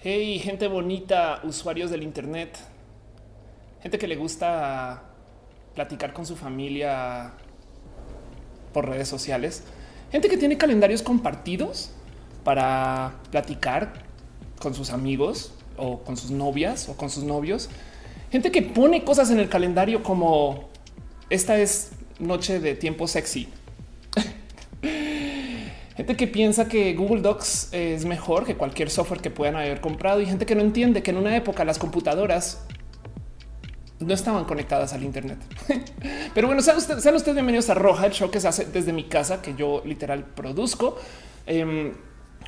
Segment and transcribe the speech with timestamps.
[0.00, 2.56] Hey, gente bonita, usuarios del Internet,
[3.82, 5.02] gente que le gusta
[5.74, 7.32] platicar con su familia
[8.72, 9.64] por redes sociales,
[10.12, 11.90] gente que tiene calendarios compartidos
[12.44, 14.04] para platicar
[14.60, 17.68] con sus amigos o con sus novias o con sus novios,
[18.30, 20.68] gente que pone cosas en el calendario como
[21.28, 21.90] esta es
[22.20, 23.48] noche de tiempo sexy
[25.98, 30.20] gente que piensa que Google Docs es mejor que cualquier software que puedan haber comprado
[30.20, 32.64] y gente que no entiende que en una época las computadoras
[33.98, 35.38] no estaban conectadas al Internet.
[36.34, 39.42] Pero bueno, sean ustedes, bienvenidos a Roja, el show que se hace desde mi casa,
[39.42, 40.96] que yo literal produzco
[41.46, 41.94] em,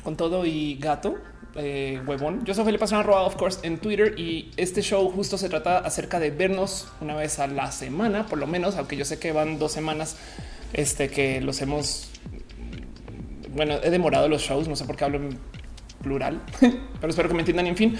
[0.01, 1.17] con todo y gato.
[1.55, 2.45] Eh, huevón.
[2.45, 6.21] Yo soy Felipe Pastrana of course, en Twitter y este show justo se trata acerca
[6.21, 9.59] de vernos una vez a la semana, por lo menos, aunque yo sé que van
[9.59, 10.15] dos semanas
[10.71, 12.11] este, que los hemos
[13.53, 15.37] bueno, he demorado los shows, no sé por qué hablo en
[16.01, 17.67] plural, pero espero que me entiendan.
[17.67, 17.97] En fin,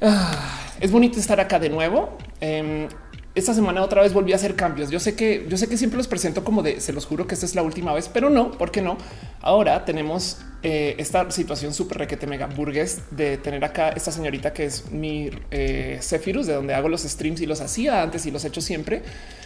[0.00, 2.18] ah, es bonito estar acá de nuevo.
[2.40, 2.88] Em,
[3.34, 4.90] esta semana otra vez volví a hacer cambios.
[4.90, 7.34] Yo sé que yo sé que siempre los presento como de se los juro que
[7.34, 8.96] esta es la última vez, pero no, ¿por qué no?
[9.40, 14.66] Ahora tenemos eh, esta situación súper requete mega burgués de tener acá esta señorita que
[14.66, 18.48] es mi eh, de donde hago los streams y los hacía antes y los he
[18.48, 19.02] hecho siempre,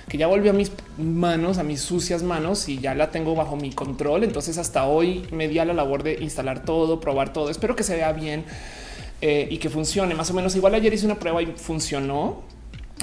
[0.06, 3.56] que ya volvió a mis manos, a mis sucias manos y ya la tengo bajo
[3.56, 4.22] mi control.
[4.22, 7.48] Entonces hasta hoy me di a la labor de instalar todo, probar todo.
[7.48, 8.44] Espero que se vea bien.
[9.20, 12.44] Eh, y que funcione más o menos igual ayer hice una prueba y funcionó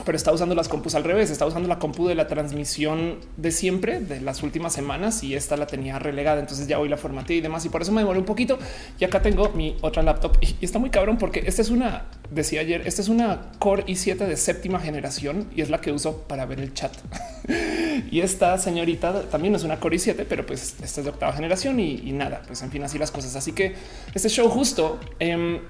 [0.03, 3.51] pero está usando las compus al revés, está usando la compu de la transmisión de
[3.51, 6.39] siempre, de las últimas semanas, y esta la tenía relegada.
[6.39, 8.59] Entonces ya hoy la formateé y demás, y por eso me demoré un poquito.
[8.99, 12.61] Y acá tengo mi otra laptop y está muy cabrón porque esta es una, decía
[12.61, 16.45] ayer, esta es una Core i7 de séptima generación y es la que uso para
[16.45, 16.91] ver el chat.
[18.11, 21.79] y esta señorita también es una Core i7, pero pues esta es de octava generación
[21.79, 23.35] y, nada, pues en fin, así las cosas.
[23.35, 23.75] Así que
[24.13, 25.61] este show justo eh,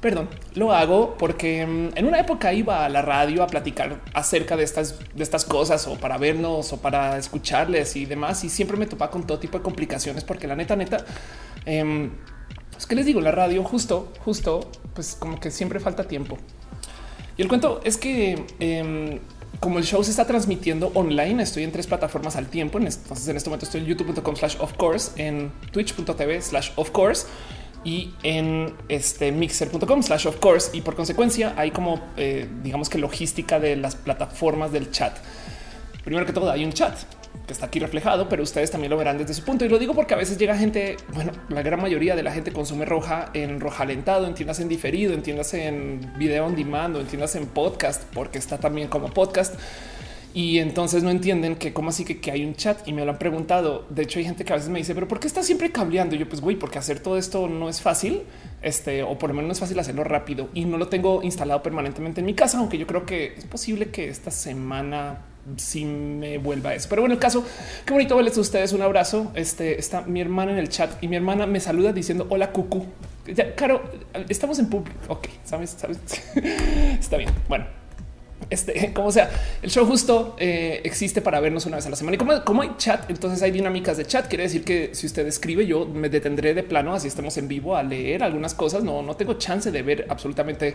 [0.00, 4.56] Perdón, lo hago porque mm, en una época iba a la radio a platicar acerca
[4.56, 8.42] de estas, de estas cosas o para vernos o para escucharles y demás.
[8.44, 11.04] Y siempre me topaba con todo tipo de complicaciones porque la neta, neta,
[11.66, 12.10] eh,
[12.76, 16.38] es que les digo, la radio justo, justo, pues como que siempre falta tiempo.
[17.36, 19.18] Y el cuento es que em,
[19.60, 22.78] como el show se está transmitiendo online, estoy en tres plataformas al tiempo.
[22.78, 27.26] Entonces en este momento estoy en youtube.com slash of course, en twitch.tv slash of course
[27.84, 30.76] y en este mixer.com slash of course.
[30.76, 35.16] Y por consecuencia hay como eh, digamos que logística de las plataformas del chat.
[36.04, 36.96] Primero que todo hay un chat
[37.46, 39.64] que está aquí reflejado, pero ustedes también lo verán desde su punto.
[39.64, 42.52] Y lo digo porque a veces llega gente, bueno, la gran mayoría de la gente
[42.52, 47.46] consume roja en roja alentado, entiendas en diferido, entiendas en video on demand, entiendas en
[47.46, 49.54] podcast, porque está también como podcast
[50.34, 53.12] y entonces no entienden que cómo así que, que, hay un chat y me lo
[53.12, 53.86] han preguntado.
[53.90, 56.14] De hecho, hay gente que a veces me dice, pero ¿por qué está siempre cableando?
[56.14, 58.22] Y yo, pues güey, porque hacer todo esto no es fácil,
[58.62, 61.62] este, o por lo menos no es fácil hacerlo rápido y no lo tengo instalado
[61.62, 65.24] permanentemente en mi casa, aunque yo creo que es posible que esta semana
[65.56, 66.88] sí me vuelva eso.
[66.88, 67.44] Pero bueno, el caso,
[67.84, 68.72] qué bonito verles a ustedes.
[68.72, 69.32] Un abrazo.
[69.34, 72.86] Este está mi hermana en el chat y mi hermana me saluda diciendo hola, cucu.
[73.26, 73.82] Ya, Caro,
[74.28, 74.98] estamos en público.
[75.08, 75.98] Ok, sabes, sabes.
[77.00, 77.30] está bien.
[77.48, 77.66] Bueno,
[78.48, 79.30] este, como sea,
[79.62, 82.14] el show justo eh, existe para vernos una vez a la semana.
[82.14, 84.28] Y como, como, hay chat, entonces hay dinámicas de chat.
[84.28, 87.76] Quiere decir que si usted escribe, yo me detendré de plano, así estemos en vivo
[87.76, 88.82] a leer algunas cosas.
[88.82, 90.74] No, no tengo chance de ver absolutamente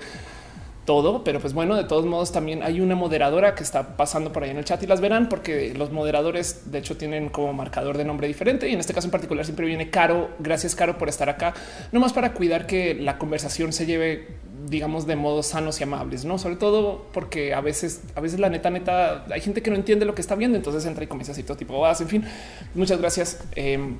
[0.85, 4.43] todo, pero pues bueno, de todos modos también hay una moderadora que está pasando por
[4.43, 7.97] ahí en el chat y las verán porque los moderadores de hecho tienen como marcador
[7.97, 10.29] de nombre diferente y en este caso en particular siempre viene Caro.
[10.39, 11.53] Gracias Caro por estar acá,
[11.91, 14.27] no más para cuidar que la conversación se lleve
[14.69, 18.49] digamos de modos sanos y amables, no sobre todo porque a veces, a veces la
[18.49, 21.31] neta, neta, hay gente que no entiende lo que está viendo, entonces entra y comienza
[21.31, 22.25] así todo tipo, en fin,
[22.73, 23.39] muchas gracias.
[23.55, 23.97] Em,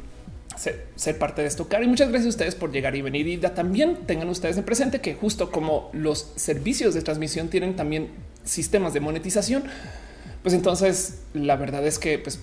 [0.96, 1.68] ser, parte de esto.
[1.68, 3.28] Caro, y muchas gracias a ustedes por llegar y venir.
[3.28, 8.10] Y también tengan ustedes en presente que justo como los servicios de transmisión tienen también
[8.44, 9.64] sistemas de monetización,
[10.44, 12.40] pues entonces la verdad es que pues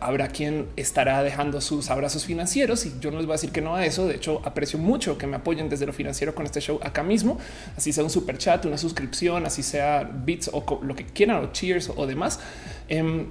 [0.00, 3.60] habrá quien estará dejando sus abrazos financieros y yo no les voy a decir que
[3.60, 4.06] no a eso.
[4.06, 7.38] De hecho, aprecio mucho que me apoyen desde lo financiero con este show acá mismo,
[7.76, 11.52] así sea un super chat, una suscripción, así sea bits o lo que quieran o
[11.52, 12.40] cheers o, demás.
[12.88, 13.26] Em,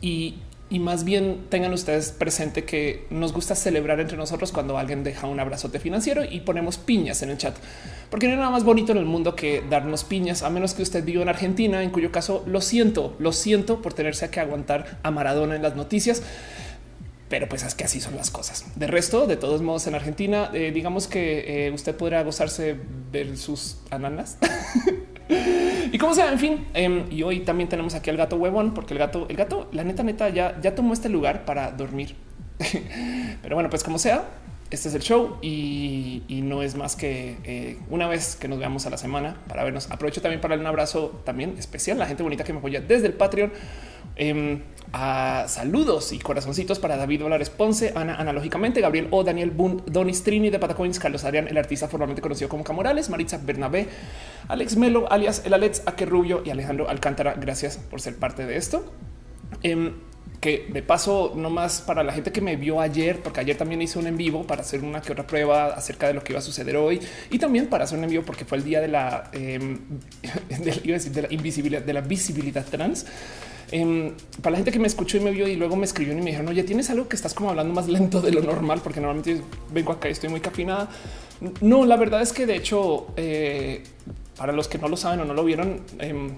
[0.00, 0.36] y
[0.70, 5.26] y más bien tengan ustedes presente que nos gusta celebrar entre nosotros cuando alguien deja
[5.26, 7.56] un abrazote financiero y ponemos piñas en el chat,
[8.08, 10.82] porque no hay nada más bonito en el mundo que darnos piñas, a menos que
[10.82, 14.98] usted viva en Argentina, en cuyo caso lo siento, lo siento por tenerse que aguantar
[15.02, 16.22] a Maradona en las noticias.
[17.28, 18.64] Pero pues es que así son las cosas.
[18.74, 22.76] De resto, de todos modos, en Argentina, eh, digamos que eh, usted podrá gozarse
[23.12, 24.36] de sus ananas
[25.92, 28.94] y como sea, en fin, em, y hoy también tenemos aquí al gato huevón, porque
[28.94, 32.16] el gato, el gato, la neta, neta, ya, ya tomó este lugar para dormir.
[33.42, 34.24] Pero bueno, pues como sea,
[34.70, 38.86] este es el show y, no es más que eh, una vez que nos veamos
[38.86, 39.90] a la semana para vernos.
[39.90, 42.80] Aprovecho también para darle un abrazo también especial a la gente bonita que me apoya
[42.80, 43.52] desde el Patreon.
[44.16, 44.60] Em,
[44.92, 50.24] a saludos y corazoncitos para David Valares Ponce, Ana Analógicamente, Gabriel O, Daniel Boone, Donis
[50.24, 53.88] Trini de Patacoins, Carlos Arián, el artista formalmente conocido como Camorales, Maritza Bernabé,
[54.48, 57.34] Alex Melo, alias el Alex Aque Rubio y Alejandro Alcántara.
[57.34, 58.92] Gracias por ser parte de esto.
[59.62, 59.92] Em,
[60.40, 63.82] que de paso, no más para la gente que me vio ayer, porque ayer también
[63.82, 66.38] hice un en vivo para hacer una que otra prueba acerca de lo que iba
[66.38, 66.98] a suceder hoy
[67.30, 69.58] y también para hacer un en vivo porque fue el día de la, eh,
[70.58, 73.06] de, la invisibilidad, de la visibilidad trans.
[73.72, 76.16] Em, para la gente que me escuchó y me vio y luego me escribió y
[76.16, 79.00] me dijeron, oye, tienes algo que estás como hablando más lento de lo normal, porque
[79.00, 80.88] normalmente vengo acá y estoy muy cafinada.
[81.60, 83.84] No, la verdad es que de hecho, eh,
[84.36, 86.32] para los que no lo saben o no lo vieron, em,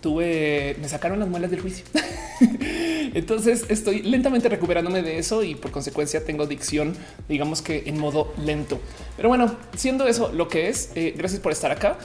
[0.00, 1.84] tuve, me sacaron las muelas del juicio.
[3.14, 6.94] Entonces estoy lentamente recuperándome de eso y por consecuencia tengo dicción,
[7.28, 8.80] digamos que en modo lento.
[9.16, 11.98] Pero bueno, siendo eso lo que es, eh, gracias por estar acá.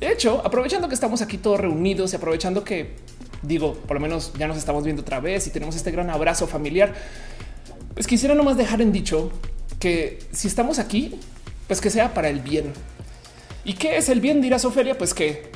[0.00, 2.96] De hecho, aprovechando que estamos aquí todos reunidos y aprovechando que
[3.42, 6.46] digo, por lo menos ya nos estamos viendo otra vez y tenemos este gran abrazo
[6.46, 6.94] familiar.
[7.94, 9.30] Pues quisiera nomás dejar en dicho
[9.78, 11.18] que si estamos aquí,
[11.66, 12.72] pues que sea para el bien.
[13.64, 14.40] ¿Y qué es el bien?
[14.40, 15.50] Dirás Ofelia, pues que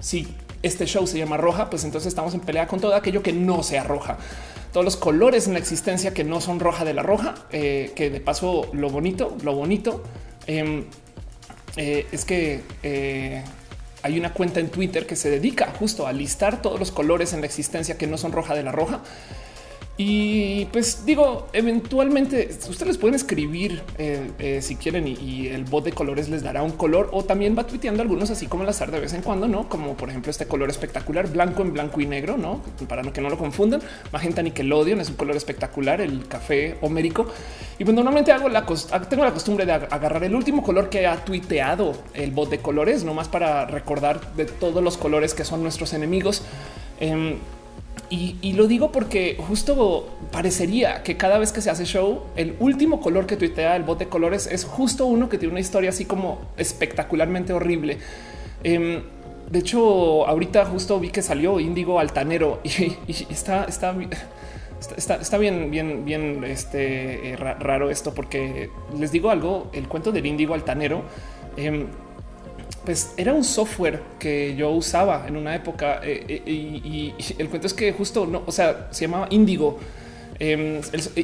[0.00, 0.28] si
[0.62, 3.62] este show se llama roja, pues entonces estamos en pelea con todo aquello que no
[3.62, 4.18] sea roja.
[4.72, 8.10] Todos los colores en la existencia que no son roja de la roja, eh, que
[8.10, 10.02] de paso lo bonito, lo bonito
[10.46, 10.84] em,
[11.76, 13.42] eh, es que eh,
[14.06, 17.40] hay una cuenta en Twitter que se dedica justo a listar todos los colores en
[17.40, 19.00] la existencia que no son roja de la roja
[19.98, 25.92] y pues digo, eventualmente ustedes pueden escribir eh, eh, si quieren y, el bot de
[25.92, 29.00] colores les dará un color o también va tuiteando algunos así como el azar de
[29.00, 32.36] vez en cuando, no como por ejemplo este color espectacular blanco en blanco y negro,
[32.36, 33.80] no para que no lo confundan.
[34.12, 37.26] Magenta Nickelodeon es un color espectacular, el café homérico.
[37.78, 38.66] Y pues normalmente hago la
[39.08, 43.04] tengo la costumbre de agarrar el último color que ha tuiteado el bot de colores,
[43.04, 46.42] no más para recordar de todos los colores que son nuestros enemigos.
[47.00, 47.36] Em,
[48.08, 53.00] y, lo digo porque justo parecería que cada vez que se hace show, el último
[53.00, 56.04] color que tuitea el bot de colores es justo uno que tiene una historia así
[56.04, 57.98] como espectacularmente horrible.
[58.62, 59.02] Em,
[59.50, 62.96] de hecho, ahorita justo vi que salió Índigo Altanero y,
[63.30, 63.96] está, está,
[64.96, 70.26] está, bien, bien, bien este, eh, raro esto, porque les digo algo, el cuento del
[70.26, 71.02] Índigo Altanero.
[71.56, 71.86] Em,
[72.86, 77.66] pues era un software que yo usaba en una época eh, eh, y, el cuento
[77.66, 79.78] es que justo no, o sea, se llamaba Indigo.
[80.38, 80.80] Em,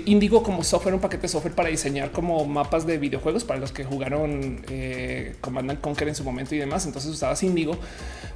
[0.06, 3.70] Indigo como software, un paquete de software para diseñar como mapas de videojuegos para los
[3.70, 6.86] que jugaron eh, Command Conquer en su momento y demás.
[6.86, 7.76] Entonces usabas Indigo,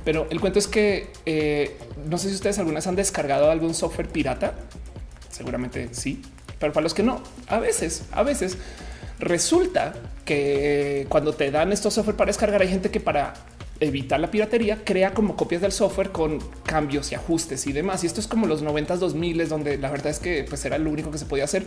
[0.04, 1.76] pero el cuento es que eh,
[2.08, 4.54] no sé si ustedes alguna vez han descargado algún software pirata.
[5.30, 6.22] Seguramente sí,
[6.58, 8.56] pero para los que no, a veces, a veces
[9.18, 13.34] Resulta que cuando te dan estos software para descargar, hay gente que para
[13.80, 18.04] evitar la piratería, crea como copias del software con cambios y ajustes y demás.
[18.04, 20.90] Y esto es como los 90s, 2000 donde la verdad es que pues era lo
[20.90, 21.66] único que se podía hacer.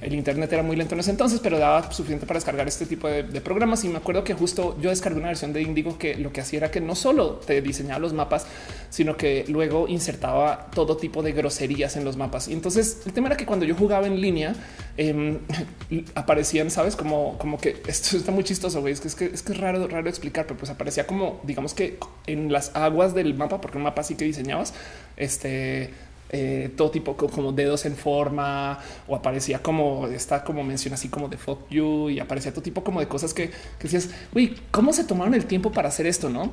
[0.00, 3.08] El Internet era muy lento en ese entonces, pero daba suficiente para descargar este tipo
[3.08, 3.84] de, programas.
[3.84, 6.58] Y me acuerdo que justo yo descargué una versión de Indigo que lo que hacía
[6.58, 8.46] era que no solo te diseñaba los mapas,
[8.90, 12.48] sino que luego insertaba todo tipo de groserías en los mapas.
[12.48, 14.54] Y entonces el tema era que cuando yo jugaba en línea,
[14.96, 15.38] em,
[16.14, 18.80] aparecían, sabes, como, como que esto está muy chistoso.
[18.80, 18.92] güey.
[18.92, 21.74] Es que es que es que es raro, raro explicar, pero pues aparecía como digamos
[21.74, 24.74] que en las aguas del mapa, porque un mapa sí que diseñabas,
[25.16, 25.90] este
[26.30, 31.28] eh, todo tipo como dedos en forma o aparecía como está como menciona así como
[31.28, 34.92] de fuck you y aparecía todo tipo como de cosas que, que decías, uy, ¿cómo
[34.92, 36.28] se tomaron el tiempo para hacer esto?
[36.28, 36.52] No?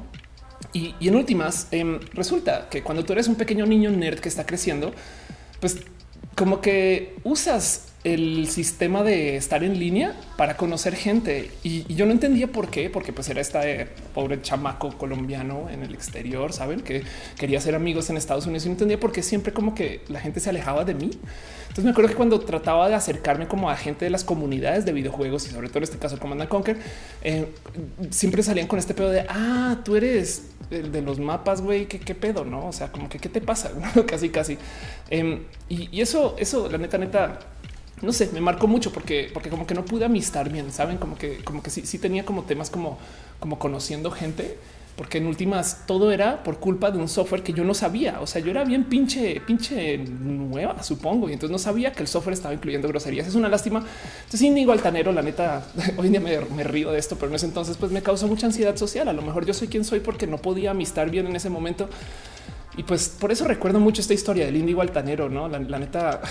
[0.73, 4.45] Y, en últimas, em, resulta que cuando tú eres un pequeño niño nerd que está
[4.45, 4.93] creciendo,
[5.59, 5.77] pues
[6.35, 11.51] como que usas el sistema de estar en línea para conocer gente.
[11.63, 15.93] Y, yo no entendía por qué, porque pues era este pobre chamaco colombiano en el
[15.93, 17.03] exterior, saben que
[17.37, 20.19] quería ser amigos en Estados Unidos y no entendía por qué siempre como que la
[20.19, 21.11] gente se alejaba de mí.
[21.61, 24.91] Entonces me acuerdo que cuando trataba de acercarme como a gente de las comunidades de
[24.91, 26.77] videojuegos y sobre todo en este caso Command Conquer,
[27.23, 27.47] eh,
[28.11, 31.99] siempre salían con este pedo de ah, tú eres el de los mapas, güey, ¿qué,
[31.99, 32.67] qué pedo, no?
[32.67, 33.71] O sea, como que qué te pasa,
[34.07, 34.57] casi, casi.
[35.09, 37.39] Em, y, y eso, eso, la neta, neta,
[38.01, 41.17] no sé, me marcó mucho porque, porque como que no pude amistar bien, saben, como
[41.17, 42.97] que, como que sí, sí tenía como temas como,
[43.39, 44.57] como conociendo gente,
[44.95, 48.19] porque en últimas todo era por culpa de un software que yo no sabía.
[48.21, 52.07] O sea, yo era bien pinche, pinche nueva, supongo, y entonces no sabía que el
[52.07, 53.27] software estaba incluyendo groserías.
[53.27, 53.79] Es una lástima.
[53.79, 55.65] Entonces, Índigo Altanero, la neta,
[55.97, 58.45] hoy en día me, río de esto, pero en ese entonces, pues me causó mucha
[58.45, 59.07] ansiedad social.
[59.07, 61.89] A lo mejor yo soy quien soy porque no podía amistar bien en ese momento.
[62.77, 65.47] Y pues por eso recuerdo mucho esta historia del Índigo Altanero, no?
[65.47, 66.21] la neta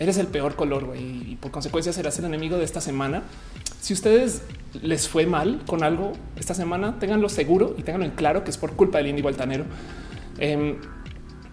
[0.00, 3.22] eres el peor color y por consecuencia serás el enemigo de esta semana.
[3.80, 4.42] Si ustedes
[4.82, 8.56] les fue mal con algo esta semana, ténganlo seguro y ténganlo en claro que es
[8.56, 9.64] por culpa del índigo altanero.
[10.38, 10.78] Em,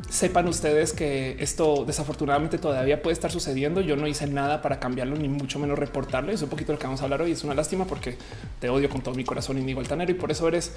[0.10, 3.82] sepan ustedes que esto desafortunadamente todavía puede estar sucediendo.
[3.82, 6.32] Yo no hice nada para cambiarlo, ni mucho menos reportarlo.
[6.32, 7.34] Es un poquito lo que vamos a hablar hoy.
[7.34, 8.18] Es una lástima porque
[8.62, 10.72] te odio con todo mi corazón, Índigo Altanero, y por eso eres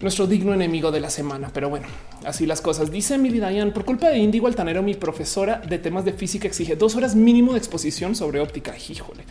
[0.00, 1.50] nuestro digno enemigo de la semana.
[1.52, 1.86] Pero bueno,
[2.24, 2.90] así las cosas.
[2.90, 6.76] Dice Emily Dayan, por culpa de Índigo Altanero, mi profesora de temas de física exige
[6.76, 8.74] dos horas mínimo de exposición sobre óptica.
[8.76, 9.24] Híjole.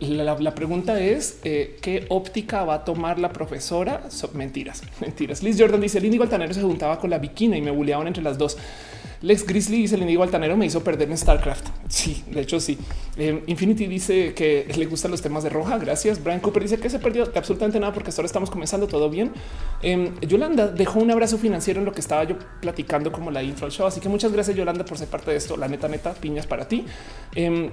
[0.00, 4.02] La, pregunta es eh, qué óptica va a tomar la profesora.
[4.32, 5.42] mentiras, mentiras.
[5.42, 8.22] Liz Jordan dice el índigo altanero se juntaba con la bikina y me bulleaban entre
[8.22, 8.56] las dos.
[9.20, 11.66] Lex Grizzly dice el índigo altanero me hizo perder en StarCraft.
[11.88, 12.78] Sí, de hecho, sí.
[13.16, 15.78] Eh, Infinity dice que le gustan los temas de roja.
[15.78, 16.22] Gracias.
[16.22, 19.32] Brian Cooper dice que se perdió absolutamente nada porque hasta ahora estamos comenzando todo bien.
[19.82, 23.66] Em, Yolanda dejó un abrazo financiero en lo que estaba yo platicando como la intro
[23.66, 23.86] al show.
[23.86, 25.56] Así que muchas gracias, Yolanda, por ser parte de esto.
[25.56, 26.84] La neta, neta, piñas para ti.
[27.34, 27.70] Em,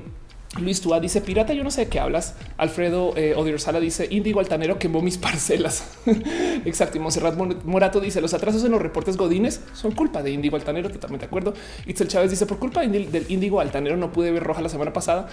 [0.59, 1.53] Luis Tua dice pirata.
[1.53, 2.35] Yo no sé de qué hablas.
[2.57, 5.85] Alfredo eh, Odiorsala dice Índigo Altanero quemó mis parcelas.
[6.65, 6.97] Exacto.
[6.97, 7.35] Y Monserrat
[7.65, 10.89] Morato dice los atrasos en los reportes Godines son culpa de Índigo Altanero.
[10.89, 11.53] Totalmente de acuerdo.
[11.85, 15.27] Itzel Chávez dice por culpa del Índigo Altanero no pude ver roja la semana pasada.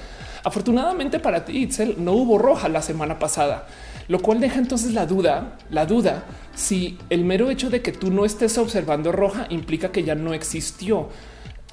[0.45, 3.67] Afortunadamente para ti, Itzel, no hubo roja la semana pasada,
[4.09, 6.25] lo cual deja entonces la duda, la duda
[6.55, 10.35] si el mero hecho de que tú no estés observando roja implica que ya no
[10.35, 11.09] existió.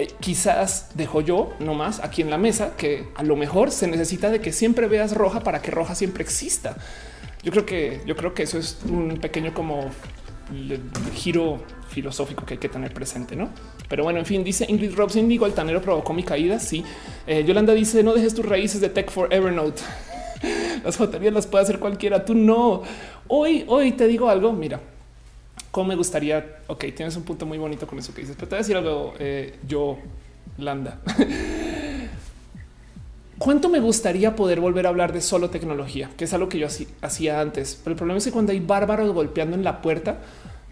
[0.00, 4.30] Eh, quizás dejo yo nomás aquí en la mesa que a lo mejor se necesita
[4.30, 6.74] de que siempre veas roja para que roja siempre exista.
[7.42, 9.90] Yo creo que yo creo que eso es un pequeño como
[11.14, 13.50] giro filosófico que hay que tener presente, no?
[13.90, 16.58] Pero bueno, en fin, dice Ingrid Robson, digo, el tanero provocó mi caída.
[16.58, 16.82] Sí,
[17.26, 19.82] eh, Yolanda dice no dejes tus raíces de tech for Evernote.
[20.84, 22.24] las baterías las puede hacer cualquiera.
[22.24, 22.82] Tú no.
[23.28, 24.52] Hoy, hoy te digo algo.
[24.54, 24.80] Mira,
[25.70, 26.58] cómo me gustaría.
[26.66, 28.76] Ok, tienes un punto muy bonito con eso que dices, pero te voy a decir
[28.76, 29.14] algo.
[29.18, 29.98] Eh, yo,
[30.58, 31.00] Landa.
[33.38, 36.10] ¿Cuánto me gustaría poder volver a hablar de solo tecnología?
[36.18, 36.66] Que es algo que yo
[37.00, 37.80] hacía antes.
[37.82, 40.18] Pero el problema es que cuando hay bárbaros golpeando en la puerta,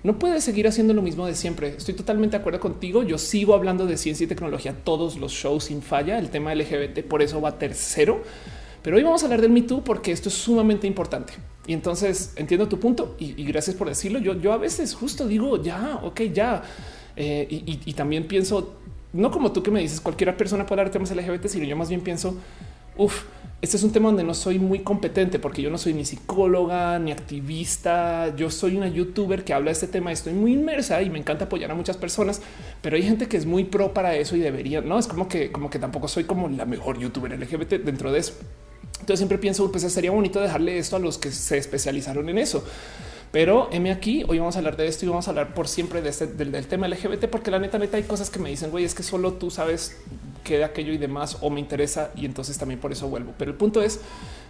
[0.03, 1.69] no puedes seguir haciendo lo mismo de siempre.
[1.77, 3.03] Estoy totalmente de acuerdo contigo.
[3.03, 6.19] Yo sigo hablando de ciencia y tecnología todos los shows sin falla.
[6.19, 8.23] El tema LGBT por eso va tercero.
[8.89, 11.35] Pero hoy vamos a hablar del Me Too porque esto es sumamente importante.
[11.67, 14.19] Y entonces entiendo tu punto y, gracias por decirlo.
[14.19, 16.63] Yo, yo a veces justo digo ya, ok, ya.
[17.15, 18.77] Eh, y, también pienso,
[19.13, 21.91] no como tú que me dices, cualquier persona puede hablar temas LGBT, sino yo más
[21.91, 22.35] bien pienso,
[22.97, 23.25] uff,
[23.61, 26.99] este es un tema donde no soy muy competente porque yo no soy ni psicóloga
[26.99, 28.35] ni activista.
[28.37, 30.13] Yo soy una youtuber que habla de este tema.
[30.13, 32.41] Estoy muy inmersa y me encanta apoyar a muchas personas,
[32.81, 34.81] pero hay gente que es muy pro para eso y debería.
[34.81, 38.21] No es como que, como que tampoco soy como la mejor youtuber LGBT dentro de
[38.21, 38.33] eso.
[39.01, 42.65] Entonces siempre pienso, pues sería bonito dejarle esto a los que se especializaron en eso.
[43.31, 46.07] Pero M aquí, hoy vamos a hablar de esto y vamos a hablar por siempre
[46.07, 48.95] este, del, tema LGBT, porque la neta, neta hay cosas que me dicen, güey, es
[48.95, 49.99] que solo tú sabes
[50.45, 53.35] qué de aquello y demás, o me interesa y entonces también por eso vuelvo.
[53.37, 54.01] Pero el punto es,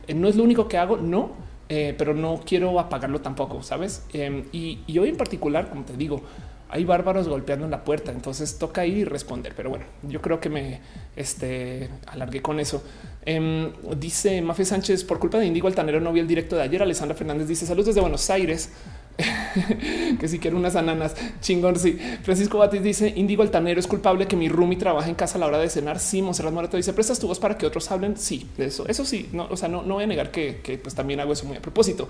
[0.06, 1.32] eh, no es lo único que hago, no,
[1.68, 4.04] eh, pero no quiero apagarlo tampoco, ¿sabes?
[4.12, 6.22] Em, y hoy en particular, como te digo,
[6.70, 9.54] hay bárbaros golpeando en la puerta, entonces toca ir y responder.
[9.56, 10.80] Pero bueno, yo creo que me
[11.16, 12.82] este, alargué con eso.
[13.24, 16.82] Em, dice Mafe Sánchez, por culpa de Indigo Altanero no vi el directo de ayer.
[16.82, 18.70] Alessandra Fernández dice saludos desde Buenos Aires.
[20.20, 21.76] que si quiero unas ananas chingón.
[21.76, 25.40] Sí, Francisco Batis dice Indigo Altanero es culpable que mi roomie trabaje en casa a
[25.40, 25.98] la hora de cenar.
[25.98, 28.16] Sí, Monserrat Morato dice prestas tu voz para que otros hablen.
[28.16, 30.94] Sí, de eso, eso sí, no, o sea, no, no voy a negar que, pues
[30.94, 32.08] también hago eso muy a propósito.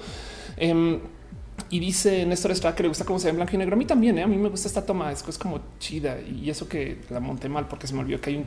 [0.57, 1.01] Em,
[1.71, 3.75] y dice Néstor Estrada que le gusta cómo se ve en blanco y negro.
[3.75, 4.23] A mí también, ¿eh?
[4.23, 7.67] a mí me gusta esta toma, es, como chida y eso que la monté mal
[7.69, 8.47] porque se me olvidó que hay un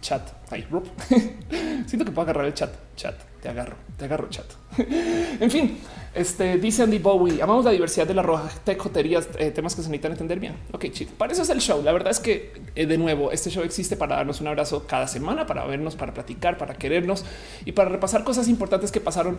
[0.00, 0.22] chat.
[1.86, 2.70] Siento que puedo agarrar el chat.
[2.96, 4.46] Chat, te agarro, te agarro chat.
[4.78, 5.78] en fin,
[6.14, 7.42] este dice Andy Bowie.
[7.42, 10.54] Amamos la diversidad de la roja tejoterías, eh, temas que se necesitan entender bien.
[10.72, 11.12] Ok, chido.
[11.16, 11.82] Para eso es el show.
[11.82, 15.06] La verdad es que eh, de nuevo, este show existe para darnos un abrazo cada
[15.06, 17.24] semana, para vernos, para platicar, para querernos
[17.64, 19.38] y para repasar cosas importantes que pasaron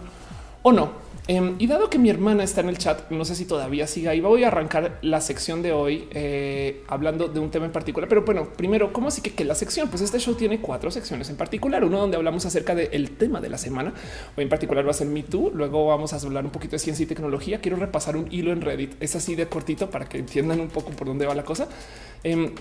[0.64, 3.46] o no Em, y dado que mi hermana está en el chat, no sé si
[3.46, 7.66] todavía siga ahí, voy a arrancar la sección de hoy eh, hablando de un tema
[7.66, 8.10] en particular.
[8.10, 9.88] Pero bueno, primero, ¿cómo así que, que la sección?
[9.88, 11.84] Pues este show tiene cuatro secciones en particular.
[11.84, 13.94] Uno donde hablamos acerca del tema de la semana.
[14.36, 15.52] Hoy en particular va a ser Me Too.
[15.54, 17.62] Luego vamos a hablar un poquito de ciencia y tecnología.
[17.62, 18.96] Quiero repasar un hilo en Reddit.
[19.00, 21.70] Es así de cortito para que entiendan un poco por dónde va la cosa.
[22.24, 22.52] Em,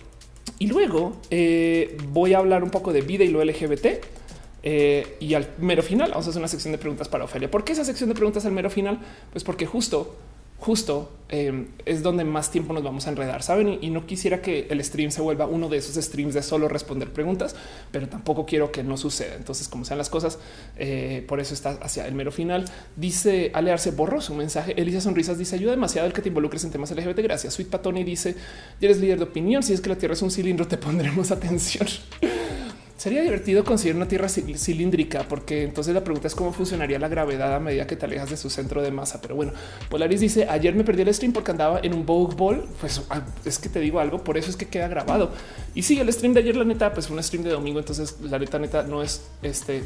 [0.58, 4.19] y luego eh, voy a hablar un poco de vida y lo LGBT
[4.62, 7.50] eh, y al mero final vamos a hacer una sección de preguntas para Ofelia.
[7.50, 8.98] ¿Por qué esa sección de preguntas al mero final?
[9.32, 10.16] Pues porque justo,
[10.58, 13.78] justo eh, es donde más tiempo nos vamos a enredar, saben?
[13.80, 17.10] Y, no quisiera que el stream se vuelva uno de esos streams de solo responder
[17.10, 17.56] preguntas,
[17.90, 19.36] pero tampoco quiero que no suceda.
[19.36, 20.38] Entonces, como sean las cosas,
[20.76, 22.66] eh, por eso está hacia el mero final.
[22.96, 24.78] Dice Alearse borró su mensaje.
[24.78, 27.20] Elisa Sonrisas dice ayuda demasiado el que te involucres en temas LGBT.
[27.20, 27.54] Gracias.
[27.54, 28.36] Sweet Patoni dice
[28.80, 29.62] eres líder de opinión.
[29.62, 31.86] Si es que la tierra es un cilindro, te pondremos atención.
[33.00, 37.54] Sería divertido conseguir una tierra cilíndrica, porque entonces la pregunta es cómo funcionaría la gravedad
[37.54, 39.22] a medida que te alejas de su centro de masa.
[39.22, 39.52] Pero bueno,
[39.88, 42.62] Polaris dice ayer me perdí el stream porque andaba en un Ball.
[42.78, 45.30] Pues ah, es que te digo algo, por eso es que queda grabado.
[45.74, 47.78] Y sí, el stream de ayer, la neta, pues fue un stream de domingo.
[47.78, 49.82] Entonces la neta, neta no es este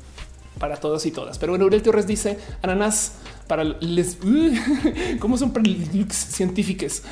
[0.58, 1.38] para todos y todas.
[1.38, 3.12] Pero bueno, Uriel Torres dice ananas
[3.46, 4.18] para les
[5.18, 5.54] cómo son
[6.10, 7.04] científicas.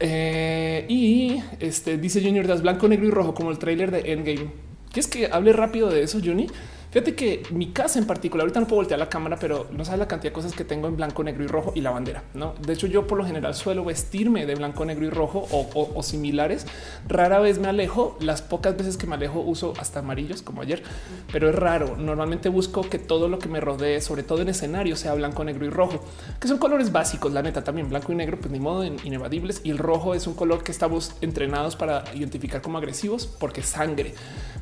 [0.00, 4.50] Eh, y este dice Junior Das blanco, negro y rojo, como el trailer de Endgame.
[4.92, 6.46] ¿Quieres que hable rápido de eso, Juni?
[6.90, 9.98] Fíjate que mi casa en particular, ahorita no puedo voltear la cámara, pero no sabes
[9.98, 12.22] la cantidad de cosas que tengo en blanco, negro y rojo y la bandera.
[12.32, 16.02] No, de hecho, yo por lo general suelo vestirme de blanco, negro y rojo o,
[16.02, 16.66] similares.
[17.06, 18.16] Rara vez me alejo.
[18.20, 20.82] Las pocas veces que me alejo uso hasta amarillos, como ayer,
[21.30, 21.96] pero es raro.
[21.98, 25.66] Normalmente busco que todo lo que me rodee, sobre todo en escenario, sea blanco, negro
[25.66, 26.02] y rojo,
[26.40, 27.34] que son colores básicos.
[27.34, 29.60] La neta también blanco y negro, pues ni modo inevadibles.
[29.62, 34.14] Y el rojo es un color que estamos entrenados para identificar como agresivos porque sangre.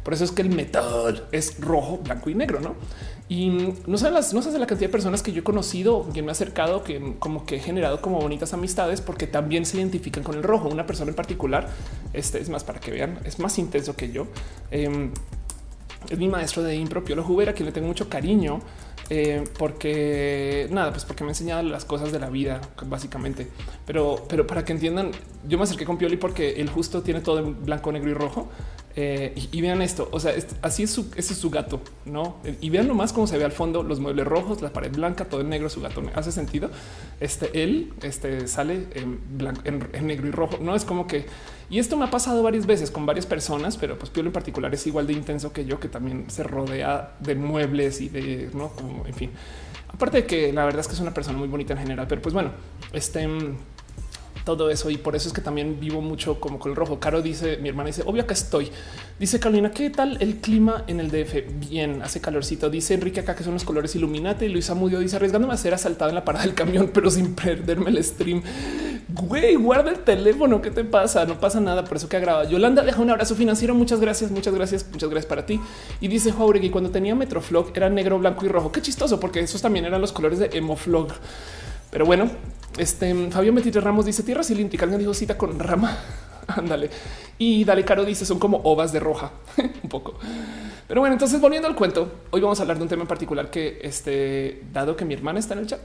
[0.03, 2.75] Por eso es que el metal es rojo, blanco y negro, ¿no?
[3.29, 6.23] Y no sé las, no sé la cantidad de personas que yo he conocido, que
[6.23, 10.23] me ha acercado, que como que he generado como bonitas amistades porque también se identifican
[10.23, 10.69] con el rojo.
[10.69, 11.69] Una persona en particular,
[12.13, 14.27] este es más para que vean, es más intenso que yo.
[14.71, 15.11] Em,
[16.09, 18.61] es mi maestro de impro, Piolo Jubera, a quien le tengo mucho cariño.
[19.09, 23.49] Eh, porque nada, pues porque me ha enseñado las cosas de la vida, básicamente.
[23.87, 25.13] Pero, pero para que entiendan,
[25.47, 28.49] yo me acerqué con Pioli porque él justo tiene todo en blanco, negro y rojo.
[28.99, 30.33] Eh, y, vean esto, o sea,
[30.63, 32.37] así es su, es su gato, ¿no?
[32.63, 35.43] Y vean nomás cómo se ve al fondo, los muebles rojos, la pared blanca, todo
[35.43, 36.03] en negro, su gato.
[36.15, 36.71] ¿Hace sentido?
[37.21, 39.21] Este, él este, sale en,
[40.07, 40.75] negro y rojo, ¿no?
[40.75, 41.27] Es como que...
[41.69, 44.73] Y esto me ha pasado varias veces con varias personas, pero pues Piolo en particular
[44.73, 48.69] es igual de intenso que yo, que también se rodea de muebles y de, ¿no?
[48.69, 49.31] Como, en fin.
[49.89, 52.23] Aparte de que la verdad es que es una persona muy bonita en general, pero
[52.23, 52.53] pues bueno,
[52.93, 53.27] este
[54.47, 54.89] todo eso.
[54.89, 56.99] Y por eso es que también vivo mucho como con el rojo.
[57.01, 58.71] Caro dice, mi hermana dice, obvio que estoy.
[59.19, 61.69] Dice Carolina, ¿qué tal el clima en el DF?
[61.69, 62.71] Bien, hace calorcito.
[62.71, 64.47] Dice Enrique acá que son los colores iluminate.
[64.47, 67.35] Y Luisa Mudio dice, arriesgándome a ser asaltado en la parada del camión, pero sin
[67.35, 68.43] perderme el stream.
[69.09, 70.61] Güey, guarda el teléfono.
[70.61, 71.25] ¿Qué te pasa?
[71.27, 71.85] No pasa nada.
[71.85, 72.45] Por eso que agrava.
[72.45, 73.73] Yolanda deja un abrazo financiero.
[73.73, 75.61] Muchas gracias, muchas gracias, muchas gracias para ti.
[76.01, 78.73] Y dice Jauregui, cuando tenía Metroflog era negro, blanco y rojo.
[78.73, 81.13] Qué chistoso, porque esos también eran los colores de Emoflog.
[81.91, 82.29] Pero bueno,
[82.79, 84.85] este Fabio Metite Ramos dice tierra cilíndrica.
[84.85, 85.97] Alguien dijo cita con rama.
[86.49, 86.91] Ándale.
[87.39, 89.31] Y Dale Caro dice son como ovas de roja.
[89.83, 90.15] un poco.
[90.89, 93.51] Pero bueno, entonces volviendo al cuento, hoy vamos a hablar de un tema en particular
[93.51, 95.81] que, este, dado que mi hermana está en el chat,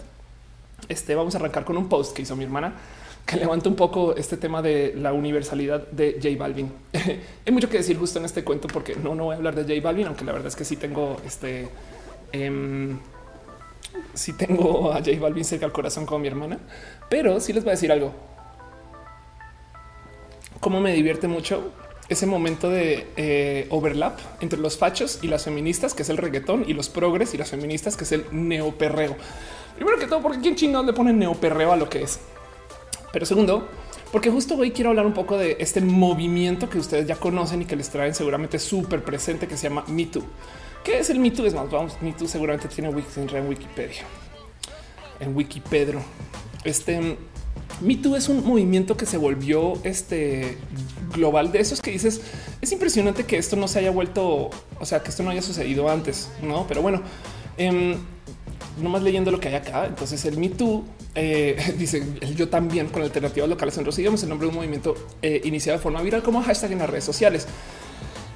[0.88, 2.74] este, vamos a arrancar con un post que hizo mi hermana
[3.32, 6.70] que levanta un poco este tema de la universalidad de J Balvin.
[7.46, 9.64] Hay mucho que decir justo en este cuento porque no, no voy a hablar de
[9.64, 11.70] J Balvin, aunque la verdad es que sí tengo este.
[12.34, 13.00] Em,
[14.14, 16.60] si tengo a J Balvin cerca al corazón como mi hermana,
[17.10, 18.12] pero sí les voy a decir algo.
[20.60, 21.72] Cómo me divierte mucho
[22.10, 26.66] ese momento de eh, overlap entre los fachos y las feministas, que es el reggaetón,
[26.68, 29.16] y los progres y las feministas, que es el neoperreo.
[29.76, 32.20] Primero que todo, porque quién chingón le pone neoperreo a lo que es.
[33.12, 33.68] Pero segundo,
[34.12, 37.66] porque justo hoy quiero hablar un poco de este movimiento que ustedes ya conocen y
[37.66, 40.24] que les traen seguramente súper presente, que se llama Me Too.
[40.84, 41.46] ¿Qué es el Me Too?
[41.46, 42.96] Es más, vamos, Me Too seguramente tiene en
[43.48, 44.04] Wikipedia,
[45.20, 46.02] en Wikipedro.
[46.64, 47.18] Este
[47.82, 50.58] Me Too es un movimiento que se volvió este
[51.14, 52.22] global de esos que dices.
[52.62, 55.90] Es impresionante que esto no se haya vuelto, o sea, que esto no haya sucedido
[55.90, 56.66] antes, no?
[56.68, 57.02] Pero bueno,
[57.58, 57.98] eh,
[58.82, 59.86] nomás leyendo lo que hay acá.
[59.86, 60.84] Entonces, el Me Too
[61.16, 62.04] eh, dice
[62.36, 65.84] yo también con alternativas locales en los el nombre de un movimiento eh, iniciado de
[65.84, 67.48] forma viral como hashtag en las redes sociales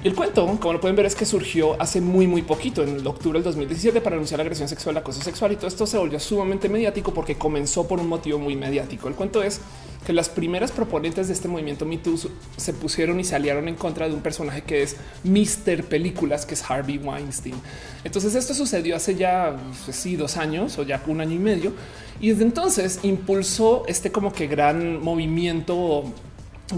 [0.06, 3.40] el cuento, como lo pueden ver, es que surgió hace muy, muy poquito, en octubre
[3.40, 6.70] del 2017, para anunciar la agresión sexual, acoso sexual y todo esto se volvió sumamente
[6.70, 9.08] mediático porque comenzó por un motivo muy mediático.
[9.08, 9.62] El cuento es
[10.06, 12.20] que las primeras proponentes de este movimiento Me Too
[12.56, 15.84] se pusieron y se aliaron en contra de un personaje que es Mr.
[15.86, 17.56] Películas, que es Harvey Weinstein.
[18.04, 21.74] Entonces esto sucedió hace ya pues sí, dos años o ya un año y medio
[22.22, 26.04] y desde entonces impulsó este como que gran movimiento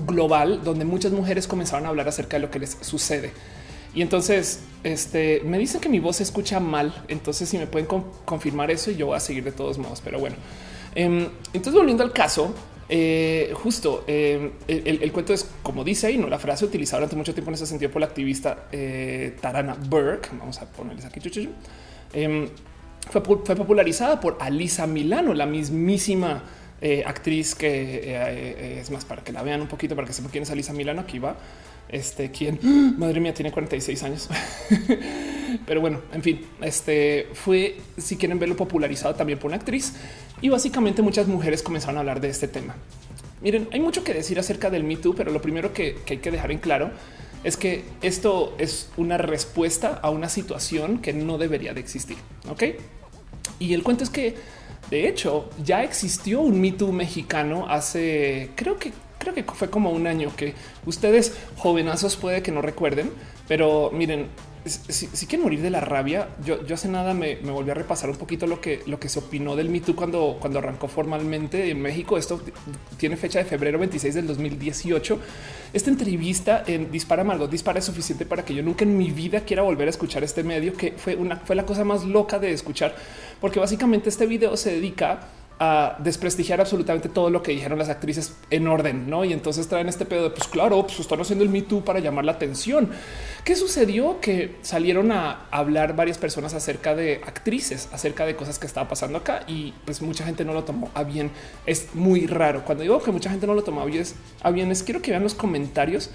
[0.05, 3.31] global donde muchas mujeres comenzaron a hablar acerca de lo que les sucede.
[3.93, 7.03] Y entonces este, me dicen que mi voz se escucha mal.
[7.07, 7.87] Entonces, si me pueden
[8.25, 10.01] confirmar eso, y yo voy a seguir de todos modos.
[10.03, 10.35] Pero bueno,
[10.95, 12.53] em, entonces volviendo al caso,
[12.89, 17.33] eh, justo em, el, cuento es como dice ahí, no la frase utilizada durante mucho
[17.33, 20.29] tiempo en ese sentido por la activista eh, Tarana Burke.
[20.37, 21.19] Vamos a ponerles aquí.
[22.13, 22.47] Em,
[23.09, 26.43] fue, fue popularizada por Alisa Milano, la mismísima
[26.81, 30.13] eh, actriz que eh, eh, es más para que la vean un poquito, para que
[30.13, 31.01] sepan quién es Alisa Milano.
[31.01, 31.35] Aquí va
[31.89, 32.59] este quien
[32.97, 34.29] madre mía tiene 46 años.
[35.65, 39.93] Pero bueno, en fin, este fue, si quieren verlo popularizado también por una actriz
[40.41, 42.75] y básicamente muchas mujeres comenzaron a hablar de este tema.
[43.41, 46.19] Miren, hay mucho que decir acerca del Me Too, pero lo primero que, que hay
[46.19, 46.91] que dejar en claro
[47.43, 52.17] es que esto es una respuesta a una situación que no debería de existir.
[52.49, 52.63] Ok.
[53.59, 54.35] Y el cuento es que
[54.89, 60.07] de hecho ya existió un Me mexicano hace creo que creo que fue como un
[60.07, 60.53] año que
[60.85, 63.11] ustedes jovenazos puede que no recuerden,
[63.47, 64.27] pero miren,
[64.69, 68.17] si, quieren morir de la rabia, yo, yo hace nada me, volví a repasar un
[68.17, 72.17] poquito lo que, se opinó del Me Too cuando, arrancó formalmente en México.
[72.17, 72.41] Esto
[72.97, 75.19] tiene fecha de febrero 26 del 2018.
[75.73, 79.41] Esta entrevista en Dispara Margot Dispara es suficiente para que yo nunca en mi vida
[79.41, 82.95] quiera volver a escuchar este medio, que fue fue la cosa más loca de escuchar,
[83.41, 85.27] porque básicamente este video se dedica
[85.59, 89.25] a desprestigiar absolutamente todo lo que dijeron las actrices en orden, ¿no?
[89.25, 91.99] Y entonces traen este pedo de, pues claro, pues están haciendo el Me Too para
[91.99, 92.91] llamar la atención.
[93.43, 94.19] ¿Qué sucedió?
[94.21, 99.17] Que salieron a hablar varias personas acerca de actrices, acerca de cosas que estaba pasando
[99.17, 101.31] acá y pues mucha gente no lo tomó a bien.
[101.65, 102.63] Es muy raro.
[102.63, 103.85] Cuando digo que mucha gente no lo tomó a
[104.51, 106.11] bien, es quiero que vean los comentarios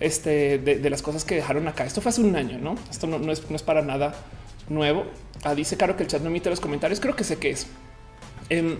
[0.00, 1.84] este, de, las cosas que dejaron acá.
[1.84, 2.76] Esto fue hace un año, ¿no?
[2.90, 4.14] Esto no, es, no es para nada
[4.70, 5.04] nuevo.
[5.44, 6.98] Ah, dice Caro que el chat no emite los comentarios.
[7.00, 7.66] Creo que sé qué es.
[8.48, 8.76] Em,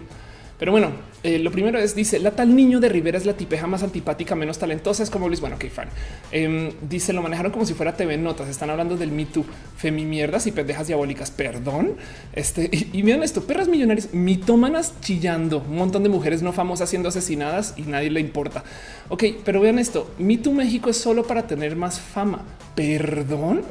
[0.59, 0.91] pero bueno,
[1.23, 4.35] eh, lo primero es, dice, la tal niño de Rivera es la tipeja más antipática,
[4.35, 5.89] menos talentosa, es como Luis, bueno, ok, fan.
[6.31, 9.45] Em, dice, lo manejaron como si fuera TV Notas, están hablando del Me Too,
[9.77, 11.97] femimierdas y pendejas diabólicas, perdón.
[12.33, 16.89] Este, y, y vean esto, perras millonarias, mitómanas chillando, un montón de mujeres no famosas
[16.89, 18.65] siendo asesinadas y nadie le importa.
[19.11, 22.43] Ok, pero vean esto, Me Too México es solo para tener más fama,
[22.75, 23.63] perdón.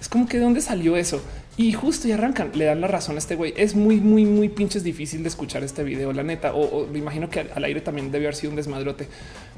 [0.00, 1.20] Es como que de dónde salió eso.
[1.56, 3.52] Y justo y arrancan, le dan la razón a este güey.
[3.56, 6.54] Es muy, muy, muy pinches difícil de escuchar este video, la neta.
[6.54, 9.08] O, me imagino que al, aire también debe haber sido un desmadrote,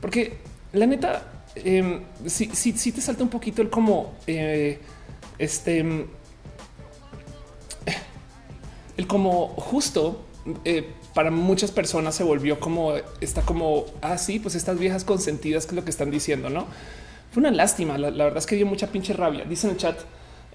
[0.01, 0.35] porque
[0.73, 4.79] la neta, eh, sí, sí, te salta un poquito el como eh,
[5.39, 5.81] este,
[8.97, 10.25] el como justo
[10.65, 15.67] eh, para muchas personas se volvió como está como así, ah, pues estas viejas consentidas
[15.67, 16.67] que es lo que están diciendo, no
[17.33, 17.99] fue una lástima.
[17.99, 19.45] La, la verdad es que dio mucha pinche rabia.
[19.45, 19.99] Dice en el chat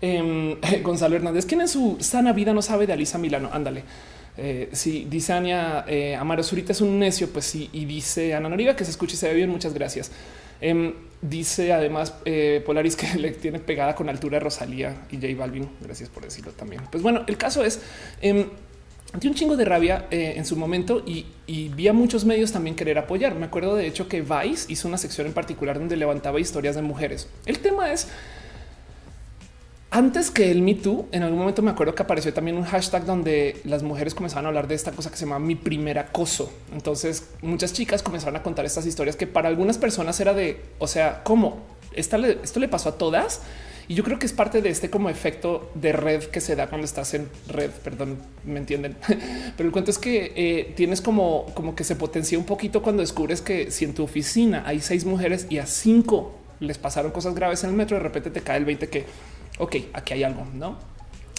[0.02, 3.50] Em, Gonzalo Hernández, quien en su sana vida no sabe de Alisa Milano.
[3.52, 3.84] Ándale.
[4.40, 7.70] Eh, si dice Ania eh, Amaro Zurita es un necio, pues sí.
[7.74, 9.50] Y dice Ana Noriga que se escuche y se ve bien.
[9.50, 10.12] Muchas gracias.
[10.62, 15.68] Em, dice además eh, Polaris que le tiene pegada con altura Rosalía y J Balvin.
[15.82, 16.84] Gracias por decirlo también.
[16.92, 17.82] Pues bueno, el caso es
[18.22, 18.48] eh,
[19.24, 22.98] un chingo de rabia en su momento y, y, vi a muchos medios también querer
[22.98, 23.36] apoyar.
[23.36, 26.82] Me acuerdo de hecho que Vice hizo una sección en particular donde levantaba historias de
[26.82, 27.30] mujeres.
[27.46, 28.10] El tema es
[29.90, 33.06] antes que el Me Too, en algún momento me acuerdo que apareció también un hashtag
[33.06, 36.52] donde las mujeres comenzaban a hablar de esta cosa que se llama mi primer acoso.
[36.74, 40.88] Entonces muchas chicas comenzaron a contar estas historias que para algunas personas era de, o
[40.88, 41.78] sea, ¿cómo?
[41.94, 43.42] esto le pasó a todas.
[43.90, 46.68] Y yo creo que es parte de este como efecto de red que se da
[46.68, 47.72] cuando estás en red.
[47.72, 48.98] Perdón, me entienden.
[49.58, 53.02] Pero el cuento es que eh, tienes como, como que se potencia un poquito cuando
[53.02, 57.34] descubres que si en tu oficina hay seis mujeres y a cinco les pasaron cosas
[57.34, 59.06] graves en el metro, de repente te cae el 20 que
[59.58, 60.78] ok, aquí hay algo, no?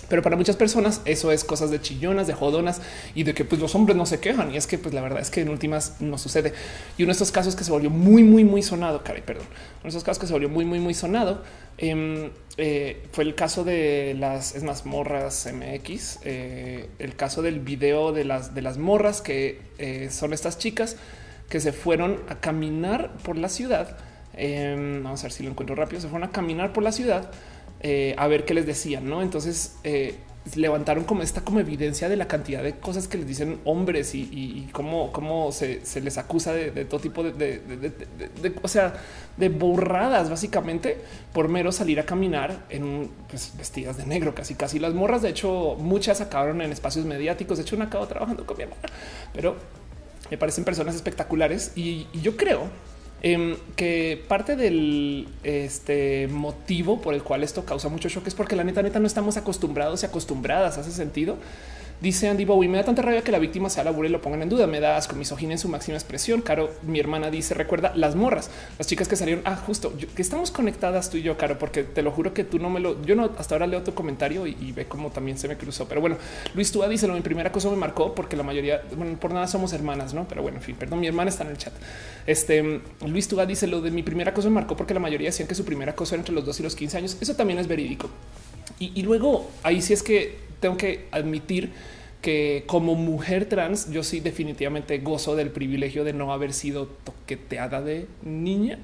[0.09, 2.81] Pero para muchas personas eso es cosas de chillonas, de jodonas
[3.15, 4.53] y de que pues los hombres no se quejan.
[4.53, 6.55] Y es que pues la verdad es que en últimas no sucede.
[6.97, 9.83] Y uno de estos casos que se volvió muy, muy, muy sonado, caray, perdón, uno
[9.85, 11.43] de esos casos que se volvió muy, muy, muy sonado
[11.77, 17.61] em, eh, fue el caso de las es más morras MX, eh, el caso del
[17.61, 20.97] video de las de las morras que eh, son estas chicas
[21.51, 23.99] que se fueron a caminar por la ciudad.
[24.35, 26.01] Em, vamos a ver si lo encuentro rápido.
[26.01, 27.31] Se fueron a caminar por la ciudad
[27.81, 29.23] eh, a ver qué les decían, ¿no?
[29.23, 30.17] Entonces eh,
[30.57, 34.69] levantaron como esta como evidencia de la cantidad de cosas que les dicen hombres y,
[34.73, 37.61] cómo, cómo se, les acusa de, todo tipo de,
[38.63, 38.95] o sea,
[39.37, 40.99] de borradas básicamente
[41.33, 45.23] por mero salir a caminar en pues, vestidas de negro, casi casi las morras.
[45.23, 47.59] De hecho, muchas acabaron en espacios mediáticos.
[47.59, 48.83] De hecho, una acabo trabajando con mi hermana,
[49.33, 49.57] pero
[50.31, 52.69] me parecen personas espectaculares y yo creo
[53.21, 58.55] Em, que parte del este, motivo por el cual esto causa mucho shock es porque
[58.55, 60.79] la neta, neta no estamos acostumbrados y acostumbradas.
[60.79, 61.37] Hace sentido
[62.01, 64.43] Dice Andy Bowie, me da tanta rabia que la víctima se alabure y lo pongan
[64.43, 64.69] en duda.
[64.69, 66.43] Me da asco, misoginia en su máxima expresión.
[66.43, 69.43] Caro, mi hermana dice, recuerda las morras, las chicas que salieron.
[69.45, 72.61] Ah, justo que estamos conectadas tú y yo, Caro, porque te lo juro que tú
[72.61, 73.05] no me lo.
[73.05, 75.89] Yo no hasta ahora leo tu comentario y, ve cómo también se me cruzó.
[75.89, 76.19] Pero bueno,
[76.55, 79.49] Luis Túa dice: lo Mi primera cosa me marcó porque la mayoría, bueno, por nada
[79.49, 80.29] somos hermanas, no?
[80.29, 81.73] Pero bueno, en fin, perdón, mi hermana está en el chat.
[82.29, 85.49] Este Luis Túa dice: Lo de mi primera cosa me marcó porque la mayoría decían
[85.49, 87.17] que su primera cosa era entre los 2 y los 15 años.
[87.21, 88.09] Eso también es verídico.
[88.81, 91.71] Y, luego ahí sí es que tengo que admitir
[92.23, 97.81] que como mujer trans yo sí definitivamente gozo del privilegio de no haber sido toqueteada
[97.81, 98.79] de niña.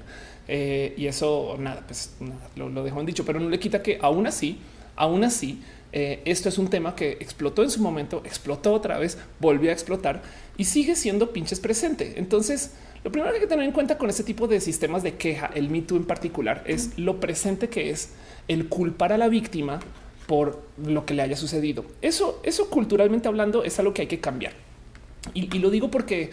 [0.47, 2.15] Eh, y eso nada, pues
[2.55, 4.59] lo, lo dejo en dicho, pero no le quita que aún así,
[4.95, 5.61] aún así,
[5.97, 9.73] eh, esto es un tema que explotó en su momento, explotó otra vez, volvió a
[9.73, 10.21] explotar
[10.57, 12.15] y sigue siendo pinches presente.
[12.17, 12.73] Entonces,
[13.05, 15.51] lo primero que hay que tener en cuenta con este tipo de sistemas de queja,
[15.53, 18.13] el Me Too en particular, es lo presente que es
[18.47, 19.79] el culpar a la víctima
[20.25, 21.85] por lo que le haya sucedido.
[22.01, 24.53] Eso, eso culturalmente hablando es algo que hay que cambiar.
[25.35, 26.31] Y, y lo digo porque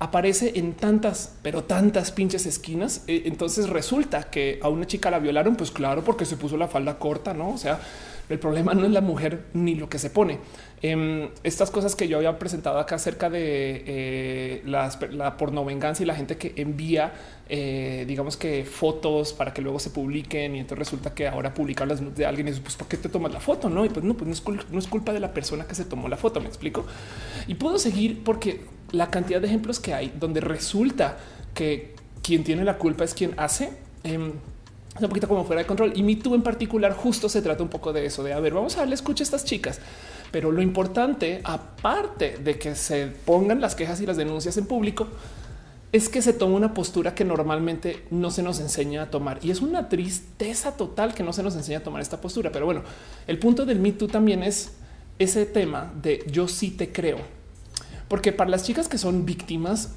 [0.00, 3.04] aparece en tantas, pero tantas pinches esquinas.
[3.06, 6.66] Eh, entonces resulta que a una chica la violaron, pues claro, porque se puso la
[6.66, 7.50] falda corta, no?
[7.50, 7.78] O sea,
[8.30, 10.38] el problema no es la mujer ni lo que se pone.
[10.82, 16.06] Em, estas cosas que yo había presentado acá acerca de eh, la porno venganza y
[16.06, 17.12] la gente que envía,
[17.50, 21.86] eh, digamos que fotos para que luego se publiquen y entonces resulta que ahora publican
[21.86, 23.68] las de alguien y pues ¿por qué te tomas la foto?
[23.68, 25.84] No, y pues no, pues no es, no es culpa de la persona que se
[25.84, 26.86] tomó la foto, me explico.
[27.46, 31.18] Y puedo seguir porque la cantidad de ejemplos que hay donde resulta
[31.52, 33.70] que quien tiene la culpa es quien hace.
[34.02, 34.32] Em,
[34.98, 37.68] un poquito como fuera de control y mi tú en particular justo se trata un
[37.68, 39.80] poco de eso de a ver vamos a darle escucha a estas chicas
[40.30, 45.08] pero lo importante aparte de que se pongan las quejas y las denuncias en público
[45.92, 49.40] es que se toma una postura que normalmente no se nos enseña a tomar.
[49.42, 52.52] Y es una tristeza total que no se nos enseña a tomar esta postura.
[52.52, 52.82] Pero bueno
[53.26, 54.72] el punto del me too también es
[55.18, 57.18] ese tema de yo sí te creo.
[58.08, 59.94] Porque para las chicas que son víctimas,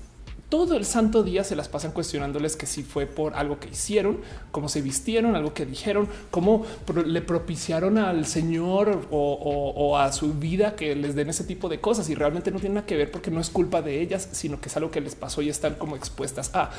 [0.54, 4.20] todo el santo día se las pasan cuestionándoles que si fue por algo que hicieron,
[4.52, 6.64] cómo se vistieron, algo que dijeron, cómo
[7.08, 12.08] le propiciaron al Señor o, a su vida que les den ese tipo de cosas
[12.12, 14.70] y realmente no tiene nada que ver porque no es culpa de ellas, sino que
[14.70, 16.70] es algo que les pasó y están como expuestas a.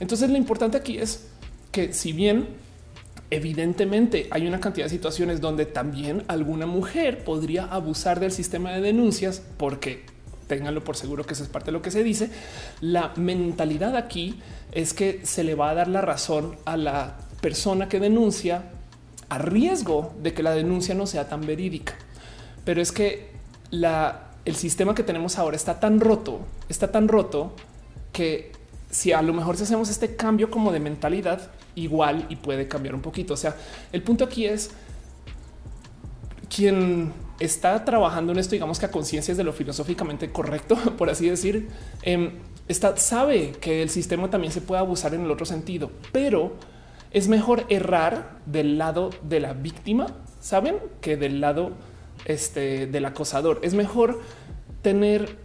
[0.00, 1.28] Entonces lo importante aquí es
[1.70, 2.48] que si bien
[3.30, 8.80] evidentemente hay una cantidad de situaciones donde también alguna mujer podría abusar del sistema de
[8.80, 10.10] denuncias porque
[10.52, 12.28] ténganlo por seguro que eso es parte de lo que se dice.
[12.82, 14.38] La mentalidad aquí
[14.70, 18.64] es que se le va a dar la razón a la persona que denuncia
[19.30, 21.94] a riesgo de que la denuncia no sea tan verídica.
[22.66, 23.30] Pero es que
[23.70, 27.56] la, el sistema que tenemos ahora está tan roto, está tan roto
[28.12, 28.52] que
[28.90, 33.00] si a lo mejor hacemos este cambio como de mentalidad, igual y puede cambiar un
[33.00, 33.32] poquito.
[33.32, 33.56] O sea,
[33.90, 34.70] el punto aquí es
[36.54, 41.28] quien está trabajando en esto, digamos que a conciencias de lo filosóficamente correcto, por así
[41.28, 41.68] decir,
[42.02, 42.32] em,
[42.68, 46.54] está, sabe que el sistema también se puede abusar en el otro sentido, pero
[47.10, 50.06] es mejor errar del lado de la víctima,
[50.40, 51.72] saben que del lado
[52.24, 53.60] este, del acosador.
[53.62, 54.20] Es mejor
[54.80, 55.36] tener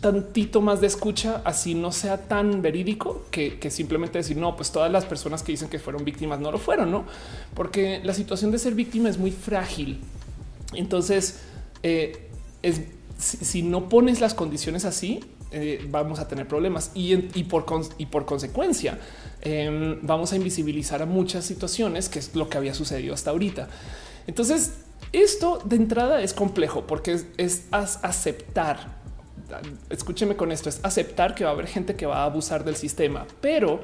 [0.00, 4.72] tantito más de escucha, así no sea tan verídico que, que, simplemente decir no, pues
[4.72, 7.04] todas las personas que dicen que fueron víctimas no lo fueron, no?
[7.54, 10.00] Porque la situación de ser víctima es muy frágil
[10.74, 11.40] entonces,
[11.82, 12.28] eh,
[13.18, 17.66] si, no pones las condiciones así, eh, vamos a tener problemas y, por,
[17.98, 18.98] y por, consecuencia
[19.42, 23.68] em, vamos a invisibilizar a muchas situaciones, que es lo que había sucedido hasta ahorita.
[24.26, 24.72] Entonces,
[25.12, 29.02] esto de entrada es complejo porque es aceptar.
[29.90, 32.76] Escúcheme con esto, es aceptar que va a haber gente que va a abusar del
[32.76, 33.80] sistema, pero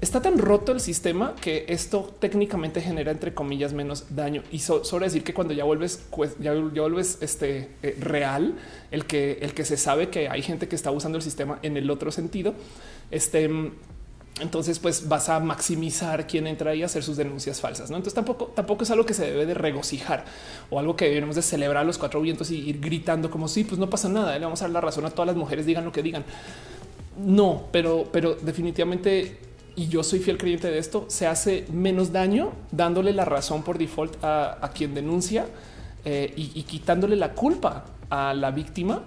[0.00, 5.04] Está tan roto el sistema que esto técnicamente genera entre comillas menos daño y sobre
[5.04, 6.02] decir que cuando ya vuelves,
[6.38, 8.54] ya, vuelves este eh, real,
[8.90, 11.76] el que el que se sabe que hay gente que está usando el sistema en
[11.76, 12.54] el otro sentido,
[13.10, 13.50] este
[14.40, 17.90] entonces pues vas a maximizar quién entra y hacer sus denuncias falsas.
[17.90, 17.96] ¿no?
[17.96, 20.24] Entonces tampoco, tampoco es algo que se debe de regocijar
[20.70, 23.78] o algo que debemos de celebrar los cuatro vientos y ir gritando como si pues
[23.78, 24.38] no pasa nada.
[24.38, 26.24] Le vamos a dar la razón a todas las mujeres, digan lo que digan.
[27.18, 29.36] No, pero, pero definitivamente
[29.76, 33.78] y yo soy fiel creyente de esto, se hace menos daño dándole la razón por
[33.78, 35.46] default a, quien denuncia
[36.04, 39.02] eh, y, quitándole la culpa a la víctima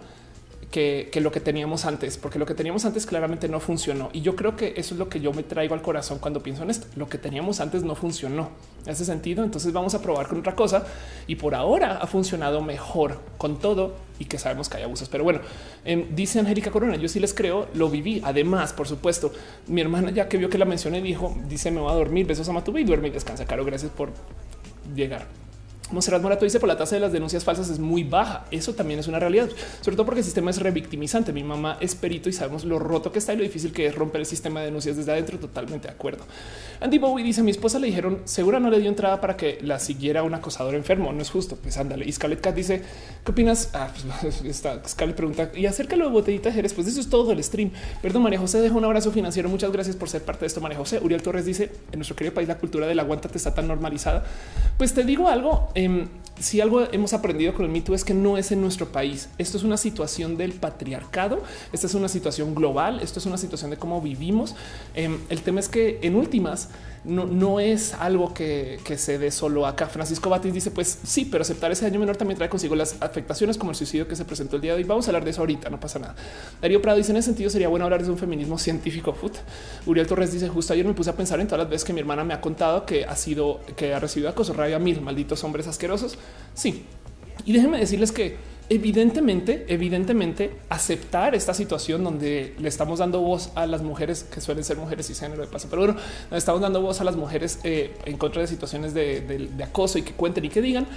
[0.73, 4.09] que, lo que teníamos antes, porque lo que teníamos antes claramente no funcionó.
[4.11, 6.63] Y yo creo que eso es lo que yo me traigo al corazón cuando pienso
[6.63, 6.87] en esto.
[6.95, 8.49] Lo que teníamos antes no funcionó.
[8.83, 10.87] En ese sentido, entonces vamos a probar con otra cosa
[11.27, 15.09] y por ahora ha funcionado mejor con todo y que sabemos que hay abusos.
[15.09, 15.41] Pero bueno,
[15.85, 18.19] em, dice Angélica Corona, yo sí les creo, lo viví.
[18.25, 19.31] Además, por supuesto,
[19.67, 22.49] mi hermana ya que vio que la mencioné dijo, dice me va a dormir, besos
[22.49, 23.45] a Matuve y duerme y descansa.
[23.45, 24.09] Caro, gracias por
[24.95, 25.42] llegar.
[25.91, 28.45] Monserrat Morato dice por la tasa de las denuncias falsas es muy baja.
[28.51, 29.49] Eso también es una realidad,
[29.81, 31.33] sobre todo porque el sistema es revictimizante.
[31.33, 33.95] Mi mamá es perito y sabemos lo roto que está y lo difícil que es
[33.95, 35.37] romper el sistema de denuncias desde adentro.
[35.37, 36.23] Totalmente de acuerdo.
[36.83, 39.79] Andy Bowie dice: Mi esposa le dijeron segura no le dio entrada para que la
[39.79, 41.13] siguiera un acosador enfermo.
[41.13, 41.55] No es justo.
[41.55, 42.05] Pues ándale.
[42.05, 42.81] Y Scarlett Cat dice:
[43.23, 43.69] ¿Qué opinas?
[43.73, 43.89] Ah,
[44.21, 46.73] pues está Scarlett pregunta y acércalo de botellita de Jerez.
[46.73, 47.71] Pues eso es todo el stream.
[48.01, 49.47] Perdón, María José deja un abrazo financiero.
[49.47, 50.99] Muchas gracias por ser parte de esto, María José.
[51.01, 54.25] Uriel Torres dice: En nuestro querido país, la cultura del aguántate está tan normalizada.
[54.77, 55.69] Pues te digo algo.
[55.75, 56.05] Eh,
[56.39, 59.29] si algo hemos aprendido con el mito es que no es en nuestro país.
[59.37, 61.43] Esto es una situación del patriarcado.
[61.71, 62.99] Esta es una situación global.
[63.01, 64.55] Esto es una situación de cómo vivimos.
[64.95, 66.69] Em, el tema es que en últimas
[67.05, 69.87] no, no es algo que, se dé solo acá.
[69.87, 73.57] Francisco Batis dice: Pues sí, pero aceptar ese daño menor también trae consigo las afectaciones
[73.57, 74.83] como el suicidio que se presentó el día de hoy.
[74.83, 76.15] Vamos a hablar de eso ahorita, no pasa nada.
[76.61, 79.15] Darío Prado dice: En ese sentido, sería bueno hablar de un feminismo científico.
[79.85, 81.99] Uriel Torres dice: Justo ayer me puse a pensar en todas las veces que mi
[81.99, 85.67] hermana me ha contado que ha sido que ha recibido acoso, rabia mil malditos hombres
[85.67, 86.17] asquerosos.
[86.53, 86.85] Sí,
[87.45, 93.65] y déjenme decirles que evidentemente, evidentemente aceptar esta situación donde le estamos dando voz a
[93.67, 95.99] las mujeres que suelen ser mujeres y género de paso, pero bueno,
[96.31, 100.13] estamos dando voz a las mujeres eh, en contra de situaciones de, acoso y que
[100.13, 100.87] cuenten y que digan,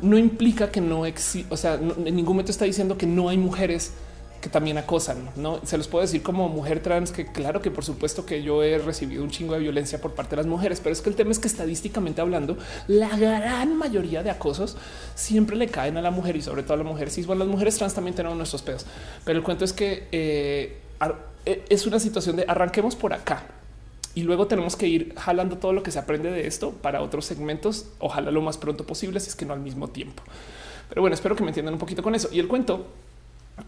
[0.00, 3.38] no implica que no existe, o sea, en ningún momento está diciendo que no hay
[3.38, 3.92] mujeres
[4.40, 5.30] que también acosan.
[5.36, 8.62] No se los puedo decir como mujer trans que claro que por supuesto que yo
[8.62, 11.16] he recibido un chingo de violencia por parte de las mujeres, pero es que el
[11.16, 12.56] tema es que estadísticamente hablando,
[12.88, 14.76] la gran mayoría de acosos
[15.14, 17.26] siempre le caen a la mujer y sobre todo a la mujer cis.
[17.26, 18.86] Bueno, las mujeres trans también tenemos nuestros pedos,
[19.24, 20.78] pero el cuento es que eh,
[21.44, 23.46] e, es una situación de arranquemos por acá
[24.16, 27.26] y luego tenemos que ir jalando todo lo que se aprende de esto para otros
[27.26, 27.86] segmentos.
[27.98, 30.22] Ojalá lo más pronto posible, si es que no al mismo tiempo.
[30.88, 32.30] Pero bueno, espero que me entiendan un poquito con eso.
[32.32, 32.86] Y el cuento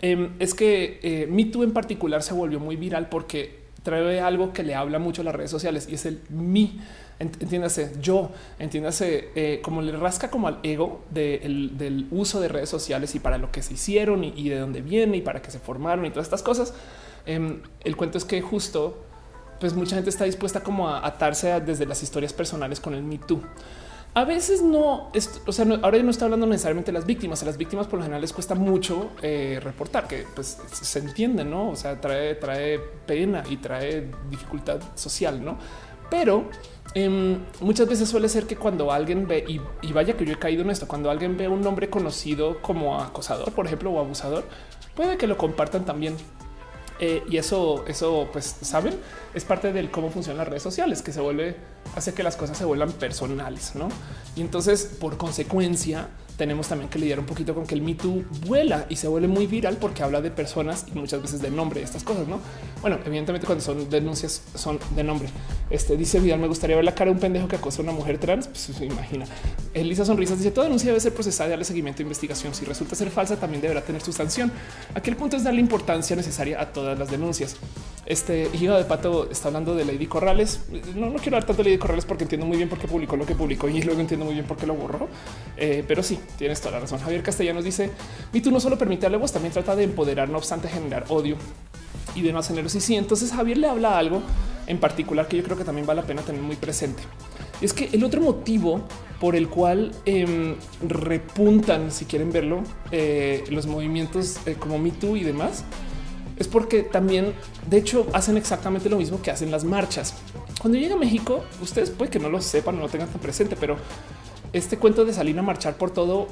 [0.00, 4.52] Em, es que eh, Me Too en particular se volvió muy viral porque trae algo
[4.52, 6.80] que le habla mucho a las redes sociales y es el mi.
[7.20, 13.16] Entiéndase, yo, entiéndase, eh, como le rasca como al ego del uso de redes sociales
[13.16, 16.06] y para lo que se hicieron y, de dónde viene y para qué se formaron
[16.06, 16.74] y todas estas cosas.
[17.26, 19.02] Em, el cuento es que justo,
[19.58, 23.18] pues mucha gente está dispuesta como a atarse desde las historias personales con el Me
[23.18, 23.42] Too.
[24.18, 25.12] A veces no,
[25.46, 27.40] o sea, ahora ya no está hablando necesariamente de las víctimas.
[27.44, 31.44] A las víctimas por lo general les cuesta mucho eh, reportar, que pues se entiende,
[31.44, 31.68] no?
[31.70, 35.56] O sea, trae, trae pena y trae dificultad social, no?
[36.10, 36.50] Pero
[36.94, 40.62] em, muchas veces suele ser que cuando alguien ve y, vaya que yo he caído
[40.62, 44.42] en esto, cuando alguien ve un nombre conocido como acosador, por ejemplo, o abusador,
[44.96, 46.16] puede que lo compartan también.
[47.00, 48.98] Eh, y eso, eso, pues saben,
[49.34, 51.56] es parte del cómo funcionan las redes sociales, que se vuelve,
[51.94, 53.88] hace que las cosas se vuelvan personales, ¿no?
[54.34, 58.24] Y entonces, por consecuencia, tenemos también que lidiar un poquito con que el Me Too
[58.46, 61.82] vuela y se vuelve muy viral porque habla de personas y muchas veces de nombre,
[61.82, 62.38] estas cosas, ¿no?
[62.80, 65.28] Bueno, evidentemente cuando son denuncias son de nombre.
[65.68, 67.92] Este dice Vidal, me gustaría ver la cara de un pendejo que acosa a una
[67.92, 69.26] mujer trans, pues imagina.
[69.74, 72.54] Elisa Sonrisas dice, toda denuncia debe ser procesada y darle seguimiento a investigación.
[72.54, 74.52] Si resulta ser falsa, también deberá tener su sanción.
[74.94, 77.56] Aquí el punto es darle importancia necesaria a todas las denuncias.
[78.06, 80.60] Este hijo de pato está hablando de Lady Corrales.
[80.94, 83.16] No, no quiero hablar tanto de Lady Corrales porque entiendo muy bien por qué publicó
[83.16, 85.08] lo que publicó y luego entiendo muy bien por qué lo borró.
[85.58, 86.98] Eh, pero sí, tienes toda la razón.
[86.98, 87.90] Javier Castellanos dice:
[88.32, 91.36] Mi tú no solo permite darle voz, también trata de empoderar, no obstante generar odio
[92.14, 92.74] y de no generos.
[92.74, 94.22] Y sí, entonces Javier le habla algo
[94.66, 97.02] en particular que yo creo que también vale la pena tener muy presente.
[97.60, 98.82] Y es que el otro motivo
[99.20, 100.54] por el cual em,
[100.86, 102.62] repuntan, si quieren verlo,
[102.92, 105.64] eh, los movimientos eh, como Me Too y demás,
[106.36, 107.34] es porque también,
[107.68, 110.14] de hecho, hacen exactamente lo mismo que hacen las marchas.
[110.60, 113.20] Cuando llega a México, ustedes puede que no lo sepan o no lo tengan tan
[113.20, 113.76] presente, pero
[114.52, 116.28] este cuento de salir a marchar por todo,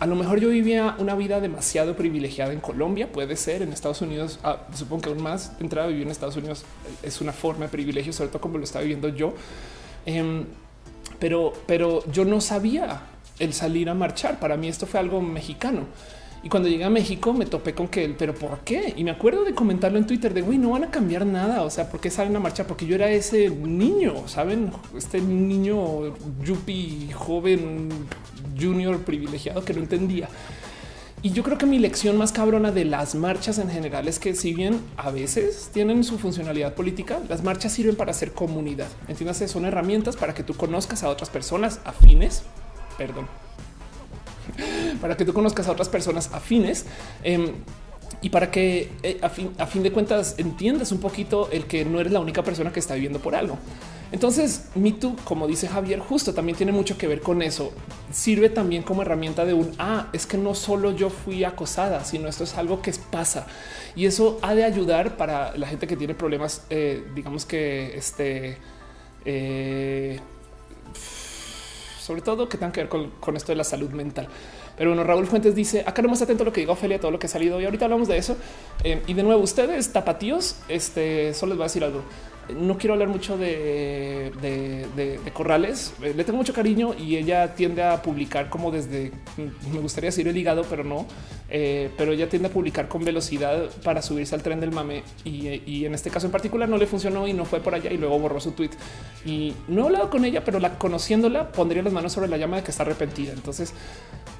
[0.00, 4.02] a lo mejor yo vivía una vida demasiado privilegiada en Colombia, puede ser en Estados
[4.02, 6.64] Unidos, ah, supongo que aún más entrar a vivir en Estados Unidos
[7.02, 9.34] es una forma de privilegio, sobre todo como lo estaba viviendo yo.
[10.04, 10.44] Em,
[11.18, 13.02] pero, pero yo no sabía
[13.38, 14.38] el salir a marchar.
[14.38, 15.86] Para mí esto fue algo mexicano.
[16.44, 18.94] Y cuando llegué a México me topé con que él, pero ¿por qué?
[18.96, 21.62] Y me acuerdo de comentarlo en Twitter de güey, no van a cambiar nada.
[21.62, 22.66] O sea, ¿por qué salen a marchar?
[22.66, 27.90] Porque yo era ese niño, saben, este niño yuppie, joven,
[28.60, 30.28] junior privilegiado que no entendía.
[31.24, 34.34] Y yo creo que mi lección más cabrona de las marchas en general es que
[34.34, 38.88] si bien a veces tienen su funcionalidad política, las marchas sirven para hacer comunidad.
[39.06, 42.42] Entiéndase, son herramientas para que tú conozcas a otras personas afines,
[42.98, 43.28] perdón,
[45.00, 46.86] para que tú conozcas a otras personas afines.
[47.22, 47.52] Em,
[48.22, 52.12] y para que eh, a, fin, de cuentas entiendas un poquito el que no eres
[52.12, 53.58] la única persona que está viviendo por algo.
[54.12, 57.72] Entonces, Me Too, como dice Javier, justo también tiene mucho que ver con eso.
[58.12, 62.28] Sirve también como herramienta de un, ah, es que no solo yo fui acosada, sino
[62.28, 63.46] esto es algo que pasa.
[63.96, 68.58] Y eso ha de ayudar para la gente que tiene problemas, eh, digamos que este...
[69.24, 70.20] Eh,
[72.02, 74.28] sobre todo que tengan que ver con, esto de la salud mental.
[74.76, 77.10] Pero bueno, Raúl Fuentes dice acá no más atento a lo que diga Ophelia, todo
[77.10, 78.36] lo que ha salido y ahorita hablamos de eso.
[78.82, 82.02] Eh, y de nuevo, ustedes tapatíos, este solo les voy a decir algo
[82.48, 84.32] no quiero hablar mucho de,
[85.32, 85.94] Corrales.
[86.02, 89.12] Eh, le tengo mucho cariño y ella tiende a publicar como desde,
[89.72, 91.06] me gustaría decir el hígado, pero no.
[91.54, 95.02] Eh, pero ella tiende a publicar con velocidad para subirse al tren del mame.
[95.24, 97.98] Y, en este caso en particular no le funcionó y no fue por allá y
[97.98, 98.70] luego borró su tweet.
[99.26, 102.56] Y no he hablado con ella, pero la conociéndola pondría las manos sobre la llama
[102.56, 103.32] de que está arrepentida.
[103.32, 103.74] Entonces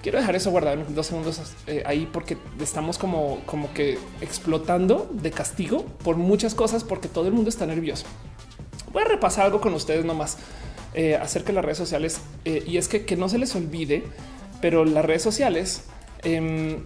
[0.03, 5.09] quiero dejar eso guardado en dos segundos eh, ahí porque estamos como, como que explotando
[5.13, 7.92] de castigo por muchas cosas porque todo el mundo está nervioso.
[8.93, 10.39] Voy a repasar algo con ustedes nomás
[10.95, 14.05] eh, acerca de las redes sociales eh, y es que, que no se les olvide,
[14.61, 15.85] pero las redes sociales
[16.23, 16.85] em,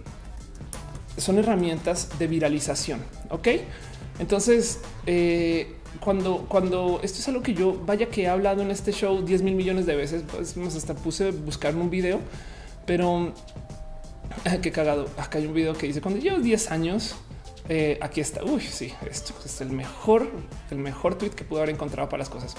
[1.17, 3.01] son herramientas de viralización.
[3.29, 3.49] Ok,
[4.19, 8.91] entonces eh, cuando, cuando esto es algo que yo vaya que he hablado en este
[8.91, 12.19] show 10 mil millones de veces, pues hasta puse buscar un video,
[12.85, 13.33] pero
[14.61, 15.07] qué cagado.
[15.17, 17.15] Acá hay un video que dice cuando llevo 10 años.
[17.69, 18.43] Eh, aquí está.
[18.43, 20.29] Uy, sí, esto es el mejor,
[20.71, 22.55] el mejor tweet que pude haber encontrado para las cosas.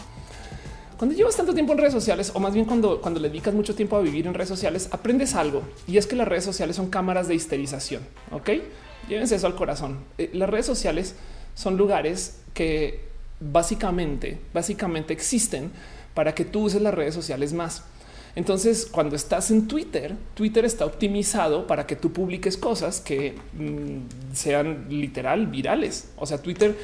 [0.98, 3.74] Cuando llevas tanto tiempo en redes sociales, o más bien cuando, cuando le dedicas mucho
[3.74, 6.90] tiempo a vivir en redes sociales, aprendes algo y es que las redes sociales son
[6.90, 8.02] cámaras de histerización.
[8.32, 8.50] Ok,
[9.08, 9.98] llévense eso al corazón.
[10.18, 11.14] Eh, las redes sociales
[11.54, 13.04] son lugares que
[13.38, 15.70] básicamente, básicamente existen
[16.14, 17.84] para que tú uses las redes sociales más.
[18.34, 24.34] Entonces, cuando estás en Twitter, Twitter está optimizado para que tú publiques cosas que mm,
[24.34, 26.10] sean literal virales.
[26.16, 26.76] O sea, Twitter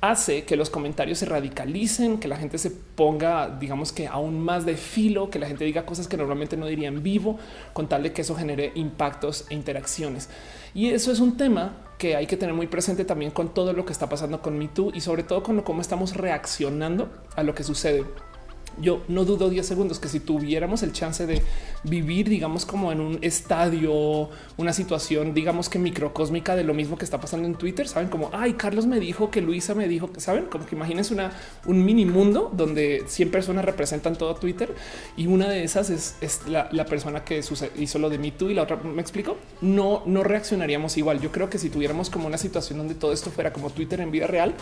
[0.00, 4.64] hace que los comentarios se radicalicen, que la gente se ponga, digamos que aún más
[4.64, 7.38] de filo, que la gente diga cosas que normalmente no diría en vivo,
[7.72, 10.30] con tal de que eso genere impactos e interacciones.
[10.74, 13.84] Y eso es un tema que hay que tener muy presente también con todo lo
[13.84, 17.62] que está pasando con MeToo y sobre todo con cómo estamos reaccionando a lo que
[17.62, 18.04] sucede
[18.80, 21.42] yo no dudo 10 segundos que si tuviéramos el chance de
[21.84, 27.04] vivir, digamos, como en un estadio, una situación, digamos que microcósmica de lo mismo que
[27.04, 30.20] está pasando en Twitter, saben como ay, Carlos me dijo que Luisa me dijo que
[30.20, 31.32] saben como que imagínense una,
[31.66, 34.74] un mini mundo donde 100 personas representan todo Twitter
[35.16, 37.40] y una de esas es, la, persona que
[37.78, 39.36] hizo lo de Me Too y la otra me explico.
[39.60, 41.20] No, no reaccionaríamos igual.
[41.20, 44.10] Yo creo que si tuviéramos como una situación donde todo esto fuera como Twitter en
[44.10, 44.54] vida real,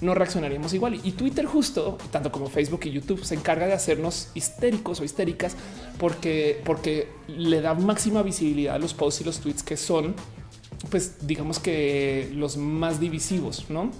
[0.00, 1.00] no reaccionaríamos igual.
[1.02, 5.56] Y Twitter justo, tanto como Facebook y YouTube, se encarga de hacernos histéricos o histéricas
[5.98, 10.14] porque, porque le da máxima visibilidad a los posts y los tweets que son,
[10.90, 13.90] pues digamos que los más divisivos, ¿no?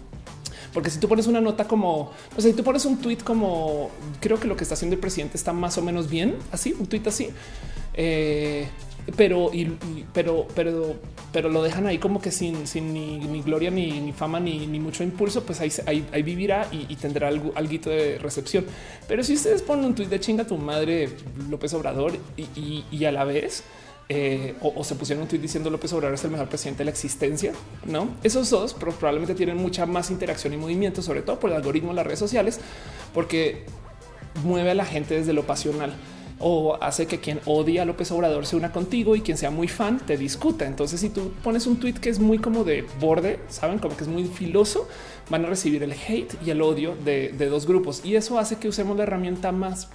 [0.72, 3.90] Porque si tú pones una nota como, pues si tú pones un tweet como,
[4.20, 6.86] creo que lo que está haciendo el presidente está más o menos bien, así, un
[6.86, 7.30] tweet así,
[7.94, 8.68] eh,
[9.16, 9.76] pero, y,
[10.12, 10.96] pero, pero,
[11.32, 15.44] pero lo dejan ahí como que sin, sin ni, gloria, ni, fama, ni, mucho impulso,
[15.44, 15.72] pues ahí,
[16.12, 18.66] ahí, vivirá y, tendrá algo, de recepción.
[19.06, 21.08] Pero si ustedes ponen un tuit de chinga tu madre
[21.48, 23.64] López Obrador y, a la vez
[24.10, 26.90] eh, o, se pusieron un tuit diciendo López Obrador es el mejor presidente de la
[26.90, 27.52] existencia,
[27.86, 28.08] no?
[28.22, 31.96] Esos dos probablemente tienen mucha más interacción y movimiento, sobre todo por el algoritmo de
[31.96, 32.60] las redes sociales,
[33.14, 33.64] porque
[34.44, 35.94] mueve a la gente desde lo pasional
[36.40, 39.68] o hace que quien odia a López Obrador se una contigo y quien sea muy
[39.68, 40.66] fan te discuta.
[40.66, 44.04] Entonces, si tú pones un tweet que es muy como de borde, saben como que
[44.04, 44.88] es muy filoso,
[45.30, 48.56] van a recibir el hate y el odio de, de dos grupos y eso hace
[48.56, 49.88] que usemos la herramienta más.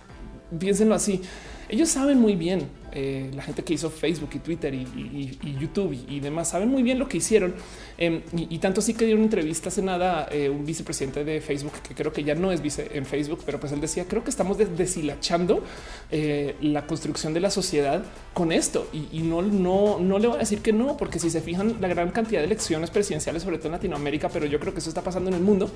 [0.58, 1.22] Piénsenlo así.
[1.70, 6.20] Ellos saben muy bien eh, la gente que hizo Facebook y Twitter y, YouTube y,
[6.20, 7.56] demás saben muy bien lo que hicieron.
[7.98, 11.96] Em, y, tanto sí que dieron entrevista hace nada eh, un vicepresidente de Facebook, que
[11.96, 14.58] creo que ya no es vice en Facebook, pero pues él decía, creo que estamos
[14.58, 15.64] deshilachando
[16.12, 18.88] eh, la construcción de la sociedad con esto.
[18.94, 21.88] Y, no, no, no le voy a decir que no, porque si se fijan la
[21.88, 25.02] gran cantidad de elecciones presidenciales, sobre todo en Latinoamérica, pero yo creo que eso está
[25.02, 25.70] pasando en el mundo,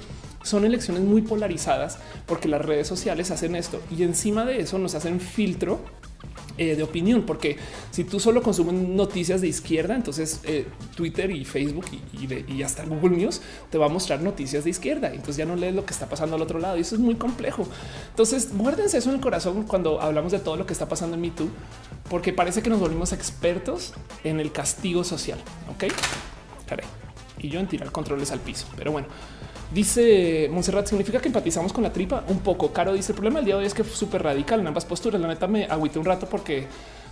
[0.43, 4.95] son elecciones muy polarizadas porque las redes sociales hacen esto y encima de eso nos
[4.95, 5.79] hacen filtro
[6.59, 7.55] eh, de opinión, porque
[7.91, 10.65] si tú solo consumes noticias de izquierda, entonces eh,
[10.95, 15.09] Twitter y Facebook y, hasta Google News te va a mostrar noticias de izquierda.
[15.09, 17.13] Entonces ya no lees lo que está pasando al otro lado y eso es muy
[17.13, 17.67] complejo.
[18.09, 21.21] Entonces guárdense eso en el corazón cuando hablamos de todo lo que está pasando en
[21.21, 21.47] MeToo,
[22.09, 23.93] porque parece que nos volvimos expertos
[24.23, 25.37] en el castigo social.
[25.69, 25.93] Ok.
[27.39, 29.07] Y yo en tirar controles al piso, pero bueno.
[29.71, 32.71] Dice Monserrat, significa que empatizamos con la tripa un poco.
[32.71, 34.85] Caro dice: el problema del día de hoy es que es súper radical en ambas
[34.85, 35.19] posturas.
[35.19, 36.67] La neta me agüité un rato porque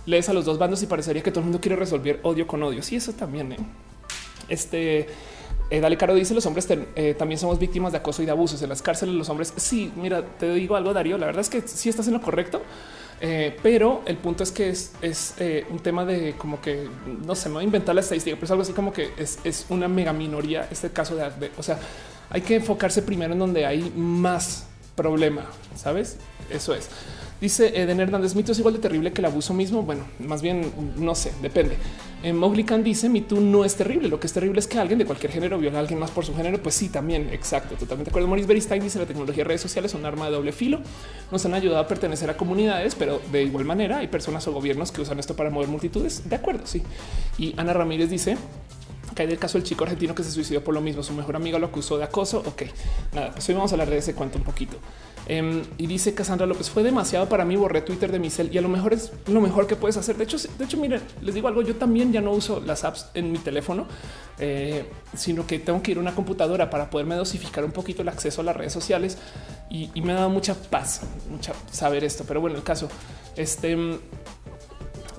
[0.06, 2.62] lees a los dos bandos y parecería que todo el mundo quiere resolver odio con
[2.62, 2.82] odio.
[2.82, 3.52] Sí, eso también.
[3.52, 3.58] ¿eh?
[4.48, 5.06] Este
[5.68, 8.62] eh, Dale Caro dice: Los hombres eh, también somos víctimas de acoso y de abusos
[8.62, 9.14] en las cárceles.
[9.14, 11.18] Los hombres, sí, mira, te digo algo, Darío.
[11.18, 12.62] La verdad es que sí estás en lo correcto.
[13.62, 15.34] pero el punto es que es,
[15.68, 16.88] un tema de como que
[17.22, 19.66] no se me va a inventar la estadística, pero es algo así como que es,
[19.68, 20.66] una mega minoría.
[20.70, 21.78] Este caso de o sea,
[22.30, 26.16] hay que enfocarse primero en donde hay más problema, ¿sabes?
[26.50, 26.88] Eso es.
[27.40, 29.82] Dice Eden Hernández, mito es igual de terrible que el abuso mismo.
[29.82, 31.76] Bueno, más bien no sé, depende.
[32.22, 34.08] En eh, Mowgli Khan dice mi tú no es terrible.
[34.08, 36.24] Lo que es terrible es que alguien de cualquier género viola a alguien más por
[36.24, 36.62] su género.
[36.62, 37.28] Pues sí, también.
[37.32, 37.74] Exacto.
[37.74, 38.26] Totalmente de acuerdo.
[38.28, 40.80] Maurice Beristain dice la tecnología de redes sociales son un arma de doble filo.
[41.30, 44.90] Nos han ayudado a pertenecer a comunidades, pero de igual manera hay personas o gobiernos
[44.90, 46.26] que usan esto para mover multitudes.
[46.26, 46.66] De acuerdo.
[46.66, 46.82] Sí.
[47.36, 48.38] Y Ana Ramírez dice
[49.16, 51.02] que hay del caso del chico argentino que se suicidó por lo mismo.
[51.02, 52.42] Su mejor amigo lo acusó de acoso.
[52.46, 52.62] Ok,
[53.14, 54.76] nada, pues hoy vamos a hablar de ese cuento un poquito.
[55.28, 57.56] Em, y dice Cassandra López fue demasiado para mí.
[57.56, 60.16] Borré Twitter de mi cel y a lo mejor es lo mejor que puedes hacer.
[60.16, 61.62] De hecho, de hecho, miren, les digo algo.
[61.62, 63.86] Yo también ya no uso las apps en mi teléfono,
[64.38, 64.84] eh,
[65.16, 68.42] sino que tengo que ir a una computadora para poderme dosificar un poquito el acceso
[68.42, 69.16] a las redes sociales
[69.70, 71.00] y, me ha dado mucha paz,
[71.30, 72.24] mucha saber esto.
[72.28, 72.88] Pero bueno, el caso
[73.34, 73.98] este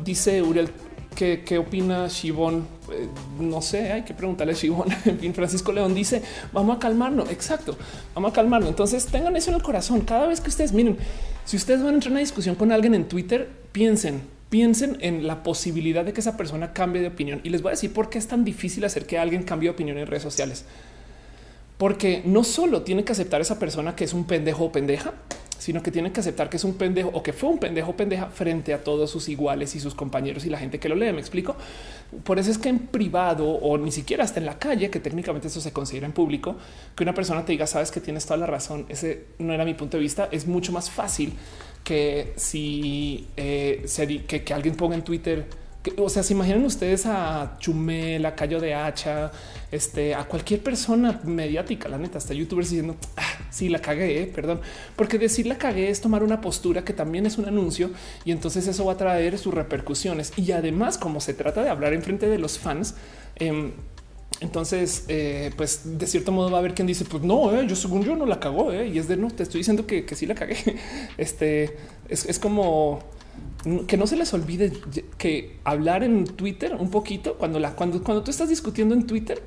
[0.03, 0.69] dice Uriel
[1.17, 2.67] ¿Qué, opina Shibón?
[2.91, 3.07] Eh,
[3.39, 4.89] no sé, hay que preguntarle a Shibón.
[5.05, 6.21] En fin, Francisco León dice,
[6.53, 7.31] vamos a calmarnos.
[7.31, 7.75] Exacto,
[8.13, 8.69] vamos a calmarnos.
[8.69, 10.01] Entonces tengan eso en el corazón.
[10.01, 10.95] Cada vez que ustedes miren,
[11.43, 15.25] si ustedes van a entrar en una discusión con alguien en Twitter, piensen, piensen en
[15.25, 17.41] la posibilidad de que esa persona cambie de opinión.
[17.43, 19.73] Y les voy a decir por qué es tan difícil hacer que alguien cambie de
[19.73, 20.65] opinión en redes sociales.
[21.79, 25.13] Porque no solo tiene que aceptar esa persona que es un pendejo o pendeja,
[25.57, 28.27] sino que tienen que aceptar que es un pendejo o que fue un pendejo pendeja
[28.27, 31.11] frente a todos sus iguales y sus compañeros y la gente que lo lee.
[31.13, 31.55] Me explico.
[32.23, 35.47] Por eso es que en privado o ni siquiera hasta en la calle, que técnicamente
[35.47, 36.55] eso se considera en público,
[36.95, 38.85] que una persona te diga, sabes que tienes toda la razón.
[38.89, 40.29] Ese no era mi punto de vista.
[40.31, 41.33] Es mucho más fácil
[41.83, 43.85] que si eh,
[44.27, 45.45] que, que alguien ponga en Twitter
[45.97, 49.31] o sea, se imaginan ustedes a Chumel, a Cayo de Hacha,
[49.71, 54.27] este, a cualquier persona mediática, la neta, hasta youtubers diciendo, ah, sí, la cagué, eh,
[54.27, 54.61] perdón,
[54.95, 57.91] porque decir la cagué es tomar una postura que también es un anuncio
[58.25, 60.33] y entonces eso va a traer sus repercusiones.
[60.37, 62.95] Y además, como se trata de hablar en frente de los fans,
[63.35, 63.71] em,
[64.39, 67.75] entonces, eh, pues de cierto modo va a haber quien dice, pues no, eh, yo
[67.75, 70.35] según yo no la cagó, y es de no, te estoy diciendo que, sí la
[70.35, 70.57] cagué.
[71.17, 71.77] Este
[72.07, 73.16] es, es como
[73.87, 74.71] que no se les olvide
[75.17, 79.41] que hablar en Twitter un poquito cuando la cuando, cuando tú estás discutiendo en Twitter,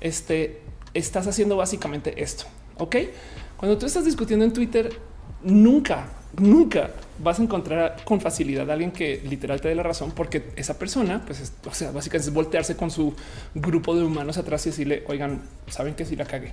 [0.00, 0.60] este
[0.92, 2.44] estás haciendo básicamente esto.
[2.78, 2.96] Ok,
[3.56, 4.92] cuando tú estás discutiendo en Twitter,
[5.42, 6.08] nunca,
[6.38, 10.50] nunca vas a encontrar con facilidad a alguien que literal te dé la razón, porque
[10.56, 13.14] esa persona, pues, o sea, básicamente es voltearse con su
[13.54, 16.52] grupo de humanos atrás y decirle, oigan, saben que si la cagué.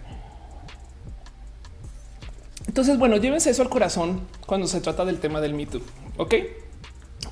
[2.67, 5.82] Entonces, bueno, llévense eso al corazón cuando se trata del tema del Me Too.
[6.17, 6.36] Ok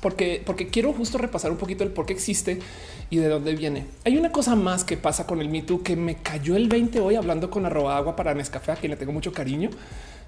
[0.00, 2.60] porque, porque quiero justo repasar un poquito el por qué existe
[3.10, 3.86] y de dónde viene.
[4.04, 7.00] Hay una cosa más que pasa con el Me Too que me cayó el 20
[7.00, 9.70] hoy hablando con arroba agua para Nescafé, a quien le tengo mucho cariño.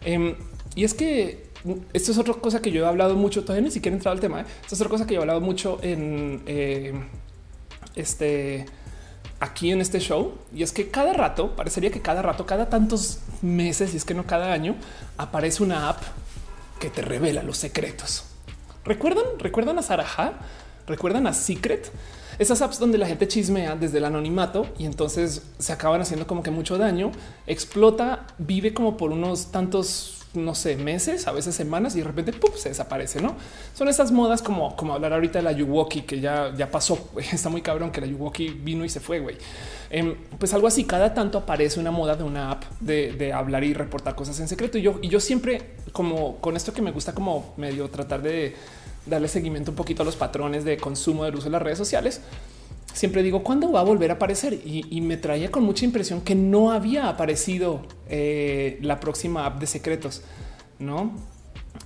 [0.04, 0.34] Em,
[0.74, 1.46] y es que
[1.92, 4.20] esto es otra cosa que yo he hablado mucho, todavía ni siquiera he entrado al
[4.20, 4.40] tema.
[4.40, 4.44] ¿eh?
[4.62, 6.92] Esto es otra cosa que yo he hablado mucho en eh,
[7.94, 8.66] este
[9.38, 10.34] aquí en este show.
[10.54, 14.14] Y es que cada rato parecería que cada rato, cada tantos meses, y es que
[14.14, 14.76] no cada año,
[15.16, 16.02] aparece una app
[16.78, 18.24] que te revela los secretos
[18.84, 19.24] ¿Recuerdan?
[19.38, 20.32] ¿Recuerdan a Saraha?
[20.86, 21.90] ¿Recuerdan a Secret?
[22.38, 26.42] Esas apps donde la gente chismea desde el anonimato y entonces se acaban haciendo como
[26.42, 27.12] que mucho daño,
[27.46, 32.32] explota, vive como por unos tantos no sé, meses, a veces semanas y de repente
[32.56, 33.20] se desaparece.
[33.20, 33.36] No
[33.74, 37.10] son esas modas como, como hablar ahorita de la Yuwoki que ya, ya pasó.
[37.32, 39.20] Está muy cabrón que la Yuwoki vino y se fue.
[39.20, 39.36] Güey,
[39.90, 40.84] em, pues algo así.
[40.84, 44.78] Cada tanto aparece una moda de una app de, hablar y reportar cosas en secreto.
[44.78, 48.54] Y yo, y yo siempre, como con esto que me gusta, como medio tratar de
[49.06, 52.20] darle seguimiento un poquito a los patrones de consumo del uso de las redes sociales
[52.92, 56.34] siempre digo cuándo va a volver a aparecer y, me traía con mucha impresión que
[56.34, 60.22] no había aparecido eh, la próxima app de secretos,
[60.78, 61.12] no?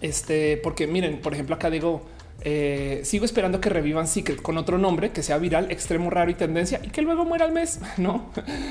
[0.01, 2.03] Este, porque miren, por ejemplo, acá digo,
[2.43, 6.35] eh, sigo esperando que revivan Secret con otro nombre que sea viral, extremo, raro y
[6.35, 7.81] tendencia y que luego muera al mes.
[7.97, 8.31] No,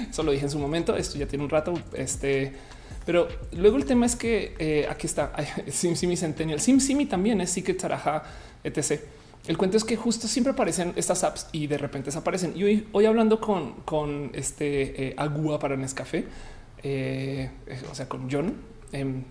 [0.10, 0.96] eso lo dije en su momento.
[0.96, 1.74] Esto ya tiene un rato.
[1.94, 2.54] Este,
[3.06, 5.34] pero luego el tema es que eh, aquí está
[5.68, 8.24] SimSimi Centennial, SimSimi también es Secret Taraja,
[8.64, 9.02] etc.
[9.48, 12.54] El cuento es que justo siempre aparecen estas apps y de repente desaparecen.
[12.56, 16.26] Y hoy, hoy hablando con, con este eh, Agua para Nescafé,
[16.82, 17.52] eh,
[17.91, 18.56] o sea, con John.
[18.91, 19.24] Em,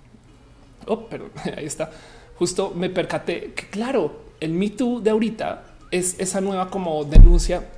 [0.86, 1.90] oh, perdón, ahí está.
[2.36, 7.68] Justo me percaté que, claro, el Me Too de ahorita es esa nueva como denuncia,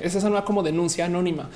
[0.00, 1.50] es esa nueva como denuncia anónima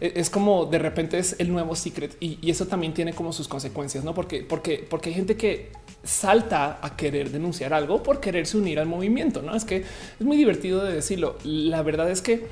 [0.00, 3.32] e-, es como de repente es el nuevo secret y, y, eso también tiene como
[3.32, 4.14] sus consecuencias, no?
[4.14, 5.72] Porque, porque, porque hay gente que
[6.08, 9.42] salta a querer denunciar algo por quererse unir al movimiento.
[9.42, 11.36] No es que es muy divertido de decirlo.
[11.44, 12.46] La verdad es que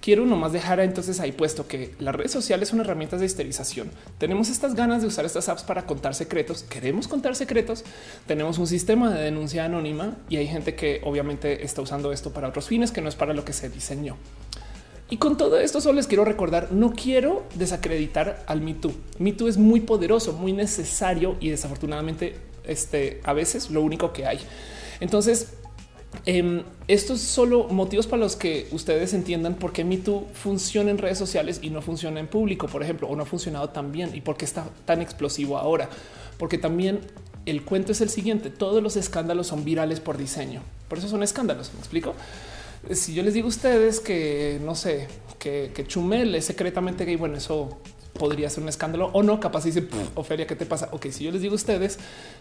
[0.00, 3.90] quiero nomás dejar entonces ahí puesto que las redes sociales son herramientas de histerización.
[4.16, 6.62] Tenemos estas ganas de usar estas apps para contar secretos.
[6.62, 7.84] Queremos contar secretos.
[8.26, 12.48] Tenemos un sistema de denuncia anónima y hay gente que obviamente está usando esto para
[12.48, 14.16] otros fines que no es para lo que se diseñó.
[15.10, 18.92] Y con todo esto solo les quiero recordar, no quiero desacreditar al Me Too.
[19.18, 24.26] Me Too es muy poderoso, muy necesario y desafortunadamente este, a veces lo único que
[24.26, 24.38] hay.
[25.00, 25.54] Entonces,
[26.24, 31.18] eh, estos solo motivos para los que ustedes entiendan por qué MeToo funciona en redes
[31.18, 34.20] sociales y no funciona en público, por ejemplo, o no ha funcionado tan bien y
[34.20, 35.88] por qué está tan explosivo ahora.
[36.38, 37.00] Porque también
[37.46, 40.62] el cuento es el siguiente: todos los escándalos son virales por diseño.
[40.88, 41.72] Por eso son escándalos.
[41.74, 42.14] Me explico.
[42.92, 45.08] si yo les digo a ustedes que no sé,
[45.38, 47.78] que, que Chumel es secretamente gay, bueno, eso
[48.18, 49.40] podría ser un escándalo o no.
[49.40, 50.88] Capaz dice Ofelia, ¿qué te pasa?
[50.92, 51.98] Ok, si yo les digo a ustedes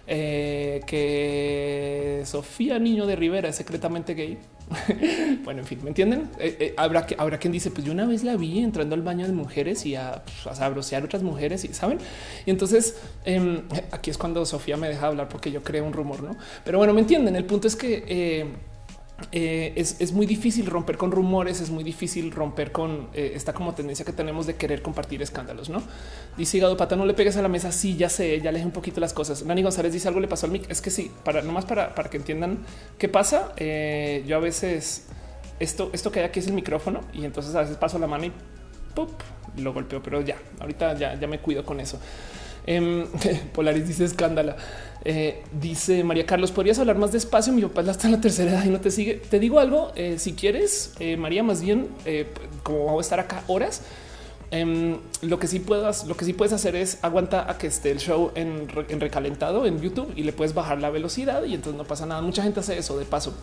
[0.08, 4.38] eh, que Sofía Niño de Rivera es secretamente gay.
[5.46, 6.30] bueno, en fin, ¿me entienden?
[6.40, 9.02] Eh, eh, habrá que habrá quien dice, pues yo una vez la vi entrando al
[9.02, 12.00] baño de mujeres y a, pues, a otras mujeres y saben.
[12.46, 13.62] Y entonces em,
[13.92, 16.36] aquí es cuando Sofía me deja hablar porque yo creo un rumor, no?
[16.66, 17.36] Pero bueno, me entienden.
[17.36, 18.46] El punto es que
[19.32, 23.74] eh, es, muy difícil romper con rumores, es muy difícil romper con eh, esta como
[23.74, 25.82] tendencia que tenemos de querer compartir escándalos, ¿no?
[26.38, 28.72] Dice Gado Pata, no le pegues a la mesa, sí, ya sé, ya leje un
[28.72, 29.44] poquito las cosas.
[29.44, 32.10] Nani González dice algo le pasó al mic, es que sí, para nomás para, para
[32.10, 32.60] que entiendan
[33.00, 35.08] qué pasa, eh, yo a veces
[35.60, 38.26] esto, esto que hay aquí es el micrófono y entonces a veces paso la mano
[38.26, 38.32] y
[39.58, 42.00] lo golpeo, pero ya, ahorita ya, ya me cuido con eso.
[42.68, 43.08] Em,
[43.54, 44.58] Polaris dice escándala.
[45.10, 47.54] Eh, dice María Carlos, ¿podrías hablar más despacio?
[47.54, 49.14] Mi papá está en la tercera edad y no te sigue.
[49.14, 51.88] Te digo algo, eh, si quieres, eh, María, más bien,
[52.62, 53.84] como vamos a estar acá horas,
[54.52, 57.92] em, lo que sí puedas, lo que sí puedes hacer es aguanta a que esté
[57.92, 61.86] el show en, recalentado en YouTube y le puedes bajar la velocidad y entonces no
[61.86, 62.22] pasa nada.
[62.22, 63.34] Mucha gente hace eso de paso.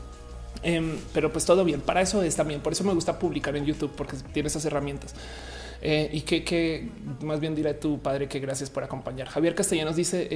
[0.62, 1.80] Em, pero pues todo bien.
[1.80, 2.60] Para eso es también.
[2.60, 5.14] Por eso me gusta publicar en YouTube porque tiene esas herramientas.
[5.82, 6.88] y que,
[7.20, 9.28] más bien dirá tu padre que gracias por acompañar.
[9.28, 10.28] Javier Castellanos dice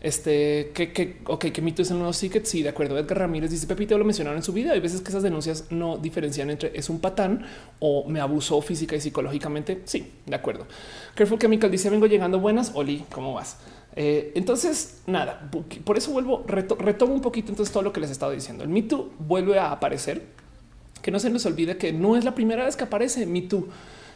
[0.00, 2.44] este que, que, ok, que mito es el nuevo ticket.
[2.44, 2.98] Sí, de acuerdo.
[2.98, 4.72] Edgar Ramírez dice Pepito lo mencionaron en su vida.
[4.72, 7.44] Hay veces que esas denuncias no diferencian entre es un patán
[7.80, 9.82] o me abusó física y psicológicamente.
[9.84, 10.66] Sí, de acuerdo.
[11.14, 12.72] Careful Chemical dice vengo llegando buenas.
[12.74, 13.58] Oli, ¿cómo vas?
[13.96, 15.50] Eh, entonces, nada,
[15.84, 18.62] por eso vuelvo, retomo un poquito entonces todo lo que les he estado diciendo.
[18.62, 20.38] El mito vuelve a aparecer.
[21.02, 23.48] Que no se nos olvide que no es la primera vez que aparece Me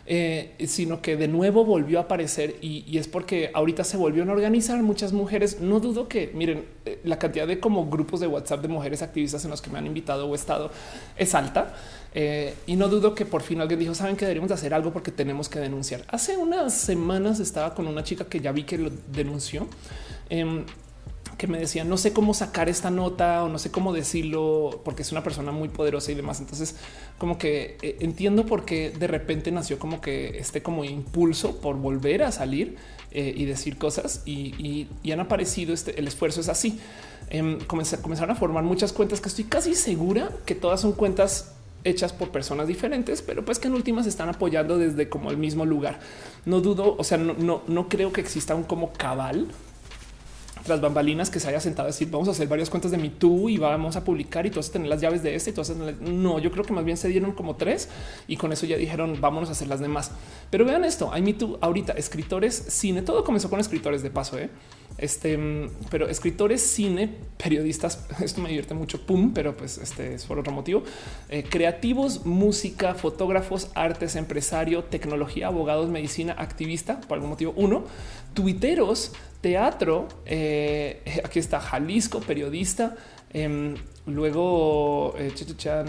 [0.04, 4.32] eh, sino que de nuevo volvió a aparecer y, es porque ahorita se volvieron a
[4.32, 5.60] organizar muchas mujeres.
[5.60, 9.44] No dudo que miren eh, la cantidad de como grupos de WhatsApp de mujeres activistas
[9.44, 10.70] en los que me han invitado o estado
[11.16, 11.74] es alta.
[12.14, 15.12] Eh, y no dudo que por fin alguien dijo, saben que deberíamos hacer algo porque
[15.12, 16.02] tenemos que denunciar.
[16.08, 19.68] Hace unas semanas estaba con una chica que ya vi que lo denunció.
[21.42, 24.80] Em, que me decía no sé cómo sacar esta nota o no sé cómo decirlo
[24.84, 26.40] porque es una persona muy poderosa y demás.
[26.40, 26.76] Entonces,
[27.18, 31.76] como que eh, entiendo por qué de repente nació como que este como impulso por
[31.76, 32.76] volver a salir
[33.10, 35.74] eh, y decir cosas y, han aparecido.
[35.74, 36.78] Este, el esfuerzo es así.
[37.30, 41.52] Eh, comenzaron a formar muchas cuentas que estoy casi segura que todas son cuentas
[41.84, 45.66] hechas por personas diferentes, pero pues que en últimas están apoyando desde como el mismo
[45.66, 45.98] lugar.
[46.46, 49.48] No dudo, o sea, no, no, no creo que exista un como cabal
[50.66, 53.10] las bambalinas que se haya sentado a decir vamos a hacer varias cuentas de mi
[53.10, 56.38] tú y vamos a publicar y todas tener las llaves de este y todas no,
[56.38, 57.88] yo creo que más bien se dieron como tres
[58.28, 60.12] y con eso ya dijeron vámonos a hacer las demás.
[60.50, 64.38] Pero vean esto, hay mi tú ahorita escritores, cine, todo comenzó con escritores de paso,
[64.38, 64.50] ¿eh?
[64.98, 65.38] este,
[65.90, 70.52] pero escritores, cine, periodistas, esto me divierte mucho, pum, pero pues este es por otro
[70.52, 70.82] motivo,
[71.28, 77.84] eh, creativos, música, fotógrafos, artes, empresario, tecnología, abogados, medicina, activista, por algún motivo, uno,
[78.34, 79.12] tuiteros,
[79.42, 82.96] teatro, eh, aquí está Jalisco, periodista,
[83.34, 83.74] em,
[84.06, 85.32] luego eh,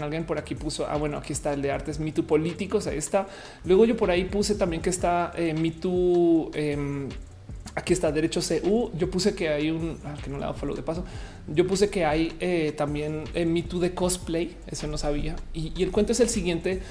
[0.02, 3.26] alguien por aquí puso, ah, bueno, aquí está el de artes, mito políticos, ahí está.
[3.64, 7.08] Luego yo por ahí puse también que está eh, mito, em,
[7.74, 8.90] aquí está derecho CU.
[8.96, 11.04] Yo puse que hay un ah, que no le hago follow de paso.
[11.46, 14.56] Yo puse que hay eh, también eh, mito de cosplay.
[14.66, 15.36] Eso no sabía.
[15.52, 16.82] y, el cuento es el siguiente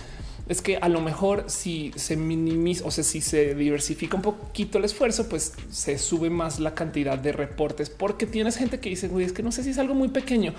[0.47, 4.77] es que a lo mejor si se minimiza o sea, si se diversifica un poquito
[4.77, 9.09] el esfuerzo, pues se sube más la cantidad de reportes porque tienes gente que dice,
[9.19, 10.53] es que no sé si es algo muy pequeño,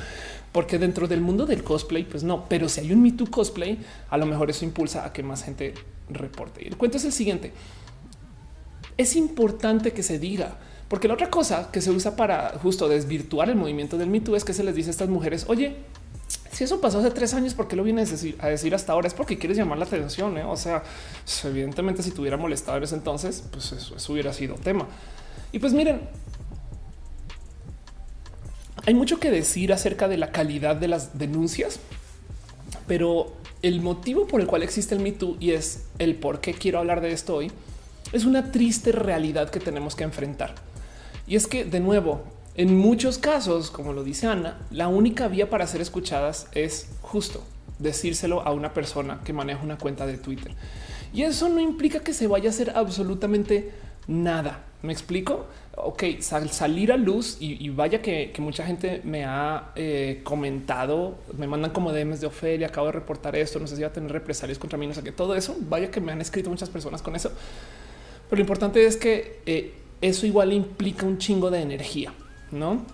[0.52, 3.78] porque dentro del mundo del cosplay, pues no, pero si hay un Me Too cosplay,
[4.08, 5.74] a lo mejor eso impulsa a que más gente
[6.08, 6.62] reporte.
[6.64, 7.52] Y el cuento es el siguiente.
[8.96, 10.58] Es importante que se diga,
[10.88, 14.36] porque la otra cosa que se usa para justo desvirtuar el movimiento del Me Too
[14.36, 15.76] es que se les dice a estas mujeres, oye,
[16.54, 19.08] si eso pasó hace tres años, ¿por qué lo vienes a decir, hasta ahora?
[19.08, 20.38] Es porque quieres llamar la atención.
[20.38, 20.44] ¿eh?
[20.44, 20.84] O sea,
[21.44, 24.86] evidentemente, si tuviera molestado en ese entonces, pues eso, hubiera sido tema.
[25.50, 26.02] Y pues miren,
[28.86, 31.80] hay mucho que decir acerca de la calidad de las denuncias,
[32.86, 33.32] pero
[33.62, 36.78] el motivo por el cual existe el Me Too y es el por qué quiero
[36.78, 37.50] hablar de esto hoy
[38.12, 40.54] es una triste realidad que tenemos que enfrentar.
[41.26, 42.22] Y es que, de nuevo,
[42.56, 47.42] en muchos casos, como lo dice Ana, la única vía para ser escuchadas es justo
[47.80, 50.52] decírselo a una persona que maneja una cuenta de Twitter.
[51.12, 53.72] Y eso no implica que se vaya a hacer absolutamente
[54.06, 54.64] nada.
[54.82, 55.46] ¿Me explico?
[55.76, 61.72] Ok, salir a luz y, vaya que, mucha gente me ha eh, comentado, me mandan
[61.72, 64.58] como DMs de Ofelia, acabo de reportar esto, no sé si va a tener represalias
[64.60, 67.16] contra mí, no sé qué, todo eso, vaya que me han escrito muchas personas con
[67.16, 67.32] eso.
[68.30, 72.12] Pero lo importante es que eh, eso igual implica un chingo de energía
[72.54, 72.84] no?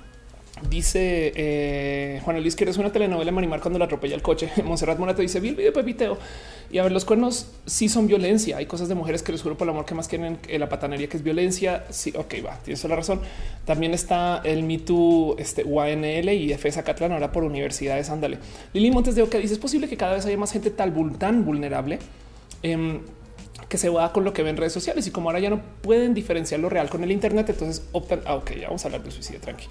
[0.69, 4.51] Dice eh, Juan Luis, ¿quieres una telenovela Marimar cuando la atropella el coche?
[4.65, 6.19] Monserrat Morato dice, vi video Pepiteo.
[6.71, 8.59] Y a ver, los cuernos sí son violencia.
[8.59, 11.09] Hay cosas de mujeres que les juro por el amor que más quieren la patanería,
[11.09, 11.87] que es violencia.
[11.91, 13.21] Sí, ok, va, tienes toda la razón.
[13.65, 18.11] También está el Me Too, este UANL y FS Catlán ahora por universidades.
[18.11, 18.39] Ándale.
[18.75, 20.93] Lili Montes de Oca dice, es posible que cada vez haya más gente tan
[21.45, 21.99] vulnerable.
[22.63, 23.01] Em,
[23.71, 25.63] que se va con lo que ven en redes sociales y como ahora ya no
[25.81, 28.21] pueden diferenciar lo real con el Internet, entonces optan.
[28.27, 29.41] Ah, ok, vamos a hablar de suicidio.
[29.41, 29.67] Tranqui.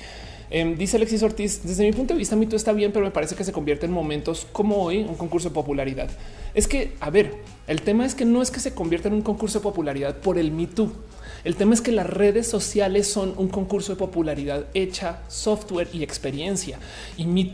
[0.50, 3.36] Em, dice Alexis Ortiz, desde mi punto de vista, mito está bien, pero me parece
[3.36, 6.10] que se convierte en momentos como hoy un concurso de popularidad.
[6.54, 7.36] Es que, a ver,
[7.68, 10.40] el tema es que no es que se convierta en un concurso de popularidad por
[10.40, 10.68] el Me
[11.44, 16.04] El tema es que las redes sociales son un concurso de popularidad hecha software y
[16.04, 16.80] experiencia.
[17.18, 17.52] Y Me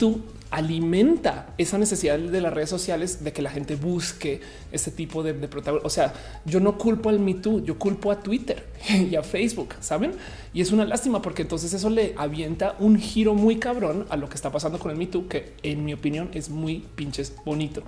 [0.56, 4.40] alimenta esa necesidad de las redes sociales de que la gente busque
[4.72, 5.86] ese tipo de, de protagonismo.
[5.86, 6.14] O sea,
[6.46, 10.14] yo no culpo al Me Too, yo culpo a Twitter y a Facebook, saben?
[10.54, 14.30] Y es una lástima porque entonces eso le avienta un giro muy cabrón a lo
[14.30, 17.84] que está pasando con el Me Too, que en mi opinión es muy pinches bonito.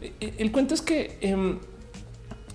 [0.00, 1.58] E, e, el cuento es que eh,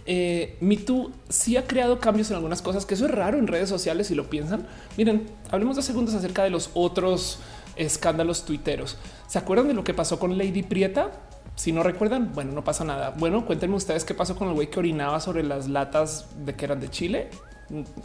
[0.06, 3.48] eh, Me Too sí ha creado cambios en algunas cosas, que eso es raro en
[3.48, 4.66] redes sociales si lo piensan.
[4.96, 7.40] Miren, hablemos de segundos acerca de los otros
[7.78, 8.98] escándalos tuiteros.
[9.28, 11.12] ¿Se acuerdan de lo que pasó con Lady Prieta?
[11.56, 13.16] Si no recuerdan, bueno, no pasa nada.
[13.18, 16.66] Bueno, cuéntenme ustedes qué pasó con el güey que orinaba sobre las latas de que
[16.66, 17.30] eran de Chile.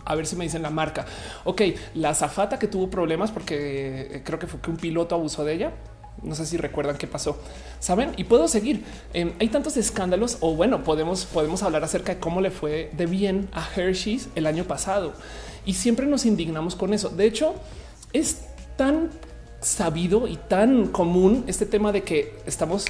[0.04, 1.04] A ver si me dicen la marca.
[1.44, 1.62] Ok,
[1.94, 5.52] la zafata que tuvo problemas porque eh, creo que fue que un piloto abusó de
[5.54, 5.72] ella.
[6.22, 7.38] No sé si recuerdan qué pasó.
[7.78, 8.84] Saben y puedo seguir.
[9.12, 13.06] Em, hay tantos escándalos o bueno, podemos, podemos hablar acerca de cómo le fue de
[13.06, 15.12] bien a Hershey's el año pasado
[15.64, 17.08] y siempre nos indignamos con eso.
[17.08, 17.54] De hecho,
[18.12, 18.44] es
[18.76, 19.10] tan
[19.62, 22.86] sabido y tan común este tema de que estamos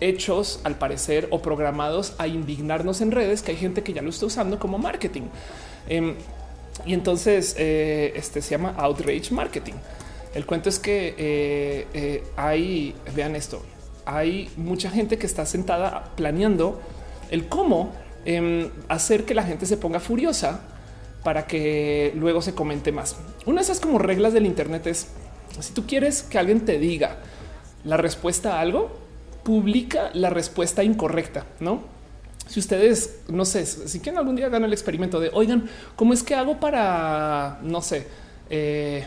[0.00, 4.10] hechos al parecer o programados a indignarnos en redes que hay gente que ya lo
[4.10, 5.22] está usando como marketing.
[5.88, 6.14] Em,
[6.86, 9.74] y entonces eh, este se llama outrage marketing.
[10.34, 13.62] El cuento es que eh, eh, hay, vean esto,
[14.06, 16.80] hay mucha gente que está sentada planeando
[17.30, 17.92] el cómo
[18.24, 20.60] em, hacer que la gente se ponga furiosa
[21.24, 23.16] para que luego se comente más.
[23.44, 25.08] Una de esas como reglas del Internet es
[25.62, 27.18] si tú quieres que alguien te diga
[27.84, 28.90] la respuesta a algo,
[29.42, 31.82] publica la respuesta incorrecta, no?
[32.46, 36.22] Si ustedes no sé si quieren algún día hagan el experimento de oigan, cómo es
[36.22, 38.06] que hago para no sé,
[38.50, 39.06] eh,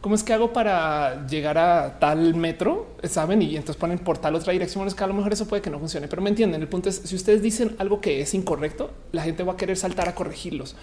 [0.00, 3.42] cómo es que hago para llegar a tal metro, saben?
[3.42, 4.86] Y entonces ponen por tal otra dirección.
[4.86, 6.62] Es que a lo mejor eso puede que no funcione, pero me entienden.
[6.62, 9.76] El punto es si ustedes dicen algo que es incorrecto, la gente va a querer
[9.76, 10.74] saltar a corregirlos.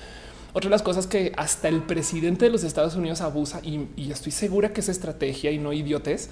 [0.58, 4.32] Otra de las cosas que hasta el presidente de los Estados Unidos abusa y, estoy
[4.32, 6.32] segura que es estrategia y no idiotes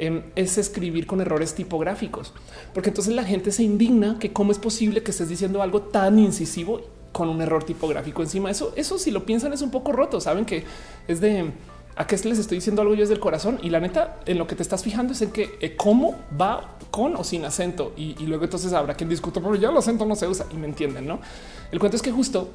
[0.00, 2.32] em, es escribir con errores tipográficos,
[2.74, 6.18] porque entonces la gente se indigna que cómo es posible que estés diciendo algo tan
[6.18, 6.80] incisivo
[7.12, 8.50] con un error tipográfico encima.
[8.50, 10.20] Eso, eso si lo piensan es un poco roto.
[10.20, 10.64] Saben que
[11.06, 11.52] es de
[11.94, 14.48] a qué les estoy diciendo algo yo es del corazón y la neta en lo
[14.48, 18.14] que te estás fijando es en que eh, cómo va con o sin acento y,
[18.26, 21.06] luego entonces habrá quien discuta, pero ya el acento no se usa y me entienden.
[21.06, 21.20] No,
[21.70, 22.50] el cuento es que justo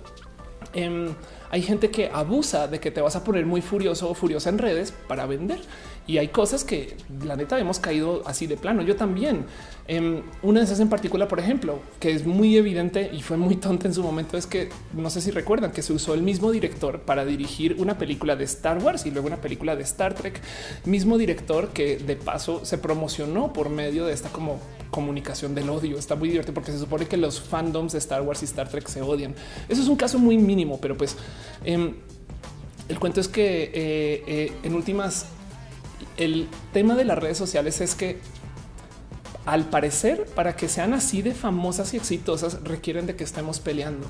[0.75, 1.15] Em,
[1.49, 4.57] hay gente que abusa de que te vas a poner muy furioso o furiosa en
[4.57, 5.61] redes para vender.
[6.07, 8.83] Y hay cosas que la neta hemos caído así de plano.
[8.83, 9.45] Yo también.
[9.87, 13.55] Em, una de esas en particular, por ejemplo, que es muy evidente y fue muy
[13.55, 16.51] tonta en su momento, es que no sé si recuerdan que se usó el mismo
[16.51, 20.41] director para dirigir una película de Star Wars y luego una película de Star Trek.
[20.85, 24.59] Mismo director que de paso se promocionó por medio de esta como
[24.95, 25.99] comunicación del odio.
[25.99, 28.87] Está muy divertido porque se supone que los fandoms de Star Wars y Star Trek
[28.87, 29.35] se odian.
[29.67, 31.17] Eso es un caso muy mínimo, pero pues
[31.65, 31.95] em,
[32.87, 35.25] el cuento es que eh, eh, en últimas
[36.15, 38.19] el tema de las redes sociales es que
[39.45, 44.07] al parecer para que sean así de famosas y exitosas requieren de que estemos peleando.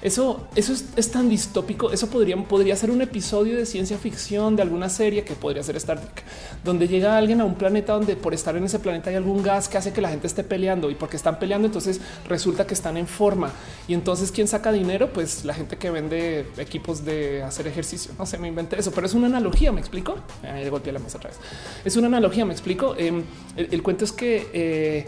[0.00, 1.90] Eso, eso es, tan distópico.
[1.90, 5.76] Eso podría, podría ser un episodio de ciencia ficción de alguna serie que podría ser
[5.76, 6.22] Star Trek,
[6.64, 9.68] donde llega alguien a un planeta donde por estar en ese planeta hay algún gas
[9.68, 12.96] que hace que la gente esté peleando y porque están peleando, entonces resulta que están
[12.96, 13.50] en forma.
[13.88, 15.12] Y entonces, ¿quién saca dinero?
[15.12, 18.12] Pues la gente que vende equipos de hacer ejercicio.
[18.18, 19.72] No sé, me inventé eso, pero es una analogía.
[19.72, 20.16] Me explico.
[20.44, 21.38] Eh, golpeé la mesa otra vez.
[21.84, 22.44] Es una analogía.
[22.44, 22.94] Me explico.
[22.96, 23.24] Em,
[23.56, 25.06] el, cuento es que eh,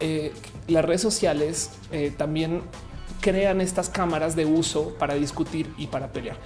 [0.00, 0.32] eh,
[0.68, 2.62] las redes sociales eh, también
[3.24, 6.36] crean estas cámaras de uso para discutir y para pelear.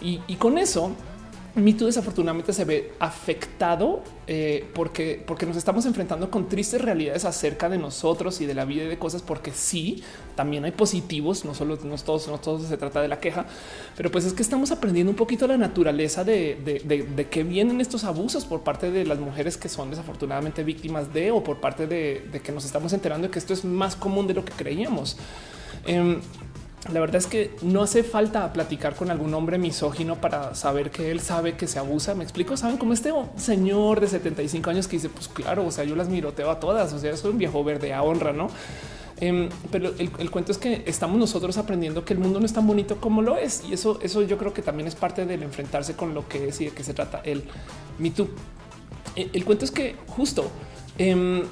[0.00, 0.92] Y, con eso,
[1.56, 7.68] Mito desafortunadamente se ve afectado eh, porque, porque nos estamos enfrentando con tristes realidades acerca
[7.68, 10.04] de nosotros y de la vida y de cosas, porque sí,
[10.36, 13.46] también hay positivos, no solo no todos, no todos se trata de la queja,
[13.96, 18.04] pero pues es que estamos aprendiendo un poquito la naturaleza de, de, que vienen estos
[18.04, 22.40] abusos por parte de las mujeres que son desafortunadamente víctimas de o por parte de,
[22.44, 25.16] que nos estamos enterando de que esto es más común de lo que creíamos.
[25.88, 26.20] Em,
[26.92, 31.10] la verdad es que no hace falta platicar con algún hombre misógino para saber que
[31.10, 32.14] él sabe que se abusa.
[32.14, 32.56] Me explico.
[32.56, 36.08] Saben cómo este señor de 75 años que dice, pues claro, o sea, yo las
[36.08, 36.92] miroteo a todas.
[36.92, 38.48] O sea, soy un viejo verde a honra, no?
[39.20, 42.66] Em, pero el, cuento es que estamos nosotros aprendiendo que el mundo no es tan
[42.66, 43.64] bonito como lo es.
[43.68, 46.60] Y eso, eso yo creo que también es parte del enfrentarse con lo que es
[46.60, 47.44] y de qué se trata el
[47.98, 48.28] Me Too.
[49.16, 50.50] El, el cuento es que justo
[50.98, 51.42] em,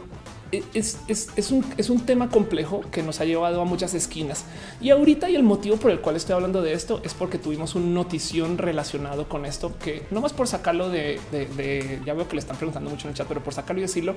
[0.52, 4.44] es, es, un, tema complejo que nos ha llevado a muchas esquinas.
[4.80, 7.74] Y ahorita y el motivo por el cual estoy hablando de esto es porque tuvimos
[7.74, 12.36] un notición relacionado con esto que no más por sacarlo de, de, ya veo que
[12.36, 14.14] le están preguntando mucho en el chat, pero por sacarlo y decirlo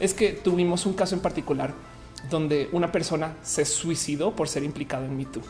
[0.00, 1.74] es que tuvimos un caso en particular
[2.30, 5.42] donde una persona se suicidó por ser implicado en Me Too.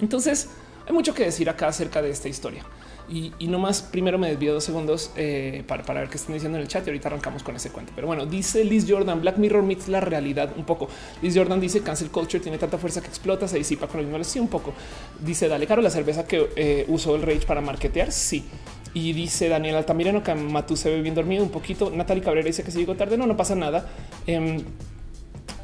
[0.00, 0.48] Entonces
[0.86, 2.64] hay mucho que decir acá acerca de esta historia.
[3.08, 6.56] Y, y nomás primero me desvío dos segundos eh, para, para, ver qué están diciendo
[6.56, 7.92] en el chat y ahorita arrancamos con ese cuento.
[7.94, 10.88] Pero bueno, dice Liz Jordan, Black Mirror meets la realidad un poco.
[11.20, 14.26] Liz Jordan dice cancel culture tiene tanta fuerza que explota, se disipa con los mismos.
[14.26, 14.72] Sí, un poco.
[15.20, 18.12] Dice, dale caro la cerveza que eh, usó el Rage para marketear.
[18.12, 18.44] Sí.
[18.94, 21.90] Y dice Daniel Altamirano que Matú se ve bien dormido un poquito.
[21.90, 23.88] Natalie Cabrera dice que si llegó tarde, no, no pasa nada.
[24.26, 24.62] Eh,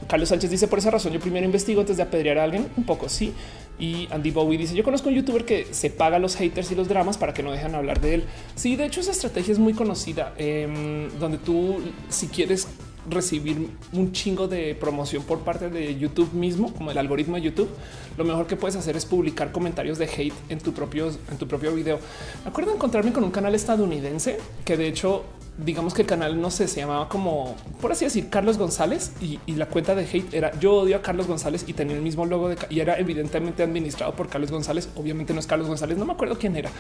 [0.09, 2.85] Carlos Sánchez dice por esa razón yo primero investigo antes de apedrear a alguien un
[2.85, 3.09] poco.
[3.09, 3.33] Sí.
[3.79, 6.89] Y Andy Bowie dice: Yo conozco un youtuber que se paga los haters y los
[6.89, 8.25] dramas para que no dejen hablar de él.
[8.55, 12.69] Sí, de hecho, esa estrategia es muy conocida, em, donde tú, si quieres
[13.09, 17.69] recibir un chingo de promoción por parte de YouTube mismo, como el algoritmo de YouTube,
[18.17, 21.47] lo mejor que puedes hacer es publicar comentarios de hate en tu propio, en tu
[21.47, 21.99] propio video.
[22.45, 25.25] Me acuerdo encontrarme con un canal estadounidense que de hecho
[25.59, 29.39] digamos que el canal no sé, se llamaba como por así decir Carlos González y,
[29.59, 32.49] la cuenta de hate era yo odio a Carlos González y tenía el mismo logo
[32.49, 34.89] de y era evidentemente administrado por Carlos González.
[34.95, 36.71] Obviamente no es Carlos González, no me acuerdo quién era,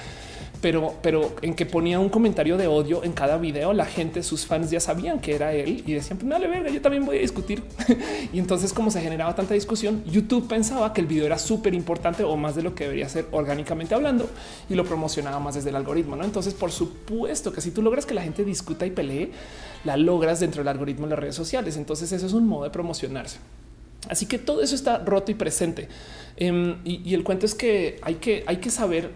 [0.61, 4.47] pero, pero en que ponía un comentario de odio en cada video, la gente, sus
[4.47, 7.21] fans ya sabían que era él y decían, pues dale verga, yo también voy a
[7.21, 7.63] discutir.
[8.33, 12.25] y entonces, como se generaba tanta discusión, YouTube pensaba que el video era súper importante
[12.25, 14.29] o más de lo que debería ser orgánicamente hablando
[14.69, 16.17] y lo promocionaba más desde el algoritmo.
[16.17, 16.25] ¿no?
[16.25, 19.31] Entonces, por supuesto que si tú logras que la gente discuta y pelee,
[19.85, 21.77] la logras dentro del algoritmo de las redes sociales.
[21.77, 23.39] Entonces, eso es un modo de promocionarse.
[24.09, 25.89] Así que todo eso está roto y presente.
[26.37, 29.11] Em, y, el cuento es que hay que, hay que saber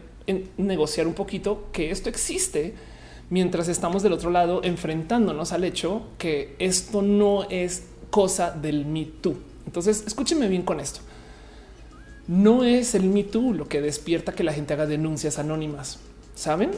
[0.57, 2.75] negociar un poquito que esto existe
[3.29, 9.05] mientras estamos del otro lado enfrentándonos al hecho que esto no es cosa del Me
[9.05, 9.37] Too.
[9.67, 11.01] Entonces, escúcheme bien con esto.
[12.29, 15.99] No es el Me Too lo que despierta que la gente haga denuncias anónimas.
[16.35, 16.71] ¿Saben?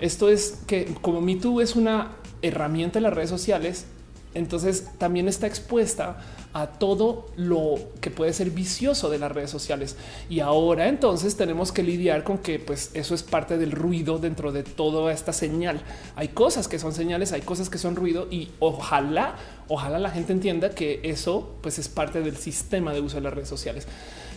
[0.00, 2.12] Esto es que como Me Too es una
[2.42, 3.86] herramienta en las redes sociales,
[4.34, 6.18] entonces también está expuesta
[6.52, 9.96] a todo lo que puede ser vicioso de las redes sociales.
[10.28, 14.52] Y ahora entonces tenemos que lidiar con que pues eso es parte del ruido dentro
[14.52, 15.80] de toda esta señal.
[16.16, 19.36] Hay cosas que son señales, hay cosas que son ruido y ojalá,
[19.68, 23.34] ojalá la gente entienda que eso pues es parte del sistema de uso de las
[23.34, 23.86] redes sociales.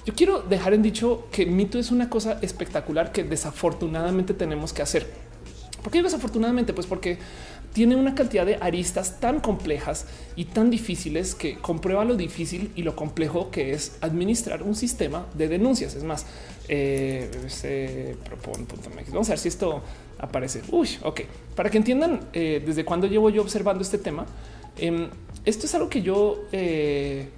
[0.05, 4.81] Yo quiero dejar en dicho que mito es una cosa espectacular que desafortunadamente tenemos que
[4.81, 5.07] hacer.
[5.81, 6.73] ¿Por qué desafortunadamente?
[6.73, 7.17] Pues porque
[7.73, 10.05] tiene una cantidad de aristas tan complejas
[10.35, 15.25] y tan difíciles que comprueba lo difícil y lo complejo que es administrar un sistema
[15.33, 15.95] de denuncias.
[15.95, 16.25] Es más,
[16.67, 18.15] eh, se.
[19.11, 19.81] Vamos a ver si esto
[20.19, 20.61] aparece.
[20.69, 21.21] Uy, ok.
[21.55, 24.25] Para que entiendan eh, desde cuándo llevo yo observando este tema,
[24.77, 25.09] em,
[25.45, 27.29] esto es algo que yo eh,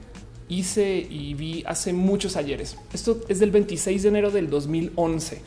[0.49, 2.77] hice y vi hace muchos ayeres.
[2.91, 5.41] Esto es del 26 de enero del 2011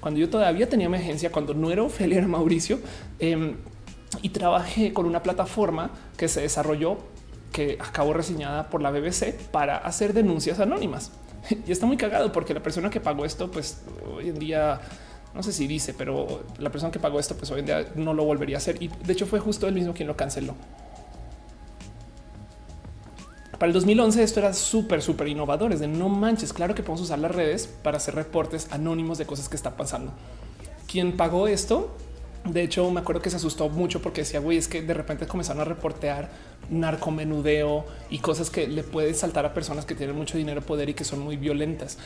[0.00, 2.80] cuando yo todavía tenía emergencia, cuando no era Ophelia, era Mauricio,
[3.18, 3.54] em,
[4.22, 6.98] y trabajé con una plataforma que se desarrolló,
[7.52, 11.12] que acabó reseñada por la BBC para hacer denuncias anónimas.
[11.66, 13.82] Y está muy cagado porque la persona que pagó esto, pues
[14.14, 14.80] hoy en día
[15.34, 18.14] no sé si dice, pero la persona que pagó esto, pues hoy en día no
[18.14, 18.82] lo volvería a hacer.
[18.82, 20.54] Y de hecho fue justo el mismo quien lo canceló.
[23.52, 25.72] Para el 2011 esto era súper, súper innovador.
[25.72, 26.52] Es de no manches.
[26.52, 30.12] Claro que podemos usar las redes para hacer reportes anónimos de cosas que está pasando.
[30.88, 31.94] ¿Quién pagó esto?
[32.44, 35.26] De hecho, me acuerdo que se asustó mucho porque decía, güey, es que de repente
[35.26, 36.30] comenzaron a reportear
[36.70, 40.94] narcomenudeo y cosas que le puede saltar a personas que tienen mucho dinero, poder y
[40.94, 41.98] que son muy violentas.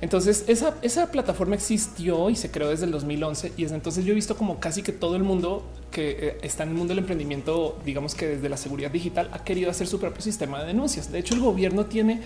[0.00, 4.12] Entonces esa, esa plataforma existió y se creó desde el 2011 y desde entonces yo
[4.12, 6.98] he visto como casi que todo el mundo que eh, está en el mundo del
[6.98, 11.10] emprendimiento, digamos que desde la seguridad digital ha querido hacer su propio sistema de denuncias.
[11.10, 12.22] De hecho, el gobierno tiene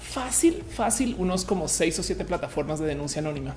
[0.00, 3.56] fácil, fácil unos como seis o siete plataformas de denuncia anónima.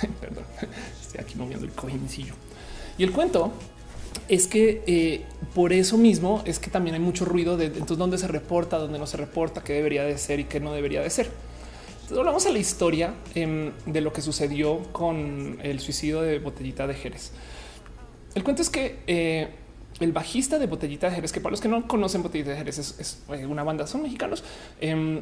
[0.20, 0.44] Perdón,
[1.02, 2.34] estoy aquí moviendo el cojincillo.
[2.98, 3.52] Y el cuento
[4.28, 5.24] es que eh,
[5.54, 8.98] por eso mismo es que también hay mucho ruido de entonces dónde se reporta, dónde
[8.98, 11.30] no se reporta, qué debería de ser y qué no debería de ser.
[11.94, 16.86] Entonces hablamos a la historia em, de lo que sucedió con el suicidio de Botellita
[16.86, 17.32] de Jerez.
[18.34, 19.48] El cuento es que eh,
[20.00, 22.78] el bajista de Botellita de Jerez, que para los que no conocen Botellita de Jerez
[22.78, 24.42] es, eh, una banda, son mexicanos.
[24.80, 25.20] Em,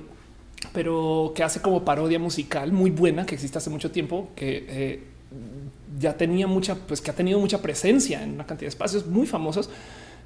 [0.73, 5.09] pero que hace como parodia musical muy buena que existe hace mucho tiempo, que
[6.01, 9.27] ya tenía mucha, pues que ha tenido mucha presencia en una cantidad de espacios muy
[9.27, 9.71] famosos.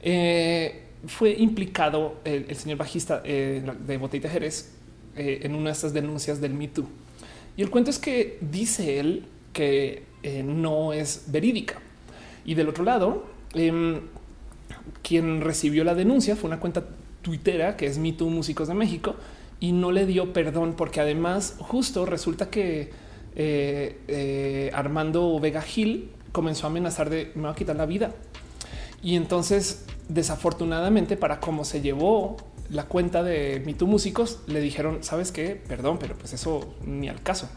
[0.03, 4.73] Eh, fue implicado el, señor bajista eh, de Botella Jerez
[5.17, 6.89] en una de estas denuncias del Me Too.
[7.57, 10.05] Y el cuento es que dice él que
[10.45, 11.77] no es verídica.
[12.45, 14.01] Y del otro lado, em,
[15.03, 16.85] quien recibió la denuncia fue una cuenta
[17.23, 19.17] tuitera que es Me Too Músicos de México
[19.61, 22.93] y no le dio perdón porque además justo resulta que
[23.37, 28.13] eh, eh, Armando Vega Gil comenzó a amenazar de me va a quitar la vida.
[29.03, 32.37] Y entonces, desafortunadamente, para cómo se llevó
[32.71, 35.61] la cuenta de MeToo Músicos, le dijeron, ¿sabes qué?
[35.69, 37.49] Perdón, pero pues eso ni al caso.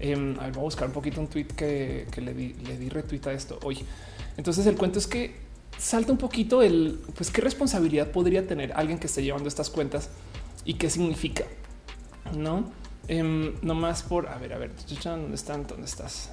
[0.00, 3.32] Eh, voy a buscar un poquito un tweet que, le di, le di retweet a
[3.32, 3.84] esto hoy.
[4.36, 5.34] Entonces el cuento es que
[5.78, 10.08] salta un poquito el, pues qué responsabilidad podría tener alguien que esté llevando estas cuentas
[10.64, 11.44] y qué significa,
[12.36, 12.72] ¿no?
[13.08, 14.70] Eh, no más por, a ver, a ver,
[15.02, 15.66] ¿dónde están?
[15.66, 16.30] ¿Dónde estás?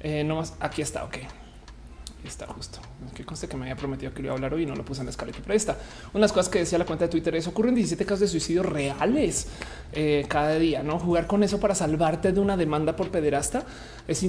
[0.00, 1.16] Eh, no más, aquí está, ok
[2.28, 2.78] está justo.
[3.14, 4.84] Que conste que me había prometido que lo iba a hablar hoy y no lo
[4.84, 5.72] puse en la escaleta, pero está.
[5.72, 8.28] Una de las cosas que decía la cuenta de Twitter es ocurren 17 casos de
[8.28, 9.48] suicidio reales
[9.92, 13.64] eh, cada día, no jugar con eso para salvarte de una demanda por pederasta
[14.06, 14.24] es,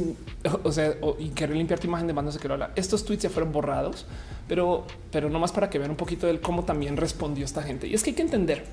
[0.63, 2.71] o sea, y querer limpiar tu imagen de no sé qué lo habla.
[2.75, 4.05] Estos tweets ya fueron borrados,
[4.47, 7.87] pero, pero no más para que vean un poquito de cómo también respondió esta gente.
[7.87, 8.65] Y es que hay que entender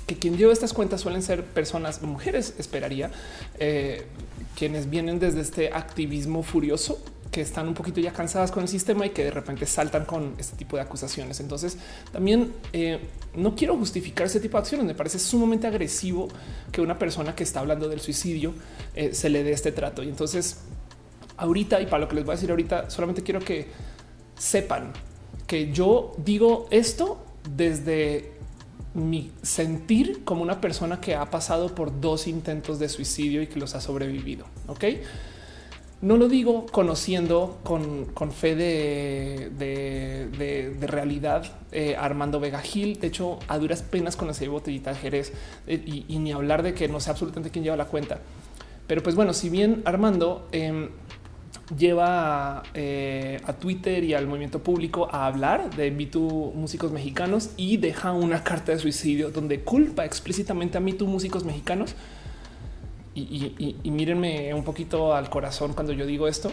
[0.00, 3.10] que quien lleva estas cuentas suelen ser personas, mujeres, esperaría,
[3.58, 4.06] eh,
[4.56, 6.98] quienes vienen desde este activismo furioso
[7.30, 10.34] que están un poquito ya cansadas con el sistema y que de repente saltan con
[10.38, 11.40] este tipo de acusaciones.
[11.40, 11.76] Entonces,
[12.12, 13.00] también eh,
[13.34, 14.86] no quiero justificar ese tipo de acciones.
[14.86, 16.28] Me parece sumamente agresivo
[16.72, 18.54] que una persona que está hablando del suicidio
[18.94, 20.02] eh, se le dé este trato.
[20.02, 20.60] Y entonces,
[21.36, 23.68] ahorita y para lo que les voy a decir ahorita, solamente quiero que
[24.38, 24.92] sepan
[25.46, 27.18] que yo digo esto
[27.54, 28.35] desde
[28.96, 33.60] mi sentir como una persona que ha pasado por dos intentos de suicidio y que
[33.60, 34.46] los ha sobrevivido.
[34.66, 34.84] Ok.
[36.00, 40.28] No lo digo conociendo con, fe de,
[40.80, 43.00] realidad eh, Armando Vega Gil.
[43.00, 45.32] De hecho, a duras penas conocí Botellita de Jerez
[45.66, 48.18] eh, y, ni hablar de que no sé absolutamente quién lleva la cuenta.
[48.86, 50.90] Pero pues bueno, si bien Armando em,
[51.76, 57.76] lleva eh, a Twitter y al movimiento público a hablar de MeToo músicos mexicanos y
[57.78, 61.94] deja una carta de suicidio donde culpa explícitamente a MeToo músicos mexicanos
[63.14, 66.52] y, mírenme un poquito al corazón cuando yo digo esto.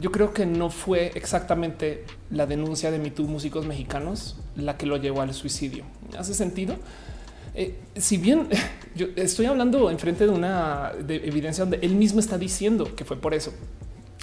[0.00, 4.96] Yo creo que no fue exactamente la denuncia de MeToo músicos mexicanos la que lo
[4.96, 5.84] llevó al suicidio.
[6.16, 6.76] ¿Hace sentido?
[7.54, 8.48] Eh, si bien
[8.94, 13.34] yo estoy hablando enfrente de una evidencia donde él mismo está diciendo que fue por
[13.34, 13.52] eso,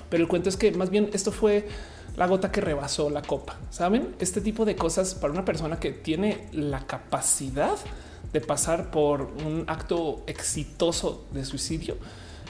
[0.09, 1.67] pero el cuento es que más bien esto fue
[2.15, 3.57] la gota que rebasó la copa.
[3.69, 7.75] Saben este tipo de cosas para una persona que tiene la capacidad
[8.31, 11.97] de pasar por un acto exitoso de suicidio.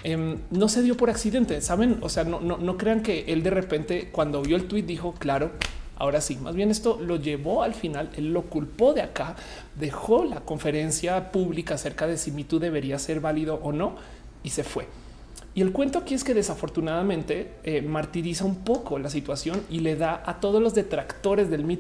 [0.03, 1.97] Em, no se dio por accidente, saben?
[2.01, 5.51] O sea, no, no, crean que él de repente cuando vio el tweet dijo, claro,
[5.97, 6.36] ahora sí.
[6.38, 9.36] Más bien esto lo llevó al final, él lo culpó de acá,
[9.80, 13.95] dejó la conferencia pública acerca de si Me debería ser válido o no
[14.43, 14.88] y se fue.
[15.56, 19.95] Y el cuento aquí es que desafortunadamente eh, martiriza un poco la situación y le
[19.95, 21.80] da a todos los detractores del Me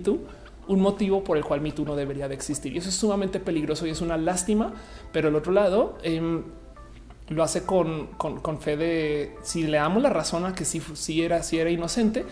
[0.67, 2.73] un motivo por el cual Me no debería de existir.
[2.73, 4.73] Y eso es sumamente peligroso y es una lástima.
[5.11, 6.43] Pero el otro lado em,
[7.27, 8.07] lo hace con,
[8.61, 12.25] fe de si le damos la razón a que si era, si era inocente,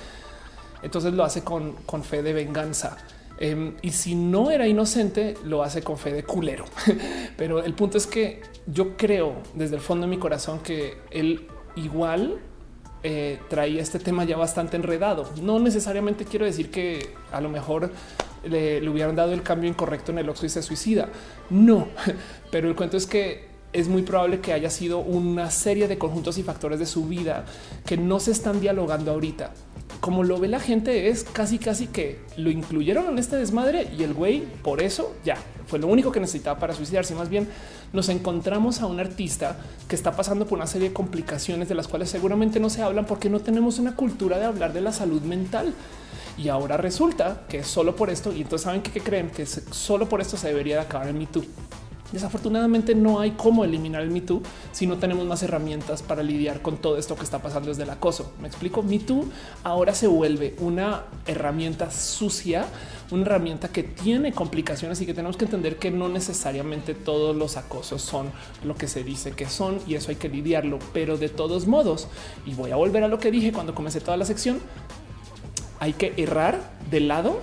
[0.81, 2.97] entonces lo hace con, con fe de venganza.
[3.39, 6.65] Em, y si no era inocente, lo hace con fe de culero.
[7.37, 11.47] Pero el punto es que yo creo desde el fondo de mi corazón que él
[11.75, 12.39] igual
[13.05, 15.29] eh, traía este tema ya bastante enredado.
[15.41, 17.91] No necesariamente quiero decir que a lo mejor
[18.45, 21.09] le, hubieran dado el cambio incorrecto en el Oxxo y se suicida.
[21.49, 21.87] No,
[22.51, 26.37] pero el cuento es que es muy probable que haya sido una serie de conjuntos
[26.37, 27.45] y factores de su vida
[27.85, 29.51] que no se están dialogando ahorita.
[30.03, 34.03] Como lo ve la gente es casi casi que lo incluyeron en este desmadre y
[34.03, 37.15] el güey por eso ya fue lo único que necesitaba para suicidarse.
[37.15, 37.47] Más bien
[37.93, 39.55] nos encontramos a un artista
[39.87, 43.05] que está pasando por una serie de complicaciones de las cuales seguramente no se hablan
[43.05, 45.73] porque no tenemos una cultura de hablar de la salud mental.
[46.37, 48.33] Y ahora resulta que solo por esto.
[48.33, 51.27] Y entonces saben que, creen que solo por esto se debería de acabar el Me
[51.27, 51.45] Too.
[52.13, 56.61] Desafortunadamente no hay cómo eliminar el Me Too si no tenemos más herramientas para lidiar
[56.61, 58.33] con todo esto que está pasando desde el acoso.
[58.39, 58.83] Me explico.
[58.83, 59.25] Me Too
[59.63, 62.67] ahora se vuelve una herramienta sucia,
[63.09, 67.57] una herramienta que tiene complicaciones y que tenemos que entender que no necesariamente todos los
[67.57, 68.27] acosos son
[68.63, 70.77] lo que se dice que son y eso hay que lidiarlo.
[70.93, 72.07] Pero de todos modos,
[72.45, 74.59] y voy a volver a lo que dije cuando comencé toda la sección,
[75.79, 76.59] hay que errar
[76.91, 77.41] del lado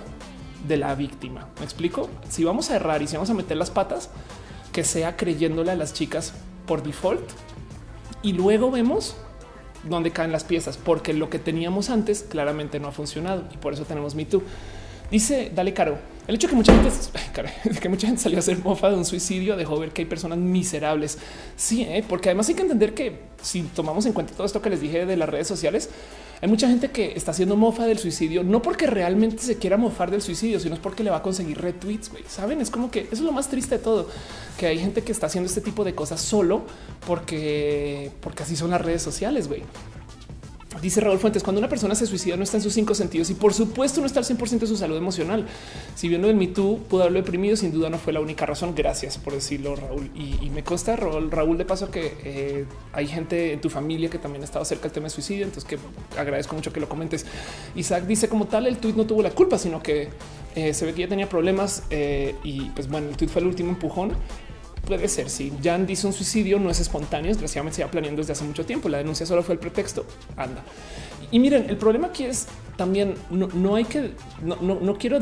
[0.67, 1.49] de la víctima.
[1.59, 2.09] Me explico.
[2.29, 4.09] Si vamos a errar y si vamos a meter las patas,
[4.71, 6.33] que sea creyéndole a las chicas
[6.65, 7.29] por default
[8.23, 9.15] y luego vemos
[9.83, 13.73] dónde caen las piezas, porque lo que teníamos antes claramente no ha funcionado y por
[13.73, 14.43] eso tenemos Me Too.
[15.09, 15.97] Dice Dale Caro,
[16.27, 16.89] el hecho que mucha gente,
[17.81, 20.37] que mucha gente salió a hacer mofa de un suicidio dejó ver que hay personas
[20.37, 21.17] miserables.
[21.57, 22.05] Sí, ¿eh?
[22.07, 25.05] porque además hay que entender que si tomamos en cuenta todo esto que les dije
[25.05, 25.89] de las redes sociales,
[26.41, 30.09] hay mucha gente que está haciendo mofa del suicidio, no porque realmente se quiera mofar
[30.09, 32.11] del suicidio, sino es porque le va a conseguir retweets.
[32.27, 34.07] Saben, es como que eso es lo más triste de todo,
[34.57, 36.63] que hay gente que está haciendo este tipo de cosas solo
[37.05, 39.47] porque, porque así son las redes sociales.
[39.47, 39.61] Güey.
[40.79, 43.33] Dice Raúl Fuentes, cuando una persona se suicida no está en sus cinco sentidos y
[43.33, 45.45] por supuesto no está al 100% de su salud emocional.
[45.95, 48.73] Si bien lo del Me pudo haberlo deprimido, sin duda no fue la única razón.
[48.73, 50.09] Gracias por decirlo, Raúl.
[50.15, 54.17] Y, me consta, Raúl, Raúl, de paso que eh, hay gente en tu familia que
[54.17, 55.77] también ha estado cerca del tema de suicidio, entonces que
[56.17, 57.25] agradezco mucho que lo comentes.
[57.75, 60.09] Isaac dice como tal, el tweet no tuvo la culpa, sino que
[60.55, 63.47] eh, se ve que ya tenía problemas eh, y pues bueno, el tweet fue el
[63.47, 64.13] último empujón
[64.85, 65.29] Puede ser.
[65.29, 68.65] Si Jan dice un suicidio, no es espontáneo, desgraciadamente se va planeando desde hace mucho
[68.65, 68.89] tiempo.
[68.89, 70.05] La denuncia solo fue el pretexto.
[70.35, 70.63] Anda.
[71.31, 74.11] Y miren, el problema aquí es también no, hay que,
[74.41, 75.19] no, quiero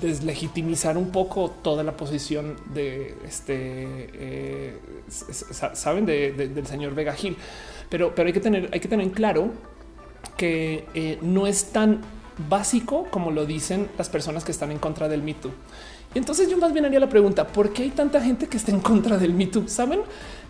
[0.00, 7.36] deslegitimizar un poco toda la posición de este, eh, saben, del señor Vega Gil,
[7.88, 9.50] pero, pero hay que tener, hay que tener en claro
[10.36, 12.02] que eh, no es tan
[12.48, 15.50] básico como lo dicen las personas que están en contra del mito.
[16.14, 18.80] Entonces yo más bien haría la pregunta, ¿por qué hay tanta gente que está en
[18.80, 19.68] contra del Me Too?
[19.68, 20.00] ¿Saben?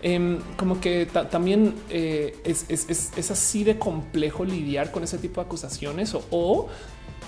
[0.01, 6.15] Em, como que también eh, es, así de complejo lidiar con ese tipo de acusaciones
[6.31, 6.67] o,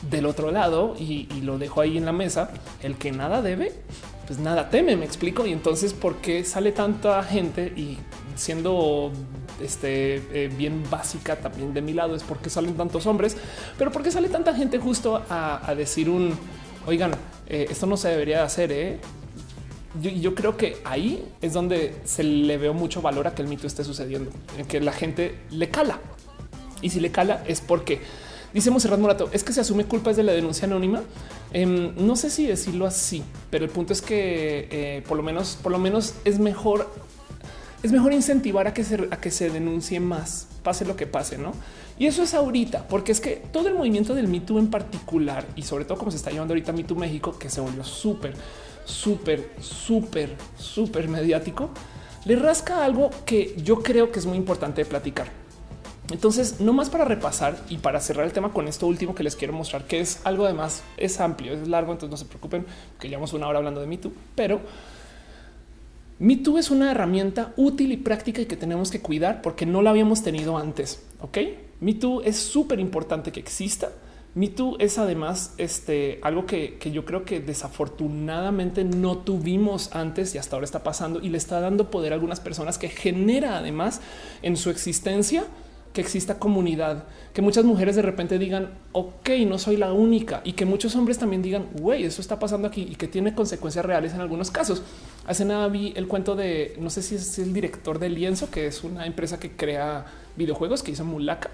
[0.10, 2.52] del otro lado, y, lo dejo ahí en la mesa,
[2.82, 3.74] el que nada debe,
[4.26, 5.46] pues nada teme, me explico.
[5.46, 7.98] Y entonces, ¿por qué sale tanta gente y
[8.36, 9.12] siendo
[9.62, 13.36] este, eh, bien básica también de mi lado es porque salen tantos hombres,
[13.78, 16.34] pero ¿por qué sale tanta gente justo a decir un
[16.86, 17.12] oigan,
[17.48, 18.72] eh, esto no se debería hacer.
[18.72, 19.00] ¿eh?
[20.02, 23.68] Yo, creo que ahí es donde se le veo mucho valor a que el mito
[23.68, 26.00] esté sucediendo, en que la gente le cala.
[26.82, 28.00] Y si le cala es porque
[28.54, 31.04] dice Monserrat Morato, es que se asume culpa de la denuncia anónima.
[31.54, 35.58] Em, no sé si decirlo así, pero el punto es que eh, por lo menos,
[35.62, 36.90] por lo menos es mejor,
[37.84, 41.38] es mejor incentivar a que se, a que se denuncie más, pase lo que pase,
[41.38, 41.52] no?
[42.02, 45.46] Y eso es ahorita, porque es que todo el movimiento del Me Too en particular
[45.56, 48.34] y sobre todo como se está llevando ahorita Me Too México, que se volvió súper,
[48.86, 51.70] súper, súper, súper mediático,
[52.26, 55.28] le rasca algo que yo creo que es muy importante de platicar.
[56.10, 59.36] Entonces, no más para repasar y para cerrar el tema con esto último que les
[59.36, 62.66] quiero mostrar, que es algo además, es amplio, es largo, entonces no se preocupen,
[63.00, 64.60] que llevamos una hora hablando de Me Too, pero
[66.18, 69.84] Me Too es una herramienta útil y práctica y que tenemos que cuidar porque no
[69.84, 71.38] la habíamos tenido antes, ¿ok?
[71.82, 73.92] Me Too es súper importante que exista.
[74.36, 80.38] Me Too es además este, algo que, yo creo que desafortunadamente no tuvimos antes y
[80.38, 84.00] hasta ahora está pasando y le está dando poder a algunas personas que genera además
[84.44, 85.44] en su existencia
[85.92, 90.54] que exista comunidad, que muchas mujeres de repente digan, ok, no soy la única y
[90.54, 94.14] que muchos hombres también digan, güey, eso está pasando aquí y que tiene consecuencias reales
[94.14, 94.84] en algunos casos.
[95.26, 98.68] Hace nada vi el cuento de, no sé si es el director de Lienzo, que
[98.68, 100.06] es una empresa que crea
[100.38, 101.50] videojuegos que hizo Mulaka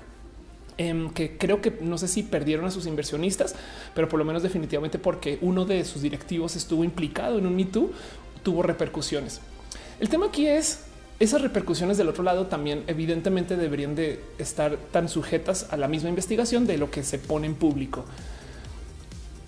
[0.79, 3.55] Em, que creo que no sé si perdieron a sus inversionistas,
[3.95, 7.67] pero por lo menos definitivamente porque uno de sus directivos estuvo implicado en un Me
[8.43, 9.41] tuvo repercusiones.
[9.99, 10.83] El tema aquí es
[11.19, 16.09] esas repercusiones del otro lado también evidentemente deberían de estar tan sujetas a la misma
[16.09, 18.05] investigación de lo que se pone en público.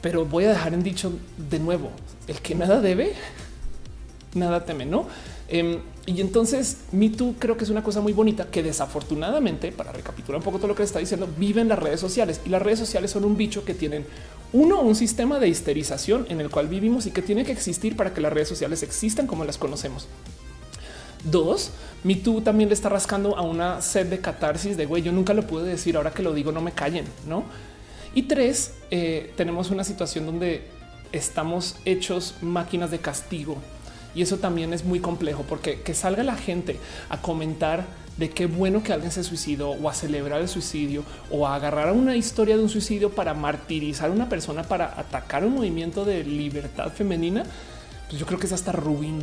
[0.01, 1.91] Pero voy a dejar en dicho de nuevo,
[2.27, 3.13] el que nada debe,
[4.33, 5.07] nada teme, ¿no?
[5.47, 9.91] Em, y entonces Me Too creo que es una cosa muy bonita que desafortunadamente, para
[9.91, 12.63] recapitular un poco todo lo que está diciendo, vive en las redes sociales y las
[12.63, 14.07] redes sociales son un bicho que tienen
[14.51, 18.11] uno, un sistema de histerización en el cual vivimos y que tiene que existir para
[18.11, 20.07] que las redes sociales existan como las conocemos.
[21.25, 21.69] Dos,
[22.03, 25.35] Me Too también le está rascando a una sed de catarsis de güey, yo nunca
[25.35, 27.43] lo pude decir, ahora que lo digo no me callen, ¿no?
[28.15, 30.63] Y tres, eh, tenemos una situación donde
[31.11, 33.57] estamos hechos máquinas de castigo
[34.19, 36.77] y eso también es muy complejo porque que salga la gente
[37.07, 37.85] a comentar
[38.17, 41.93] de qué bueno que alguien se suicidó o a celebrar el suicidio o a agarrar
[41.93, 46.25] una historia de un suicidio para martirizar a una persona para atacar un movimiento de
[46.25, 47.45] libertad femenina,
[48.09, 49.21] pues yo creo que es hasta ruin.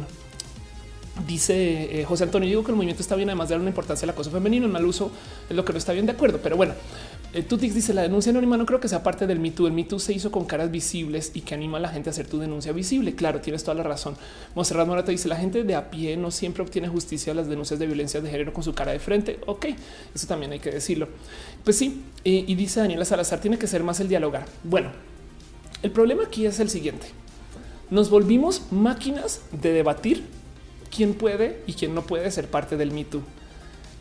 [1.27, 4.07] Dice eh, José Antonio, digo que el movimiento está bien, además de dar una importancia
[4.07, 5.11] al acoso femenino, el mal uso
[5.51, 6.73] es lo que no está bien de acuerdo, pero bueno,
[7.43, 9.53] Tutix dice la denuncia anónima no creo que sea parte del Me.
[9.59, 12.27] El Me se hizo con caras visibles y que anima a la gente a hacer
[12.27, 13.15] tu denuncia visible.
[13.15, 14.17] Claro, tienes toda la razón.
[14.55, 17.87] Monserrat Morata dice la gente de a pie no siempre obtiene justicia las denuncias de
[17.87, 19.39] violencia de género con su cara de frente.
[19.47, 19.67] Ok,
[20.15, 21.09] eso también hay que decirlo.
[21.65, 24.47] Pues sí, y dice Daniela Salazar, tiene que ser más el dialogar.
[24.65, 24.91] Bueno,
[25.83, 27.09] el problema aquí es el siguiente.
[27.91, 30.25] Nos volvimos máquinas de debatir
[30.95, 33.05] quién puede y quién no puede ser parte del Me.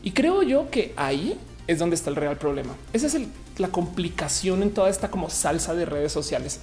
[0.04, 2.76] Y creo yo que ahí es donde está el real problema.
[2.94, 3.18] Esa es
[3.58, 6.60] la complicación en toda esta como salsa de redes sociales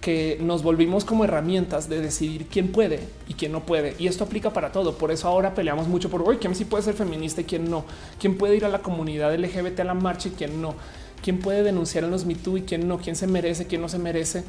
[0.00, 3.94] que nos volvimos como herramientas de decidir quién puede y quién no puede.
[3.98, 4.96] Y esto aplica para todo.
[4.96, 7.84] Por eso ahora peleamos mucho por hoy quién sí puede ser feminista y quién no,
[8.20, 10.74] quién puede ir a la comunidad LGBT a la marcha y quién no,
[11.22, 13.98] quién puede denunciar a los Me y quién no, quién se merece, quién no se
[13.98, 14.44] merece.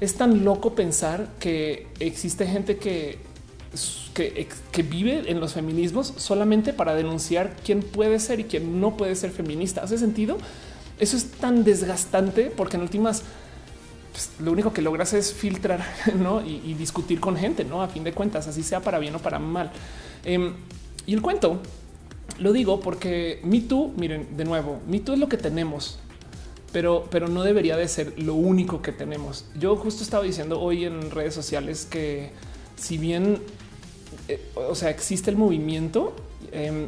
[0.00, 3.18] Es tan loco pensar que existe gente que,
[4.14, 9.14] que, vive en los feminismos solamente para denunciar quién puede ser y quién no puede
[9.14, 9.82] ser feminista.
[9.82, 10.38] ¿Hace sentido?
[10.98, 13.22] Eso es tan desgastante porque en últimas
[14.12, 15.84] pues, lo único que logras es filtrar
[16.18, 16.44] ¿no?
[16.44, 19.38] y, discutir con gente, no a fin de cuentas, así sea para bien o para
[19.38, 19.70] mal.
[20.24, 20.52] Em,
[21.06, 21.60] y el cuento
[22.38, 25.98] lo digo porque Me Too, miren, de nuevo, Me Too es lo que tenemos,
[26.72, 29.44] pero, pero no debería de ser lo único que tenemos.
[29.58, 32.30] Yo justo estaba diciendo hoy en redes sociales que
[32.80, 33.40] si bien,
[34.30, 36.14] eh, o sea, existe el movimiento,
[36.52, 36.86] em,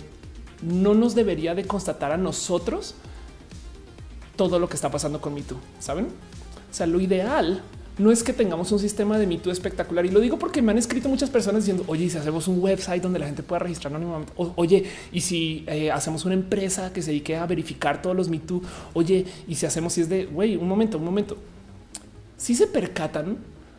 [0.62, 2.94] no nos debería de constatar a nosotros
[4.36, 6.06] todo lo que está pasando con Me Too, ¿saben?
[6.06, 7.62] O sea, lo ideal
[7.98, 10.06] no es que tengamos un sistema de mito espectacular.
[10.06, 13.02] Y lo digo porque me han escrito muchas personas diciendo, oye, si hacemos un website
[13.02, 17.10] donde la gente pueda registrar anónimamente, oye, y si eh, hacemos una empresa que se
[17.10, 18.62] dedique a verificar todos los mito,
[18.94, 21.36] oye, y si hacemos, si es de, güey, un momento, un momento.
[22.36, 23.38] Si se percatan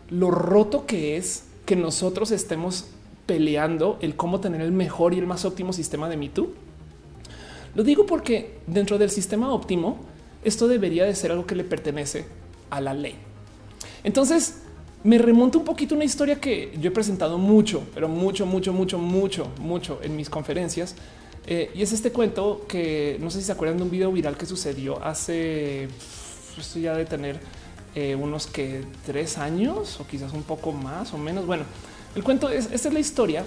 [0.09, 2.85] lo roto que es que nosotros estemos
[3.25, 6.49] peleando el cómo tener el mejor y el más óptimo sistema de mito.
[7.75, 9.97] Lo digo porque dentro del sistema óptimo,
[10.43, 12.25] esto debería de ser algo que le pertenece
[12.69, 13.15] a la ley.
[14.03, 14.59] Entonces
[15.03, 18.97] me remonto un poquito una historia que yo he presentado mucho, pero mucho, mucho, mucho,
[18.97, 20.95] mucho, mucho en mis conferencias.
[21.45, 24.37] Eh, y es este cuento que no sé si se acuerdan de un video viral
[24.37, 25.89] que sucedió hace
[26.57, 27.39] esto ya de tener
[27.95, 31.45] eh, unos que tres años o quizás un poco más o menos.
[31.45, 31.65] Bueno,
[32.15, 33.43] el cuento es esta es la historia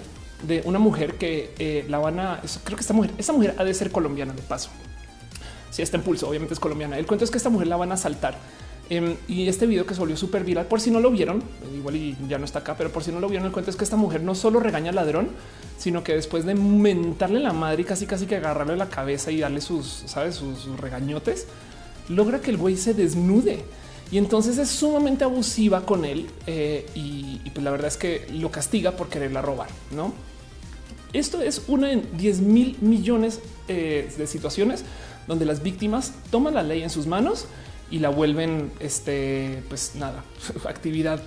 [0.47, 3.64] de una mujer que eh, la van a creo que esta mujer, esta mujer ha
[3.64, 4.70] de ser colombiana de paso.
[5.70, 6.98] Si está en obviamente es colombiana.
[6.98, 8.38] El cuento es que esta mujer la van a asaltar
[8.88, 11.43] Em, y este video que se volvió súper viral, por si no lo vieron,
[11.76, 13.76] igual y ya no está acá, pero por si no lo vieron, el cuento es
[13.76, 15.28] que esta mujer no solo regaña al ladrón,
[15.76, 19.40] sino que después de mentarle la madre y casi casi que agarrarle la cabeza y
[19.40, 21.48] darle sus, sabes, sus, regañotes,
[22.09, 23.64] logra que el güey se desnude.
[24.10, 28.50] Y entonces es sumamente abusiva con él eh, y, pues la verdad es que lo
[28.50, 30.12] castiga por quererla robar, ¿no?
[31.12, 34.84] Esto es una en 10 mil millones eh, de situaciones
[35.26, 37.46] donde las víctimas toman la ley en sus manos
[37.90, 40.24] y la vuelven, este, pues nada,
[40.68, 41.20] actividad,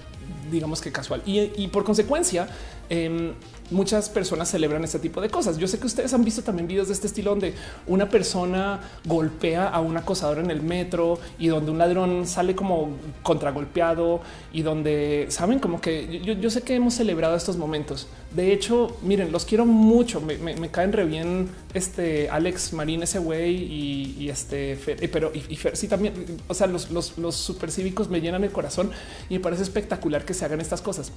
[0.52, 1.22] digamos que casual.
[1.26, 2.48] Y, por consecuencia,
[2.90, 3.34] eh,
[3.72, 5.58] muchas personas celebran este tipo de cosas.
[5.58, 7.54] Yo sé que ustedes han visto también videos de este estilo donde
[7.88, 12.90] una persona golpea a un acosador en el metro y donde un ladrón sale como
[13.24, 14.22] contragolpeado
[14.54, 18.08] y donde saben como que yo, sé que hemos celebrado estos momentos.
[18.36, 20.22] De hecho, miren, los quiero mucho.
[20.22, 25.76] Me, caen re bien este Alex Marín, ese güey y, este, eh, pero y, Fer,
[25.76, 26.14] sí también.
[26.48, 28.92] O sea, los, los, los supercívicos me llenan el corazón
[29.30, 31.12] y me parece espectacular que se hagan estas cosas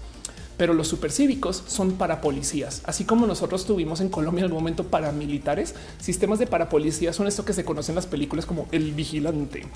[0.57, 4.85] pero los supercívicos son para policías, así como nosotros tuvimos en Colombia en algún momento
[4.85, 5.74] paramilitares.
[6.01, 9.66] Sistemas de parapolicía son esto que se conoce en las películas como el vigilante.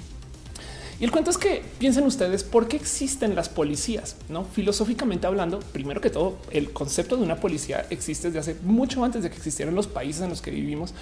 [0.99, 5.59] Y el cuento es que piensen ustedes por qué existen las policías, no filosóficamente hablando.
[5.59, 9.37] Primero que todo, el concepto de una policía existe desde hace mucho antes de que
[9.37, 10.95] existieran los países en los que vivimos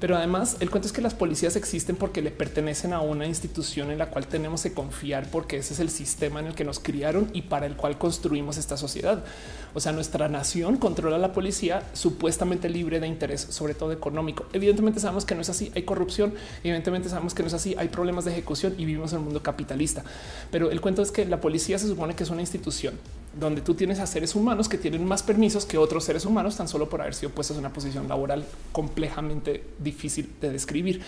[0.00, 3.90] pero además el cuento es que las policías existen porque le pertenecen a una institución
[3.90, 6.78] en la cual tenemos que confiar porque ese es el sistema en el que nos
[6.78, 9.24] criaron y para el cual construimos esta sociedad.
[9.72, 14.46] O sea, nuestra nación controla la policía supuestamente libre de interés, sobre todo económico.
[14.52, 17.88] Evidentemente sabemos que no es así, hay corrupción, evidentemente sabemos que no es así, hay
[17.88, 20.04] problemas de ejecución y vivimos en un mundo capitalista.
[20.50, 22.94] Pero el cuento es que la policía se supone que es una institución
[23.38, 26.68] donde tú tienes a seres humanos que tienen más permisos que otros seres humanos tan
[26.68, 31.02] solo por haber sido puestos en una posición laboral complejamente difícil de describir.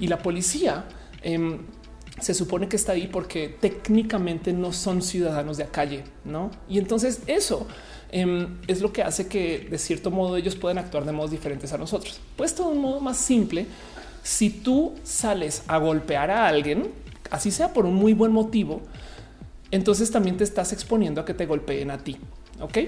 [0.00, 0.84] Y la policía
[1.22, 1.58] em,
[2.20, 6.50] se supone que está ahí porque técnicamente no son ciudadanos de a calle, ¿no?
[6.68, 7.66] Y entonces eso
[8.10, 11.72] em, es lo que hace que de cierto modo ellos pueden actuar de modos diferentes
[11.72, 12.20] a nosotros.
[12.36, 13.66] Puesto de un modo más simple,
[14.22, 16.90] si tú sales a golpear a alguien,
[17.30, 18.82] así sea por un muy buen motivo,
[19.72, 22.16] entonces también te estás exponiendo a que te golpeen a ti.
[22.60, 22.78] Ok,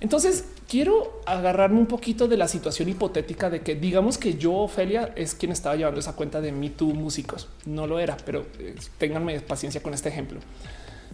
[0.00, 5.12] entonces quiero agarrarme un poquito de la situación hipotética de que digamos que yo, Ofelia,
[5.16, 7.48] es quien estaba llevando esa cuenta de Me Too músicos.
[7.64, 10.40] No lo era, pero eh, paciencia con este ejemplo.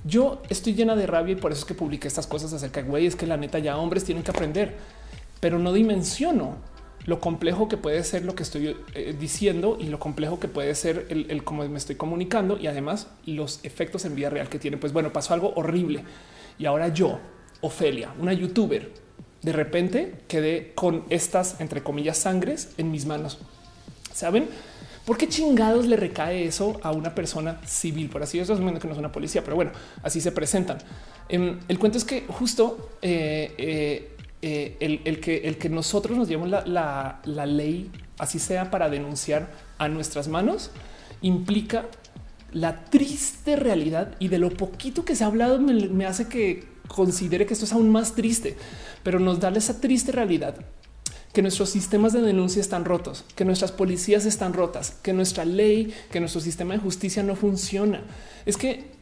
[0.04, 2.88] Yo estoy llena de rabia y por eso es que publiqué estas cosas acerca de
[2.88, 4.74] güey, es que la neta ya hombres tienen que aprender,
[5.40, 6.56] pero no dimensiono
[7.08, 10.74] lo complejo que puede ser lo que estoy eh, diciendo y lo complejo que puede
[10.74, 14.58] ser el, el cómo me estoy comunicando y además los efectos en vida real que
[14.58, 14.76] tiene.
[14.76, 16.04] Pues bueno, pasó algo horrible
[16.58, 17.18] y ahora yo,
[17.62, 18.92] Ofelia, una youtuber,
[19.40, 23.38] de repente quedé con estas, entre comillas, sangres en mis manos.
[24.12, 24.46] ¿Saben?
[25.06, 28.10] ¿Por qué chingados le recae eso a una persona civil?
[28.10, 29.70] Por así decirlo, que no es una policía, pero bueno,
[30.02, 30.76] así se presentan.
[31.30, 37.20] Em, el cuento es que justo eh, eh, eh, el, que, nosotros nos llevemos la,
[37.46, 40.70] ley, así sea para denunciar a nuestras manos,
[41.22, 41.86] implica
[42.52, 47.46] la triste realidad y de lo poquito que se ha hablado me, hace que considere
[47.46, 48.56] que esto es aún más triste,
[49.02, 50.54] pero nos da esa triste realidad
[51.32, 55.92] que nuestros sistemas de denuncia están rotos, que nuestras policías están rotas, que nuestra ley,
[56.10, 58.02] que nuestro sistema de justicia no funciona.
[58.46, 58.92] Es que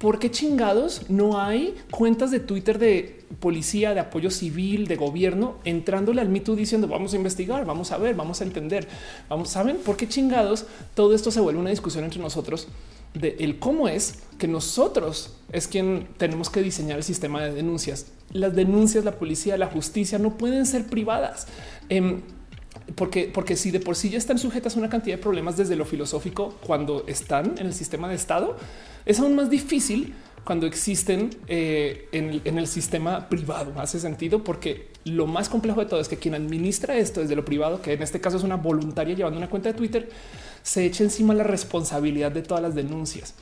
[0.00, 5.58] ¿por qué chingados no hay cuentas de Twitter de policía, de apoyo civil, de gobierno,
[5.64, 8.88] entrándole al mito diciendo vamos a investigar, vamos a ver, vamos a entender,
[9.28, 10.64] vamos, ¿saben por qué chingados
[10.94, 12.66] todo esto se vuelve una discusión entre nosotros
[13.12, 18.06] de el cómo es que nosotros es quien tenemos que diseñar el sistema de denuncias?
[18.32, 21.46] Las denuncias, la policía, la justicia no pueden ser privadas.
[21.90, 22.22] Em,
[22.94, 25.76] porque, porque si de por sí ya están sujetas a una cantidad de problemas desde
[25.76, 28.56] lo filosófico cuando están en el sistema de Estado,
[29.06, 30.14] es aún más difícil
[30.44, 33.72] cuando existen eh, en, el, sistema privado.
[33.76, 37.44] Hace sentido porque lo más complejo de todo es que quien administra esto desde lo
[37.44, 40.08] privado, que en este caso es una voluntaria llevando una cuenta de Twitter,
[40.62, 43.34] se echa encima la responsabilidad de todas las denuncias.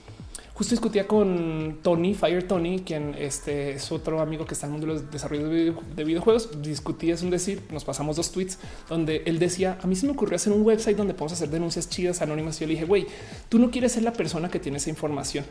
[0.59, 4.79] Justo discutía con Tony, Fire Tony, quien este es otro amigo que está en el
[4.81, 5.49] mundo de los desarrollos
[5.95, 6.61] de, videojuegos.
[6.61, 8.59] Discutí, es un decir, nos pasamos dos tweets
[8.89, 11.89] donde él decía: A mí se me ocurrió hacer un website donde podemos hacer denuncias
[11.89, 12.57] chidas, anónimas.
[12.57, 13.07] Y yo le dije, güey,
[13.49, 15.45] tú no quieres ser la persona que tiene esa información.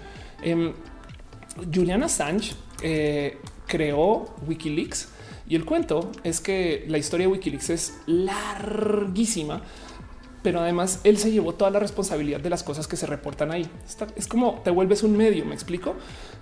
[0.44, 0.74] Eh,
[1.74, 2.52] Julian Assange
[2.82, 5.08] eh, creó Wikileaks
[5.48, 9.62] y el cuento es que la historia de Wikileaks es larguísima
[10.48, 13.70] pero además él se llevó toda la responsabilidad de las cosas que se reportan ahí.
[14.16, 15.96] es como te vuelves un medio, me explico.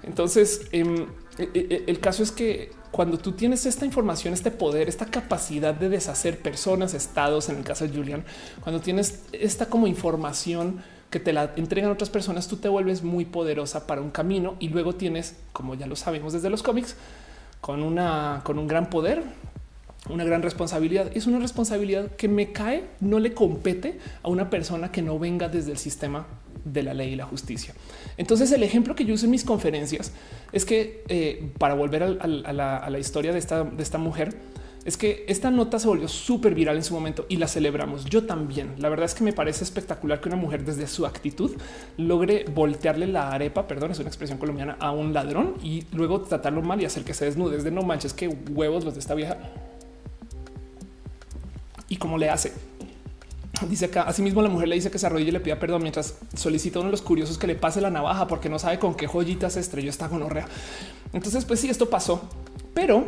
[0.03, 1.07] Entonces, em,
[1.39, 5.07] e, e, e, el caso es que cuando tú tienes esta información, este poder, esta
[5.07, 8.23] capacidad de deshacer personas, estados, en el caso de Julian,
[8.61, 13.25] cuando tienes esta como información que te la entregan otras personas, tú te vuelves muy
[13.25, 16.95] poderosa para un camino y luego tienes, como ya lo sabemos desde los cómics,
[17.59, 19.23] con una con un gran poder
[20.09, 21.11] una gran responsabilidad.
[21.15, 25.49] Es una responsabilidad que me cae, no le compete a una persona que no venga
[25.49, 26.27] desde el sistema
[26.63, 27.73] de la ley y la justicia.
[28.17, 30.11] Entonces, el ejemplo que yo uso en mis conferencias
[30.51, 34.35] es que eh, para volver a, la, historia de esta, de esta mujer,
[34.85, 38.05] es que esta nota se volvió súper viral en su momento y la celebramos.
[38.05, 38.75] Yo también.
[38.77, 41.51] La verdad es que me parece espectacular que una mujer desde su actitud
[41.97, 46.61] logre voltearle la arepa, perdón, es una expresión colombiana, a un ladrón y luego tratarlo
[46.61, 47.57] mal y hacer que se desnude.
[47.57, 49.37] Es de no manches, que huevos los de esta vieja
[51.89, 52.53] y cómo le hace.
[53.69, 56.17] Dice acá, asimismo la mujer le dice que se arrodille y le pida perdón mientras
[56.35, 58.95] solicita a uno de los curiosos que le pase la navaja porque no sabe con
[58.95, 60.45] qué joyitas se estrelló esta gonorrea.
[61.13, 62.21] Entonces, pues sí, esto pasó,
[62.73, 63.05] pero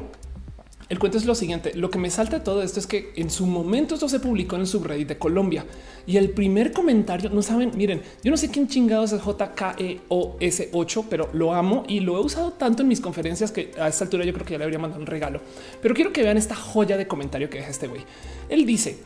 [0.90, 1.74] el cuento es lo siguiente.
[1.76, 4.56] Lo que me salta de todo esto es que en su momento esto se publicó
[4.56, 5.66] en el subreddit de Colombia
[6.06, 7.72] y el primer comentario no saben.
[7.76, 12.22] Miren, yo no sé quién chingados es JKEOS 8, pero lo amo y lo he
[12.22, 14.80] usado tanto en mis conferencias que a esta altura yo creo que ya le habría
[14.80, 15.42] mandado un regalo.
[15.82, 18.04] Pero quiero que vean esta joya de comentario que deja este güey.
[18.48, 19.00] Él dice: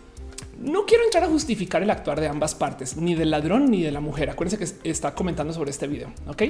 [0.59, 3.91] No quiero entrar a justificar el actuar de ambas partes, ni del ladrón ni de
[3.91, 4.29] la mujer.
[4.29, 6.13] Acuérdense que está comentando sobre este video.
[6.27, 6.43] Ok,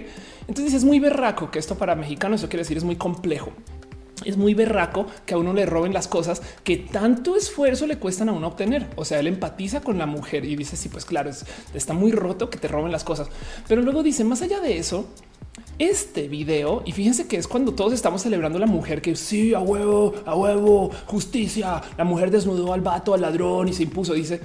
[0.49, 3.53] entonces es muy berraco que esto para mexicanos, eso quiere decir es muy complejo
[4.25, 8.29] es muy berraco que a uno le roben las cosas que tanto esfuerzo le cuestan
[8.29, 8.87] a uno obtener.
[8.95, 11.31] O sea, él empatiza con la mujer y dice, sí, pues claro,
[11.73, 13.27] está muy roto que te roben las cosas.
[13.67, 15.05] Pero luego dice, más allá de eso,
[15.79, 19.59] este video, y fíjense que es cuando todos estamos celebrando la mujer que sí, a
[19.59, 24.41] huevo, a huevo, justicia, la mujer desnudó al vato, al ladrón y se impuso, dice,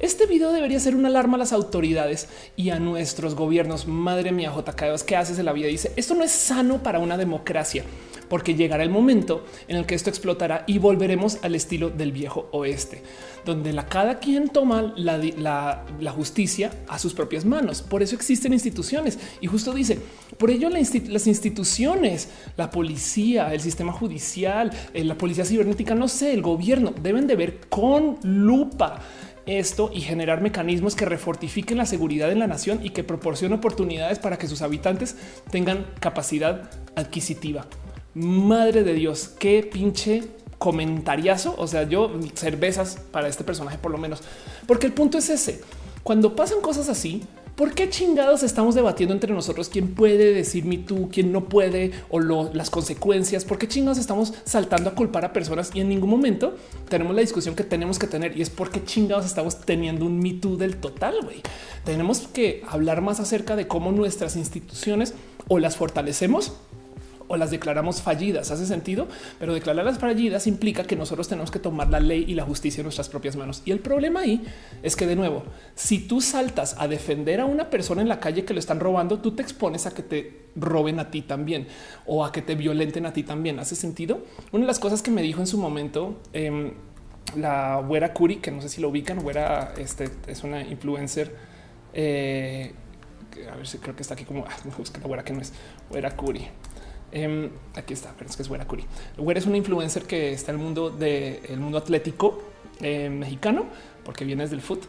[0.00, 3.86] este video debería ser una alarma a las autoridades y a nuestros gobiernos.
[3.86, 5.68] Madre mía, JK, ¿qué haces en la vida?
[5.68, 7.84] Dice, esto no es sano para una democracia
[8.28, 12.48] porque llegará el momento en el que esto explotará y volveremos al estilo del viejo
[12.52, 13.02] oeste,
[13.44, 17.82] donde la cada quien toma la, justicia a sus propias manos.
[17.82, 19.98] Por eso existen instituciones y justo dice
[20.38, 26.32] por ello las instituciones, la policía, el sistema judicial, eh, la policía cibernética, no sé,
[26.32, 29.00] el gobierno deben de ver con lupa
[29.46, 34.18] esto y generar mecanismos que refortifiquen la seguridad en la nación y que proporcionen oportunidades
[34.18, 35.16] para que sus habitantes
[35.50, 37.66] tengan capacidad adquisitiva.
[38.14, 40.24] Madre de Dios, qué pinche
[40.58, 41.54] comentariazo.
[41.58, 44.22] O sea, yo cervezas para este personaje por lo menos,
[44.66, 45.60] porque el punto es ese.
[46.02, 47.22] Cuando pasan cosas así,
[47.56, 51.90] ¿por qué chingados estamos debatiendo entre nosotros quién puede decir mi tú, quién no puede
[52.10, 53.44] o las consecuencias?
[53.44, 56.54] ¿Por qué chingados estamos saltando a culpar a personas y en ningún momento
[56.88, 60.56] tenemos la discusión que tenemos que tener y es porque chingados estamos teniendo un me
[60.56, 61.16] del total?
[61.22, 61.40] güey.
[61.84, 65.14] Tenemos que hablar más acerca de cómo nuestras instituciones
[65.48, 66.52] o las fortalecemos
[67.28, 68.50] o las declaramos fallidas.
[68.50, 69.08] Hace sentido,
[69.38, 72.84] pero declararlas fallidas implica que nosotros tenemos que tomar la ley y la justicia en
[72.84, 73.62] nuestras propias manos.
[73.64, 74.44] Y el problema ahí
[74.82, 75.44] es que, de nuevo,
[75.74, 79.18] si tú saltas a defender a una persona en la calle que lo están robando,
[79.18, 81.66] tú te expones a que te roben a ti también
[82.06, 83.58] o a que te violenten a ti también.
[83.58, 84.24] Hace sentido.
[84.52, 86.72] Una de las cosas que me dijo en su momento eh,
[87.34, 91.34] la güera Curi, que no sé si lo ubican, güera este, es una influencer.
[91.92, 92.72] Eh,
[93.50, 95.52] a ver si creo que está aquí como ah, busca la güera que no es
[95.90, 96.48] güera Curi.
[97.12, 98.84] Em, aquí está, pero es que es Güera Curi.
[99.16, 102.42] Güera es una influencer que está en el mundo del mundo atlético
[102.80, 103.66] eh, mexicano,
[104.04, 104.88] porque viene del fútbol.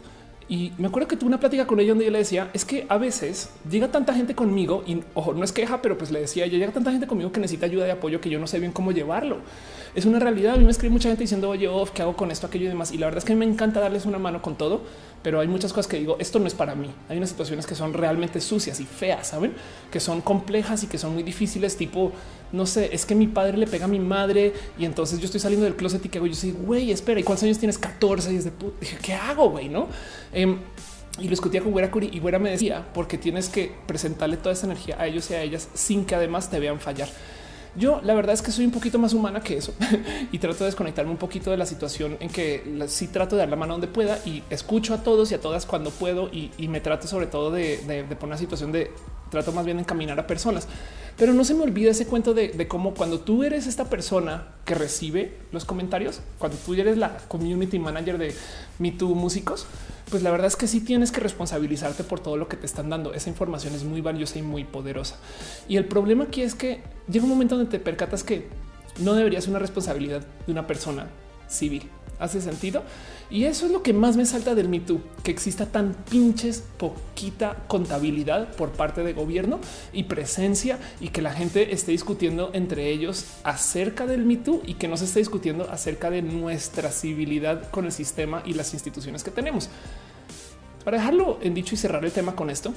[0.50, 2.86] Y me acuerdo que tuve una plática con ella donde yo le decía, es que
[2.88, 6.46] a veces llega tanta gente conmigo y ojo, no es queja, pero pues le decía,
[6.46, 8.72] ya llega tanta gente conmigo que necesita ayuda y apoyo que yo no sé bien
[8.72, 9.40] cómo llevarlo.
[9.94, 10.54] Es una realidad.
[10.54, 12.92] A mí me escribe mucha gente diciendo, oye, ¿qué hago con esto, aquello y demás?
[12.92, 14.82] Y la verdad es que me encanta darles una mano con todo,
[15.22, 16.90] pero hay muchas cosas que digo, esto no es para mí.
[17.08, 19.54] Hay unas situaciones que son realmente sucias y feas, saben
[19.90, 22.12] que son complejas y que son muy difíciles, tipo
[22.52, 25.40] no sé, es que mi padre le pega a mi madre y entonces yo estoy
[25.40, 27.78] saliendo del closet y que hago yo soy güey, espera, ¿y cuántos años tienes?
[27.78, 28.76] 14 y es de puta.
[28.80, 29.68] Dije, ¿qué hago, güey?
[29.68, 29.88] No?
[30.32, 30.58] Em,
[31.18, 34.52] y lo discutía con Güera Curi y Güera me decía, porque tienes que presentarle toda
[34.52, 37.08] esa energía a ellos y a ellas sin que además te vean fallar.
[37.76, 39.74] Yo la verdad es que soy un poquito más humana que eso
[40.32, 43.48] y trato de desconectarme un poquito de la situación en que sí trato de dar
[43.48, 46.80] la mano donde pueda y escucho a todos y a todas cuando puedo y, me
[46.80, 48.90] trato sobre todo de, de, poner una situación de
[49.30, 50.68] trato más bien de encaminar a personas.
[51.18, 54.76] Pero no se me olvida ese cuento de, cómo cuando tú eres esta persona que
[54.76, 58.34] recibe los comentarios, cuando tú eres la community manager de
[58.78, 59.66] Me Too Músicos,
[60.10, 62.88] pues la verdad es que sí tienes que responsabilizarte por todo lo que te están
[62.88, 63.14] dando.
[63.14, 65.16] Esa información es muy valiosa y muy poderosa.
[65.68, 68.46] Y el problema aquí es que llega un momento donde te percatas que
[69.00, 71.08] no debería ser una responsabilidad de una persona
[71.48, 71.88] civil.
[72.18, 72.82] ¿Hace sentido?
[73.30, 76.64] Y eso es lo que más me salta del Me Too, que exista tan pinches
[76.78, 79.60] poquita contabilidad por parte de gobierno
[79.92, 84.74] y presencia y que la gente esté discutiendo entre ellos acerca del Me Too y
[84.74, 89.22] que no se esté discutiendo acerca de nuestra civilidad con el sistema y las instituciones
[89.22, 89.68] que tenemos.
[90.84, 92.72] Para dejarlo en dicho y cerrar el tema con esto,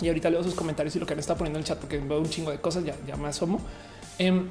[0.00, 1.98] y ahorita leo sus comentarios y lo que me está poniendo en el chat porque
[1.98, 3.60] veo un chingo de cosas, ya, ya me asomo.
[4.18, 4.46] Em,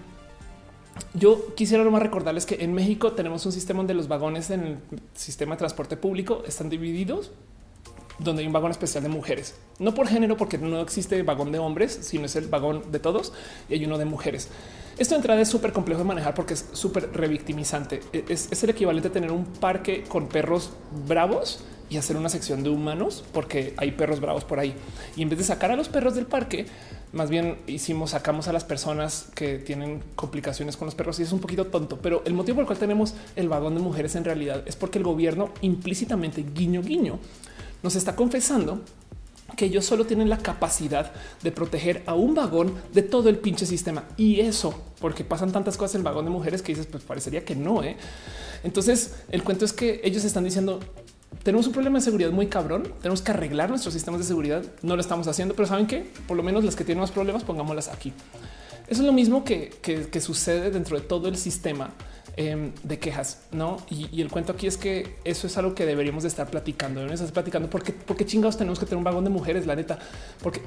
[1.13, 4.77] yo quisiera recordarles que en México tenemos un sistema donde los vagones en el
[5.13, 7.31] sistema de transporte público están divididos
[8.19, 11.59] donde hay un vagón especial de mujeres, no por género, porque no existe vagón de
[11.59, 13.33] hombres, sino es el vagón de todos
[13.69, 14.49] y hay uno de mujeres.
[14.97, 18.01] Esto de entrada es súper complejo de manejar porque es súper revictimizante.
[18.11, 20.71] E-, es, el equivalente a tener un parque con perros
[21.07, 24.75] bravos y hacer una sección de humanos porque hay perros bravos por ahí.
[25.15, 26.65] Y en vez de sacar a los perros del parque,
[27.11, 31.31] más bien hicimos, sacamos a las personas que tienen complicaciones con los perros y es
[31.31, 31.97] un poquito tonto.
[32.01, 34.99] Pero el motivo por el cual tenemos el vagón de mujeres en realidad es porque
[34.99, 37.19] el gobierno implícitamente guiño guiño
[37.81, 38.81] nos está confesando
[39.55, 41.11] que ellos solo tienen la capacidad
[41.41, 44.05] de proteger a un vagón de todo el pinche sistema.
[44.15, 47.43] Y eso, porque pasan tantas cosas en el vagón de mujeres que dices, pues parecería
[47.43, 47.83] que no.
[47.83, 47.97] ¿eh?
[48.63, 50.79] Entonces, el cuento es que ellos están diciendo,
[51.43, 52.93] tenemos un problema de seguridad muy cabrón.
[53.01, 54.63] Tenemos que arreglar nuestros sistemas de seguridad.
[54.81, 57.43] No lo estamos haciendo, pero saben que por lo menos las que tienen más problemas,
[57.43, 58.13] pongámoslas aquí.
[58.87, 59.71] Eso es lo mismo que,
[60.19, 61.91] sucede dentro de todo el sistema
[62.35, 63.77] em, de quejas, no?
[63.89, 66.99] Y, el cuento aquí es que eso es algo que deberíamos de estar platicando.
[66.99, 69.99] Debemos estar platicando porque, porque chingados tenemos que tener un vagón de mujeres, la neta,
[70.41, 70.61] porque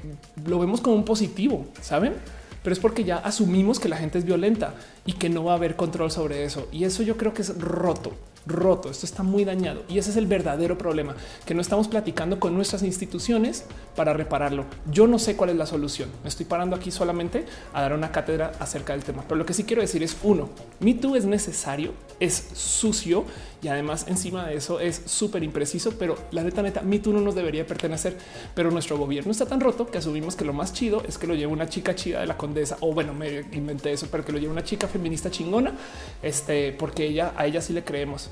[0.47, 2.15] lo vemos como un positivo, saben?
[2.63, 4.75] Pero es porque ya asumimos que la gente es violenta
[5.05, 6.69] y que no va a haber control sobre eso.
[6.71, 8.13] Y eso yo creo que es roto
[8.47, 8.91] roto.
[8.91, 11.15] Esto está muy dañado y ese es el verdadero problema
[11.47, 13.65] que no estamos platicando con nuestras instituciones
[13.97, 14.65] para repararlo.
[14.91, 16.09] Yo no sé cuál es la solución.
[16.23, 19.55] Me estoy parando aquí solamente a dar una cátedra acerca del tema, pero lo que
[19.55, 20.51] sí quiero decir es uno,
[20.81, 23.25] Me Too es necesario, es sucio
[23.63, 27.21] y además encima de eso es súper impreciso, pero la neta neta Me Too no
[27.21, 28.17] nos debería pertenecer,
[28.55, 31.35] pero nuestro gobierno está tan roto que asumimos que lo más chido es que lo
[31.35, 34.39] lleve una chica chida de la condesa o bueno, me inventé eso, pero que lo
[34.39, 35.75] lleve una chica feminista chingona,
[36.23, 38.31] este, porque ella a ella sí le creemos.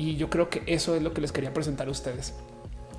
[0.00, 2.32] Y yo creo que eso es lo que les quería presentar a ustedes.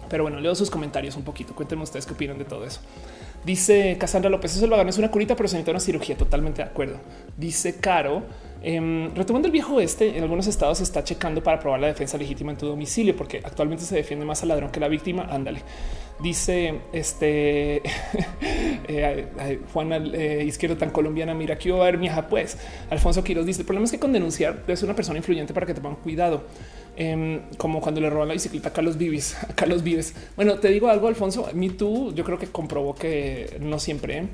[0.08, 1.56] Pero bueno, leo sus comentarios un poquito.
[1.56, 2.80] Cuéntenme ustedes qué opinan de todo eso.
[3.44, 6.16] Dice Cassandra López, eso lo hagan, es una curita, pero se necesita una cirugía.
[6.16, 6.98] Totalmente de acuerdo.
[7.36, 8.22] Dice Caro,
[8.62, 12.20] em, retomando el viejo este, en algunos estados se está checando para probar la defensa
[12.20, 15.24] legítima en tu domicilio, porque actualmente se defiende más al ladrón que la víctima.
[15.24, 15.64] Ándale.
[16.22, 17.78] Dice este
[18.88, 21.34] eh, eh, Izquierdo tan colombiana.
[21.34, 22.60] Mira, aquí va a ver mi pues.
[22.92, 25.66] Alfonso Quiroz dice: El problema es que con denunciar debes ser una persona influyente para
[25.66, 26.44] que te pongan cuidado.
[26.98, 30.14] Em, como cuando le roban la bicicleta a Carlos Vives, Carlos Vives.
[30.36, 31.48] Bueno, te digo algo, Alfonso.
[31.48, 34.18] A mí tú, yo creo que comprobó que no siempre.
[34.18, 34.28] ¿eh?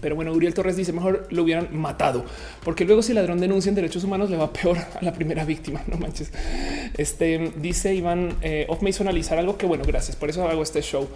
[0.00, 2.26] Pero bueno, Uriel Torres dice mejor lo hubieran matado,
[2.62, 5.46] porque luego si el ladrón denuncia en derechos humanos le va peor a la primera
[5.46, 5.82] víctima.
[5.86, 6.30] No manches.
[6.98, 10.16] Este dice Iván eh, Off me hizo analizar algo que bueno, gracias.
[10.16, 11.08] Por eso hago este show.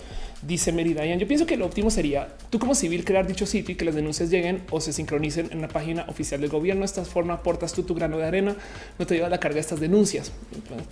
[0.42, 1.18] Dice Meridian.
[1.18, 3.96] Yo pienso que lo óptimo sería tú como civil crear dicho sitio y que las
[3.96, 6.82] denuncias lleguen o se sincronicen en la página oficial del gobierno.
[6.82, 8.56] De esta forma aportas tú tu grano de arena,
[8.98, 10.30] no te lleva la carga de estas denuncias.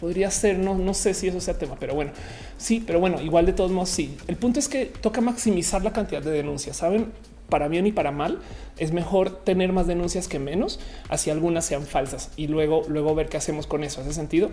[0.00, 2.10] Podría ser, no, no sé si eso sea tema, pero bueno,
[2.58, 4.16] sí, pero bueno, igual de todos modos, sí.
[4.26, 6.78] El punto es que toca maximizar la cantidad de denuncias.
[6.78, 7.12] Saben,
[7.48, 8.40] para bien y para mal,
[8.78, 13.28] es mejor tener más denuncias que menos, así algunas sean falsas y luego, luego ver
[13.28, 14.00] qué hacemos con eso.
[14.00, 14.50] Hace sentido.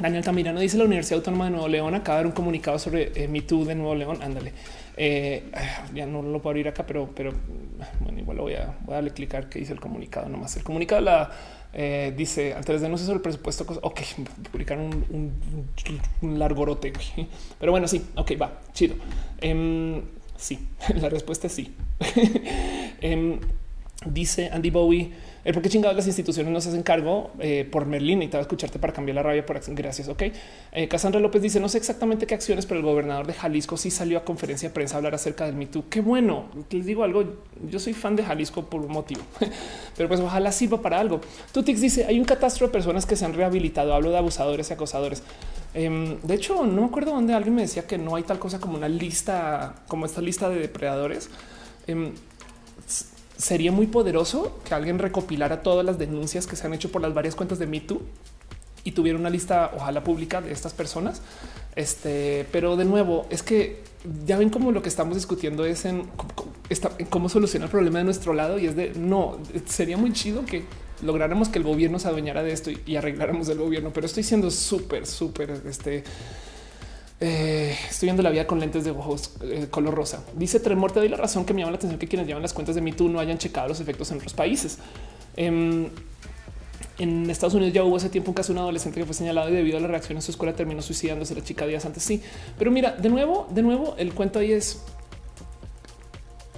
[0.00, 3.12] Daniel Tamirano dice la Universidad Autónoma de Nuevo León acaba de dar un comunicado sobre
[3.14, 4.18] eh, Me Too de Nuevo León.
[4.22, 4.52] Ándale.
[4.96, 5.44] Eh,
[5.94, 7.32] ya no lo puedo abrir acá, pero, pero
[8.00, 10.54] bueno, igual voy a, voy a darle clicar que dice el comunicado nomás.
[10.56, 11.30] El comunicado la
[11.72, 13.66] eh, dice ante las denuncias sobre el presupuesto.
[13.82, 14.00] Ok,
[14.52, 15.32] publicar un,
[16.20, 16.92] un, largorote,
[17.58, 18.96] pero bueno, sí, ok, va chido.
[19.40, 20.02] Em,
[20.36, 21.74] sí, la respuesta es sí.
[23.00, 23.38] Em,
[24.06, 25.12] dice Andy Bowie
[25.46, 28.36] el por qué chingados las instituciones no se hacen cargo eh, por Merlín y te
[28.36, 30.08] va a escucharte para cambiar la rabia por gracias.
[30.08, 30.24] Ok.
[30.72, 33.92] Eh, Cassandra López dice no sé exactamente qué acciones, pero el gobernador de Jalisco sí
[33.92, 35.68] salió a conferencia de prensa a hablar acerca del Me.
[35.88, 36.46] Qué bueno.
[36.70, 37.36] Les digo algo.
[37.70, 39.20] Yo soy fan de Jalisco por un motivo,
[39.96, 41.20] pero pues ojalá sirva para algo.
[41.52, 43.94] Tutix dice hay un catastro de personas que se han rehabilitado.
[43.94, 45.22] Hablo de abusadores y acosadores.
[45.74, 48.58] Em, de hecho, no me acuerdo dónde alguien me decía que no hay tal cosa
[48.58, 51.30] como una lista, como esta lista de depredadores.
[51.86, 52.14] Em,
[53.36, 57.14] sería muy poderoso que alguien recopilara todas las denuncias que se han hecho por las
[57.14, 58.00] varias cuentas de MeToo
[58.84, 61.20] y tuviera una lista, ojalá pública, de estas personas.
[61.74, 63.82] Este, pero de nuevo, es que
[64.24, 66.04] ya ven cómo lo que estamos discutiendo es en,
[67.10, 70.64] cómo solucionar el problema de nuestro lado y es de no, sería muy chido que
[71.02, 74.22] lográramos que el gobierno se adueñara de esto y, y arregláramos el gobierno, pero estoy
[74.22, 76.04] siendo súper, súper, este,
[77.18, 80.22] eh, estoy viendo la vida con lentes de ojos eh, color rosa.
[80.34, 82.52] Dice Tremor, te doy la razón que me llama la atención que quienes llevan las
[82.52, 84.78] cuentas de MeToo no hayan checado los efectos en otros países.
[85.34, 85.88] Em,
[86.98, 89.48] en Estados Unidos ya hubo hace tiempo un caso de un adolescente que fue señalado
[89.48, 92.02] y debido a la reacción en su escuela terminó suicidándose la chica días antes.
[92.02, 92.22] Sí,
[92.58, 94.82] pero mira, de nuevo, de nuevo, el cuento ahí es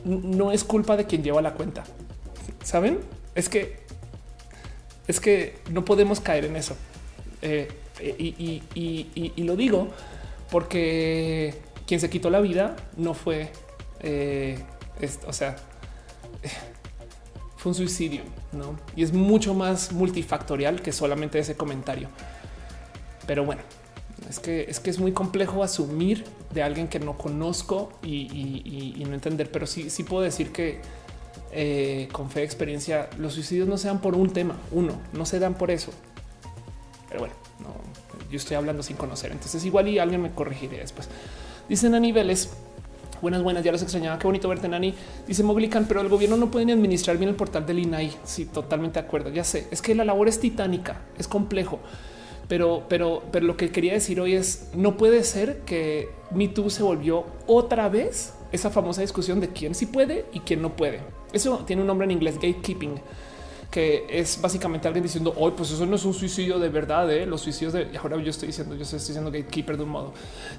[0.05, 1.85] no es culpa de quien lleva la cuenta.
[2.65, 2.99] Saben?
[3.35, 3.87] Es que
[5.07, 6.77] es que no podemos caer en eso.
[7.43, 7.69] Eh,
[8.01, 9.89] y lo digo
[10.51, 11.55] porque
[11.87, 13.51] quien se quitó la vida no fue,
[14.01, 14.59] eh,
[15.27, 15.57] o sea,
[17.57, 18.23] fue un suicidio,
[18.53, 18.79] ¿no?
[18.95, 22.09] Y es mucho más multifactorial que solamente ese comentario.
[23.27, 23.63] Pero bueno,
[24.29, 29.15] es que es que es muy complejo asumir de alguien que no conozco y, no
[29.15, 30.81] entender, pero sí, sí puedo decir que
[31.51, 35.25] eh, con fe de experiencia, los suicidios no se dan por un tema, uno, no
[35.25, 35.93] se dan por eso.
[38.31, 39.33] Yo estoy hablando sin conocer.
[39.33, 41.09] Entonces igual y alguien me corregiré después.
[41.69, 42.51] Dicen a niveles.
[43.21, 44.19] Buenas, buenas, ya los extrañaba.
[44.19, 44.95] Qué bonito verte, Nani.
[45.27, 48.17] Dice Moglican, pero el gobierno no puede ni administrar bien el portal del INAI.
[48.25, 49.31] Sí, totalmente de acuerdo.
[49.31, 51.81] Ya sé, es que la labor es titánica, es complejo.
[52.47, 56.83] Pero, pero, pero lo que quería decir hoy es no puede ser que MeToo se
[56.83, 61.01] volvió otra vez esa famosa discusión de quién sí puede y quién no puede.
[61.33, 63.01] Eso tiene un nombre en inglés, gatekeeping
[63.71, 67.11] que es básicamente alguien diciendo hoy, pues eso no es un suicidio de verdad.
[67.11, 67.27] ¿eh?
[67.27, 70.15] Los suicidios de ahora yo estoy diciendo, yo estoy diciendo gatekeeper de un modo.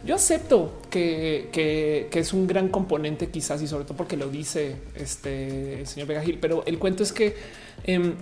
[0.06, 4.76] Yo acepto que, que, es un gran componente, quizás, y sobre todo porque lo dice
[4.96, 7.36] este señor Vega Gil, pero el cuento es que
[7.84, 8.14] em,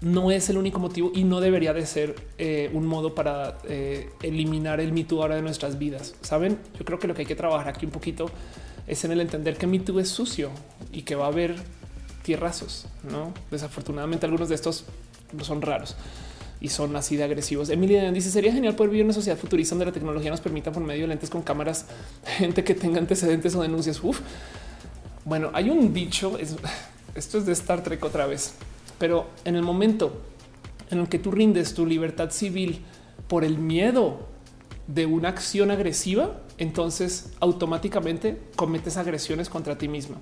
[0.00, 4.10] no es el único motivo y no debería de ser eh, un modo para eh,
[4.22, 6.14] eliminar el Me ahora de nuestras vidas.
[6.22, 8.30] Saben, yo creo que lo que hay que trabajar aquí un poquito
[8.86, 10.50] es en el entender que Me es sucio
[10.92, 11.56] y que va a haber
[12.22, 12.86] tierrazos.
[13.10, 14.84] No, desafortunadamente, algunos de estos
[15.42, 15.96] son raros
[16.60, 17.68] y son así de agresivos.
[17.70, 20.70] Emilia dice: Sería genial poder vivir en una sociedad futurista donde la tecnología nos permita
[20.72, 21.86] por medio de lentes con cámaras,
[22.38, 24.02] gente que tenga antecedentes o denuncias.
[24.02, 24.20] Uf.
[25.24, 26.38] Bueno, hay un dicho,
[27.14, 28.54] esto es de Star Trek otra vez,
[28.98, 30.20] pero en el momento
[30.90, 32.82] en el que tú rindes tu libertad civil
[33.26, 34.28] por el miedo
[34.86, 40.16] de una acción agresiva, entonces automáticamente cometes agresiones contra ti misma.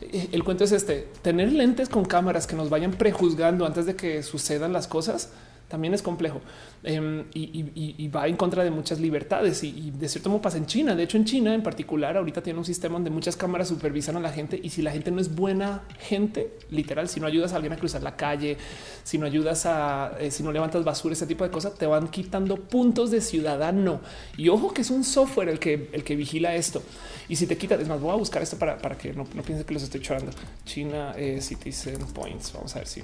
[0.00, 3.96] Eh, el cuento es este, tener lentes con cámaras que nos vayan prejuzgando antes de
[3.96, 5.30] que sucedan las cosas
[5.68, 6.40] también es complejo
[6.82, 10.94] em, y, va en contra de muchas libertades y, de cierto modo pasa en China.
[10.94, 14.20] De hecho, en China en particular, ahorita tiene un sistema donde muchas cámaras supervisan a
[14.20, 17.56] la gente y si la gente no es buena gente, literal, si no ayudas a
[17.56, 18.56] alguien a cruzar la calle,
[19.04, 22.08] si no ayudas a, eh, si no levantas basura, ese tipo de cosas, te van
[22.08, 24.00] quitando puntos de ciudadano.
[24.36, 26.82] Y ojo que es un software el que, el que vigila esto.
[27.28, 29.42] Y si te quitas, es más, voy a buscar esto para, para que no, no
[29.42, 30.32] piensen que los estoy chorando.
[30.64, 32.52] China eh, Citizen Points.
[32.54, 33.02] Vamos a ver si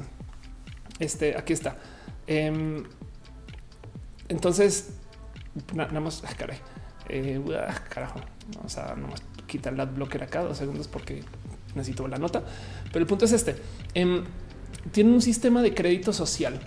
[0.99, 1.77] este aquí está.
[2.27, 2.85] Em,
[4.29, 4.95] entonces,
[5.75, 6.59] nada más, ah, caray,
[7.09, 8.21] eh, ah, carajo,
[8.57, 8.95] vamos a
[9.47, 11.23] quitar la bloquear acá dos segundos porque
[11.75, 12.43] necesito la nota.
[12.93, 13.57] Pero el punto es este:
[13.95, 14.25] em,
[14.93, 16.61] tiene un sistema de crédito social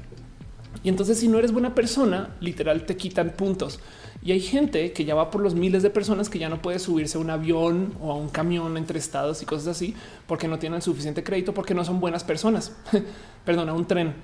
[0.84, 3.80] Y entonces si no eres buena persona, literal te quitan puntos.
[4.22, 6.80] Y hay gente que ya va por los miles de personas que ya no puede
[6.80, 9.96] subirse a un avión o a un camión entre estados y cosas así
[10.28, 12.76] porque no tienen suficiente crédito, porque no son buenas personas.
[13.46, 14.16] Perdona, un tren.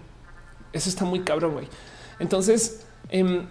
[0.74, 1.68] Eso está muy cabrón, güey.
[2.20, 3.46] Entonces, eh,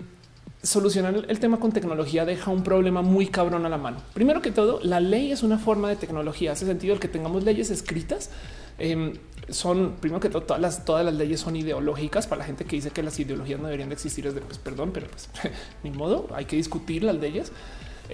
[0.63, 3.99] solucionar el tema con tecnología deja un problema muy cabrón a la mano.
[4.15, 6.53] Primero que todo, la ley es una forma de tecnología.
[6.53, 8.31] Hace sentido el que tengamos leyes escritas.
[8.79, 9.19] Eh,
[9.49, 12.77] son primero que todo, todas las, todas las leyes son ideológicas para la gente que
[12.77, 14.27] dice que las ideologías no deberían de existir.
[14.27, 15.29] Es de pues perdón, pero pues
[15.83, 17.53] ni modo, hay que discutir las leyes.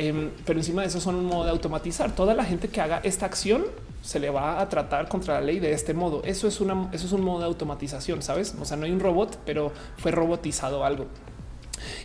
[0.01, 2.15] Eh, pero encima de eso son un modo de automatizar.
[2.15, 3.65] Toda la gente que haga esta acción
[4.01, 6.23] se le va a tratar contra la ley de este modo.
[6.25, 8.55] Eso es una, eso es un modo de automatización, sabes?
[8.61, 11.07] O sea, no hay un robot, pero fue robotizado algo.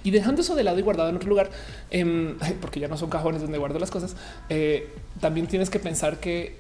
[0.03, 1.52] Y dejando eso de lado y guardado en otro lugar,
[1.91, 4.15] eh, porque ya no son cajones donde guardo las cosas,
[4.49, 4.90] eh,
[5.22, 6.57] también tienes que pensar que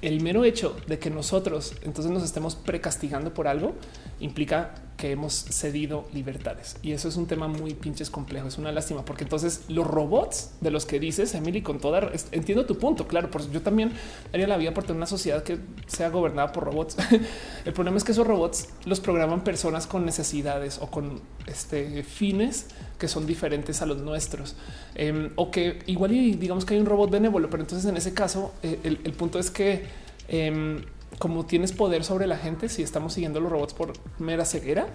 [0.00, 3.74] el mero hecho de que nosotros entonces nos estemos precastigando por algo
[4.20, 4.74] implica
[5.12, 6.76] hemos cedido libertades.
[6.82, 8.48] Y eso es un tema muy pinches complejo.
[8.48, 12.66] Es una lástima porque entonces los robots de los que dices, Emily, con toda entiendo
[12.66, 13.06] tu punto.
[13.06, 13.92] Claro, por yo también
[14.32, 16.96] haría la vida por tener una sociedad que sea gobernada por robots.
[17.64, 22.66] El problema es que esos robots los programan personas con necesidades o con este, fines
[22.98, 24.56] que son diferentes a los nuestros
[24.94, 28.14] eh, o que igual y digamos que hay un robot benévolo, pero entonces en ese
[28.14, 29.84] caso eh, el, punto es que
[30.28, 30.80] eh,
[31.18, 34.86] como tienes poder sobre la gente, si estamos siguiendo los robots por mera ceguera,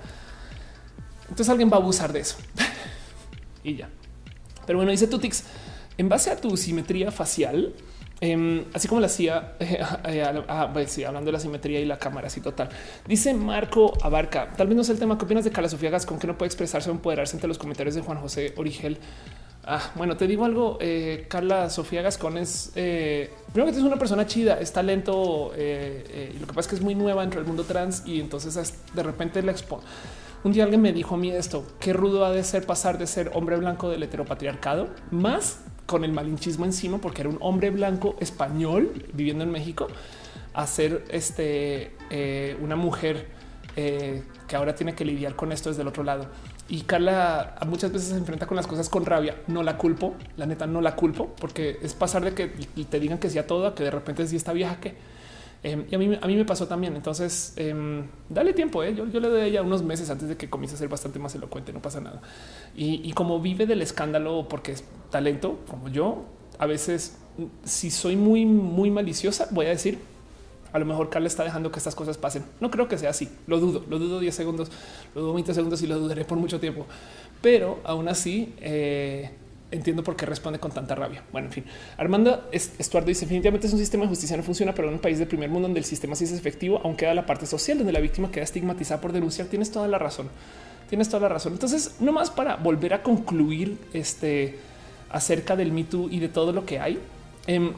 [1.24, 2.38] entonces alguien va a abusar de eso
[3.64, 3.90] y ya.
[4.66, 5.44] Pero bueno, dice Tutix,
[5.98, 7.74] en base a tu simetría facial,
[8.24, 11.98] eh, así como la hacía eh, eh, pues, sí, hablando de la simetría y la
[11.98, 12.70] cámara, así total.
[13.08, 15.18] Dice Marco Abarca, tal vez no sé el tema.
[15.18, 17.96] ¿Qué opinas de Carla Sofía Gascon que no puede expresarse o empoderarse entre los comentarios
[17.96, 19.00] de Juan José Origel?
[19.64, 20.80] Ah, bueno, te digo algo.
[20.82, 25.52] Eh, Carla Sofía Gascón es eh, primero que es una persona chida, es talento.
[25.56, 28.20] Eh, eh, lo que pasa es que es muy nueva entre el mundo trans y
[28.20, 29.82] entonces de repente la expo.
[30.44, 33.06] Un día alguien me dijo a mí esto: qué rudo ha de ser pasar de
[33.06, 38.16] ser hombre blanco del heteropatriarcado más con el malinchismo encima, porque era un hombre blanco
[38.20, 39.90] español viviendo en México,
[40.54, 41.92] a ser este
[42.60, 43.28] una mujer
[43.76, 46.28] que ahora tiene que lidiar con esto desde el otro lado.
[46.72, 49.36] Y Carla muchas veces se enfrenta con las cosas con rabia.
[49.48, 53.18] No la culpo, la neta no la culpo, porque es pasar de que te digan
[53.18, 54.96] que sea todo a que de repente sí está vieja que.
[55.64, 56.96] Eh, y a mí, a mí me pasó también.
[56.96, 57.76] Entonces, eh,
[58.30, 58.84] dale tiempo.
[58.84, 58.96] Eh.
[58.96, 61.36] Yo, le doy a ella unos meses antes de que comience a ser bastante más
[61.36, 61.74] elocuente.
[61.74, 62.22] No pasa nada.
[62.74, 66.24] Y, y como vive del escándalo porque es talento como yo,
[66.58, 67.18] a veces
[67.66, 70.00] si soy muy, muy maliciosa, voy a decir
[70.74, 72.44] a lo mejor Carla está dejando que estas cosas pasen.
[72.60, 73.30] No creo que sea así.
[73.48, 74.72] Lo dudo, lo dudo 10 segundos,
[75.14, 76.86] lo dudo 20 segundos y lo dudaré por mucho tiempo.
[77.42, 79.32] Pero aún así eh,
[79.72, 81.24] entiendo por qué responde con tanta rabia.
[81.32, 81.66] Bueno, en fin,
[81.98, 85.20] Armando Estuardo dice definitivamente es un sistema de justicia no funciona, pero en un país
[85.20, 87.94] del primer mundo donde el sistema sí es efectivo, aunque queda la parte social donde
[87.94, 89.48] la víctima queda estigmatizada por denunciar.
[89.48, 90.30] Tienes toda la razón.
[90.90, 91.54] Tienes toda la razón.
[91.54, 94.60] Entonces, no más para volver a concluir este
[95.10, 97.00] acerca del Me Too y de todo lo que hay.
[97.48, 97.72] Eh,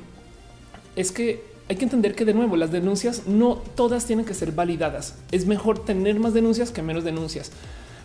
[0.95, 4.51] es que hay que entender que de nuevo las denuncias no todas tienen que ser
[4.51, 5.15] validadas.
[5.31, 7.51] Es mejor tener más denuncias que menos denuncias.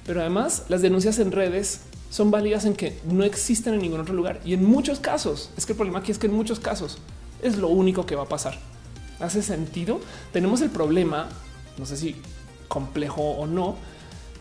[0.07, 1.81] Pero además las denuncias en redes
[2.11, 4.40] son válidas en que no existen en ningún otro lugar.
[4.43, 6.97] Y en muchos casos, es que el problema aquí es que en muchos casos
[7.43, 8.59] es lo único que va a pasar.
[9.20, 10.01] ¿Hace sentido?
[10.32, 11.28] Tenemos el problema,
[11.77, 12.16] no sé si
[12.69, 13.77] complejo o no,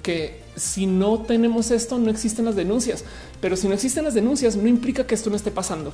[0.03, 3.03] que si no tenemos esto no existen las denuncias.
[3.41, 5.91] Pero si no existen las denuncias no implica que esto no esté pasando.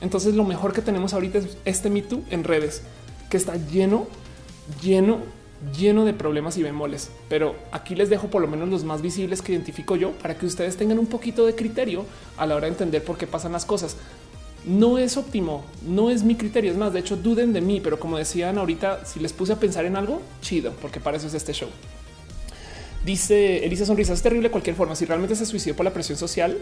[0.00, 2.82] Entonces lo mejor que tenemos ahorita es este Me Too en redes,
[3.28, 4.06] que está lleno,
[4.82, 5.18] lleno,
[5.76, 7.10] lleno de problemas y bemoles.
[7.28, 10.46] Pero aquí les dejo por lo menos los más visibles que identifico yo para que
[10.46, 12.04] ustedes tengan un poquito de criterio
[12.36, 13.96] a la hora de entender por qué pasan las cosas.
[14.64, 16.70] No es óptimo, no es mi criterio.
[16.70, 19.56] Es más, de hecho, duden de mí, pero como decían ahorita, si les puse a
[19.56, 21.68] pensar en algo, chido, porque para eso es este show.
[23.04, 24.94] Dice Elisa Sonrisa, es terrible de cualquier forma.
[24.94, 26.58] Si realmente se suicidó por la presión social,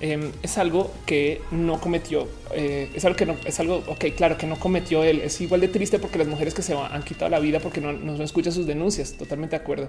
[0.00, 2.28] eh, es algo que no cometió.
[2.52, 5.20] Eh, es algo que no es algo, ok, claro que no cometió él.
[5.20, 7.92] Es igual de triste porque las mujeres que se han quitado la vida porque no,
[7.92, 9.12] no escuchan sus denuncias.
[9.12, 9.88] Totalmente de acuerdo.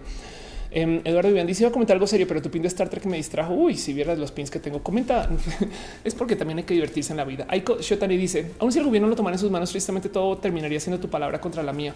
[0.71, 3.05] Eh, Eduardo Vivian dice: Iba a comentar algo serio, pero tu pin de Star Trek
[3.05, 3.53] me distrajo.
[3.53, 5.29] Uy, si vieras los pins que tengo, comenta.
[6.03, 7.45] es porque también hay que divertirse en la vida.
[7.49, 10.79] Aiko Shotani dice: Aún si el gobierno lo tomara en sus manos, tristemente todo terminaría
[10.79, 11.93] siendo tu palabra contra la mía.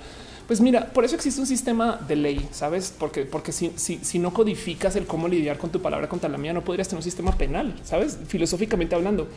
[0.48, 2.94] Pues mira, por eso existe un sistema de ley, sabes?
[2.98, 6.38] Porque, porque si, si, si no codificas el cómo lidiar con tu palabra contra la
[6.38, 8.18] mía, no podrías tener un sistema penal, sabes?
[8.28, 9.28] Filosóficamente hablando.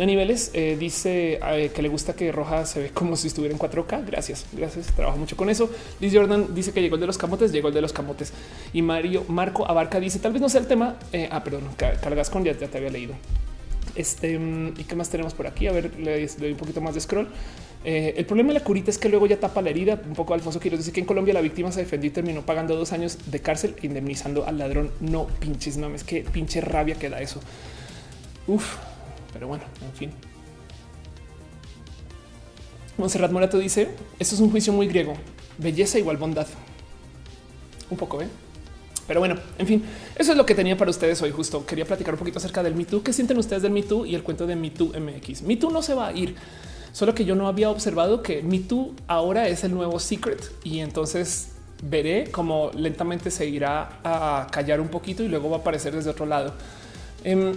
[0.00, 3.54] De niveles eh, dice eh, que le gusta que Roja se ve como si estuviera
[3.54, 4.06] en 4K.
[4.06, 4.86] Gracias, gracias.
[4.86, 5.68] Trabajo mucho con eso.
[6.00, 8.32] Liz Jordan dice que llegó el de los camotes, llegó el de los camotes.
[8.72, 10.96] Y Mario Marco Abarca dice tal vez no sea el tema.
[11.12, 13.12] Eh, ah, perdón, cargas con ya, te había leído.
[13.94, 14.40] Este
[14.78, 15.66] y qué más tenemos por aquí?
[15.66, 17.28] A ver, le doy un poquito más de scroll.
[17.84, 20.00] El problema de la curita es que luego ya tapa la herida.
[20.02, 22.74] Un poco Alfonso Quiroz dice que en Colombia la víctima se defendió y terminó pagando
[22.74, 24.92] dos años de cárcel indemnizando al ladrón.
[25.00, 27.38] No pinches mames, qué pinche rabia que da eso.
[28.46, 28.78] Uf,
[29.32, 30.10] pero bueno, en fin.
[32.98, 33.88] Monserrat Morato dice:
[34.18, 35.14] Esto es un juicio muy griego.
[35.58, 36.46] Belleza igual bondad.
[37.90, 38.28] Un poco, ¿eh?
[39.06, 39.82] Pero bueno, en fin,
[40.16, 41.32] eso es lo que tenía para ustedes hoy.
[41.32, 43.02] Justo quería platicar un poquito acerca del Me Too.
[43.02, 45.42] ¿Qué sienten ustedes del Me Too y el cuento de Me Too MX?
[45.42, 46.36] Me Too no se va a ir.
[46.92, 50.78] Solo que yo no había observado que Me Too ahora es el nuevo secret y
[50.78, 51.48] entonces
[51.82, 56.10] veré cómo lentamente se irá a callar un poquito y luego va a aparecer desde
[56.10, 56.54] otro lado.
[57.24, 57.54] Em,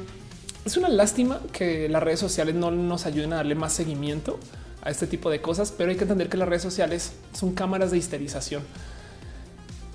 [0.65, 4.39] es una lástima que las redes sociales no nos ayuden a darle más seguimiento
[4.81, 7.91] a este tipo de cosas, pero hay que entender que las redes sociales son cámaras
[7.91, 8.63] de histerización.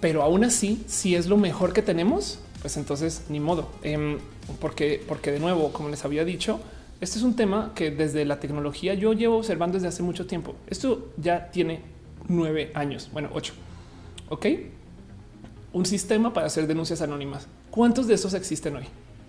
[0.01, 4.19] Pero aún así, si es lo mejor que tenemos, pues entonces ni modo, em,
[4.61, 6.61] porque, porque de nuevo, como les había dicho,
[7.01, 10.55] este es un tema que desde la tecnología yo llevo observando desde hace mucho tiempo.
[10.67, 11.81] Esto ya tiene
[12.29, 13.55] nueve años, bueno, ocho.
[14.29, 14.47] Ok,
[15.73, 17.47] un sistema para hacer denuncias anónimas.
[17.71, 18.85] ¿Cuántos de esos existen hoy?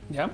[0.10, 0.32] Ya.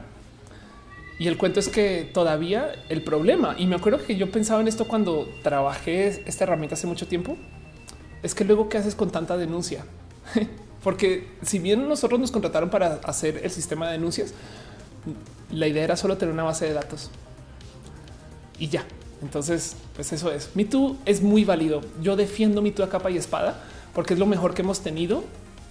[1.17, 4.67] Y el cuento es que todavía el problema, y me acuerdo que yo pensaba en
[4.67, 7.37] esto cuando trabajé esta herramienta hace mucho tiempo,
[8.21, 9.85] es que luego qué haces con tanta denuncia.
[10.83, 14.33] Porque si bien nosotros nos contrataron para hacer el sistema de denuncias,
[15.51, 17.09] la idea era solo tener una base de datos
[18.59, 18.85] y ya.
[19.21, 20.49] Entonces, pues eso es.
[20.53, 21.81] Me Too es muy válido.
[22.01, 23.63] Yo defiendo Me Too a capa y espada
[23.93, 25.23] porque es lo mejor que hemos tenido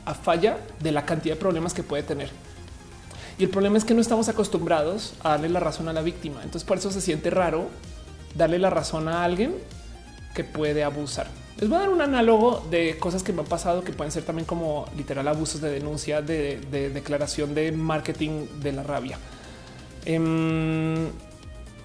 [0.04, 2.30] a falla de la cantidad de problemas que puede tener.
[3.38, 6.42] Y el problema es que no estamos acostumbrados a darle la razón a la víctima.
[6.44, 7.68] Entonces, por eso se siente raro
[8.34, 9.54] darle la razón a alguien
[10.34, 11.26] que puede abusar.
[11.58, 14.24] Les voy a dar un análogo de cosas que me han pasado que pueden ser
[14.24, 16.58] también como literal abusos de denuncia, de,
[16.92, 19.18] declaración de marketing de la rabia.
[20.04, 21.06] Em,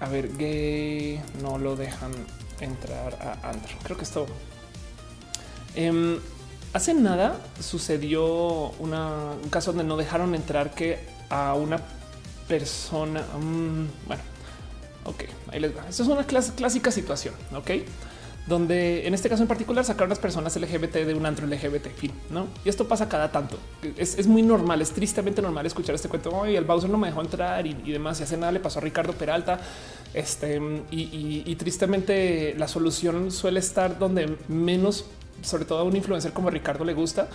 [0.00, 2.12] a ver, gay no lo dejan
[2.60, 3.72] entrar a Andro.
[3.84, 4.26] Creo que esto.
[5.76, 6.18] Em,
[6.72, 10.98] hace nada sucedió un caso donde no dejaron entrar que
[11.30, 11.80] a una
[12.46, 13.22] persona.
[13.22, 14.22] Mm, bueno,
[15.04, 15.88] ok, ahí les va.
[15.88, 17.34] Esto es una clásica situación.
[17.54, 17.70] Ok
[18.46, 22.12] donde en este caso en particular sacaron las personas LGBT de un antro LGBT, fin,
[22.30, 22.48] ¿no?
[22.64, 23.58] Y esto pasa cada tanto.
[23.96, 26.44] Es, muy normal, es tristemente normal escuchar este cuento.
[26.44, 28.18] El Bowser no me dejó entrar y, demás.
[28.20, 29.60] Y hace nada le pasó a Ricardo Peralta.
[30.14, 35.04] Este y, tristemente la solución suele estar donde menos,
[35.42, 37.28] sobre todo a un influencer como Ricardo le gusta,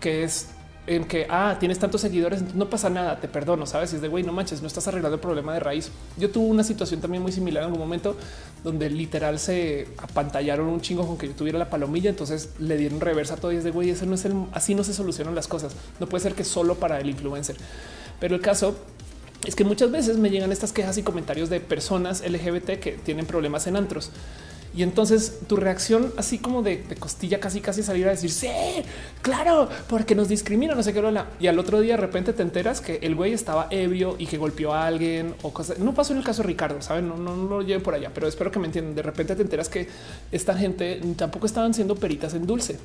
[0.00, 0.48] que es
[0.86, 3.92] en que ah, tienes tantos seguidores, no pasa nada, te perdono, sabes?
[3.92, 5.90] Y es de güey, no manches, no estás arreglando el problema de raíz.
[6.18, 8.16] Yo tuve una situación también muy similar en algún momento
[8.64, 12.10] donde literal se apantallaron un chingo con que yo tuviera la palomilla.
[12.10, 14.74] Entonces le dieron reversa a todo y es de güey, ese no es el así
[14.74, 15.74] no se solucionan las cosas.
[16.00, 17.56] No puede ser que solo para el influencer,
[18.18, 18.74] pero el caso
[19.44, 23.26] es que muchas veces me llegan estas quejas y comentarios de personas LGBT que tienen
[23.26, 24.10] problemas en antros.
[24.74, 28.48] Y entonces tu reacción así como de, costilla casi casi salir a decir sí,
[29.20, 31.02] claro, porque nos discrimina, no sé qué.
[31.40, 34.38] Y al otro día de repente te enteras que el güey estaba ebrio y que
[34.38, 35.78] golpeó a alguien o cosas.
[35.78, 38.26] No pasó en el caso de Ricardo, saben, no, no, lo lleven por allá, pero
[38.26, 38.94] espero que me entiendan.
[38.94, 39.88] De repente te enteras que
[40.30, 42.78] esta gente tampoco estaban siendo peritas en dulce.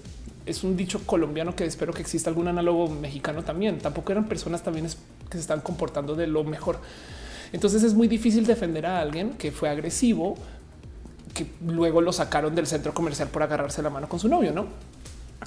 [0.45, 3.77] Es un dicho colombiano que espero que exista algún análogo mexicano también.
[3.79, 6.79] Tampoco eran personas también que se están comportando de lo mejor.
[7.53, 10.37] Entonces es muy difícil defender a alguien que fue agresivo
[11.33, 14.67] que luego lo sacaron del centro comercial por agarrarse la mano con su novio, ¿no?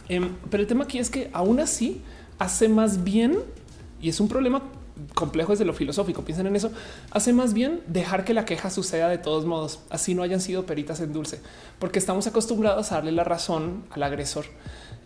[0.09, 2.03] Em, pero el tema aquí es que aún así
[2.39, 3.39] hace más bien,
[4.01, 4.63] y es un problema
[5.15, 6.71] complejo desde lo filosófico, piensen en eso,
[7.11, 10.67] hace más bien dejar que la queja suceda de todos modos, así no hayan sido
[10.67, 11.41] peritas en dulce,
[11.79, 14.45] porque estamos acostumbrados a darle la razón al agresor.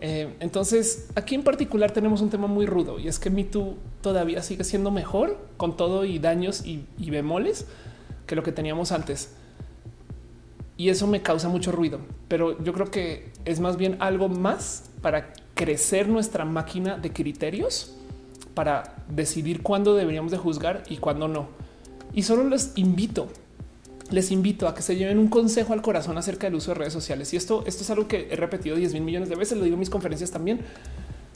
[0.00, 3.76] Eh, entonces, aquí en particular tenemos un tema muy rudo y es que Me Too
[4.00, 7.66] todavía sigue siendo mejor con todo y daños y bemoles
[8.26, 9.30] que lo que teníamos antes
[10.76, 14.90] y eso me causa mucho ruido, pero yo creo que es más bien algo más
[15.02, 17.94] para crecer nuestra máquina de criterios
[18.54, 21.48] para decidir cuándo deberíamos de juzgar y cuándo no.
[22.12, 23.28] Y solo les invito,
[24.10, 26.92] les invito a que se lleven un consejo al corazón acerca del uso de redes
[26.92, 27.32] sociales.
[27.34, 29.74] Y esto, esto es algo que he repetido 10 mil millones de veces, lo digo
[29.74, 30.60] en mis conferencias también.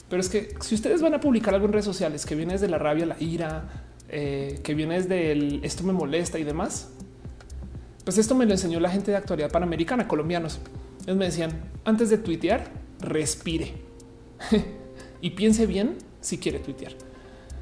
[0.09, 2.67] Pero es que si ustedes van a publicar algo en redes sociales que viene desde
[2.67, 6.89] la rabia, la ira, eh, que viene desde el esto me molesta y demás,
[8.09, 10.59] pues esto me lo enseñó la gente de actualidad panamericana, colombianos.
[11.03, 11.51] Ellos me decían,
[11.85, 12.63] antes de tuitear,
[12.99, 13.73] respire
[15.21, 16.93] y piense bien si quiere tuitear.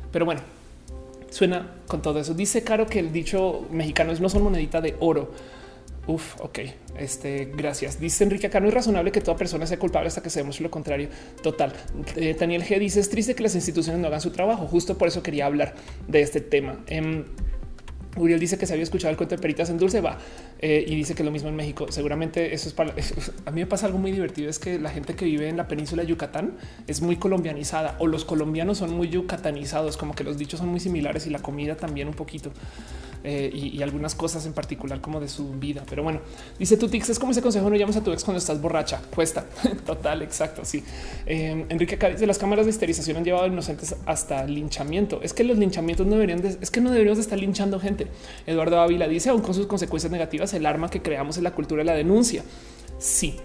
[0.09, 0.39] Pero bueno,
[1.29, 2.33] suena con todo eso.
[2.33, 5.33] Dice Caro que el dicho mexicano es no son monedita de oro.
[6.07, 6.59] Uf, ok,
[6.97, 7.99] este, gracias.
[7.99, 10.63] Dice Enrique acá no es razonable que toda persona sea culpable hasta que se demuestre
[10.63, 11.09] lo contrario.
[11.43, 11.73] Total.
[12.15, 14.65] Eh, Daniel G dice es triste que las instituciones no hagan su trabajo.
[14.65, 15.75] Justo por eso quería hablar
[16.07, 16.85] de este tema.
[16.87, 17.25] Em,
[18.17, 20.17] Uriel dice que se había escuchado el cuento de peritas en dulce, va
[20.59, 21.87] eh, y dice que lo mismo en México.
[21.89, 22.93] Seguramente eso es para
[23.45, 24.49] a mí me pasa algo muy divertido.
[24.49, 26.57] Es que la gente que vive en la península de Yucatán
[26.87, 30.79] es muy colombianizada o los colombianos son muy yucatanizados, como que los dichos son muy
[30.79, 32.51] similares y la comida también un poquito.
[33.29, 35.83] Eh, y, algunas cosas en particular como de su vida.
[35.89, 36.21] Pero bueno,
[36.57, 39.01] dice tu Tix, es como ese consejo no llamas a tu ex cuando estás borracha.
[39.13, 39.45] Cuesta.
[39.85, 40.63] Total, exacto.
[40.63, 40.81] Sí.
[41.25, 45.19] Eh, Enrique Cádiz de las cámaras de esterilización han llevado a inocentes hasta linchamiento.
[45.21, 48.07] Es que los linchamientos no deberían de, es que no deberíamos de estar linchando gente.
[48.45, 51.81] Eduardo Ávila dice aún con sus consecuencias negativas, el arma que creamos es la cultura
[51.81, 52.45] de la denuncia.
[52.97, 53.35] Sí,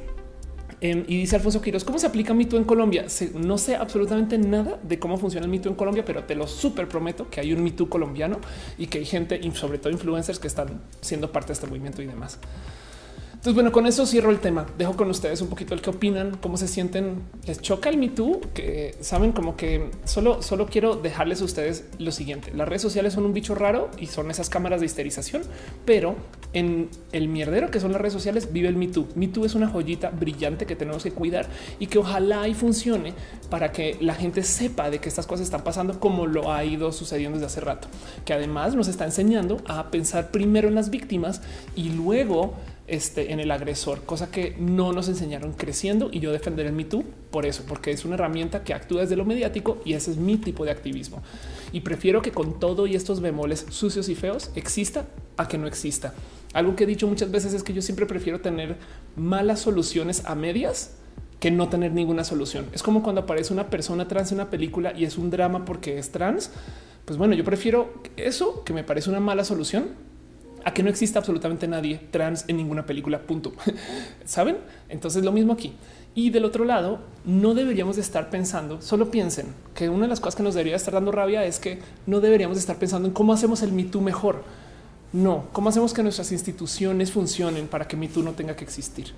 [0.84, 3.06] Em, y dice Alfonso Quiroz, ¿cómo se aplica mito en Colombia?
[3.34, 6.88] no sé absolutamente nada de cómo funciona el mito en Colombia, pero te lo súper
[6.88, 8.40] prometo que hay un mito colombiano
[8.76, 12.02] y que hay gente, y sobre todo influencers, que están siendo parte de este movimiento
[12.02, 12.40] y demás.
[13.43, 14.66] Entonces, bueno, con eso cierro el tema.
[14.78, 17.24] Dejo con ustedes un poquito el que opinan, cómo se sienten.
[17.44, 21.86] Les choca el Me Too, que saben como que solo, solo quiero dejarles a ustedes
[21.98, 22.52] lo siguiente.
[22.55, 25.43] Las redes sociales son un bicho raro y son esas cámaras de histerización,
[25.85, 26.14] pero
[26.52, 29.09] en el mierdero que son las redes sociales vive el Me Too.
[29.16, 31.48] Me Too es una joyita brillante que tenemos que cuidar
[31.81, 33.12] y que ojalá y funcione
[33.51, 36.93] para que la gente sepa de que estas cosas están pasando como lo ha ido
[36.93, 37.89] sucediendo desde hace rato,
[38.24, 41.43] que además nos está enseñando a pensar primero en las víctimas
[41.74, 42.55] y luego
[42.93, 46.85] este, en el agresor, cosa que no nos enseñaron creciendo y yo defender el Me
[46.85, 50.19] Too por eso, porque es una herramienta que actúa desde lo mediático y ese es
[50.19, 51.23] mi tipo de activismo.
[51.73, 55.06] Y prefiero que con todo y estos bemoles sucios y feos exista
[55.39, 56.12] a que no exista.
[56.52, 58.77] Algo que he dicho muchas veces es que yo siempre prefiero tener
[59.16, 60.90] malas soluciones a medias
[61.40, 62.66] que no tener ninguna solución.
[62.74, 65.97] Es como cuando aparece una persona trans en una película y es un drama porque
[65.97, 66.51] es trans.
[67.06, 70.11] Pues bueno, yo prefiero eso que me parece una mala solución
[70.64, 73.20] a que no exista absolutamente nadie trans en ninguna película.
[73.20, 73.52] Punto.
[74.24, 74.59] Saben?
[74.89, 75.72] Entonces lo mismo aquí.
[76.14, 80.20] Y del otro lado, no deberíamos de estar pensando, solo piensen que una de las
[80.20, 83.14] cosas que nos debería estar dando rabia es que no deberíamos de estar pensando en
[83.14, 84.43] cómo hacemos el Me mejor.
[85.14, 89.12] No, cómo hacemos que nuestras instituciones funcionen para que Me no tenga que existir.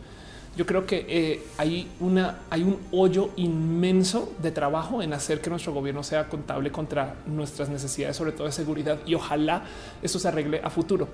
[0.56, 5.50] Yo creo que eh, hay una, hay un hoyo inmenso de trabajo en hacer que
[5.50, 9.64] nuestro gobierno sea contable contra nuestras necesidades, sobre todo de seguridad, y ojalá
[10.00, 11.08] eso se arregle a futuro.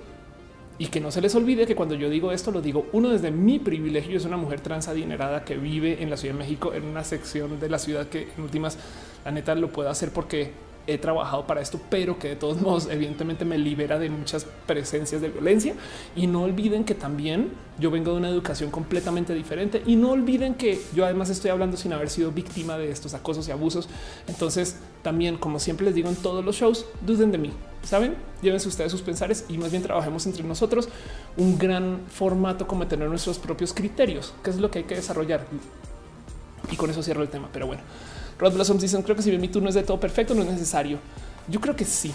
[0.81, 3.29] Y que no se les olvide que cuando yo digo esto, lo digo uno desde
[3.29, 4.17] mi privilegio.
[4.17, 7.59] Es una mujer trans adinerada que vive en la Ciudad de México, en una sección
[7.59, 8.79] de la ciudad que en últimas,
[9.23, 10.49] la neta, lo puedo hacer porque
[10.93, 15.21] he trabajado para esto, pero que de todos modos, evidentemente, me libera de muchas presencias
[15.21, 15.75] de violencia.
[16.15, 19.81] Y no olviden que también yo vengo de una educación completamente diferente.
[19.85, 23.47] Y no olviden que yo además estoy hablando sin haber sido víctima de estos acosos
[23.47, 23.89] y abusos.
[24.27, 27.51] Entonces, también, como siempre les digo en todos los shows, duden de mí
[27.83, 30.89] saben, llévense ustedes sus pensares y más bien trabajemos entre nosotros
[31.37, 35.45] un gran formato como tener nuestros propios criterios, que es lo que hay que desarrollar.
[36.71, 37.49] Y con eso cierro el tema.
[37.51, 37.81] Pero bueno,
[38.41, 40.49] Rod Blossoms dicen: Creo que si bien mi turno es de todo perfecto, no es
[40.49, 40.97] necesario.
[41.47, 42.11] Yo creo que sí,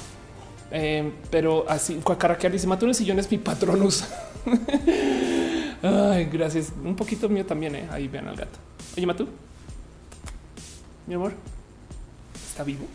[0.70, 4.05] eh, pero así Cuacaraquear dice: Matú en sillón es mi patronus.
[5.82, 6.73] Ay, gracias.
[6.82, 7.77] Un poquito mío también.
[7.77, 7.89] Eh.
[7.90, 8.59] Ahí vean al gato.
[8.97, 9.28] Oye, Matú,
[11.07, 11.32] mi amor,
[12.51, 12.86] está vivo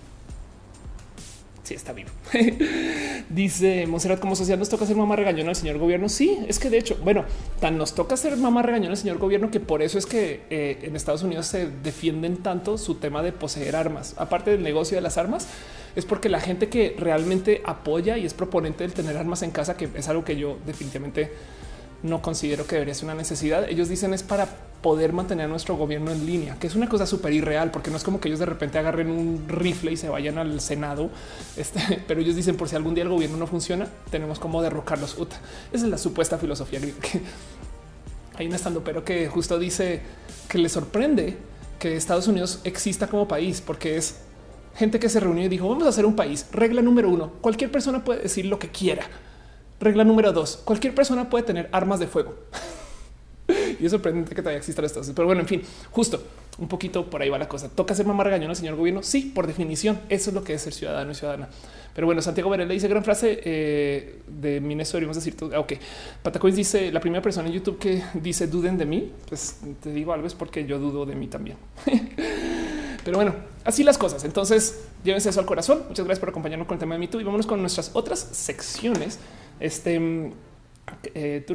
[1.73, 2.10] está vivo.
[3.30, 6.10] Dice Monserrat, como sociedad nos toca ser mamá regañona al señor gobierno.
[6.10, 7.26] Sí, es que de hecho, bueno,
[7.60, 10.80] tan nos toca ser mamá regañona al señor gobierno que por eso es que eh,
[10.84, 14.15] en Estados Unidos se defienden tanto su tema de poseer armas.
[14.18, 15.48] Aparte del negocio de las armas,
[15.95, 19.77] es porque la gente que realmente apoya y es proponente del tener armas en casa,
[19.77, 21.31] que es algo que yo definitivamente
[22.03, 23.69] no considero que debería ser una necesidad.
[23.69, 24.48] Ellos dicen es para
[24.82, 28.03] poder mantener nuestro gobierno en línea, que es una cosa súper irreal, porque no es
[28.03, 31.10] como que ellos de repente agarren un rifle y se vayan al Senado.
[31.56, 35.15] Este, pero ellos dicen por si algún día el gobierno no funciona, tenemos como derrocarlos.
[35.72, 36.80] Esa es la supuesta filosofía.
[36.80, 37.22] Que
[38.38, 40.02] hay un estando, pero que justo dice
[40.48, 41.38] que le sorprende
[41.78, 44.18] que Estados Unidos exista como país, porque es
[44.76, 46.48] gente que se reunió y dijo vamos a hacer un país.
[46.52, 49.03] Regla número uno, cualquier persona puede decir lo que quiera
[49.82, 52.36] Regla número dos, cualquier persona puede tener armas de fuego.
[53.80, 55.10] y es sorprendente que todavía existan estas.
[55.10, 56.22] Pero bueno, en fin, justo
[56.60, 57.68] un poquito por ahí va la cosa.
[57.68, 59.02] Toca ser mamá regañona, señor gobierno.
[59.02, 61.49] Sí, por definición, eso es lo que es ser ciudadano y ciudadana.
[61.95, 64.98] Pero bueno, Santiago Varela dice gran frase eh, de Mineso.
[64.98, 65.74] Deberíamos decir, ok,
[66.22, 69.12] Patacoins dice la primera persona en YouTube que dice duden de mí.
[69.28, 71.58] Pues te digo algo es porque yo dudo de mí también.
[73.03, 73.34] Pero bueno,
[73.66, 74.24] así las cosas.
[74.26, 75.86] Entonces, llévense eso al corazón.
[75.90, 79.18] Muchas gracias por acompañarnos con el tema de MeToo y vámonos con nuestras otras secciones
[79.61, 80.31] este
[81.13, 81.45] eh,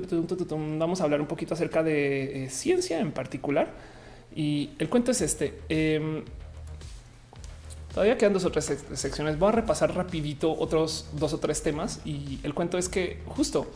[0.79, 3.71] vamos a hablar un poquito acerca de eh, ciencia en particular.
[4.35, 5.61] Y el cuento es este.
[5.69, 6.23] Em,
[7.93, 9.39] todavía quedan dos o tres secciones.
[9.39, 12.01] Voy a repasar rapidito otros dos o tres temas.
[12.05, 13.67] Y el cuento es que justo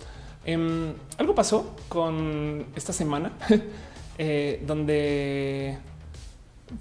[0.45, 3.33] em, algo pasó con esta semana
[4.19, 5.79] eh, donde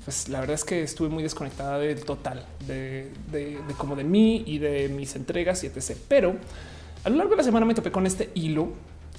[0.05, 4.43] pues la verdad es que estuve muy desconectada del total de, de, como de mí
[4.45, 5.97] y de mis entregas y etc.
[6.07, 6.35] Pero
[7.03, 8.73] A lo largo de la semana me topé con este hilo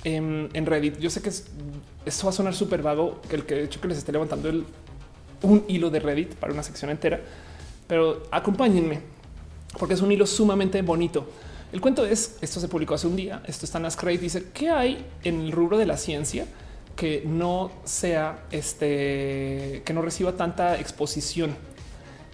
[0.04, 0.98] en, Reddit.
[0.98, 3.88] Yo sé que esto va a sonar súper vago, que el que de hecho que
[3.88, 4.64] les esté levantando el,
[5.42, 7.20] un hilo de Reddit para una sección entera,
[7.86, 9.00] pero acompáñenme
[9.78, 11.26] porque es un hilo sumamente bonito.
[11.72, 14.70] El cuento es, esto se publicó hace un día, esto está en Ascray, dice, ¿qué
[14.70, 16.46] hay en el rubro de la ciencia
[16.96, 21.54] que no sea este, que no reciba tanta exposición?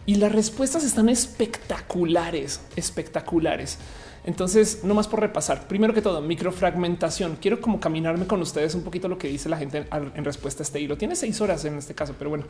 [0.07, 3.79] Y las respuestas están espectaculares, espectaculares.
[4.27, 5.69] Entonces, no más por repasar.
[5.69, 7.37] Primero que todo, microfragmentación.
[7.41, 10.65] Quiero como caminarme con ustedes un poquito lo que dice la gente en respuesta a
[10.65, 10.99] este hilo.
[10.99, 12.45] Tiene seis horas en este caso, pero bueno,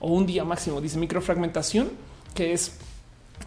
[0.00, 0.80] o un día máximo.
[0.80, 1.90] Dice microfragmentación,
[2.32, 2.78] que es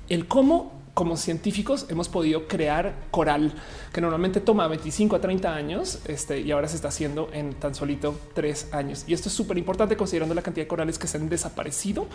[0.10, 3.54] el cómo como científicos hemos podido crear coral
[3.94, 7.74] que normalmente toma 25 a 30 años este, y ahora se está haciendo en tan
[7.74, 9.06] solito tres años.
[9.08, 12.08] Y esto es súper importante considerando la cantidad de corales que se han desaparecido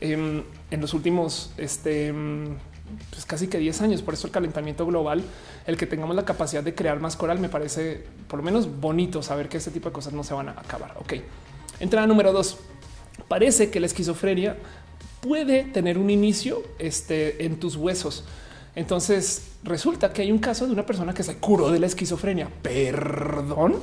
[0.00, 2.14] em, en los últimos este,
[3.10, 4.02] pues casi que 10 años.
[4.02, 5.22] Por eso el calentamiento global,
[5.66, 9.22] el que tengamos la capacidad de crear más coral, me parece por lo menos bonito
[9.22, 10.94] saber que este tipo de cosas no se van a acabar.
[10.98, 11.14] Ok.
[11.80, 12.58] Entrada número dos.
[13.28, 14.56] Parece que la esquizofrenia
[15.20, 18.24] puede tener un inicio este, en tus huesos.
[18.74, 22.48] Entonces resulta que hay un caso de una persona que se curó de la esquizofrenia.
[22.62, 23.80] Perdón.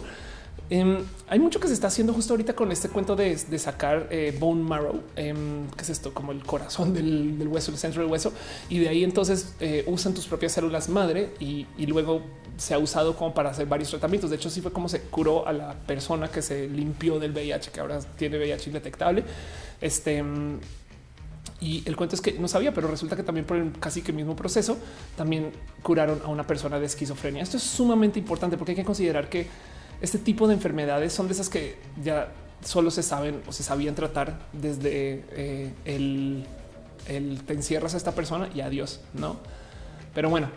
[0.70, 0.98] Em,
[1.30, 4.64] hay mucho que se está haciendo justo ahorita con este cuento de, sacar eh, bone
[4.64, 8.34] marrow, em, que es esto como el corazón del, hueso, el centro del hueso,
[8.68, 12.22] y de ahí entonces eh, usan tus propias células madre y, luego
[12.58, 14.30] se ha usado como para hacer varios tratamientos.
[14.30, 17.72] De hecho, sí fue como se curó a la persona que se limpió del VIH,
[17.72, 19.24] que ahora tiene VIH indetectable.
[19.80, 20.60] Este em,
[21.62, 24.12] y el cuento es que no sabía, pero resulta que también por el casi que
[24.12, 24.78] mismo proceso
[25.16, 27.42] también curaron a una persona de esquizofrenia.
[27.42, 29.48] Esto es sumamente importante porque hay que considerar que
[30.02, 32.32] este tipo de enfermedades son de esas que ya
[32.64, 36.46] solo se saben o se sabían tratar desde eh, el,
[37.46, 39.38] te encierras a esta persona y adiós, no?
[40.14, 40.50] Pero bueno,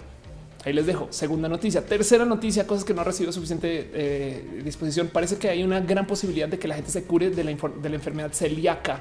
[0.65, 1.09] ahí les dejo.
[1.11, 5.09] Segunda noticia, tercera noticia, cosas que no ha recibido suficiente eh, disposición.
[5.09, 7.89] Parece que hay una gran posibilidad de que la gente se cure de la, de
[7.89, 8.99] la enfermedad celíaca.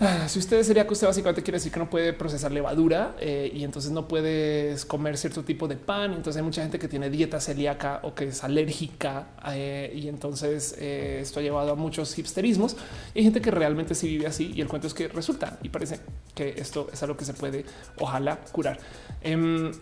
[0.00, 3.50] Ah, si usted sería que usted básicamente quiere decir que no puede procesar levadura eh,
[3.52, 6.12] y entonces no puedes comer cierto tipo de pan.
[6.12, 10.76] Entonces hay mucha gente que tiene dieta celíaca o que es alérgica eh, y entonces
[10.78, 12.76] eh, esto ha llevado a muchos hipsterismos.
[13.16, 15.98] Hay gente que realmente sí vive así y el cuento es que resulta y parece
[16.32, 17.64] que esto es algo que se puede
[17.98, 18.78] ojalá curar.
[19.20, 19.72] Em,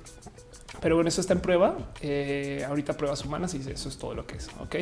[0.81, 1.77] pero bueno, eso está en prueba.
[2.67, 4.49] ahorita pruebas humanas y eso es todo lo que es.
[4.61, 4.77] Ok,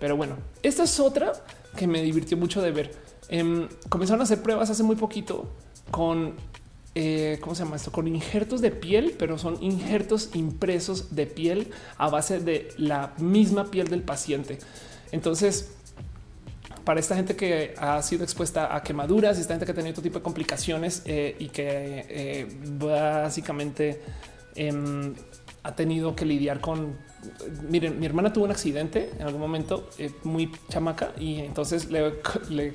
[0.00, 1.34] pero bueno, esta es otra
[1.76, 5.48] que me divirtió mucho de ver Em, comenzaron a hacer pruebas hace muy poquito
[5.90, 6.34] con
[6.94, 7.90] eh, ¿cómo se llama esto?
[7.90, 13.70] Con injertos de piel, pero son injertos impresos de piel a base de la misma
[13.70, 14.58] piel del paciente.
[15.10, 15.72] Entonces,
[16.84, 20.02] para esta gente que ha sido expuesta a quemaduras, esta gente que ha tenido otro
[20.02, 22.46] tipo de complicaciones eh, y que eh,
[22.78, 24.00] básicamente
[24.54, 25.14] em,
[25.64, 26.96] ha tenido que lidiar con
[27.68, 32.12] miren, mi hermana tuvo un accidente en algún momento eh, muy chamaca y entonces le,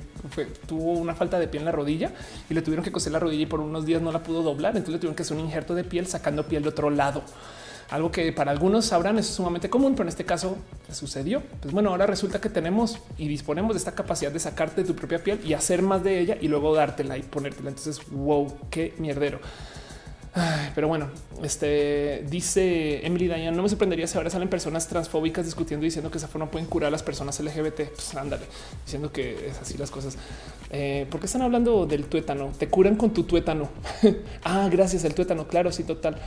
[0.68, 2.12] tuvo una falta de piel en la rodilla
[2.50, 4.72] y le tuvieron que coser la rodilla y por unos días no la pudo doblar.
[4.72, 7.24] Entonces le tuvieron que hacer un injerto de piel sacando piel de otro lado.
[7.90, 10.58] Algo que para algunos sabrán es sumamente común, pero en este caso
[10.92, 11.42] sucedió.
[11.60, 14.96] Pues bueno, ahora resulta que tenemos y disponemos de esta capacidad de sacarte de tu
[14.96, 17.70] propia piel y hacer más de ella y luego dártela y ponértela.
[17.70, 19.40] Entonces, wow, qué mierdero
[20.76, 21.08] pero bueno,
[21.44, 26.18] este dice Emily Dayan, no me sorprendería si ahora salen personas transfóbicas discutiendo diciendo que
[26.18, 27.90] esa forma pueden curar a las personas LGBT.
[27.90, 28.46] Pues ándale,
[28.86, 30.18] diciendo que es así las cosas.
[30.72, 32.52] Eh, ¿Por qué están hablando del tuétano?
[32.58, 33.70] Te curan con tu tuétano.
[34.44, 35.48] ah, gracias, el tuétano.
[35.48, 36.18] Claro, sí, total.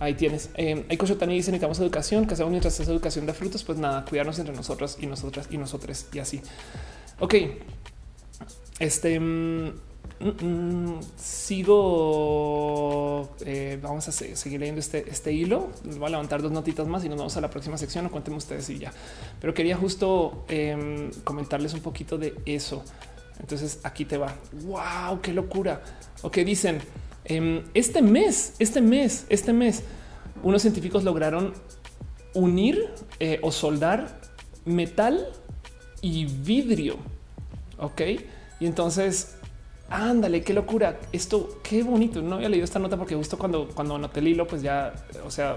[0.00, 0.50] Ahí tienes.
[0.56, 3.62] Eh, hay cosas también dicen necesitamos educación, que hacemos mientras esa educación de frutos.
[3.64, 6.42] Pues nada, cuidarnos entre nosotras y nosotras y nosotros y así.
[7.20, 7.34] Ok.
[8.78, 9.20] Este
[10.22, 11.70] mm, sigo.
[13.44, 15.70] Eh, vamos a seguir leyendo este, este hilo.
[15.84, 18.06] Voy a levantar dos notitas más y nos vamos a la próxima sección.
[18.06, 18.92] O cuéntenme ustedes y ya.
[19.40, 22.84] Pero quería justo em, comentarles un poquito de eso.
[23.40, 24.34] Entonces aquí te va.
[24.64, 25.82] Wow, qué locura.
[26.22, 26.80] Ok, dicen
[27.24, 29.82] em, este mes, este mes, este mes,
[30.42, 31.52] unos científicos lograron
[32.34, 32.88] unir
[33.20, 34.20] eh, o soldar
[34.64, 35.28] metal
[36.00, 36.96] y vidrio.
[37.78, 38.02] Ok,
[38.60, 39.36] y entonces
[39.92, 40.98] ándale, qué locura.
[41.12, 42.22] Esto qué bonito.
[42.22, 44.94] No había leído esta nota porque justo cuando, cuando anoté el hilo, pues ya,
[45.26, 45.56] o sea,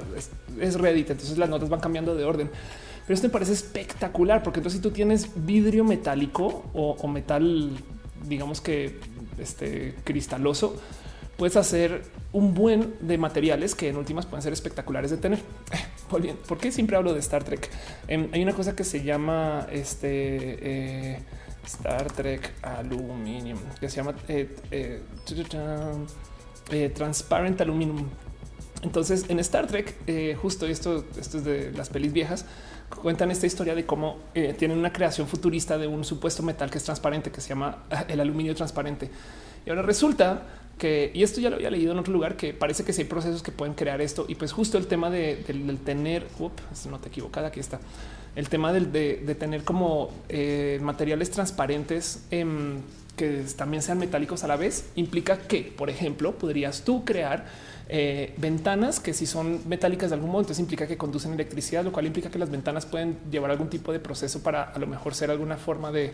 [0.60, 1.12] es, Reddit.
[1.12, 2.50] Entonces las notas van cambiando de orden.
[3.08, 7.72] Pero esto me parece espectacular porque entonces si tú tienes vidrio metálico o, metal,
[8.28, 9.00] digamos que
[9.38, 10.76] este cristaloso,
[11.38, 12.04] puedes hacer
[12.34, 15.40] un buen de materiales que en últimas pueden ser espectaculares de tener.
[16.48, 17.70] ¿Por qué siempre hablo de Star Trek?
[18.08, 21.14] Em, hay una cosa que se llama este.
[21.14, 21.20] Eh,
[21.66, 25.02] Star Trek Aluminium, que se llama eh, eh,
[26.72, 28.08] eh, Transparent Aluminium.
[28.82, 32.46] Entonces en Star Trek, eh, justo esto, esto es de las pelis viejas,
[33.02, 36.78] cuentan esta historia de cómo eh, tienen una creación futurista de un supuesto metal que
[36.78, 39.10] es transparente, que se llama el aluminio transparente.
[39.66, 40.44] Y ahora resulta
[40.78, 43.08] que, y esto ya lo había leído en otro lugar, que parece que sí hay
[43.08, 44.26] procesos que pueden crear esto.
[44.28, 46.28] Y pues justo el tema de, del tener,
[46.90, 47.80] no te equivocada, aquí está,
[48.36, 52.82] el tema de, tener como eh, materiales transparentes em,
[53.16, 57.46] que también sean metálicos a la vez, implica que, por ejemplo, podrías tú crear
[57.88, 61.92] eh, ventanas que si son metálicas de algún modo, entonces implica que conducen electricidad, lo
[61.92, 65.16] cual implica que las ventanas pueden llevar algún tipo de proceso para a lo mejor
[65.16, 66.14] ser alguna forma de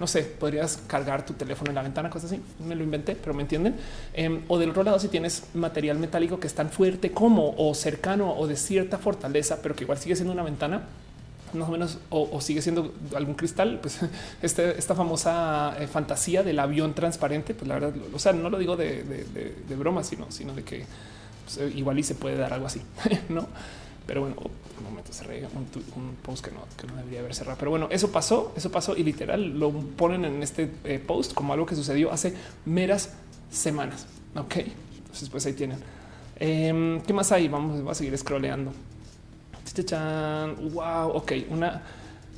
[0.00, 2.42] no sé, podrías cargar tu teléfono en la ventana, cosas así.
[2.66, 3.76] Me lo inventé, pero me entienden.
[4.14, 7.74] Em, o del otro lado, si tienes material metálico que es tan fuerte como o
[7.74, 10.88] cercano o de cierta fortaleza, pero que igual sigue siendo una ventana,
[11.54, 14.00] más o menos, o, sigue siendo algún cristal, pues
[14.42, 18.58] este, esta famosa eh, fantasía del avión transparente, pues la verdad, o sea, no lo
[18.58, 20.84] digo de, broma, sino, sino de que
[21.44, 22.82] pues, igual y se puede dar algo así,
[23.28, 23.46] no?
[24.06, 24.36] Pero bueno,
[24.78, 27.56] un momento cerré un, post que no, que no, debería haber cerrado.
[27.58, 31.52] Pero bueno, eso pasó, eso pasó y literal lo ponen en este eh, post como
[31.52, 32.34] algo que sucedió hace
[32.64, 33.10] meras
[33.50, 34.06] semanas.
[34.34, 34.56] Ok,
[34.98, 35.78] entonces pues ahí tienen.
[36.36, 37.48] Em, ¿Qué más hay?
[37.48, 38.72] Vamos, a seguir scrolleando.
[40.72, 41.82] Wow, ok, una,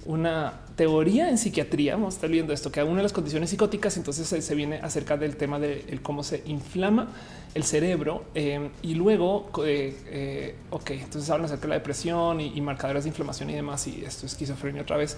[0.07, 1.95] una teoría en psiquiatría.
[1.95, 5.17] Vamos a estar viendo esto, que una de las condiciones psicóticas, entonces se, viene acerca
[5.17, 7.09] del tema de cómo se inflama
[7.55, 12.61] el cerebro eh, y luego, eh, eh, ok, entonces hablan acerca de la depresión y,
[12.61, 13.87] marcadores de inflamación y demás.
[13.87, 15.17] Y esto es esquizofrenia otra vez.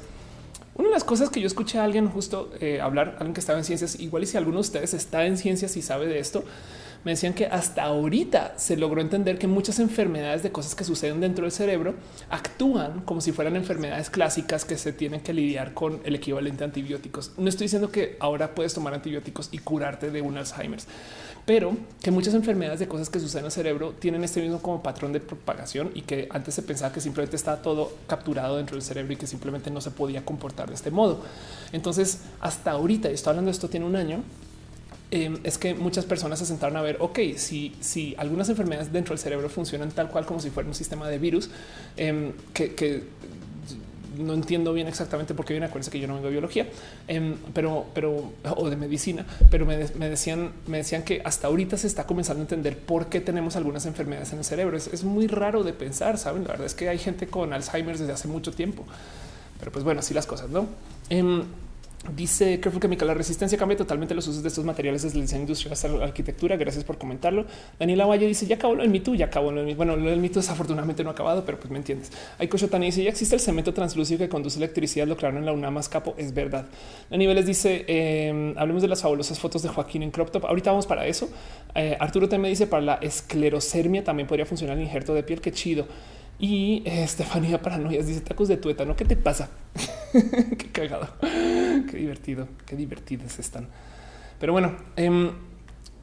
[0.75, 2.51] Una de las cosas que yo escuché a alguien justo
[2.83, 5.75] hablar, alguien que estaba en ciencias, igual y si alguno de ustedes está en ciencias
[5.79, 6.45] y sabe de esto,
[7.07, 11.21] me decían que hasta ahorita se logró entender que muchas enfermedades de cosas que suceden
[11.21, 11.95] dentro del cerebro
[12.31, 16.67] actúan como si fueran enfermedades clásicas que se tienen que lidiar con el equivalente a
[16.67, 17.31] antibióticos.
[17.39, 20.81] No estoy diciendo que ahora puedes tomar antibióticos y curarte de un Alzheimer,
[21.45, 24.83] pero que muchas enfermedades de cosas que suceden en el cerebro tienen este mismo como
[24.83, 28.83] patrón de propagación y que antes se pensaba que simplemente estaba todo capturado dentro del
[28.83, 31.21] cerebro y que simplemente no se podía comportar de este modo.
[31.71, 34.25] Entonces, hasta ahorita, y estoy hablando de esto tiene un año,
[35.11, 39.15] Em, es que muchas personas se sentaron a ver, ok, si, si algunas enfermedades dentro
[39.15, 41.49] del cerebro funcionan tal cual como si fuera un sistema de virus,
[41.97, 43.05] em, que,
[44.19, 45.67] no entiendo bien exactamente por qué viene.
[45.67, 46.67] Acuérdense que yo no vengo de biología,
[47.07, 51.87] em, pero, pero o de medicina, pero me, decían, me decían que hasta ahorita se
[51.87, 54.77] está comenzando a entender por qué tenemos algunas enfermedades en el cerebro.
[54.77, 56.19] Es, es muy raro de pensar.
[56.19, 58.85] Saben, la verdad es que hay gente con Alzheimer desde hace mucho tiempo,
[59.61, 60.67] pero pues bueno, así las cosas, no?
[62.15, 65.43] Dice Careful Chemical, la resistencia cambia totalmente los usos de estos materiales desde el diseño
[65.43, 66.57] industrial hasta la arquitectura.
[66.57, 67.47] Gracias por comentarlo.
[67.79, 69.77] Daniela Valle dice, ya acabó lo del mito, ya acabó lo del mito.
[69.77, 72.13] Bueno, lo del mito desafortunadamente no ha acabado, pero pues me entiendes.
[72.39, 75.53] Hay Tani dice, ya existe el cemento translúcido que conduce electricidad, lo crearon en la
[75.53, 76.67] UNAM capo, es verdad.
[77.11, 80.47] A niveles dice, eh, hablemos de las fabulosas fotos de Joaquín en crop top.
[80.47, 81.29] Ahorita vamos para eso.
[81.75, 85.53] Eh, Arturo también dice, para la esclerosermia también podría funcionar el injerto de piel, qué
[85.53, 85.87] chido.
[86.39, 88.95] Y eh, Estefanía Paranoias dice tacos de tuétano.
[88.95, 89.51] ¿Qué te pasa?
[90.13, 93.69] qué cagado, qué divertido, qué divertidos están.
[94.39, 95.31] Pero bueno, em,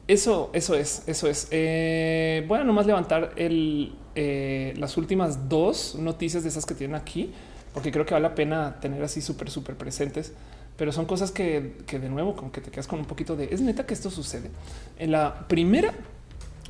[0.08, 1.48] eso, eso es, eso es.
[1.50, 6.96] Eh, voy a nomás levantar el, eh, las últimas dos noticias de esas que tienen
[6.96, 7.32] aquí,
[7.72, 10.32] porque creo que vale la pena tener así súper, súper presentes.
[10.76, 13.48] Pero son cosas que, que de nuevo, como que te quedas con un poquito de
[13.52, 14.50] es neta que esto sucede.
[14.98, 15.94] En la primera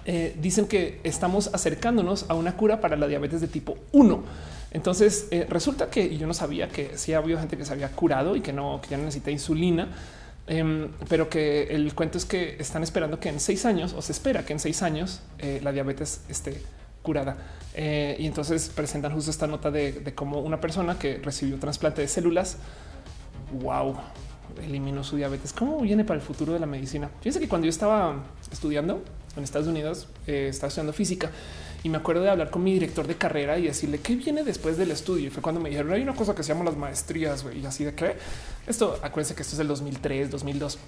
[0.07, 4.23] eh, dicen que estamos acercándonos a una cura para la diabetes de tipo 1.
[4.71, 8.37] Entonces eh, resulta que yo no sabía que sí había gente que se había curado
[8.37, 9.89] y que no, que ya necesita insulina,
[10.47, 14.13] em, pero que el cuento es que están esperando que en seis años o se
[14.13, 16.61] espera que en seis años eh, la diabetes esté
[17.03, 17.37] curada.
[17.77, 22.09] y entonces presentan justo esta nota de, de cómo una persona que recibió trasplante de
[22.09, 22.57] células,
[23.61, 23.97] wow,
[24.63, 25.53] eliminó su diabetes.
[25.53, 27.11] ¿Cómo viene para el futuro de la medicina?
[27.21, 29.03] Fíjense que cuando yo estaba estudiando,
[29.37, 31.31] en Estados Unidos, eh, estaba estudiando física
[31.85, 34.79] y me acuerdo de hablar con mi director de carrera y decirle qué viene después
[34.79, 35.27] del estudio.
[35.27, 37.85] Y fue cuando me dijeron hay una cosa que se llama las maestrías y así
[37.85, 38.17] de que
[38.67, 40.79] esto acuérdense que esto es el 2003, 2002.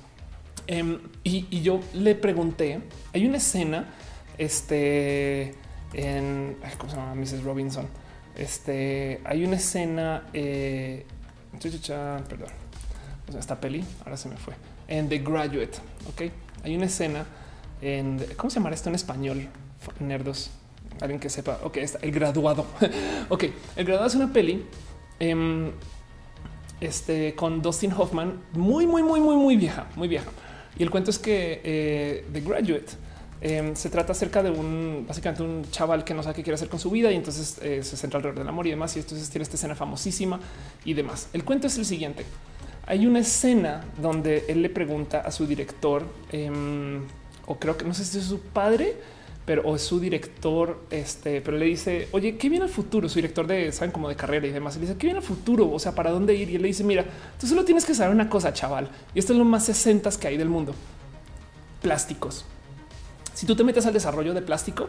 [0.69, 2.81] Em, y, yo le pregunté,
[3.13, 3.95] hay una escena
[4.39, 5.55] este
[5.93, 7.45] en cómo se llama Mrs.
[7.45, 7.87] Robinson.
[8.35, 11.05] Este hay una escena, eh,
[12.29, 12.49] perdón,
[13.39, 14.55] esta peli ahora se me fue
[14.89, 15.79] en The Graduate.
[16.09, 16.33] Ok,
[16.65, 17.27] hay una escena
[17.81, 19.49] en cómo se llama esto en español.
[20.01, 20.51] Nerdos,
[21.01, 21.59] alguien que sepa.
[21.63, 22.67] Ok, está el graduado.
[23.29, 23.45] ok,
[23.77, 24.65] el graduado es una peli
[25.19, 25.71] em,
[26.81, 30.31] este, con Dustin Hoffman, muy, muy, muy, muy, muy vieja, muy vieja.
[30.79, 32.87] Y el cuento es que eh, The Graduate
[33.41, 36.69] em, se trata acerca de un básicamente un chaval que no sabe qué quiere hacer
[36.69, 38.95] con su vida y entonces eh, se centra alrededor del amor y demás.
[38.97, 40.39] Y entonces tiene esta escena famosísima
[40.85, 41.29] y demás.
[41.33, 42.25] El cuento es el siguiente.
[42.87, 47.03] Hay una escena donde él le pregunta a su director, em,
[47.47, 48.97] o creo que no sé si es su padre,
[49.47, 53.09] pero o es su director, este, pero le dice, oye, ¿qué viene el futuro?
[53.09, 54.75] Su director de, saben, como de carrera y demás.
[54.75, 55.71] Y le dice, ¿qué viene el futuro?
[55.71, 56.51] O sea, ¿para dónde ir?
[56.51, 57.05] Y él le dice, mira,
[57.41, 58.91] tú solo tienes que saber una cosa, chaval.
[59.15, 60.75] Y esto es lo más sesentas que hay del mundo.
[61.81, 62.45] Plásticos.
[63.35, 64.89] Si tú te metes al desarrollo de plástico,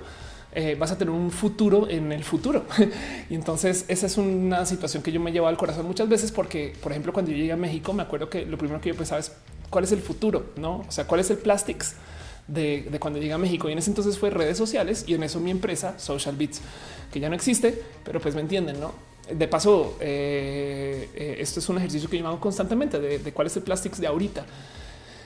[0.54, 2.66] eh, vas a tener un futuro en el futuro.
[3.30, 6.74] y entonces esa es una situación que yo me llevo al corazón muchas veces porque,
[6.82, 9.20] por ejemplo, cuando yo llegué a México, me acuerdo que lo primero que yo pensaba
[9.20, 9.34] es
[9.70, 10.78] cuál es el futuro, no?
[10.88, 11.96] O sea, cuál es el plastics
[12.48, 13.70] de, cuando llegué a México.
[13.70, 16.62] Y en ese entonces fue redes sociales y en eso mi empresa Social Beats,
[17.12, 18.94] que ya no existe, pero pues me entienden, no?
[19.32, 23.58] De paso, eh, eh, esto es un ejercicio que yo hago constantemente de, cuál es
[23.58, 24.46] el plastics de ahorita.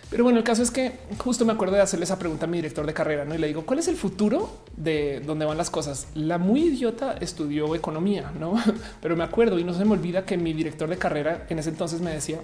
[0.09, 2.57] Pero bueno, el caso es que justo me acuerdo de hacerle esa pregunta a mi
[2.57, 3.33] director de carrera ¿no?
[3.33, 6.07] y le digo cuál es el futuro de dónde van las cosas.
[6.15, 8.55] La muy idiota estudió economía, no?
[9.01, 11.69] Pero me acuerdo y no se me olvida que mi director de carrera en ese
[11.69, 12.39] entonces me decía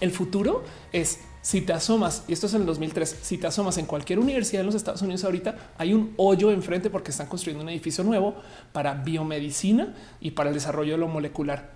[0.00, 0.62] el futuro
[0.92, 4.18] es si te asomas, y esto es en el 2003, si te asomas en cualquier
[4.18, 8.02] universidad en los Estados Unidos ahorita, hay un hoyo enfrente porque están construyendo un edificio
[8.02, 8.34] nuevo
[8.72, 11.70] para biomedicina y para el desarrollo de lo molecular.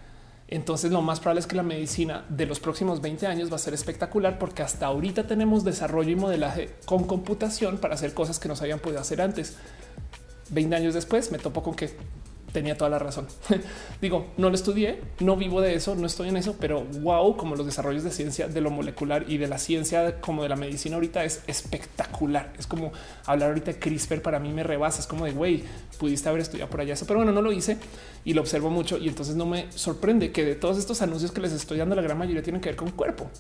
[0.49, 3.59] Entonces lo más probable es que la medicina de los próximos 20 años va a
[3.59, 8.49] ser espectacular porque hasta ahorita tenemos desarrollo y modelaje con computación para hacer cosas que
[8.49, 9.59] no se habían podido hacer antes.
[10.49, 11.90] 20 años después me topo con que
[12.53, 13.27] tenía toda la razón.
[14.01, 17.57] Digo, no lo estudié, no vivo de eso, no estoy en eso, pero wow, como
[17.57, 20.97] los desarrollos de ciencia de lo molecular y de la ciencia como de la medicina
[20.97, 22.53] ahorita es espectacular.
[22.59, 22.93] Es como
[23.27, 25.65] hablar ahorita de CRISPR para mí me rebasa, es como de güey,
[25.99, 27.79] pudiste haber estudiado por allá eso, pero bueno, no lo hice
[28.25, 31.41] y lo observo mucho y entonces no me sorprende que de todos estos anuncios que
[31.41, 33.31] les estoy dando la gran mayoría tienen que ver con cuerpo.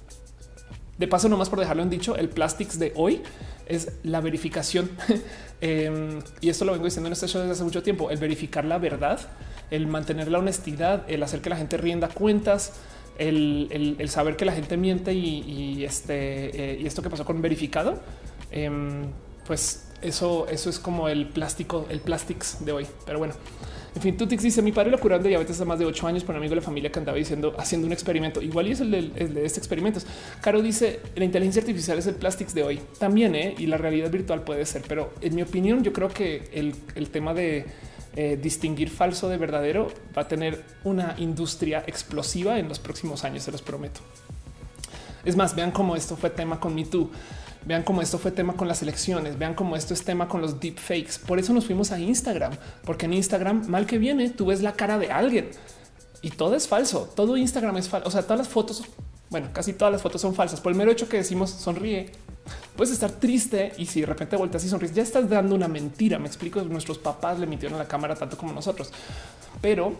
[0.98, 3.22] De paso, nomás por dejarlo en dicho, el Plastics de hoy
[3.66, 4.90] es la verificación.
[5.60, 8.64] Em, y esto lo vengo diciendo en este show desde hace mucho tiempo, el verificar
[8.64, 9.18] la verdad,
[9.72, 12.74] el mantener la honestidad, el hacer que la gente rienda cuentas,
[13.18, 18.00] el, saber que la gente miente y, este eh, y esto que pasó con verificado,
[18.52, 19.06] em,
[19.48, 22.86] pues eso, eso es como el plástico, el plastics de hoy.
[23.04, 23.34] Pero bueno,
[23.94, 26.22] en fin, Tutix dice mi padre lo curaron de diabetes hace más de ocho años
[26.22, 28.40] por un amigo de la familia que andaba diciendo haciendo un experimento.
[28.40, 30.00] Igual y es el de, este experimento.
[30.40, 33.54] Caro dice la inteligencia artificial es el plastics de hoy también ¿eh?
[33.58, 37.34] y la realidad virtual puede ser, pero en mi opinión yo creo que el, tema
[37.34, 37.66] de
[38.14, 43.42] eh, distinguir falso de verdadero va a tener una industria explosiva en los próximos años,
[43.42, 44.00] se los prometo.
[45.24, 47.10] Es más, vean cómo esto fue tema con Me Too.
[47.66, 50.60] Vean cómo esto fue tema con las elecciones, vean cómo esto es tema con los
[50.60, 51.18] deepfakes.
[51.26, 52.52] Por eso nos fuimos a Instagram,
[52.84, 55.50] porque en Instagram, mal que viene, tú ves la cara de alguien
[56.22, 57.10] y todo es falso.
[57.14, 58.08] Todo Instagram es falso.
[58.08, 58.82] O sea, todas las fotos,
[59.30, 60.60] bueno, casi todas las fotos son falsas.
[60.60, 62.12] Por el mero hecho que decimos sonríe,
[62.76, 66.18] puedes estar triste y si de repente vueltas y sonríes, ya estás dando una mentira.
[66.18, 68.90] Me explico, nuestros papás le mintieron a la cámara tanto como nosotros,
[69.60, 69.96] pero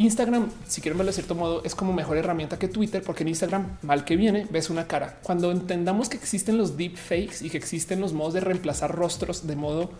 [0.00, 3.30] Instagram, si quieren verlo de cierto modo, es como mejor herramienta que Twitter, porque en
[3.30, 5.18] Instagram, mal que viene, ves una cara.
[5.24, 9.48] Cuando entendamos que existen los deep fakes y que existen los modos de reemplazar rostros
[9.48, 9.90] de modo,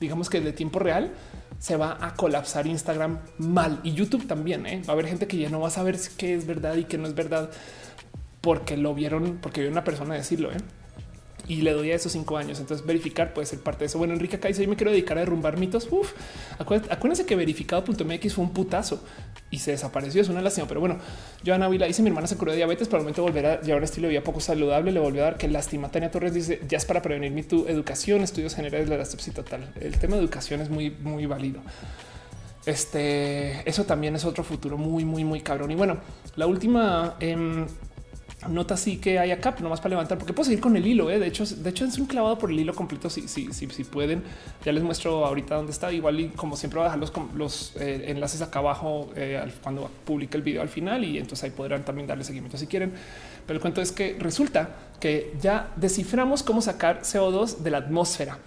[0.00, 1.12] digamos que de tiempo real,
[1.58, 4.66] se va a colapsar Instagram mal y YouTube también.
[4.66, 4.82] ¿eh?
[4.86, 6.98] Va a haber gente que ya no va a saber qué es verdad y qué
[6.98, 7.50] no es verdad
[8.42, 10.52] porque lo vieron, porque vio una persona decirlo.
[10.52, 10.58] ¿eh?
[11.48, 12.60] Y le doy a esos cinco años.
[12.60, 13.98] Entonces verificar puede ser parte de eso.
[13.98, 15.88] Bueno, Enrique acá dice yo me quiero dedicar a derrumbar mitos.
[15.90, 16.12] Uf,
[16.58, 19.02] acuérdense que verificado.mx fue un putazo
[19.50, 20.22] y se desapareció.
[20.22, 20.98] Es una lástima, pero bueno,
[21.44, 23.84] Joana Vila dice mi hermana se curó de diabetes, pero al momento a llevar un
[23.84, 24.92] estilo de vida poco saludable.
[24.92, 25.90] Le volvió a dar que lástima.
[25.90, 29.04] Tania Torres dice ya es para prevenir mi tu educación, estudios generales de la
[29.34, 29.72] total.
[29.80, 31.60] El tema de educación es muy, muy válido.
[32.64, 35.70] Este, eso también es otro futuro muy, muy, muy cabrón.
[35.72, 35.98] Y bueno,
[36.36, 37.66] la última eh,
[38.48, 41.10] nota así que hay acá, nomás para levantar, porque puedo seguir con el hilo.
[41.10, 41.18] ¿eh?
[41.18, 43.08] De hecho, de hecho, es un clavado por el hilo completo.
[43.10, 44.22] Si, si, si, si pueden,
[44.64, 45.92] ya les muestro ahorita dónde está.
[45.92, 49.90] Igual y como siempre, voy a dejar los, los eh, enlaces acá abajo eh, cuando
[50.04, 52.92] publique el video al final, y entonces ahí podrán también darle seguimiento si quieren.
[53.46, 54.70] Pero el cuento es que resulta
[55.00, 58.38] que ya desciframos cómo sacar CO2 de la atmósfera.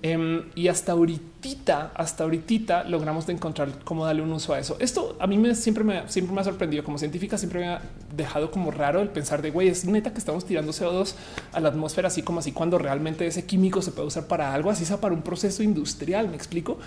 [0.00, 4.76] Em, y hasta ahorita, hasta ahorita logramos de encontrar cómo darle un uso a eso.
[4.78, 7.82] Esto a mí me siempre me siempre me ha sorprendido como científica, siempre me ha
[8.16, 11.14] dejado como raro el pensar de güey, es neta que estamos tirando CO2
[11.52, 14.70] a la atmósfera, así como así cuando realmente ese químico se puede usar para algo,
[14.70, 16.28] así sea para un proceso industrial.
[16.28, 16.78] Me explico.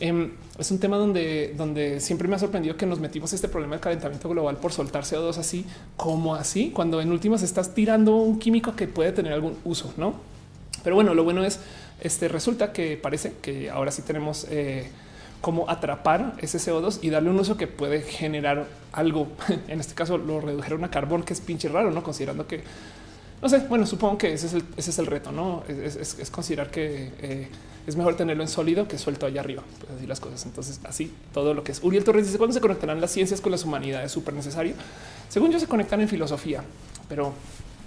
[0.00, 3.76] Em, es un tema donde, donde siempre me ha sorprendido que nos metimos este problema
[3.76, 5.64] del calentamiento global por soltar CO2 así
[5.96, 10.14] como así, cuando en últimas estás tirando un químico que puede tener algún uso, no?
[10.82, 11.58] Pero bueno, lo bueno es
[12.00, 14.88] este resulta que parece que ahora sí tenemos eh,
[15.40, 19.28] cómo atrapar ese CO2 y darle un uso que puede generar algo.
[19.68, 22.62] En este caso lo redujeron a carbón, que es pinche raro, no considerando que
[23.42, 23.60] no sé.
[23.68, 24.46] Bueno, supongo que ese
[24.76, 27.48] es el, reto, no es, considerar que eh,
[27.86, 29.62] es mejor tenerlo en sólido que suelto allá arriba.
[29.78, 30.44] Pues así las cosas.
[30.46, 31.82] Entonces, así todo lo que es.
[31.82, 34.10] Uriel Torres dice cuándo se conectarán las ciencias con las humanidades.
[34.10, 34.74] Súper necesario.
[35.28, 36.62] Según yo, se conectan en filosofía,
[37.08, 37.34] pero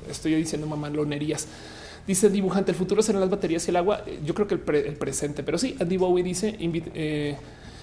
[0.10, 1.48] estoy diciendo mamalonerías.
[2.08, 4.04] Dice dibujante, el futuro serán las baterías y el agua.
[4.26, 4.62] Yo creo que el,
[4.96, 7.38] presente, pero sí, Andy Bowie dice eh,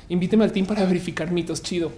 [0.09, 1.62] invíteme al team para verificar mitos.
[1.62, 1.93] Chido.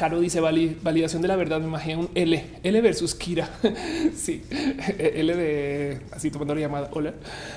[0.00, 1.60] Caro dice validación de la verdad.
[1.60, 3.50] Me imagino un L, L versus Kira.
[4.16, 4.42] sí,
[4.96, 6.88] L de así tomando la llamada.
[6.94, 7.12] Hola.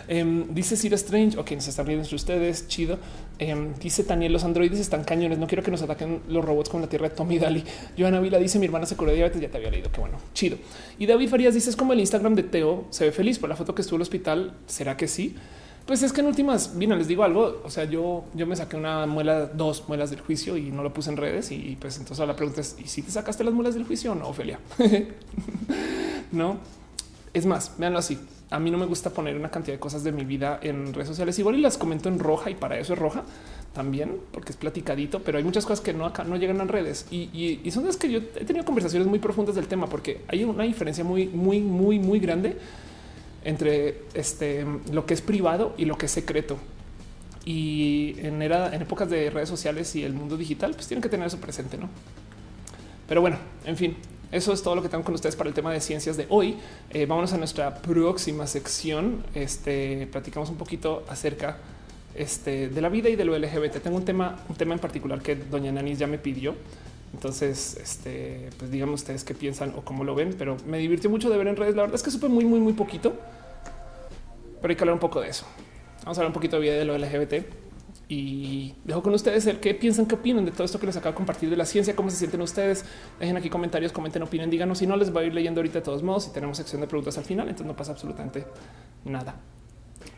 [0.09, 1.39] Em, dice Sira Strange.
[1.39, 2.67] Ok, nos están riendo entre ustedes.
[2.67, 2.99] Chido.
[3.39, 5.37] Em, dice Daniel, los androides están cañones.
[5.37, 7.63] No quiero que nos ataquen los robots con la tierra de Tommy Dali.
[7.97, 9.41] Joana Vila dice mi hermana se curó de diabetes.
[9.41, 9.89] Ya te había leído.
[9.89, 10.17] Qué bueno.
[10.33, 10.57] Chido.
[10.99, 12.87] Y David Farías dice es como el Instagram de Teo.
[12.89, 14.53] Se ve feliz por la foto que estuvo en el hospital.
[14.67, 15.37] ¿Será que sí?
[15.85, 17.61] Pues es que en últimas, bien, les digo algo.
[17.65, 20.93] O sea, yo, yo me saqué una muela, dos muelas del juicio y no lo
[20.93, 21.51] puse en redes.
[21.51, 24.15] Y pues entonces la pregunta es: ¿y si te sacaste las muelas del juicio o
[24.15, 24.60] no, Ofelia?
[26.31, 26.57] no
[27.34, 28.19] es más, véanlo así.
[28.51, 31.07] A mí no me gusta poner una cantidad de cosas de mi vida en redes
[31.07, 31.38] sociales.
[31.39, 33.23] Igual y las comento en roja y para eso es roja
[33.73, 37.07] también, porque es platicadito, pero hay muchas cosas que no acá no llegan a redes
[37.10, 40.43] y, y son las que yo he tenido conversaciones muy profundas del tema, porque hay
[40.43, 42.55] una diferencia muy, muy, muy, muy grande
[43.43, 46.57] entre este, lo que es privado y lo que es secreto.
[47.45, 51.09] Y en, era, en épocas de redes sociales y el mundo digital, pues tienen que
[51.09, 51.89] tener eso presente, ¿no?
[53.07, 53.97] Pero bueno, en fin,
[54.31, 56.55] eso es todo lo que tengo con ustedes para el tema de ciencias de hoy.
[56.89, 59.23] Eh, vámonos a nuestra próxima sección.
[59.35, 61.57] Este platicamos un poquito acerca
[62.15, 63.77] este, de la vida y de lo LGBT.
[63.77, 66.55] Tengo un tema, un tema en particular que doña Nanis ya me pidió.
[67.14, 71.30] Entonces, este, pues díganme ustedes qué piensan o cómo lo ven, pero me divirtió mucho
[71.30, 71.76] de ver en redes.
[71.76, 73.14] La verdad es que supe muy, muy, muy poquito,
[74.61, 75.45] pero hay que hablar un poco de eso.
[76.03, 77.45] Vamos a hablar un poquito de lo LGBT
[78.10, 81.14] y dejo con ustedes el qué piensan, qué opinan de todo esto que les acabo
[81.14, 82.84] de compartir de la ciencia, cómo se sienten ustedes.
[83.19, 84.80] Dejen aquí comentarios, comenten, opinen, díganos.
[84.80, 86.88] Si no, les voy a ir leyendo ahorita de todos modos y tenemos sección de
[86.88, 88.45] preguntas al final, entonces no pasa absolutamente
[89.06, 89.35] nada.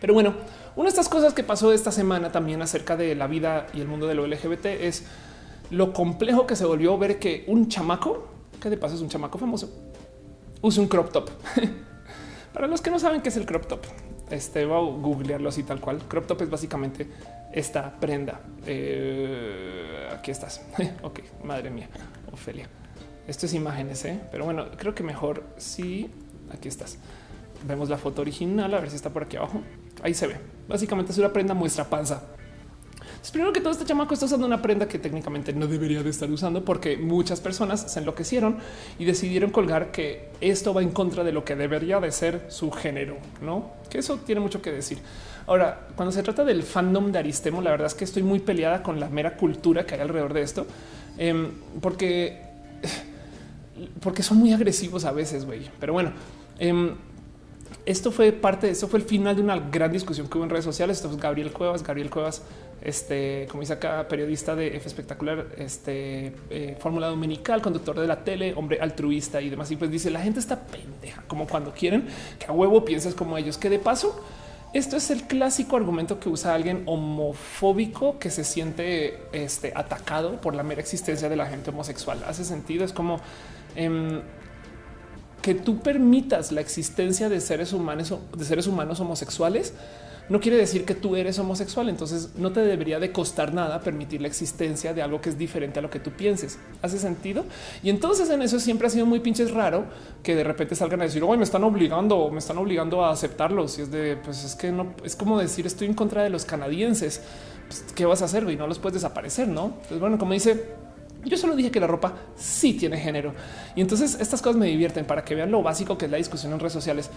[0.02, 0.34] Pero bueno,
[0.76, 3.88] una de estas cosas que pasó esta semana también acerca de la vida y el
[3.88, 5.06] mundo de lo LGBT es
[5.72, 8.28] lo complejo que se volvió ver que un chamaco,
[8.62, 9.70] que de paso es un chamaco famoso,
[10.62, 11.30] use un crop top.
[12.54, 13.82] Para los que no saben qué es el crop top,
[14.30, 16.00] este va a googlearlo así tal cual.
[16.08, 17.08] Crop top es básicamente
[17.52, 18.40] esta prenda.
[18.66, 20.66] Eh, aquí estás.
[21.04, 21.90] ok, madre mía,
[22.32, 22.70] Ofelia.
[23.28, 24.20] Esto es imágenes, ¿eh?
[24.32, 26.10] pero bueno, creo que mejor si
[26.54, 26.98] aquí estás.
[27.68, 29.62] Vemos la foto original, a ver si está por aquí abajo.
[30.04, 30.36] Ahí se ve.
[30.68, 32.22] Básicamente es una prenda muestra panza
[33.32, 36.30] primero que todo, este chamaco está usando una prenda que técnicamente no debería de estar
[36.30, 38.58] usando porque muchas personas se enloquecieron
[39.00, 42.72] y decidieron colgar que esto va en contra de lo que debería de ser su
[42.72, 43.72] género, no?
[43.90, 45.00] Que eso tiene mucho que decir.
[45.48, 48.82] Ahora, cuando se trata del fandom de Aristemo, la verdad es que estoy muy peleada
[48.82, 50.66] con la mera cultura que hay alrededor de esto,
[51.18, 52.42] em, porque
[54.02, 55.70] porque son muy agresivos a veces, güey.
[55.80, 56.12] Pero bueno,
[56.60, 56.96] em,
[57.86, 60.50] esto fue parte de eso, fue el final de una gran discusión que hubo en
[60.50, 60.98] redes sociales.
[60.98, 61.84] Esto es Gabriel Cuevas.
[61.84, 62.42] Gabriel Cuevas
[62.82, 68.24] este, como dice acá, periodista de F espectacular, este eh, fórmula dominical, conductor de la
[68.24, 69.72] tele, hombre altruista y demás.
[69.72, 72.08] Y pues dice la gente está pendeja, como cuando quieren
[72.38, 74.24] que a huevo pienses como ellos, que de paso
[74.76, 80.54] esto es el clásico argumento que usa alguien homofóbico que se siente este, atacado por
[80.54, 82.22] la mera existencia de la gente homosexual.
[82.28, 82.84] Hace sentido.
[82.84, 83.22] Es como
[83.78, 84.20] em,
[85.46, 89.74] que tú permitas la existencia de seres humanos, de seres humanos homosexuales
[90.28, 91.88] no quiere decir que tú eres homosexual.
[91.88, 95.78] Entonces no te debería de costar nada permitir la existencia de algo que es diferente
[95.78, 96.58] a lo que tú pienses.
[96.82, 97.46] ¿Hace sentido?
[97.84, 99.86] Y entonces en eso siempre ha sido muy pinches raro
[100.24, 103.78] que de repente salgan a decir, hoy me están obligando, me están obligando a aceptarlos.
[103.78, 106.44] Y es de, pues es que no, es como decir, estoy en contra de los
[106.44, 107.22] canadienses.
[107.68, 108.50] Pues, ¿Qué vas a hacer?
[108.50, 109.76] Y no los puedes desaparecer, ¿no?
[109.88, 110.85] Pues bueno, como dice
[111.30, 113.34] yo solo dije que la ropa sí tiene género.
[113.76, 116.54] Y entonces estas cosas me divierten para que vean lo básico que es la discusión
[116.54, 117.10] en redes sociales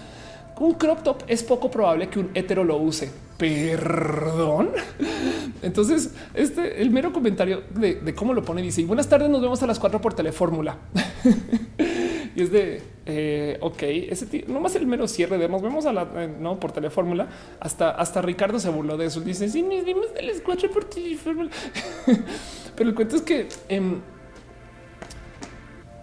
[0.61, 3.11] un crop top es poco probable que un hetero lo use.
[3.37, 4.71] Perdón.
[5.63, 9.67] Entonces, este el mero comentario de, cómo lo pone dice: Buenas tardes, nos vemos a
[9.67, 10.77] las cuatro por telefórmula.
[12.35, 15.95] y es de eh, ok, ese tío, más el mero cierre de nos vemos a
[15.95, 17.27] la eh, no por telefórmula.
[17.59, 19.23] Hasta, hasta Ricardo se burló de eso.
[19.23, 21.51] Dice: Sí, nos vimos a las cuatro por telefórmula.
[22.77, 24.03] Pero el cuento es que em,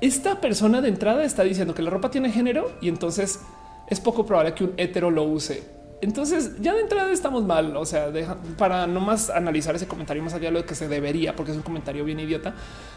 [0.02, 3.40] esta persona de entrada está diciendo que la ropa tiene género y entonces
[3.88, 5.64] es poco probable que un hetero lo use.
[6.02, 7.78] Entonces ya de entrada estamos mal.
[7.78, 8.12] O sea,
[8.58, 11.58] para no más analizar ese comentario más allá de lo que se debería, porque es
[11.58, 12.56] un comentario bien idiota.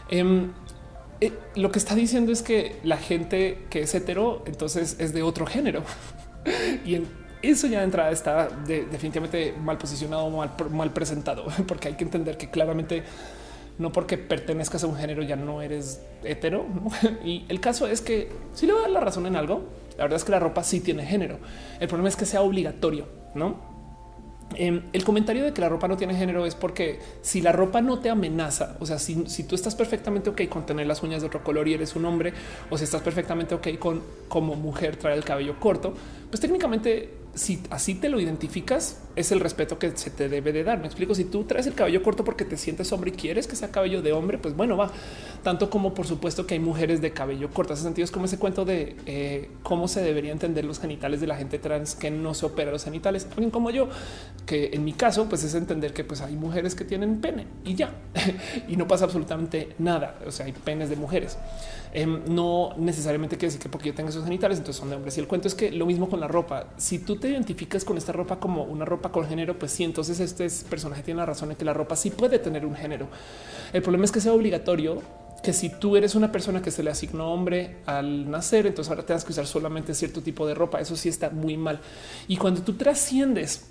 [0.09, 0.51] Em,
[1.21, 5.23] eh, lo que está diciendo es que la gente que es hetero, entonces es de
[5.23, 5.83] otro género.
[6.85, 7.03] y
[7.43, 12.37] eso ya de entrada está definitivamente mal posicionado, mal, mal presentado, porque hay que entender
[12.37, 13.03] que claramente
[13.79, 16.67] no porque pertenezcas a un género ya no eres hetero.
[17.25, 20.05] Y el caso es que si le voy a dar la razón en algo, la
[20.05, 21.39] verdad es que la ropa sí tiene género.
[21.81, 23.68] El problema es que sea obligatorio, no?
[24.55, 27.83] Em, el comentario de que la ropa no tiene género es porque si la ropa
[27.83, 31.21] no te amenaza, o sea, si, si, tú estás perfectamente ok con tener las uñas
[31.21, 32.33] de otro color y eres un hombre,
[32.71, 35.93] o si estás perfectamente ok con como mujer traer el cabello corto,
[36.31, 40.65] pues técnicamente si así te lo identificas, es el respeto que se te debe de
[40.65, 40.79] dar.
[40.79, 41.15] Me explico.
[41.15, 44.03] Si tú traes el cabello corto porque te sientes hombre y quieres que sea cabello
[44.03, 44.91] de hombre, pues bueno, va
[45.43, 47.75] tanto como por supuesto que hay mujeres de cabello corto.
[47.75, 51.27] Ese sentido es como ese cuento de eh, cómo se debería entender los genitales de
[51.27, 53.27] la gente trans que no se opera los genitales.
[53.31, 53.89] Alguien como yo,
[54.47, 57.75] que en mi caso, pues es entender que pues hay mujeres que tienen pene y
[57.75, 57.93] ya
[58.69, 60.19] y no pasa absolutamente nada.
[60.27, 61.39] O sea, hay penes de mujeres.
[61.93, 65.17] Em, no necesariamente quiere decir que porque yo tenga esos genitales, entonces son de hombres.
[65.17, 66.67] Y el cuento es que lo mismo con la ropa.
[66.77, 70.21] Si tú te identificas con esta ropa como una ropa con género, pues sí, entonces
[70.21, 73.09] este personaje tiene la razón en que la ropa sí puede tener un género.
[73.73, 75.03] El problema es que sea obligatorio
[75.43, 79.07] que si tú eres una persona que se le asignó hombre al nacer, entonces ahora
[79.07, 80.81] tengas que usar solamente cierto tipo de ropa.
[80.81, 81.81] Eso sí está muy mal.
[82.27, 83.67] Y cuando tú trasciendes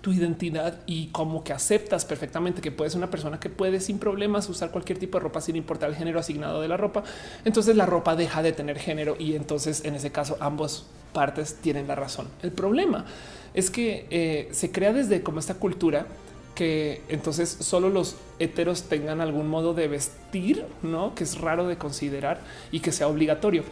[0.00, 4.48] tu identidad y como que aceptas perfectamente que puedes una persona que puede sin problemas
[4.48, 7.04] usar cualquier tipo de ropa sin importar el género asignado de la ropa,
[7.44, 11.86] entonces la ropa deja de tener género y entonces en ese caso ambos partes tienen
[11.86, 12.28] la razón.
[12.42, 13.06] El problema
[13.54, 16.06] es que eh, se crea desde como esta cultura
[16.54, 21.76] que entonces solo los heteros tengan algún modo de vestir, no que es raro de
[21.76, 22.40] considerar
[22.72, 23.62] y que sea obligatorio.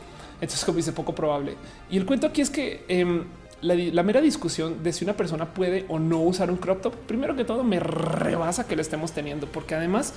[0.40, 1.54] Entonces, como dice, poco probable.
[1.90, 3.24] Y el cuento aquí es que em,
[3.64, 7.34] la, mera discusión de si una persona puede o no usar un crop top, primero
[7.34, 10.12] que todo me rebasa que lo estemos teniendo, porque además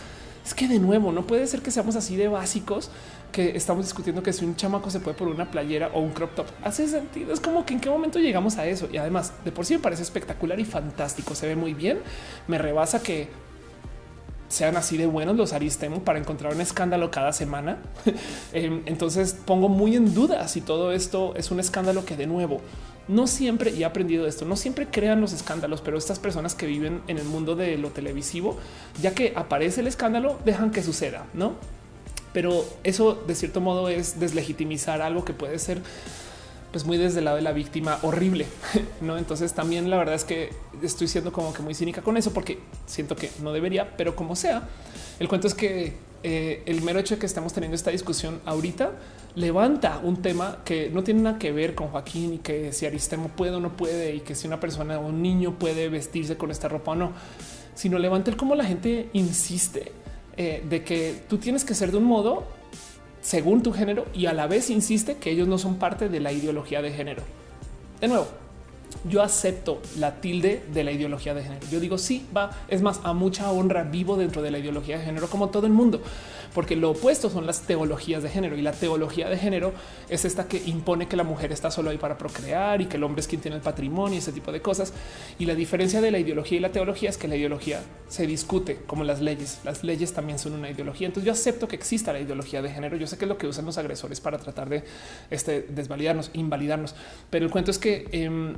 [0.45, 2.89] es que de nuevo no puede ser que seamos así de básicos
[3.31, 6.35] que estamos discutiendo que si un chamaco se puede poner una playera o un crop
[6.35, 7.33] top hace sentido.
[7.33, 8.87] Es como que en qué momento llegamos a eso.
[8.91, 11.35] Y además de por sí me parece espectacular y fantástico.
[11.35, 11.99] Se ve muy bien.
[12.47, 13.27] Me rebasa que
[14.47, 17.79] sean así de buenos los Aristemo para encontrar un escándalo cada semana.
[18.53, 22.61] Em, entonces pongo muy en duda si todo esto es un escándalo que de nuevo
[23.07, 26.65] no siempre, y he aprendido esto, no siempre crean los escándalos, pero estas personas que
[26.65, 28.57] viven en el mundo de lo televisivo,
[29.01, 31.53] ya que aparece el escándalo, dejan que suceda, ¿no?
[32.33, 35.81] Pero eso de cierto modo es deslegitimizar algo que puede ser
[36.71, 38.45] pues muy desde el lado de la víctima horrible,
[39.01, 39.17] ¿no?
[39.17, 40.49] Entonces también la verdad es que
[40.81, 44.35] estoy siendo como que muy cínica con eso porque siento que no debería, pero como
[44.35, 44.67] sea,
[45.19, 45.93] el cuento es que
[46.23, 48.91] eh, el mero hecho de que estamos teniendo esta discusión ahorita
[49.37, 53.29] levanta un tema que no tiene nada que ver con Joaquín y que si Aristemo
[53.29, 56.49] puede o no puede y que si una persona o un niño puede vestirse con
[56.49, 57.11] esta ropa o no,
[57.75, 59.91] sino levanta el cómo la gente insiste
[60.37, 62.45] eh, de que tú tienes que ser de un modo
[63.21, 66.31] según tu género y a la vez insiste que ellos no son parte de la
[66.31, 67.21] ideología de género.
[68.01, 68.25] De nuevo,
[69.07, 71.67] yo acepto la tilde de la ideología de género.
[71.71, 75.05] Yo digo sí, va, es más, a mucha honra vivo dentro de la ideología de
[75.05, 76.01] género como todo el mundo,
[76.57, 79.73] porque lo opuesto son las teologías de género y la teología de género
[80.09, 83.03] es esta que impone que la mujer está solo ahí para procrear y que el
[83.03, 84.91] hombre es quien tiene el patrimonio y ese tipo de cosas.
[85.37, 88.79] Y la diferencia de la ideología y la teología es que la ideología se discute
[88.87, 89.59] como las leyes.
[89.65, 91.05] Las leyes también son una ideología.
[91.05, 92.97] Entonces yo acepto que exista la ideología de género.
[92.97, 94.83] Yo sé que es lo que usan los agresores para tratar de
[95.29, 96.95] este, desvalidarnos, invalidarnos,
[97.29, 98.55] pero el cuento es que em,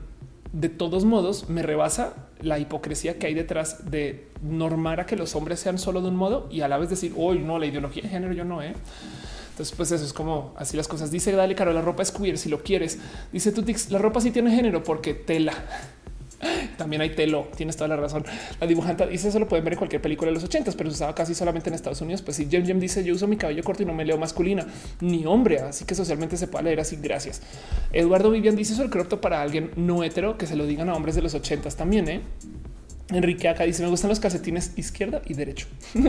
[0.52, 5.36] de todos modos me rebasa la hipocresía que hay detrás de normar a que los
[5.36, 8.04] hombres sean solo de un modo y a la vez decir hoy no, la ideología
[8.04, 8.74] de género yo no, ¿eh?
[9.60, 11.12] Entonces, pues eso es como así las cosas.
[11.12, 12.98] Dice, dale, caro, la ropa es queer si lo quieres.
[13.34, 15.52] Dice tú, la ropa sí tiene género porque tela.
[16.78, 17.50] También hay telo.
[17.56, 18.24] Tienes toda la razón.
[18.60, 20.96] La dibujante dice eso lo pueden ver en cualquier película de los ochentas, pero se
[20.96, 22.22] usaba casi solamente en Estados Unidos.
[22.22, 24.66] Pues si Jem Jem dice yo uso mi cabello corto y no me leo masculina
[25.02, 26.98] ni hombre, así que socialmente se puede leer así.
[27.02, 27.42] Gracias.
[27.92, 30.94] Eduardo Vivian dice eso el crop para alguien no hetero que se lo digan a
[30.94, 32.08] hombres de los ochentas también.
[32.08, 32.22] ¿eh?
[33.12, 35.68] Enrique acá dice me gustan los calcetines izquierda y derecho.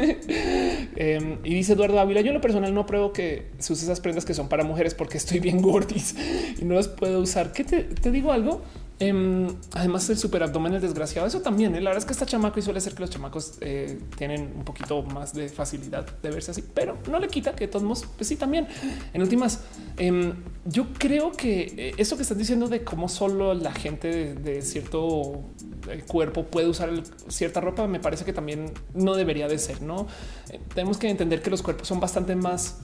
[0.97, 4.01] Em, y dice Eduardo Ávila, yo en lo personal no pruebo que se use esas
[4.01, 6.15] prendas que son para mujeres porque estoy bien gordis
[6.61, 7.53] y no las puedo usar.
[7.53, 8.63] ¿Qué te digo algo?
[9.01, 11.27] Em, además, el super abdomen es desgraciado.
[11.27, 11.75] Eso también.
[11.75, 11.81] ¿eh?
[11.81, 14.63] La verdad es que está chamaco y suele ser que los chamacos eh, tienen un
[14.63, 18.29] poquito más de facilidad de verse así, pero no le quita que todos modos, pues
[18.29, 18.69] sí, también.
[19.15, 19.63] En últimas,
[19.97, 20.35] em,
[20.67, 25.45] yo creo que eh, eso que estás diciendo de cómo solo la gente de, cierto
[26.07, 26.91] cuerpo puede usar
[27.29, 29.81] cierta ropa, me parece que también no debería de ser.
[29.81, 30.09] No
[30.75, 32.81] tenemos que entender que los cuerpos son bastante más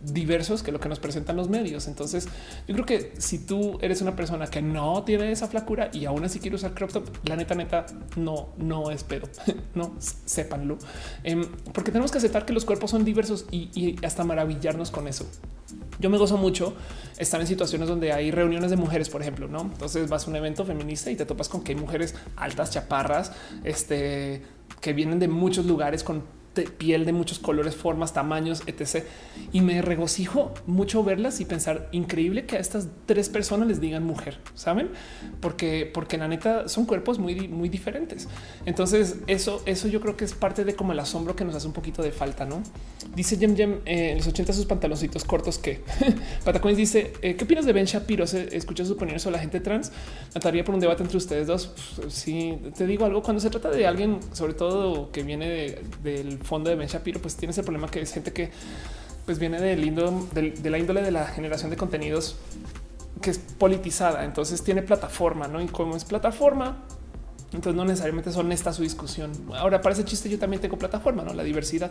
[0.00, 1.88] diversos que lo que nos presentan los medios.
[1.88, 2.28] Entonces,
[2.66, 6.24] yo creo que si tú eres una persona que no tiene esa flacura y aún
[6.24, 9.28] así quiere usar crop top, la neta, neta, no, no es pedo.
[9.74, 10.78] no sépanlo,
[11.24, 15.26] em, porque tenemos que aceptar que los cuerpos son diversos y, hasta maravillarnos con eso.
[15.98, 16.74] Yo me gozo mucho
[17.18, 19.62] estar en situaciones donde hay reuniones de mujeres, por ejemplo, no?
[19.62, 23.32] Entonces vas a un evento feminista y te topas con que hay mujeres altas, chaparras,
[23.64, 24.42] este,
[24.80, 26.22] que vienen de muchos lugares con
[26.62, 29.04] piel de muchos colores, formas, tamaños, etc.
[29.52, 34.04] Y me regocijo mucho verlas y pensar increíble que a estas tres personas les digan
[34.04, 34.90] mujer, saben?
[35.40, 38.28] Porque, porque la neta son cuerpos muy, muy diferentes.
[38.66, 41.66] Entonces, eso, eso yo creo que es parte de como el asombro que nos hace
[41.66, 42.62] un poquito de falta, no?
[43.14, 45.80] Dice Jem Jem eh, en los 80 sus pantaloncitos cortos que
[46.44, 48.26] Patacones dice: eh, ¿Qué opinas de Ben Shapiro?
[48.26, 49.90] ¿Se escucha sus opiniones sobre la gente trans?
[50.30, 51.72] Trataría por un debate entre ustedes dos.
[52.08, 56.70] Si te digo algo, cuando se trata de alguien, sobre todo que viene del fondo
[56.70, 58.50] de Ben Shapiro, pues tienes el problema que es gente que
[59.26, 62.36] pues viene del lindo, de la índole de la generación de contenidos
[63.20, 64.24] que es politizada.
[64.24, 65.60] Entonces tiene plataforma, no?
[65.60, 66.78] Y como es plataforma,
[67.52, 69.32] entonces no necesariamente es honesta su discusión.
[69.54, 71.90] Ahora, para ese chiste, yo también tengo plataforma, no la diversidad.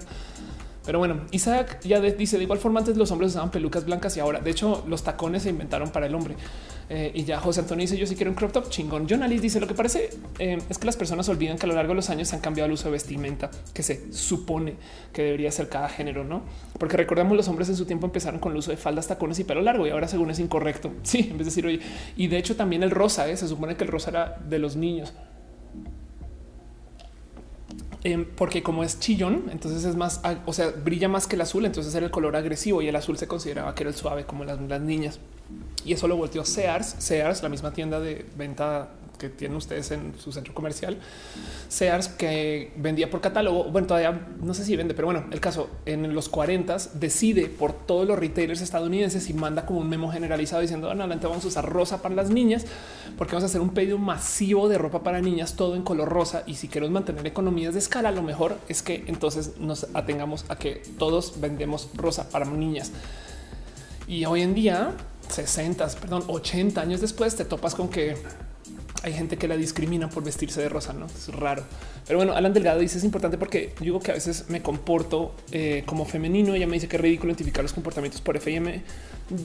[0.87, 4.21] Pero bueno, Isaac ya dice de igual forma antes los hombres usaban pelucas blancas y
[4.21, 6.35] ahora de hecho los tacones se inventaron para el hombre.
[6.89, 9.05] Eh, y ya José Antonio dice yo sí quiero un crop top chingón.
[9.09, 11.91] John dice lo que parece eh, es que las personas olvidan que a lo largo
[11.91, 14.75] de los años han cambiado el uso de vestimenta que se supone
[15.11, 16.43] que debería ser cada género, no?
[16.79, 19.43] Porque recordamos los hombres en su tiempo empezaron con el uso de faldas, tacones y
[19.43, 20.93] pelo largo y ahora según es incorrecto.
[21.03, 21.81] Sí, en vez de decir oye,
[22.15, 23.35] y de hecho también el rosa, ¿eh?
[23.35, 25.13] se supone que el rosa era de los niños.
[28.03, 31.65] Em, porque como es chillón, entonces es más, o sea, brilla más que el azul,
[31.65, 34.43] entonces era el color agresivo y el azul se consideraba que era el suave como
[34.45, 35.19] las, las niñas.
[35.83, 40.13] Y eso lo volteó Sears, Sears, la misma tienda de venta que tienen ustedes en
[40.17, 40.97] su centro comercial,
[41.69, 43.65] Sears, que vendía por catálogo.
[43.65, 47.73] Bueno, todavía no sé si vende, pero bueno, el caso en los 40 decide por
[47.73, 51.47] todos los retailers estadounidenses y manda como un memo generalizado diciendo: bueno, adelante vamos a
[51.47, 52.65] usar rosa para las niñas,
[53.17, 56.43] porque vamos a hacer un pedido masivo de ropa para niñas, todo en color rosa.
[56.45, 60.57] Y si queremos mantener economías de escala, lo mejor es que entonces nos atengamos a
[60.57, 62.91] que todos vendemos rosa para niñas.
[64.07, 64.91] Y hoy en día,
[65.29, 68.15] 60, perdón, 80 años después, te topas con que
[69.03, 71.63] hay gente que la discrimina por vestirse de rosa, no es raro.
[72.05, 75.35] Pero bueno, Alan Delgado dice es importante porque yo digo que a veces me comporto
[75.51, 76.55] eh, como femenino.
[76.55, 78.81] Ella me dice que es ridículo identificar los comportamientos por FM.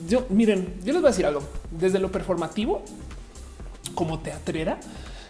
[0.07, 2.83] Yo miren, yo les voy a decir algo desde lo performativo
[3.93, 4.79] como teatrera.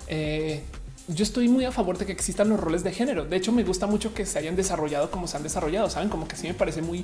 [0.07, 0.61] Eh,
[1.09, 3.25] yo estoy muy a favor de que existan los roles de género.
[3.25, 5.89] De hecho, me gusta mucho que se hayan desarrollado como se han desarrollado.
[5.89, 7.03] Saben, como que sí me parece muy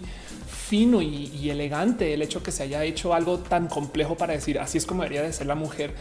[0.69, 4.59] fino y, y elegante el hecho que se haya hecho algo tan complejo para decir
[4.59, 5.95] así es como debería de ser la mujer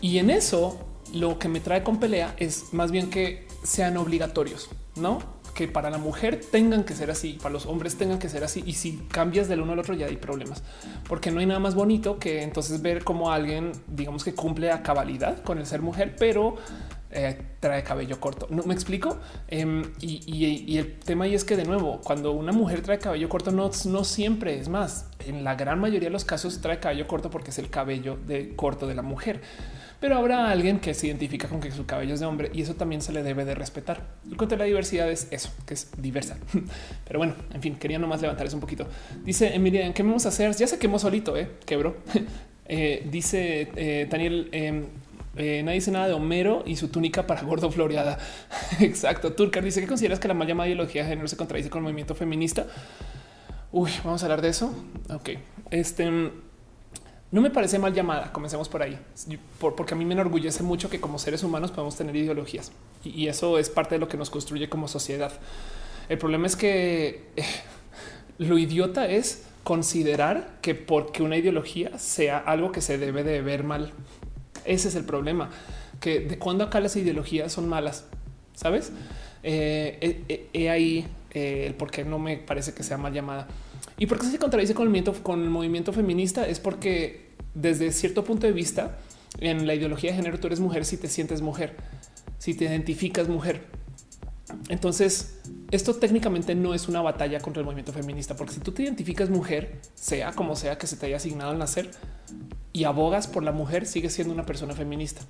[0.00, 0.78] y en eso
[1.12, 5.90] lo que me trae con pelea es más bien que sean obligatorios, no que para
[5.90, 8.62] la mujer tengan que ser así, para los hombres tengan que ser así.
[8.66, 10.62] Y si cambias del uno al otro ya hay problemas,
[11.08, 14.82] porque no hay nada más bonito que entonces ver como alguien, digamos que cumple a
[14.82, 16.56] cabalidad con el ser mujer, pero
[17.10, 18.46] eh, trae cabello corto.
[18.50, 19.18] No me explico.
[19.48, 23.50] Em, y, el tema ahí es que de nuevo, cuando una mujer trae cabello corto,
[23.50, 23.72] no,
[24.04, 25.06] siempre es más.
[25.20, 28.18] En la gran mayoría de los casos trae cabello corto porque es el cabello
[28.56, 29.40] corto de la mujer
[30.00, 32.74] pero habrá alguien que se identifica con que su cabello es de hombre y eso
[32.74, 34.02] también se le debe de respetar.
[34.28, 36.36] El cuento de la diversidad es eso, que es diversa.
[37.06, 38.86] Pero bueno, en fin, quería nomás levantar eso un poquito.
[39.24, 40.54] Dice Emilia, ¿qué vamos a hacer?
[40.54, 41.48] Ya se quemó solito, ¿eh?
[41.64, 41.96] Quebró.
[42.66, 44.84] eh, dice eh, Daniel, em,
[45.36, 48.18] eh, nadie dice nada de Homero y su túnica para gordo floreada.
[48.80, 49.32] Exacto.
[49.32, 51.84] Turcar dice que consideras que la mal llamada ideología de género se contradice con el
[51.84, 52.66] movimiento feminista.
[53.72, 54.74] Uy, vamos a hablar de eso.
[55.10, 55.30] Ok.
[55.70, 56.10] Este
[57.30, 58.32] no me parece mal llamada.
[58.32, 58.98] Comencemos por ahí,
[59.58, 62.72] porque a mí me enorgullece mucho que como seres humanos podemos tener ideologías
[63.04, 65.32] y eso es parte de lo que nos construye como sociedad.
[66.08, 67.44] El problema es que eh,
[68.38, 73.64] lo idiota es considerar que porque una ideología sea algo que se debe de ver
[73.64, 73.92] mal.
[74.64, 75.50] Ese es el problema,
[76.00, 78.04] que de cuando acá las ideologías son malas,
[78.54, 78.92] sabes?
[79.42, 83.46] Eh, eh, ahí el por qué no me parece que sea mal llamada.
[83.98, 86.46] ¿Y por qué se contradice con el movimiento, feminista?
[86.46, 88.98] Es porque desde cierto punto de vista,
[89.40, 91.76] en la ideología de género, tú eres mujer si te sientes mujer,
[92.38, 93.64] si te identificas mujer.
[94.68, 95.38] Entonces,
[95.70, 99.30] esto técnicamente no es una batalla contra el movimiento feminista, porque si tú te identificas
[99.30, 101.90] mujer, sea como sea que se te haya asignado al nacer
[102.72, 105.22] y abogas por la mujer, sigues siendo una persona feminista.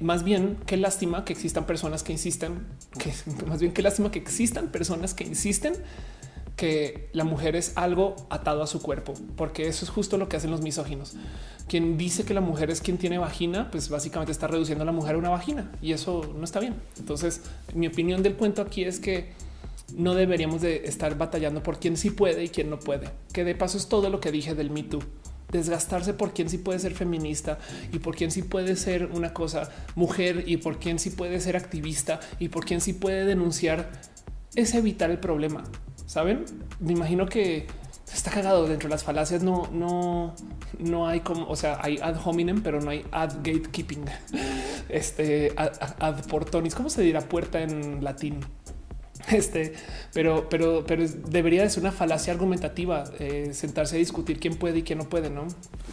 [0.00, 2.66] Más bien, qué lástima que existan personas que insistan,
[2.98, 3.12] que
[3.44, 5.74] más bien qué lástima que existan personas que insisten
[6.58, 10.36] que la mujer es algo atado a su cuerpo, porque eso es justo lo que
[10.36, 11.14] hacen los misóginos.
[11.68, 14.92] Quien dice que la mujer es quien tiene vagina, pues básicamente está reduciendo a la
[14.92, 16.74] mujer a una vagina y eso no está bien.
[16.98, 17.42] Entonces,
[17.74, 19.30] mi opinión del cuento aquí es que
[19.94, 23.08] no deberíamos de estar batallando por quién sí puede y quién no puede.
[23.32, 25.00] Que de paso es todo lo que dije del Me Too.
[25.52, 27.58] Desgastarse por quién sí puede ser feminista
[27.92, 31.56] y por quién sí puede ser una cosa mujer y por quién sí puede ser
[31.56, 33.92] activista y por quién sí puede denunciar
[34.56, 35.62] es evitar el problema.
[36.08, 36.46] Saben?
[36.80, 37.66] Me imagino que
[38.10, 39.42] está cagado dentro de las falacias.
[39.42, 40.34] No, no,
[40.78, 44.04] no hay como, o sea, hay ad hominem, pero no hay ad gatekeeping.
[44.88, 48.40] Este ad, portonis, ¿cómo se dirá puerta en latín?
[49.30, 49.74] Este,
[50.14, 54.78] pero, pero, pero debería de ser una falacia argumentativa eh, sentarse a discutir quién puede
[54.78, 55.28] y quién no puede.
[55.28, 55.46] No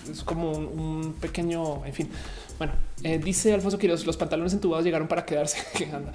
[0.10, 2.10] es como un, pequeño, en fin.
[2.58, 2.72] Bueno,
[3.04, 5.58] eh, dice Alfonso Quiroz, los pantalones entubados llegaron para quedarse.
[5.94, 6.14] anda?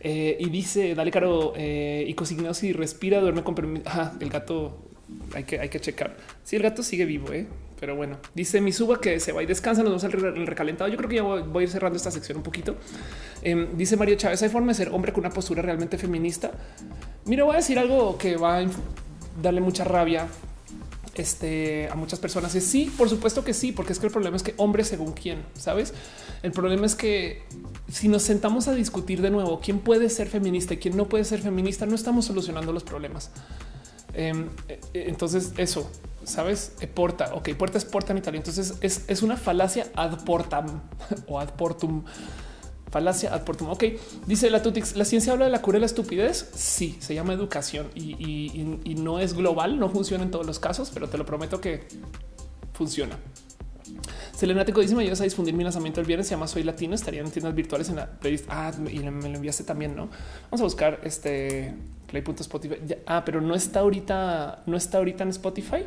[0.00, 3.84] Eh, y dice, dale caro y cosignado si respira, duerme con permiso.
[4.20, 4.78] el gato
[5.34, 6.16] hay que, hay que checar.
[6.44, 7.46] Si el gato sigue vivo, ¿eh?
[7.78, 9.82] pero bueno, dice mi suba que se va y descansa.
[9.82, 10.90] Nos vamos al recalentado.
[10.90, 12.76] Yo creo que ya voy, a ir cerrando esta sección un poquito.
[13.42, 16.52] Em, dice Mario Chávez: hay forma de ser hombre con una postura realmente feminista.
[17.26, 18.66] Mira, voy a decir algo que va a
[19.42, 20.26] darle mucha rabia
[21.16, 22.54] este, a muchas personas.
[22.54, 25.12] Es sí, por supuesto que sí, porque es que el problema es que hombre según
[25.12, 25.94] quién, sabes?
[26.42, 27.42] El problema es que
[27.90, 31.24] si nos sentamos a discutir de nuevo quién puede ser feminista y quién no puede
[31.24, 33.30] ser feminista, no estamos solucionando los problemas.
[34.14, 35.90] Em, e, e, entonces, eso
[36.26, 37.32] sabes, eh, porta.
[37.34, 38.44] Ok, puerta es porta en italiano.
[38.46, 40.82] Entonces es, una falacia ad portam
[41.26, 42.04] o ad portum.
[42.96, 43.68] Falacia ad portum.
[43.68, 43.84] Ok,
[44.26, 44.96] dice la Tutix.
[44.96, 46.48] La ciencia habla de la cura de la estupidez.
[46.54, 51.06] Sí, se llama educación y, no es global, no funciona en todos los casos, pero
[51.06, 51.86] te lo prometo que
[52.72, 53.18] funciona.
[54.34, 56.26] Selenático dice: Me ayudas a difundir mi lanzamiento el viernes.
[56.26, 56.94] Se llama Soy Latino.
[56.94, 58.46] Estaría en tiendas virtuales en la playlist.
[58.48, 59.94] Ah, y me lo enviaste también.
[59.94, 60.08] No
[60.44, 61.74] vamos a buscar este
[62.06, 62.76] play.spotify.
[63.04, 65.84] Ah, pero no está ahorita, no está ahorita en Spotify.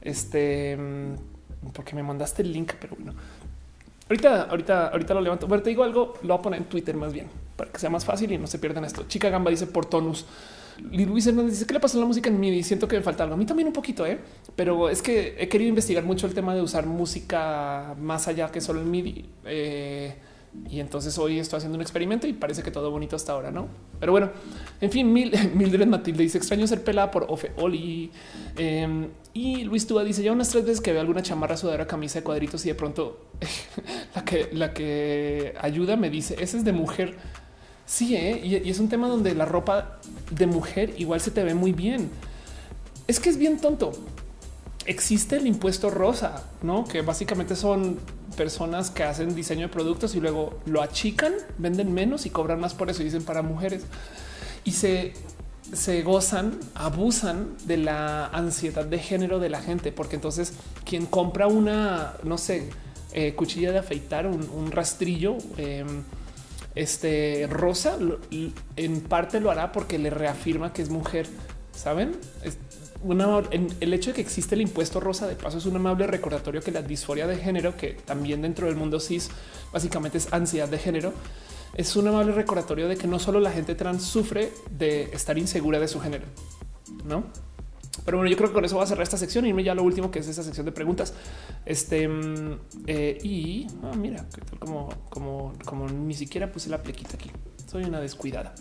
[0.00, 3.14] Este, mm, porque me mandaste el link, pero bueno,
[4.08, 5.46] ahorita, ahorita, ahorita lo levanto.
[5.46, 7.90] Bueno, te digo algo, lo voy a poner en Twitter más bien para que sea
[7.90, 9.04] más fácil y no se pierdan esto.
[9.08, 10.26] Chica Gamba dice por tonus.
[10.92, 12.62] Luis Hernández dice que le pasó la música en MIDI.
[12.62, 13.34] Siento que me falta algo.
[13.34, 14.18] A mí también un poquito, ¿eh?
[14.54, 18.60] pero es que he querido investigar mucho el tema de usar música más allá que
[18.60, 19.24] solo el MIDI.
[19.46, 20.14] Eh,
[20.68, 23.68] y entonces hoy estoy haciendo un experimento y parece que todo bonito hasta ahora, ¿no?
[24.00, 24.30] Pero bueno,
[24.80, 28.10] en fin, Mil, Mildred Matilde dice extraño ser pelada por Ofe Oli.
[28.56, 32.20] Em, y Luis Túa dice ya unas tres veces que veo alguna chamarra, sudadera, camisa
[32.20, 33.26] de cuadritos y de pronto
[34.14, 37.16] la que la que ayuda me dice ese es de mujer.
[37.84, 38.40] Sí, ¿eh?
[38.44, 40.00] y es un tema donde la ropa
[40.32, 42.10] de mujer igual se te ve muy bien.
[43.06, 43.92] Es que es bien tonto
[44.86, 47.98] existe el impuesto rosa, no que básicamente son
[48.36, 52.74] personas que hacen diseño de productos y luego lo achican, venden menos y cobran más
[52.74, 53.02] por eso.
[53.02, 53.84] Dicen para mujeres
[54.64, 55.14] y se,
[55.72, 60.52] se gozan, abusan de la ansiedad de género de la gente, porque entonces
[60.84, 62.70] quien compra una, no sé,
[63.12, 66.02] eh, cuchilla de afeitar, un, rastrillo, em,
[66.74, 67.96] este rosa,
[68.76, 71.26] en parte lo hará porque le reafirma que es mujer.
[71.72, 72.16] Saben?
[73.10, 76.70] El hecho de que existe el impuesto rosa de paso es un amable recordatorio que
[76.70, 79.30] la disforia de género, que también dentro del mundo cis
[79.72, 81.12] básicamente es ansiedad de género,
[81.74, 85.78] es un amable recordatorio de que no solo la gente trans sufre de estar insegura
[85.78, 86.24] de su género,
[87.04, 87.24] no?
[88.04, 89.72] Pero bueno, yo creo que con eso va a cerrar esta sección y irme ya
[89.72, 91.14] a lo último que es esa sección de preguntas.
[91.64, 94.24] Este mm, eh, y ah, mira,
[94.58, 97.30] como, como, como ni siquiera puse la plequita aquí.
[97.66, 98.54] Soy una descuidada.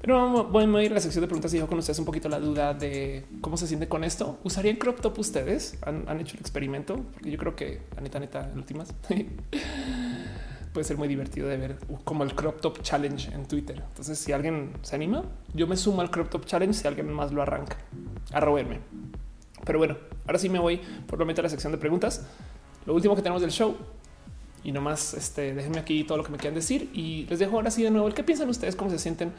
[0.00, 2.28] Pero voy a ir a la sección de preguntas y dejo con ustedes un poquito
[2.28, 4.38] la duda de cómo se siente con esto.
[4.44, 5.76] ¿Usarían crop top ustedes?
[5.82, 7.04] ¿Han, hecho el experimento?
[7.12, 8.94] Porque yo creo que, la neta, neta, en últimas,
[10.72, 13.82] puede ser muy divertido de ver como el crop top challenge en Twitter.
[13.88, 17.32] Entonces, si alguien se anima, yo me sumo al crop top challenge si alguien más
[17.32, 17.78] lo arranca
[18.32, 18.78] a robarme.
[19.64, 19.96] Pero bueno,
[20.26, 22.24] ahora sí me voy por lo menos a la sección de preguntas.
[22.86, 23.76] Lo último que tenemos del show
[24.62, 27.70] y nomás este, déjenme aquí todo lo que me quieran decir y les dejo ahora
[27.70, 29.32] sí de nuevo el qué piensan ustedes, cómo se sienten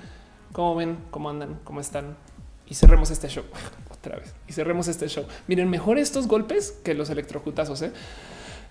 [0.51, 0.97] ¿Cómo ven?
[1.11, 1.59] ¿Cómo andan?
[1.63, 2.15] ¿Cómo están?
[2.67, 3.43] Y cerremos este show
[3.91, 4.33] otra vez.
[4.47, 5.25] Y cerremos este show.
[5.47, 7.91] Miren, mejor estos golpes que los electrocutazos, ¿eh?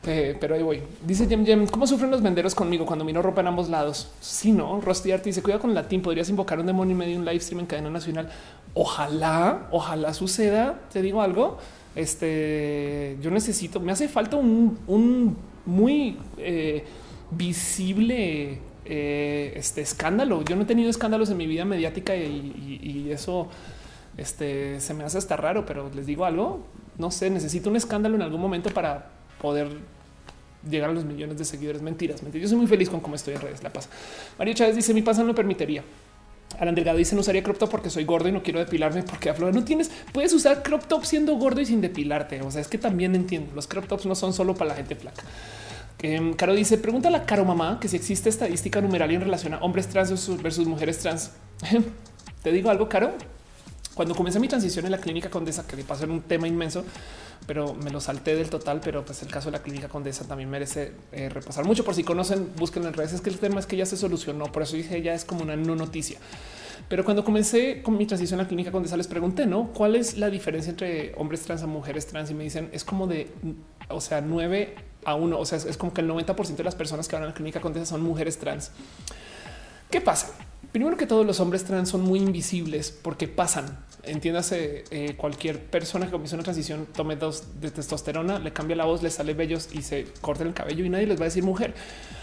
[0.06, 0.36] ¿eh?
[0.40, 0.82] pero ahí voy.
[1.04, 4.10] Dice Jem Jem, ¿cómo sufren los venderos conmigo cuando miro ropa en ambos lados?
[4.20, 4.80] Sí, no.
[4.80, 6.02] Rusty Art dice, cuida con latín.
[6.02, 8.30] Podrías invocar un demonio y medio un live stream en cadena nacional.
[8.74, 10.80] Ojalá, ojalá suceda.
[10.92, 11.58] Te digo algo.
[11.94, 16.84] Este yo necesito, me hace falta un, muy eh,
[17.32, 20.42] visible eh, este escándalo.
[20.44, 23.48] Yo no he tenido escándalos en mi vida mediática y, eso
[24.16, 26.64] este, se me hace hasta raro, pero les digo algo,
[26.96, 29.10] no sé, necesito un escándalo en algún momento para
[29.40, 29.68] poder
[30.68, 31.82] llegar a los millones de seguidores.
[31.82, 32.42] Mentiras, mentiras.
[32.44, 33.62] Yo soy muy feliz con cómo estoy en redes.
[33.62, 33.88] La paz.
[34.38, 35.84] Mario Chávez dice mi pasa no permitiría.
[36.58, 39.28] Alan Delgado dice no usaría crop top porque soy gordo y no quiero depilarme porque
[39.28, 39.52] aflora.
[39.52, 42.40] No tienes, puedes usar crop top siendo gordo y sin depilarte.
[42.42, 43.54] O sea, es que también entiendo.
[43.54, 45.22] Los crop tops no son solo para la gente flaca.
[46.00, 49.58] Eh, Caro dice, pregunta a Caro mamá que si existe estadística numeral en relación a
[49.58, 50.10] hombres trans
[50.42, 51.32] versus mujeres trans.
[52.42, 53.12] Te digo algo, Caro.
[53.94, 56.84] Cuando comencé mi transición en la clínica Condesa, que de paso era un tema inmenso,
[57.48, 58.80] pero me lo salté del total.
[58.80, 61.84] Pero pues el caso de la clínica Condesa también merece eh, repasar mucho.
[61.84, 63.14] Por si conocen, busquen en redes.
[63.14, 64.52] Es que el tema es que ya se solucionó.
[64.52, 66.20] Por eso dije ya es como una no noticia.
[66.88, 69.72] Pero cuando comencé con mi transición a la clínica Condesa, les pregunté, ¿no?
[69.72, 72.30] ¿Cuál es la diferencia entre hombres trans a mujeres trans?
[72.30, 73.32] Y me dicen, es como de,
[73.88, 74.76] o sea, nueve
[75.10, 75.38] a uno.
[75.38, 77.60] O sea, es como que el 90% de las personas que van a la clínica
[77.60, 78.70] Condesa son mujeres trans.
[79.90, 80.30] ¿Qué pasa?
[80.72, 83.78] Primero que todos los hombres trans son muy invisibles porque pasan.
[84.02, 88.84] Entiéndase, eh, cualquier persona que comienza una transición tome dos de testosterona, le cambia la
[88.84, 91.42] voz, le sale bellos y se corta el cabello y nadie les va a decir
[91.42, 91.74] mujer.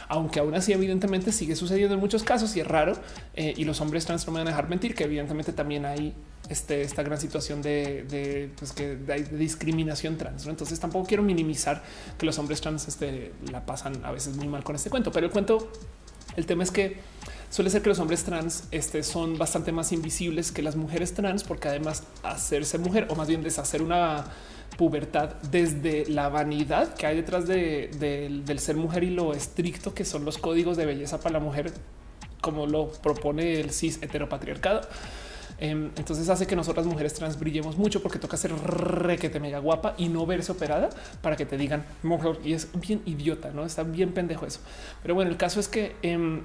[0.08, 2.94] Aunque aún así, evidentemente, sigue sucediendo en muchos casos y es raro.
[3.36, 6.14] Eh, y los hombres trans no me van a dejar mentir que evidentemente también hay
[6.50, 8.96] este, esta gran situación de, pues que
[9.32, 10.46] discriminación trans.
[10.46, 11.84] Entonces tampoco quiero minimizar
[12.18, 15.26] que los hombres trans este, la pasan a veces muy mal con este cuento, pero
[15.26, 15.72] el cuento,
[16.36, 16.98] el tema es que
[17.50, 21.44] suele ser que los hombres trans este, son bastante más invisibles que las mujeres trans,
[21.44, 24.26] porque además hacerse mujer o más bien deshacer una
[24.78, 30.26] pubertad desde la vanidad que hay detrás del ser mujer y lo estricto que son
[30.26, 31.72] los códigos de belleza para la mujer,
[32.42, 34.82] como lo propone el cis heteropatriarcado
[35.58, 39.96] Em, entonces hace que nosotras mujeres trans brillemos mucho porque toca ser requete mega guapa
[39.98, 40.90] y no verse operada
[41.22, 42.40] para que te digan mejor.
[42.44, 44.60] Y es bien idiota, no está bien pendejo eso.
[45.02, 46.42] Pero bueno, el caso es que em,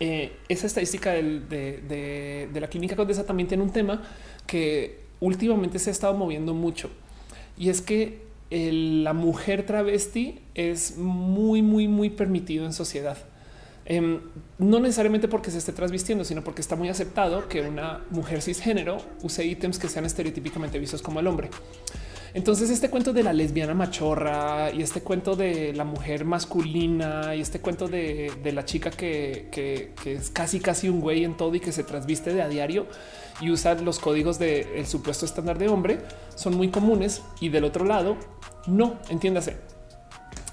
[0.00, 4.02] eh, esa estadística de, la clínica Condesa también tiene un tema
[4.46, 6.90] que últimamente se ha estado moviendo mucho
[7.56, 13.18] y es que la mujer travesti es muy, muy, muy permitido en sociedad.
[13.84, 14.20] Em,
[14.58, 18.98] no necesariamente porque se esté transvistiendo, sino porque está muy aceptado que una mujer cisgénero
[19.22, 21.50] use ítems que sean estereotípicamente vistos como el hombre.
[22.34, 27.40] Entonces este cuento de la lesbiana machorra y este cuento de la mujer masculina y
[27.40, 31.72] este cuento de, la chica que, es casi casi un güey en todo y que
[31.72, 32.86] se transviste de a diario
[33.40, 36.00] y usa los códigos del supuesto estándar de hombre
[36.34, 38.16] son muy comunes y del otro lado
[38.66, 39.56] no, entiéndase.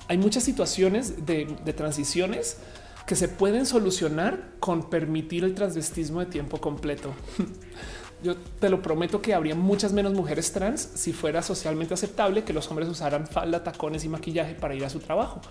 [0.07, 2.57] Hay muchas situaciones de, de transiciones
[3.05, 7.13] que se pueden solucionar con permitir el transvestismo de tiempo completo.
[8.25, 12.53] Yo te lo prometo que habría muchas menos mujeres trans si fuera socialmente aceptable que
[12.53, 15.41] los hombres usaran falda, tacones y maquillaje para ir a su trabajo.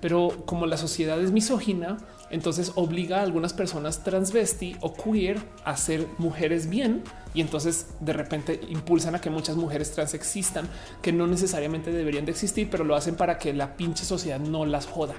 [0.00, 1.96] Pero como la sociedad es misógina,
[2.30, 7.02] entonces obliga a algunas personas transvesti o queer a ser mujeres bien
[7.34, 10.68] y entonces de repente impulsan a que muchas mujeres trans existan
[11.02, 14.64] que no necesariamente deberían de existir, pero lo hacen para que la pinche sociedad no
[14.64, 15.14] las joda.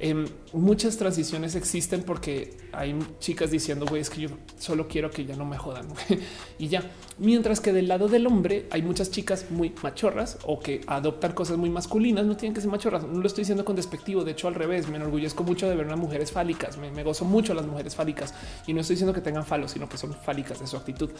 [0.00, 5.24] Em, muchas transiciones existen porque hay chicas diciendo güey, es que yo solo quiero que
[5.24, 5.88] ya no me jodan
[6.58, 6.82] y ya.
[7.18, 11.56] Mientras que del lado del hombre hay muchas chicas muy machorras o que adoptan cosas
[11.56, 12.24] muy masculinas.
[12.26, 13.02] No tienen que ser machorras.
[13.02, 14.22] No lo estoy diciendo con despectivo.
[14.22, 16.78] De hecho, al revés, me enorgullezco mucho de ver unas mujeres fálicas.
[16.78, 18.34] Me, gozo mucho las mujeres fálicas
[18.66, 21.10] y no estoy diciendo que tengan falo, sino que son fálicas de su actitud.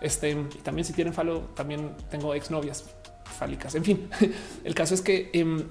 [0.00, 2.84] Este también si tienen falo, también tengo exnovias
[3.38, 3.76] fálicas.
[3.76, 4.08] En fin,
[4.64, 5.62] el caso es que em,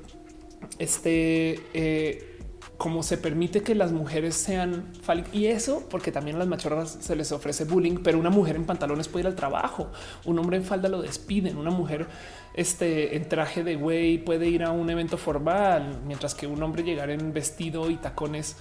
[0.80, 2.35] este eh,
[2.78, 4.92] como se permite que las mujeres sean
[5.32, 8.66] y eso porque también a las machorras se les ofrece bullying, pero una mujer en
[8.66, 9.92] pantalones puede ir al trabajo,
[10.26, 12.08] un hombre en falda lo despiden, una mujer
[12.54, 16.84] este, en traje de güey puede ir a un evento formal, mientras que un hombre
[16.84, 18.58] llegar en vestido y tacones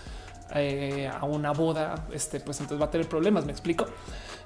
[0.55, 3.47] eh, a una boda, este, pues entonces va a tener problemas.
[3.47, 3.87] Me explico.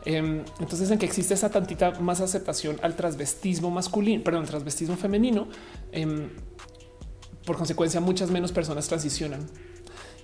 [0.05, 5.49] Em, entonces, en que existe esa tantita más aceptación al transvestismo masculino, perdón, transvestismo femenino,
[5.93, 6.31] em,
[7.49, 9.41] por consecuencia, muchas menos personas transicionan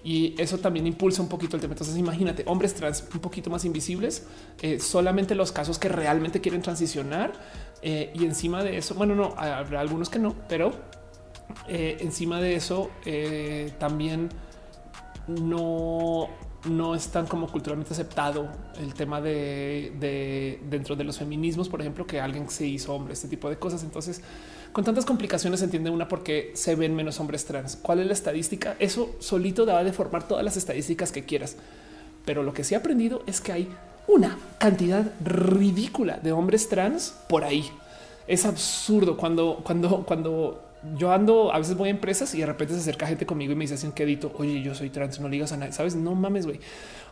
[0.05, 1.73] y eso también impulsa un poquito el tema.
[1.73, 4.27] Entonces, imagínate hombres trans un poquito más invisibles,
[4.61, 7.33] eh, solamente los casos que realmente quieren transicionar
[7.81, 10.73] eh, y encima de eso, bueno, no habrá algunos que no, pero
[11.67, 12.91] eh, encima de eso
[13.79, 14.29] también
[15.27, 16.29] no
[16.69, 22.07] no es tan como culturalmente aceptado el tema de, dentro de los feminismos, por ejemplo,
[22.07, 23.83] que alguien se hizo hombre, este tipo de cosas.
[23.83, 24.23] Entonces,
[24.75, 27.79] con tantas complicaciones entiende una porque se ven menos hombres trans.
[27.81, 28.75] ¿Cuál es la estadística?
[28.81, 31.57] Eso solito daba de formar todas las estadísticas que quieras.
[32.25, 33.69] Pero lo que sí he aprendido es que hay
[34.09, 37.71] una cantidad ridícula de hombres trans por ahí.
[38.27, 40.65] Es absurdo cuando, cuando, cuando
[40.99, 43.55] yo ando, a veces voy a empresas y de repente se acerca gente conmigo y
[43.55, 45.95] me dice así un quedito, oye, yo soy trans, no digas a nadie, sabes?
[45.95, 46.59] No mames, güey.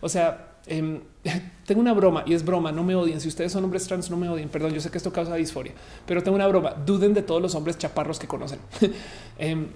[0.01, 1.01] O sea, em,
[1.67, 3.21] tengo una broma y es broma, no me odien.
[3.21, 4.49] Si ustedes son hombres trans, no me odien.
[4.49, 5.73] Perdón, yo sé que esto causa disforia,
[6.07, 6.71] pero tengo una broma.
[6.71, 8.59] Duden de todos los hombres chaparros que conocen.
[9.39, 9.69] Em,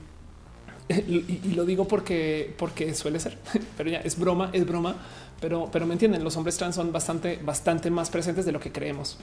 [0.88, 3.38] y, lo digo porque, porque suele ser,
[3.76, 4.96] pero ya es broma, es broma,
[5.40, 6.22] pero, pero me entienden.
[6.22, 9.18] Los hombres trans son bastante, bastante más presentes de lo que creemos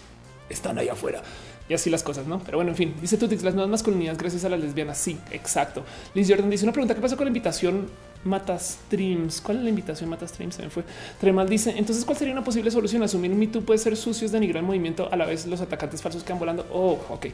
[0.49, 1.21] están ahí afuera
[1.69, 2.39] y así las cosas, no?
[2.39, 4.97] Pero bueno, en fin, dice Tutix, las nuevas masculinidades gracias a las lesbianas.
[4.97, 5.83] Sí, exacto.
[6.13, 7.87] Liz Jordan dice una pregunta: ¿Qué pasó con la invitación
[8.25, 9.41] Mata Streams?
[9.41, 10.55] ¿Cuál es la invitación Mata Streams?
[10.55, 10.83] Se me fue.
[11.19, 13.03] Tremal dice: Entonces, ¿cuál sería una posible solución?
[13.03, 16.23] Asumir un mito puede ser sucios, denigrar el movimiento a la vez los atacantes falsos
[16.23, 16.67] que van volando.
[16.71, 17.27] Oh, ok.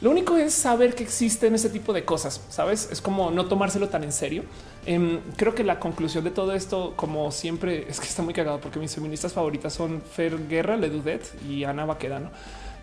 [0.00, 2.88] Lo único es saber que existen ese tipo de cosas, sabes?
[2.92, 4.44] Es como no tomárselo tan en serio.
[4.86, 8.60] Em, creo que la conclusión de todo esto, como siempre, es que está muy cagado
[8.60, 12.30] porque mis feministas favoritas son Fer Guerra, Ledudet y Ana Baquedano.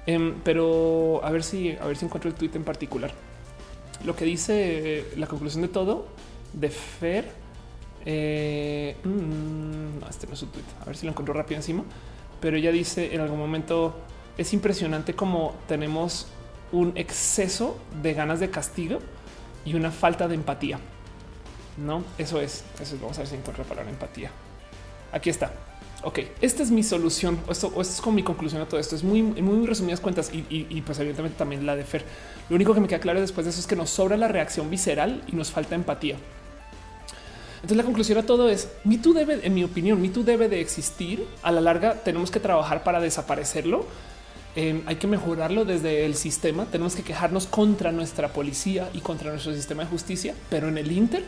[0.06, 3.12] Em, pero a ver si, a ver si encuentro el tweet en particular.
[4.04, 6.08] Lo que dice la conclusión de todo
[6.54, 7.46] de Fer
[8.08, 10.64] Eh, mm, no, este no es su tweet.
[10.82, 11.84] A ver si lo encuentro rápido encima.
[12.40, 13.96] Pero ella dice en algún momento
[14.38, 16.28] es impresionante como tenemos
[16.72, 19.00] un exceso de ganas de castigo
[19.66, 20.80] y una falta de empatía.
[21.78, 22.64] No, eso es.
[22.80, 23.02] Eso es.
[23.02, 24.32] Vamos a ver si encuentro la palabra empatía.
[25.12, 25.52] Aquí está.
[26.04, 27.40] Ok, esta es mi solución.
[27.50, 28.96] Esto, es como mi conclusión a todo esto.
[28.96, 32.06] Es muy, muy resumidas cuentas y, y, pues evidentemente también la de Fer.
[32.50, 34.70] Lo único que me queda claro después de eso es que nos sobra la reacción
[34.70, 36.18] visceral y nos falta empatía.
[37.56, 40.48] Entonces la conclusión a todo es mi tú debe, en mi opinión, mi tú debe
[40.48, 41.26] de existir.
[41.42, 43.88] A la larga tenemos que trabajar para desaparecerlo.
[44.56, 46.66] Eh, hay que mejorarlo desde el sistema.
[46.66, 50.92] Tenemos que quejarnos contra nuestra policía y contra nuestro sistema de justicia, pero en el
[50.92, 51.24] Inter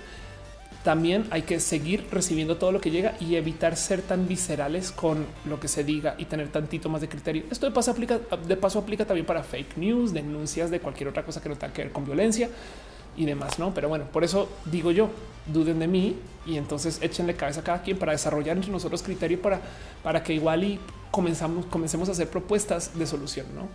[0.84, 5.26] también hay que seguir recibiendo todo lo que llega y evitar ser tan viscerales con
[5.44, 7.44] lo que se diga y tener tantito más de criterio.
[7.52, 11.26] Esto de paso aplica, de paso aplica también para fake news, denuncias de cualquier otra
[11.26, 12.50] cosa que no tenga que ver con violencia
[13.18, 13.74] y demás, ¿no?
[13.74, 15.10] Pero bueno, por eso digo yo,
[15.48, 16.16] duden de mí
[16.46, 19.60] y entonces échenle cabeza a cada quien para desarrollar entre nosotros criterio para,
[20.04, 20.80] para que igual y
[21.12, 23.68] comenzamos, comencemos a hacer propuestas de solución, ¿no?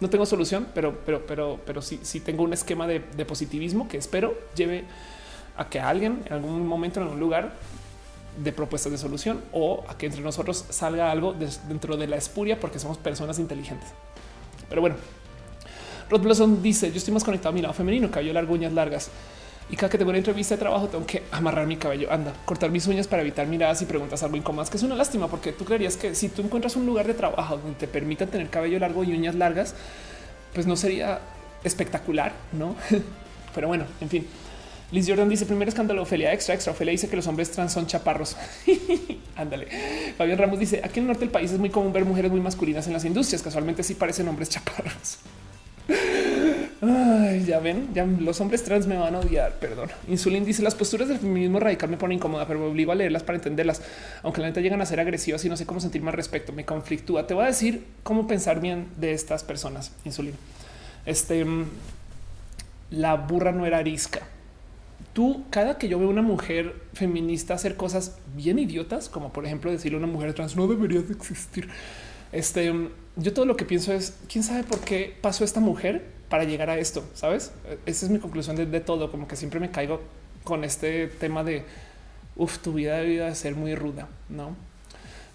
[0.00, 3.88] No tengo solución, pero, pero, pero, pero sí, sí tengo un esquema de, de positivismo
[3.88, 4.84] que espero lleve
[5.56, 7.52] a que alguien en algún momento en algún lugar
[8.42, 12.60] de propuestas de solución o a que entre nosotros salga algo dentro de la espuria
[12.60, 13.88] porque somos personas inteligentes.
[14.68, 14.96] Pero bueno,
[16.10, 19.10] Rod Blossom dice: Yo estoy más conectado a mi lado femenino, cabello largo, uñas largas.
[19.70, 22.70] Y cada que tengo una entrevista de trabajo, tengo que amarrar mi cabello, anda, cortar
[22.70, 25.66] mis uñas para evitar miradas y preguntas algo incómodas, que es una lástima, porque tú
[25.66, 29.04] creerías que si tú encuentras un lugar de trabajo donde te permitan tener cabello largo
[29.04, 29.74] y uñas largas,
[30.54, 31.20] pues no sería
[31.64, 32.76] espectacular, no?
[33.54, 34.26] Pero bueno, en fin.
[34.90, 37.86] Liz Jordan dice primer escándalo Ofelia extra extra Ofelia dice que los hombres trans son
[37.86, 38.38] chaparros.
[39.36, 39.68] Ándale.
[40.16, 42.40] Fabián Ramos dice aquí en el norte del país es muy común ver mujeres muy
[42.40, 43.42] masculinas en las industrias.
[43.42, 45.18] Casualmente sí parecen hombres chaparros.
[47.48, 49.54] Ya ven, ya los hombres trans me van a odiar.
[49.58, 49.88] Perdón.
[50.06, 53.22] Insulin dice las posturas del feminismo radical me ponen incómoda, pero me obligo a leerlas
[53.22, 53.82] para entenderlas.
[54.22, 56.52] Aunque la neta llegan a ser agresivas y no sé cómo sentirme al respecto.
[56.52, 57.26] Me conflictúa.
[57.26, 59.92] Te voy a decir cómo pensar bien de estas personas.
[60.04, 60.34] Insulin.
[61.06, 61.46] Este
[62.90, 64.20] la burra no era arisca.
[65.12, 69.70] Tú, cada que yo veo una mujer feminista hacer cosas bien idiotas, como por ejemplo
[69.70, 71.68] decirle a una mujer trans no debería de existir.
[72.32, 76.04] Este mm, yo todo lo que pienso es quién sabe por qué pasó esta mujer
[76.28, 77.04] para llegar a esto.
[77.14, 77.52] Sabes?
[77.86, 79.10] Esa es mi conclusión de, todo.
[79.10, 80.00] Como que siempre me caigo
[80.44, 81.64] con este tema de
[82.36, 84.56] uf, tu vida debe ser muy ruda, no?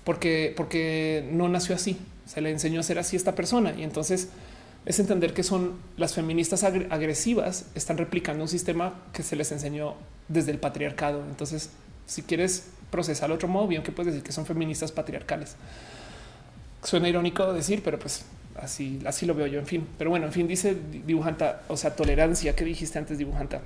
[0.04, 1.98] Porque, porque no nació así.
[2.26, 4.30] Se le enseñó a ser así a esta persona y entonces
[4.86, 9.96] es entender que son las feministas agresivas, están replicando un sistema que se les enseñó
[10.28, 11.24] desde el patriarcado.
[11.30, 11.70] Entonces,
[12.06, 15.56] si quieres procesar otro modo, bien que puedes decir que son feministas patriarcales.
[16.84, 19.60] Suena irónico decir, pero pues así, así lo veo yo.
[19.60, 23.62] En fin, pero bueno, en fin, dice dibujanta, o sea, tolerancia que dijiste antes, dibujanta.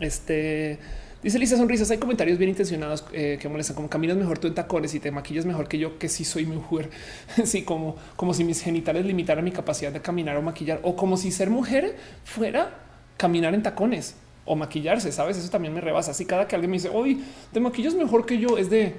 [0.00, 0.78] Este
[1.22, 1.90] dice Lisa Sonrisas.
[1.90, 5.10] Hay comentarios bien intencionados eh, que molestan, como caminas mejor tú en tacones y te
[5.10, 6.90] maquillas mejor que yo, que sí soy mujer.
[7.44, 11.16] sí, como, como si mis genitales limitaran mi capacidad de caminar o maquillar, o como
[11.16, 12.78] si ser mujer fuera
[13.16, 15.12] caminar en tacones o maquillarse.
[15.12, 16.10] Sabes, eso también me rebasa.
[16.10, 18.94] Así cada que alguien me dice, hoy te maquillas mejor que yo, es de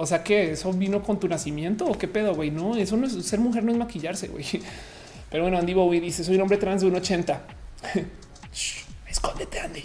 [0.00, 2.50] o sea que eso vino con tu nacimiento o qué pedo, güey.
[2.50, 4.46] No, eso no es ser mujer, no es maquillarse, güey.
[5.30, 7.42] Pero bueno, Andy Bowie dice: Soy un hombre trans de un 80.
[9.06, 9.84] escóndete, Andy.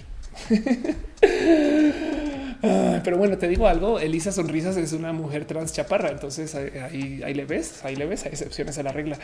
[2.62, 4.00] pero bueno, te digo algo.
[4.00, 6.10] Elisa Sonrisas es una mujer trans chaparra.
[6.10, 8.26] Entonces ahí, ahí, le ves, ahí le ves.
[8.26, 9.18] Hay excepciones a la regla.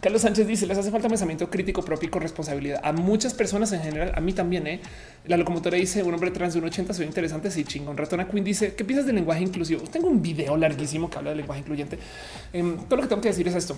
[0.00, 3.72] Carlos Sánchez dice: Les hace falta pensamiento crítico propio y con responsabilidad a muchas personas
[3.72, 4.12] en general.
[4.14, 4.66] A mí también.
[4.66, 4.80] ¿eh?
[5.26, 7.50] La locomotora dice: Un hombre trans de un 80 soy interesante.
[7.50, 7.96] Sí, chingón.
[7.96, 9.82] Ratona Queen dice: ¿Qué piensas del lenguaje inclusivo?
[9.82, 11.98] Tengo un video larguísimo que habla del lenguaje incluyente.
[12.52, 13.76] Em, todo lo que tengo que decir es esto.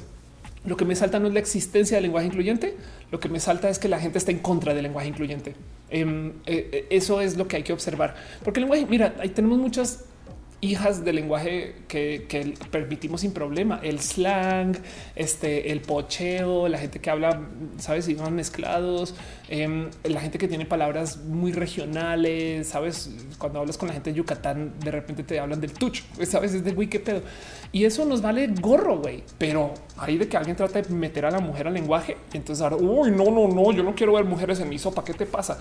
[0.65, 2.77] Lo que me salta no es la existencia del lenguaje incluyente,
[3.11, 5.55] lo que me salta es que la gente está en contra del lenguaje incluyente.
[5.89, 8.15] Em, eh, eh, eso es lo que hay que observar,
[8.45, 10.05] porque el lenguaje, mira, ahí tenemos muchas
[10.61, 13.81] hijas del lenguaje que, permitimos sin problema.
[13.83, 14.77] El slang,
[15.17, 17.41] este, el pocheo, la gente que habla,
[17.79, 19.15] sabes, van mezclados,
[19.49, 24.17] em, la gente que tiene palabras muy regionales, sabes, cuando hablas con la gente de
[24.17, 27.23] Yucatán, de repente te hablan del tucho, sabes, es de güey, qué pedo.
[27.73, 29.23] Y eso nos vale gorro, güey.
[29.39, 32.77] Pero ahí de que alguien trata de meter a la mujer al lenguaje, entonces ahora,
[32.77, 35.59] uy, no, no, no, yo no quiero ver mujeres en mi sopa, ¿qué te pasa?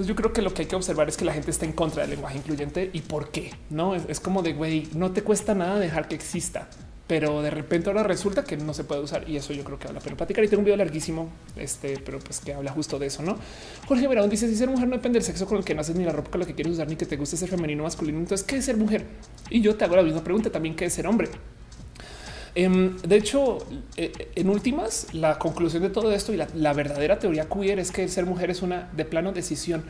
[0.00, 1.72] Entonces yo creo que lo que hay que observar es que la gente está en
[1.72, 5.54] contra del lenguaje incluyente y por qué no es, como de güey, no te cuesta
[5.54, 6.70] nada dejar que exista,
[7.06, 9.88] pero de repente ahora resulta que no se puede usar y eso yo creo que
[9.88, 13.08] habla pero platicar y tengo un video larguísimo, este, pero pues que habla justo de
[13.08, 13.36] eso, no?
[13.88, 16.04] Jorge Verón dice si ser mujer no depende del sexo con el que naces ni
[16.04, 18.20] la ropa con la que quieres usar ni que te guste ser femenino o masculino.
[18.20, 19.04] Entonces, ¿qué es ser mujer?
[19.50, 21.28] Y yo te hago la misma pregunta también, ¿qué es ser hombre?
[22.54, 23.58] Em, de hecho,
[23.96, 28.08] eh, en últimas, la conclusión de todo esto y la, verdadera teoría queer es que
[28.08, 29.84] ser mujer es una de plano decisión.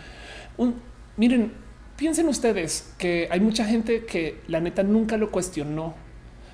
[1.16, 1.52] miren,
[1.96, 5.94] piensen ustedes que hay mucha gente que la neta nunca lo cuestionó,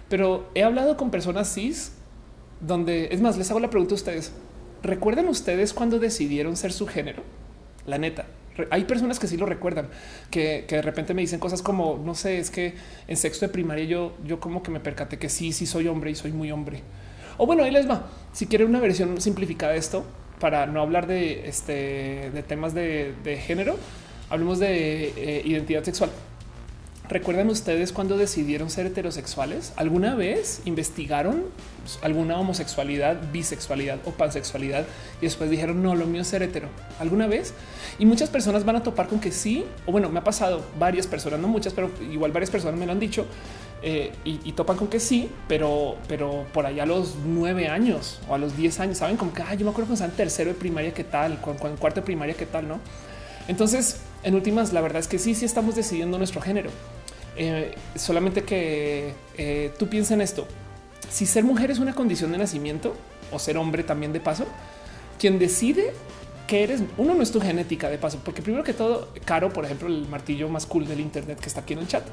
[0.09, 1.93] pero he hablado con personas cis
[2.61, 4.33] donde es más, les hago la pregunta a ustedes.
[4.83, 7.23] ¿Recuerdan ustedes cuando decidieron ser su género?
[7.87, 8.27] La neta,
[8.71, 9.89] hay personas que sí lo recuerdan,
[10.31, 12.75] que, de repente me dicen cosas como, no sé, es que
[13.09, 16.11] en sexto de primaria yo, yo como que me percaté que sí, sí soy hombre
[16.11, 16.83] y soy muy hombre.
[17.39, 18.09] O bueno, ahí les va.
[18.33, 20.05] Si quieren una versión simplificada de esto,
[20.41, 23.77] para no hablar de, este, de temas de, género,
[24.31, 26.11] hablemos de eh, identidad sexual.
[27.09, 29.73] ¿Recuerdan ustedes cuando decidieron ser heterosexuales?
[29.77, 31.45] ¿Alguna vez investigaron
[32.03, 34.85] alguna homosexualidad, bisexualidad o pansexualidad
[35.21, 36.69] y después dijeron no, lo mío es ser hetero?
[36.99, 37.55] ¿Alguna vez?
[38.01, 41.07] Y muchas personas van a topar con que sí, o bueno, me ha pasado varias
[41.07, 43.25] personas, no muchas, pero igual varias personas me lo han dicho
[43.83, 48.35] eh, y, topan con que sí, pero, pero por allá a los nueve años o
[48.35, 50.59] a los diez años saben como que yo me acuerdo cuando estaba en tercero de
[50.59, 52.81] primaria, qué tal, en cuarto de primaria, qué tal, no?
[53.47, 56.71] Entonces, en últimas, la verdad es que sí, sí estamos decidiendo nuestro género.
[57.37, 60.47] Eh, solamente que eh, tú piensas en esto.
[61.11, 62.97] Si ser mujer es una condición de nacimiento
[63.31, 64.47] o ser hombre también de paso,
[65.19, 65.93] quien decide
[66.47, 69.65] que eres, uno no es tu genética de paso, porque primero que todo, Caro, por
[69.65, 72.05] ejemplo, el martillo más cool del Internet que está aquí en el chat,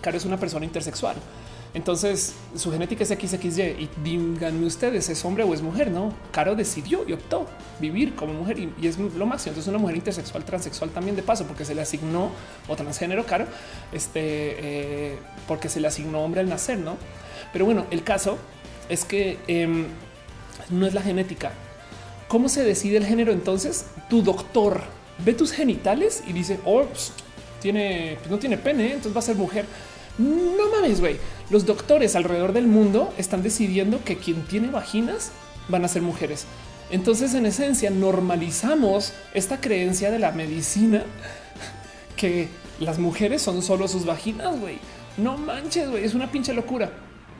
[0.00, 1.16] Caro es una persona intersexual.
[1.74, 6.12] Entonces su genética es XXY y díganme ustedes, es hombre o es mujer, no?
[6.30, 7.46] Caro decidió y optó
[7.80, 9.52] vivir como mujer y, es lo máximo.
[9.52, 12.30] Entonces una mujer intersexual, transexual también de paso, porque se le asignó
[12.68, 13.46] o transgénero Caro,
[13.90, 14.20] este,
[15.12, 15.18] eh,
[15.48, 16.96] porque se le asignó hombre al nacer, no?
[17.52, 18.36] Pero bueno, el caso
[18.90, 19.86] es que em,
[20.68, 21.52] no es la genética.
[22.28, 23.32] ¿Cómo se decide el género?
[23.32, 24.82] Entonces tu doctor
[25.24, 27.12] ve tus genitales y dice, oh, pues,
[27.60, 29.64] tiene, pues, no tiene pene, entonces va a ser mujer.
[30.18, 31.18] No mames, güey.
[31.50, 35.32] Los doctores alrededor del mundo están decidiendo que quien tiene vaginas
[35.68, 36.46] van a ser mujeres.
[36.90, 41.04] Entonces, en esencia, normalizamos esta creencia de la medicina
[42.16, 42.48] que
[42.80, 44.78] las mujeres son solo sus vaginas, güey.
[45.16, 46.04] No manches, güey.
[46.04, 46.90] Es una pinche locura.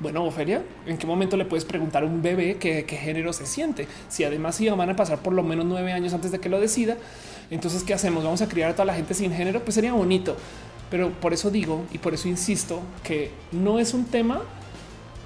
[0.01, 3.87] Bueno, Ofelia, ¿en qué momento le puedes preguntar a un bebé qué, género se siente?
[4.09, 6.59] Si además iban van a pasar por lo menos nueve años antes de que lo
[6.61, 6.97] decida,
[7.51, 8.25] entonces, ¿qué hacemos?
[8.25, 9.61] ¿Vamos a criar a toda la gente sin género?
[9.63, 10.37] Pues sería bonito.
[10.93, 14.43] Pero por eso digo y por eso insisto que no es un tema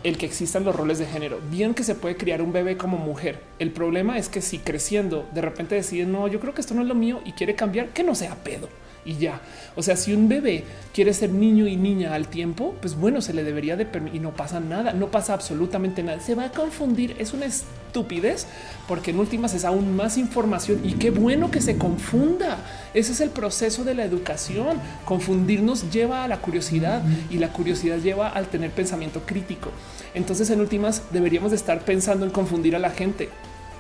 [0.04, 1.40] el que existan los roles de género.
[1.50, 3.42] Bien que se puede criar un bebé como mujer.
[3.58, 6.82] El problema es que si creciendo de repente decide no, yo creo que esto no
[6.82, 8.68] es lo mío y quiere cambiar, que no sea pedo
[9.06, 9.40] y ya.
[9.76, 13.32] O sea, si un bebé quiere ser niño y niña al tiempo, pues bueno, se
[13.32, 16.20] le debería de permitir y no pasa nada, no pasa absolutamente nada.
[16.20, 18.46] Se va a confundir, es una estupidez
[18.88, 22.58] porque en últimas es aún más información y qué bueno que se confunda.
[22.94, 24.80] Ese es el proceso de la educación.
[25.04, 29.70] Confundirnos lleva a la curiosidad y la curiosidad lleva al tener pensamiento crítico.
[30.14, 33.28] Entonces, en últimas, deberíamos de estar pensando en confundir a la gente.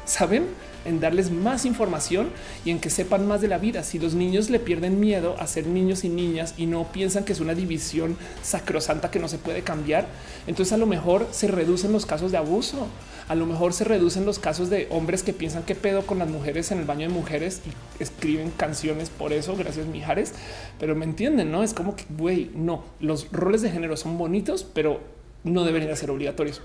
[0.06, 0.46] ¿Saben?
[0.86, 2.30] en darles más información
[2.64, 3.82] y en que sepan más de la vida.
[3.82, 7.32] Si los niños le pierden miedo a ser niños y niñas y no piensan que
[7.32, 10.06] es una división sacrosanta que no se puede cambiar,
[10.46, 12.86] entonces a lo mejor se reducen los casos de abuso.
[13.28, 16.28] A lo mejor se reducen los casos de hombres que piensan que pedo con las
[16.28, 19.56] mujeres en el baño de mujeres y escriben canciones por eso.
[19.56, 20.32] Gracias, Mijares.
[20.78, 24.64] Pero me entienden, no es como que güey, no los roles de género son bonitos,
[24.64, 25.00] pero
[25.42, 26.62] no deberían ser obligatorios.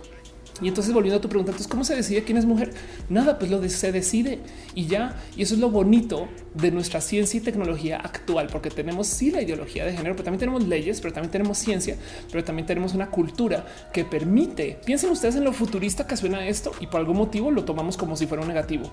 [0.62, 2.74] Y entonces volviendo a tu pregunta, entonces cómo se decide quién es mujer?
[3.10, 4.40] Nada, pues lo de, se decide
[4.76, 5.16] y ya.
[5.36, 9.42] Y eso es lo bonito de nuestra ciencia y tecnología actual, porque tenemos sí la
[9.42, 11.98] ideología de género, pero también tenemos leyes, pero también tenemos ciencia,
[12.32, 14.80] pero también tenemos una cultura que permite.
[14.86, 18.16] Piensen ustedes en lo futurista que suena esto y por algún motivo lo tomamos como
[18.16, 18.92] si fuera un negativo.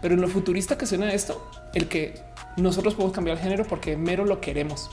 [0.00, 2.14] Pero en lo futurista que suena esto, el que
[2.56, 4.88] nosotros podemos cambiar el género porque mero lo queremos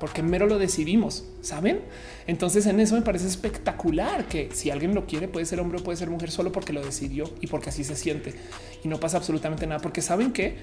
[0.00, 1.82] porque mero lo decidimos, ¿saben?
[2.26, 5.84] Entonces en eso me parece espectacular que si alguien lo quiere puede ser hombre o
[5.84, 8.34] puede ser mujer solo porque lo decidió y porque así se siente
[8.82, 10.56] y no pasa absolutamente nada, porque saben que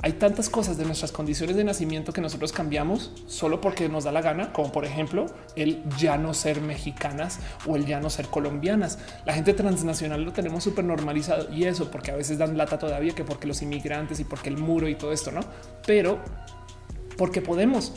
[0.00, 4.12] hay tantas cosas de nuestras condiciones de nacimiento que nosotros cambiamos solo porque nos da
[4.12, 8.26] la gana, como por ejemplo el ya no ser mexicanas o el ya no ser
[8.26, 8.98] colombianas.
[9.24, 13.14] La gente transnacional lo tenemos súper normalizado y eso porque a veces dan lata todavía
[13.14, 15.40] que porque los inmigrantes y porque el muro y todo esto, ¿no?
[15.84, 16.20] Pero
[17.16, 17.94] porque podemos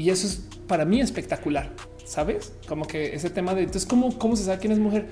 [0.00, 1.70] y eso es para mí espectacular.
[2.06, 5.08] Sabes como que ese tema de entonces, cómo, cómo se sabe quién es mujer?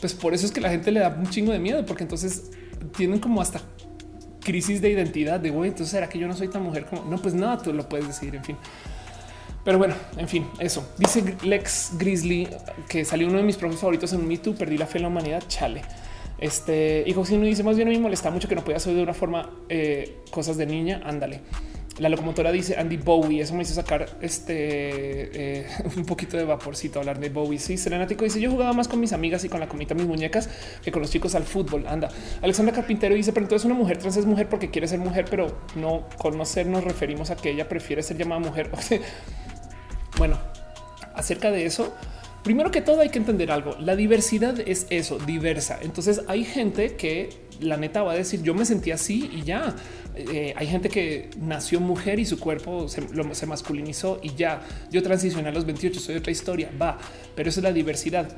[0.00, 2.50] Pues por eso es que la gente le da un chingo de miedo, porque entonces
[2.96, 3.60] tienen como hasta
[4.42, 5.68] crisis de identidad de güey.
[5.68, 8.06] Entonces será que yo no soy tan mujer como no, pues nada, tú lo puedes
[8.06, 8.34] decir.
[8.34, 8.56] En fin,
[9.62, 12.48] pero bueno, en fin, eso dice Lex Grizzly
[12.88, 14.54] que salió uno de mis profes favoritos en Me Too.
[14.54, 15.42] Perdí la fe en la humanidad.
[15.48, 15.82] Chale.
[16.38, 18.94] Este hijo, si no dice más bien a mí molesta mucho que no podía hacer
[18.94, 21.02] de una forma eh, cosas de niña.
[21.04, 21.42] Ándale.
[22.00, 23.42] La locomotora dice Andy Bowie.
[23.42, 27.58] Eso me hizo sacar este eh, un poquito de vaporcito hablar de Bowie.
[27.58, 30.48] Sí, Serenático dice: Yo jugaba más con mis amigas y con la comita mis muñecas
[30.82, 31.86] que con los chicos al fútbol.
[31.86, 32.08] Anda.
[32.40, 35.58] Alexandra Carpintero dice: Pero entonces una mujer trans es mujer porque quiere ser mujer, pero
[35.76, 38.70] no conocer nos referimos a que ella prefiere ser llamada mujer.
[40.16, 40.38] bueno,
[41.14, 41.94] acerca de eso,
[42.42, 43.76] primero que todo hay que entender algo.
[43.78, 45.78] La diversidad es eso, diversa.
[45.82, 49.74] Entonces hay gente que la neta va a decir yo me sentí así y ya.
[50.16, 54.60] Eh, hay gente que nació mujer y su cuerpo se, masculinizó y ya.
[54.90, 56.98] Yo transicioné a los 28, soy otra historia, va,
[57.34, 58.28] pero eso es la diversidad.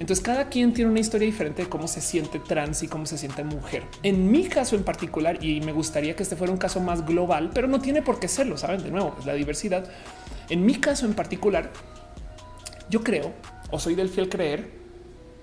[0.00, 3.16] Entonces cada quien tiene una historia diferente de cómo se siente trans y cómo se
[3.16, 3.84] siente mujer.
[4.02, 7.50] En mi caso en particular, y me gustaría que este fuera un caso más global,
[7.54, 9.88] pero no tiene por qué serlo, saben, de nuevo, es la diversidad.
[10.48, 11.70] En mi caso en particular,
[12.88, 13.32] yo creo,
[13.70, 14.80] o soy del fiel creer,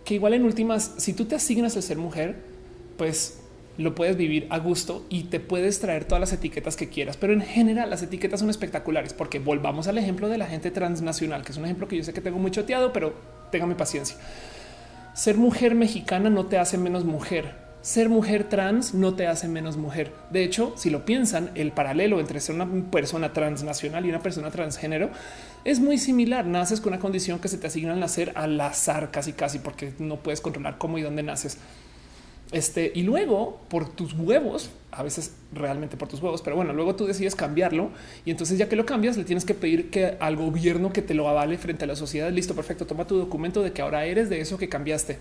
[0.04, 2.57] que igual en últimas, si tú te asignas a ser mujer,
[2.98, 3.40] pues
[3.78, 7.18] lo puedes vivir a gusto y te puedes traer todas las etiquetas que quieras.
[7.18, 11.44] Pero en general las etiquetas son espectaculares porque volvamos al ejemplo de la gente transnacional,
[11.44, 13.14] que es un ejemplo que yo sé que tengo muy choteado, pero
[13.52, 14.18] téngame paciencia.
[15.14, 17.68] Ser mujer mexicana no te hace menos mujer.
[17.82, 20.12] Ser mujer trans no te hace menos mujer.
[20.32, 24.52] De hecho, si lo piensan, el paralelo entre ser una persona transnacional y una persona
[24.52, 25.10] transgénero
[25.64, 26.46] es muy similar.
[26.46, 29.94] Naces con una condición que se te asigna al nacer al azar casi casi porque
[30.00, 31.60] no puedes controlar cómo y dónde naces.
[32.52, 36.96] Este, y luego por tus huevos, a veces realmente por tus huevos, pero bueno, luego
[36.96, 37.90] tú decides cambiarlo
[38.24, 41.14] y entonces ya que lo cambias, le tienes que pedir que al gobierno que te
[41.14, 42.32] lo avale frente a la sociedad.
[42.32, 42.86] Listo, perfecto.
[42.86, 45.20] Toma tu documento de que ahora eres de eso que cambiaste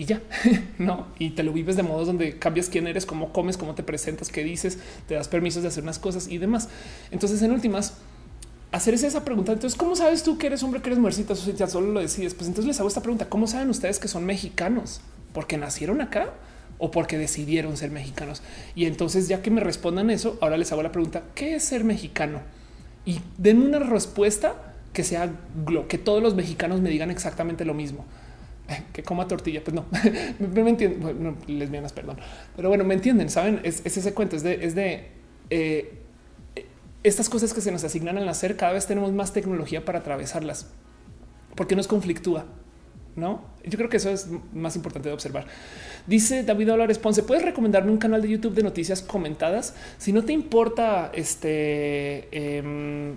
[0.00, 0.22] y ya
[0.78, 1.08] no.
[1.18, 4.30] Y te lo vives de modos donde cambias quién eres, cómo comes, cómo te presentas,
[4.30, 6.68] qué dices, te das permisos de hacer unas cosas y demás.
[7.10, 7.98] Entonces, en últimas,
[8.72, 9.52] hacer esa pregunta.
[9.52, 11.36] Entonces, ¿cómo sabes tú que eres hombre, que eres mujercita?
[11.36, 14.08] Si ya solo lo decides, pues entonces les hago esta pregunta: ¿Cómo saben ustedes que
[14.08, 15.02] son mexicanos?
[15.32, 16.30] Porque nacieron acá
[16.78, 18.42] o porque decidieron ser mexicanos.
[18.74, 21.84] Y entonces, ya que me respondan eso, ahora les hago la pregunta: ¿qué es ser
[21.84, 22.40] mexicano?
[23.04, 25.30] Y den una respuesta que sea
[25.88, 28.04] que todos los mexicanos me digan exactamente lo mismo.
[28.92, 29.84] Que coma tortilla, pues no,
[30.38, 32.18] me, entienden, bueno, lesbianas, perdón,
[32.54, 35.08] pero bueno, me entienden, saben, es, ese cuento, es de, es de
[35.50, 35.98] eh,
[37.02, 40.68] estas cosas que se nos asignan al nacer, cada vez tenemos más tecnología para atravesarlas,
[41.56, 42.44] porque nos conflictúa.
[43.20, 45.46] No, yo creo que eso es más importante de observar.
[46.06, 49.74] Dice David Álvarez Ponce, ¿puedes recomendarme un canal de YouTube de noticias comentadas?
[49.98, 53.16] Si no te importa este, em,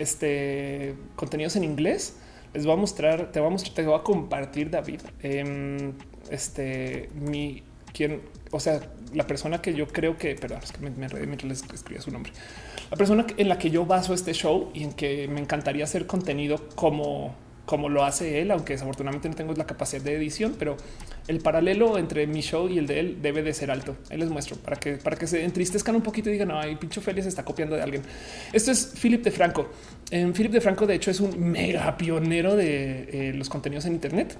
[0.00, 2.16] este contenidos en inglés,
[2.52, 5.02] les voy a mostrar, te voy a mostrar, te voy a compartir, David.
[5.22, 5.92] Em,
[6.30, 8.80] este, mi quien, o sea,
[9.14, 12.10] la persona que yo creo que, perdón, es que me, me mientras les escribía su
[12.10, 12.32] nombre.
[12.90, 16.06] La persona en la que yo baso este show y en que me encantaría hacer
[16.06, 17.34] contenido como
[17.68, 20.78] como lo hace él, aunque desafortunadamente no tengo la capacidad de edición, pero
[21.26, 23.94] el paralelo entre mi show y el de él debe de ser alto.
[24.08, 27.02] Él les muestro para que para que se entristezcan un poquito y digan, hay pincho
[27.02, 28.02] Félix está copiando de alguien.
[28.54, 29.68] Esto es Philip de Franco.
[30.10, 34.38] Philip de Franco, de hecho, es un mega pionero de eh, los contenidos en Internet.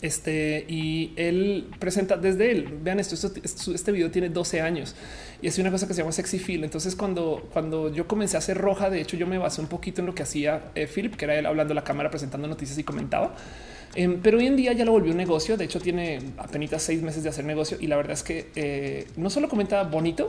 [0.00, 2.78] Este y él presenta desde él.
[2.82, 3.16] Vean esto,
[3.74, 4.94] este video tiene 12 años
[5.40, 6.64] y es una cosa que se llama sexy feel.
[6.64, 10.00] Entonces, cuando, cuando yo comencé a hacer roja, de hecho, yo me basé un poquito
[10.00, 12.84] en lo que hacía eh, Philip, que era él hablando la cámara, presentando noticias y
[12.84, 13.34] comentaba.
[13.94, 15.56] Em, pero hoy en día ya lo volvió un negocio.
[15.56, 19.06] De hecho, tiene apenas seis meses de hacer negocio y la verdad es que eh,
[19.16, 20.28] no solo comenta bonito,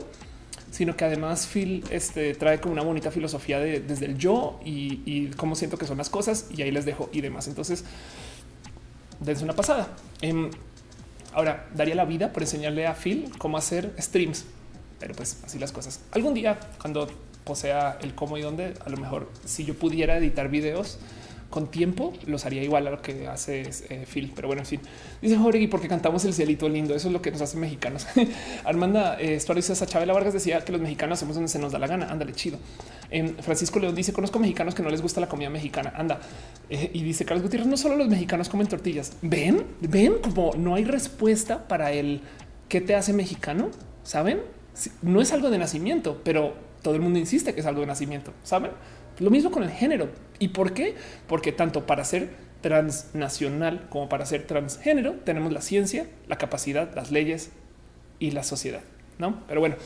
[0.70, 5.26] sino que además Phil este, trae como una bonita filosofía de, desde el yo y
[5.36, 6.46] cómo siento que son las cosas.
[6.56, 7.48] Y ahí les dejo y demás.
[7.48, 7.84] Entonces,
[9.20, 9.88] desde una pasada.
[10.20, 10.50] Em,
[11.32, 14.44] ahora daría la vida por enseñarle a Phil cómo hacer streams,
[14.98, 16.00] pero pues así las cosas.
[16.12, 17.08] Algún día, cuando
[17.44, 20.98] posea el cómo y dónde, a lo mejor si yo pudiera editar videos
[21.50, 24.32] con tiempo los haría igual a lo que hace eh, Phil.
[24.34, 24.80] Pero bueno, en fin,
[25.20, 26.94] dice Jorge, porque cantamos el cielito lindo.
[26.94, 28.06] Eso es lo que nos hace mexicanos.
[28.64, 31.88] Armanda eh, esa Chabela Vargas decía que los mexicanos hacemos donde se nos da la
[31.88, 32.10] gana.
[32.10, 32.58] Ándale, chido.
[33.40, 35.92] Francisco León dice: Conozco mexicanos que no les gusta la comida mexicana.
[35.96, 36.20] Anda.
[36.68, 39.16] Eh, y dice Carlos Gutiérrez: No solo los mexicanos comen tortillas.
[39.20, 42.20] Ven, ven como no hay respuesta para el
[42.68, 43.70] qué te hace mexicano.
[44.04, 44.40] Saben?
[45.02, 48.32] No es algo de nacimiento, pero todo el mundo insiste que es algo de nacimiento.
[48.44, 48.70] Saben?
[49.20, 50.08] Lo mismo con el género.
[50.38, 50.96] ¿Y por qué?
[51.28, 57.10] Porque tanto para ser transnacional como para ser transgénero tenemos la ciencia, la capacidad, las
[57.10, 57.50] leyes
[58.18, 58.82] y la sociedad.
[59.18, 59.76] No, pero bueno,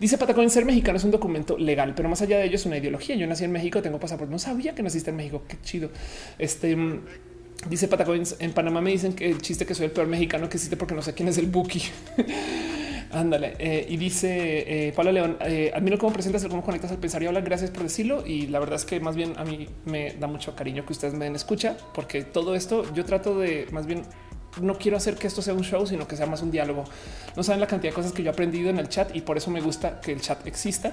[0.00, 2.76] dice Patacón ser mexicano es un documento legal, pero más allá de ello es una
[2.78, 3.14] ideología.
[3.16, 4.32] Yo nací en México, tengo pasaporte.
[4.32, 5.42] No sabía que naciste en México.
[5.46, 5.90] Qué chido.
[6.38, 7.00] Este mm,
[7.68, 10.56] dice Patacón en Panamá me dicen que el chiste que soy el peor mexicano que
[10.56, 11.82] existe porque no sé quién es el Buki.
[13.14, 13.54] Ándale.
[13.58, 17.26] Eh, y dice eh, Pablo León, eh, admiro cómo presentas, cómo conectas al pensar y
[17.26, 17.44] hablar.
[17.44, 18.26] Gracias por decirlo.
[18.26, 21.14] Y la verdad es que más bien a mí me da mucho cariño que ustedes
[21.14, 24.02] me den escucha, porque todo esto yo trato de más bien
[24.60, 26.84] no quiero hacer que esto sea un show, sino que sea más un diálogo.
[27.36, 29.36] No saben la cantidad de cosas que yo he aprendido en el chat y por
[29.36, 30.92] eso me gusta que el chat exista.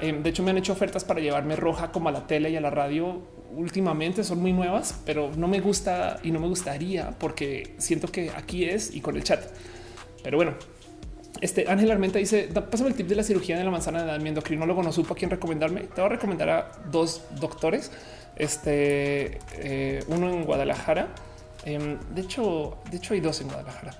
[0.00, 2.56] Em, de hecho, me han hecho ofertas para llevarme roja como a la tele y
[2.56, 3.22] a la radio
[3.54, 8.30] últimamente son muy nuevas, pero no me gusta y no me gustaría porque siento que
[8.30, 9.42] aquí es y con el chat.
[10.22, 10.54] Pero bueno,
[11.40, 14.28] este Ángel Armenta dice: Pásame el tip de la cirugía de la manzana de mi
[14.28, 14.82] endocrinólogo.
[14.82, 15.82] No supo a quién recomendarme.
[15.82, 17.90] Te voy a recomendar a dos doctores.
[18.36, 21.08] Este eh, uno en Guadalajara.
[21.64, 23.92] Em, de hecho, de hecho, hay dos en Guadalajara,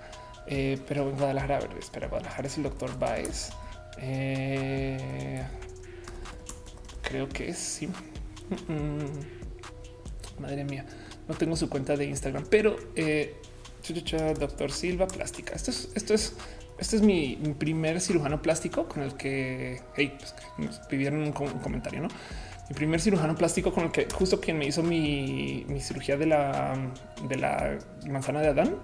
[0.47, 3.51] eh, pero en Guadalajara, a ver, espera, Guadalajara es el doctor Baez.
[4.01, 5.43] Eh,
[7.03, 7.89] creo que es sí.
[10.41, 10.87] Madre mía,
[11.27, 12.77] no tengo su cuenta de Instagram, pero
[14.39, 15.55] doctor Silva Plástica.
[15.55, 16.35] Esto es, esto es
[16.79, 20.17] este es mi, primer cirujano plástico con el que hey,
[20.57, 22.09] pues, pidieron un, comentario, no?
[22.69, 26.89] Mi primer cirujano plástico con el que justo quien me hizo mi, cirugía de la,
[28.07, 28.77] manzana de Adán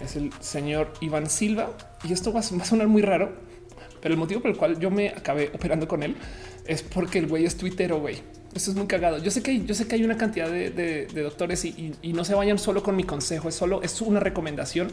[0.00, 1.70] es el señor Iván Silva.
[2.04, 3.32] Y esto va, a sonar muy raro,
[4.00, 6.16] pero el motivo por el cual yo me acabé operando con él
[6.66, 8.22] es porque el güey es tuitero, güey.
[8.54, 9.18] Esto es muy cagado.
[9.18, 12.34] Yo sé que yo sé que hay una cantidad de, doctores y, y, no se
[12.34, 13.48] vayan solo con mi consejo.
[13.48, 14.92] Es solo es una recomendación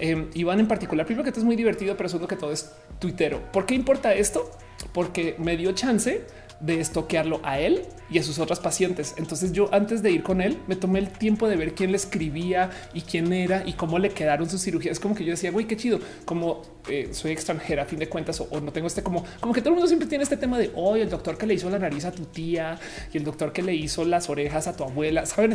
[0.00, 2.72] eh, Iván en particular, primero que todo es muy divertido, pero segundo que todo es
[2.98, 3.40] tuitero.
[3.52, 4.50] ¿Por qué importa esto?
[4.92, 6.24] Porque me dio chance
[6.60, 9.14] de estoquearlo a él y a sus otras pacientes.
[9.16, 11.96] Entonces yo antes de ir con él me tomé el tiempo de ver quién le
[11.96, 14.92] escribía y quién era y cómo le quedaron sus cirugías.
[14.92, 18.08] Es como que yo decía, güey, qué chido, como eh, soy extranjera a fin de
[18.08, 20.58] cuentas o, no tengo este como, como que todo el mundo siempre tiene este tema
[20.58, 22.78] de hoy el doctor que le hizo la nariz a tu tía
[23.12, 25.24] y el doctor que le hizo las orejas a tu abuela.
[25.26, 25.54] Saben,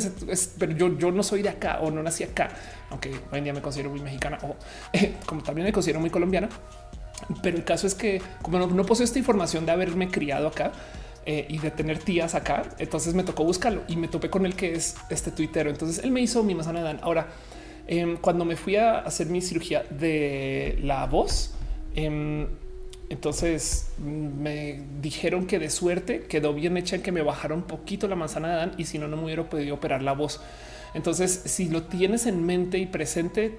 [0.57, 2.49] pero yo, yo no soy de acá o no nací acá,
[2.89, 4.55] aunque hoy en día me considero muy mexicana o
[5.25, 6.49] como también me considero muy colombiana.
[7.41, 10.71] Pero el caso es que como no, poseo esta información de haberme criado acá,
[11.27, 12.63] eh, y de tener tías acá.
[12.77, 15.71] Entonces me tocó buscarlo y me topé con el que es este tuitero.
[15.71, 16.99] Entonces él me hizo mi manzana de Dan.
[17.01, 17.27] Ahora,
[17.87, 21.55] em, cuando me fui a hacer mi cirugía de la voz,
[21.95, 22.45] em,
[23.09, 28.15] entonces me dijeron que de suerte quedó bien hecha en que me bajaron poquito la
[28.15, 30.41] manzana de Dan y si no, no me hubiera podido operar la voz.
[30.93, 33.57] Entonces, si lo tienes en mente y presente,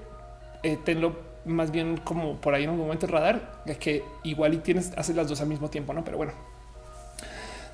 [0.63, 1.17] eh, tenlo
[1.47, 5.29] más bien como por ahí en un momento radar, que igual y tienes, haces las
[5.29, 6.05] dos al mismo tiempo, no?
[6.05, 6.33] Pero bueno,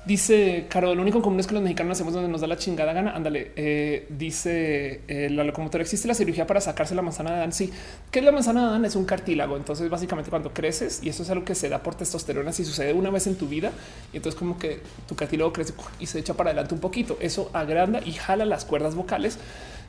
[0.05, 2.91] Dice Caro, lo único común es que los mexicanos hacemos donde nos da la chingada
[2.91, 3.11] gana.
[3.11, 5.81] Ándale, eh, dice eh, la locomotora.
[5.81, 7.53] Existe la cirugía para sacarse la manzana de Adán.
[7.53, 7.71] Sí,
[8.11, 8.83] que es la manzana de Adán?
[8.83, 9.55] Es un cartílago.
[9.55, 12.91] Entonces, básicamente, cuando creces, y eso es algo que se da por testosterona, si sucede
[12.91, 13.71] una vez en tu vida,
[14.11, 17.17] y entonces, como que tu cartílago crece y se echa para adelante un poquito.
[17.21, 19.37] Eso agranda y jala las cuerdas vocales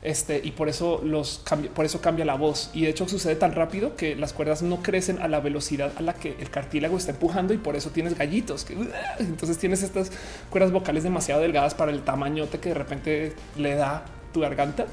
[0.05, 2.69] este, y por eso los cambia, por eso cambia la voz.
[2.75, 6.01] Y de hecho sucede tan rápido que las cuerdas no crecen a la velocidad a
[6.03, 8.65] la que el cartílago está empujando y por eso tienes gallitos.
[8.65, 8.77] Que,
[9.19, 10.11] entonces tienes estas
[10.51, 14.85] cuerdas vocales demasiado delgadas para el tamañote que de repente le da tu garganta.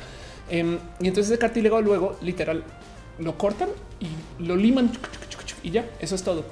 [0.49, 2.65] Em, y entonces el cartílago luego literal
[3.19, 3.69] lo cortan
[4.01, 4.91] y lo liman
[5.63, 6.45] y ya, eso es todo.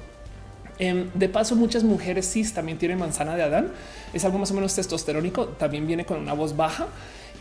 [0.77, 3.71] Em, de paso, muchas mujeres cis también tienen manzana de Adán.
[4.13, 5.47] Es algo más o menos testosterónico.
[5.47, 6.87] También viene con una voz baja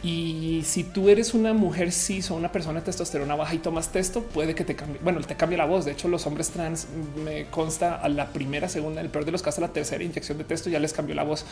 [0.03, 3.93] y si tú eres una mujer cis o una persona de testosterona baja y tomas
[3.93, 4.99] testo, puede que te cambie.
[5.03, 5.85] Bueno, te cambie la voz.
[5.85, 6.87] De hecho, los hombres trans
[7.23, 10.39] me consta a la primera, segunda, el peor de los casos, a la tercera inyección
[10.39, 11.45] de testo ya les cambió la voz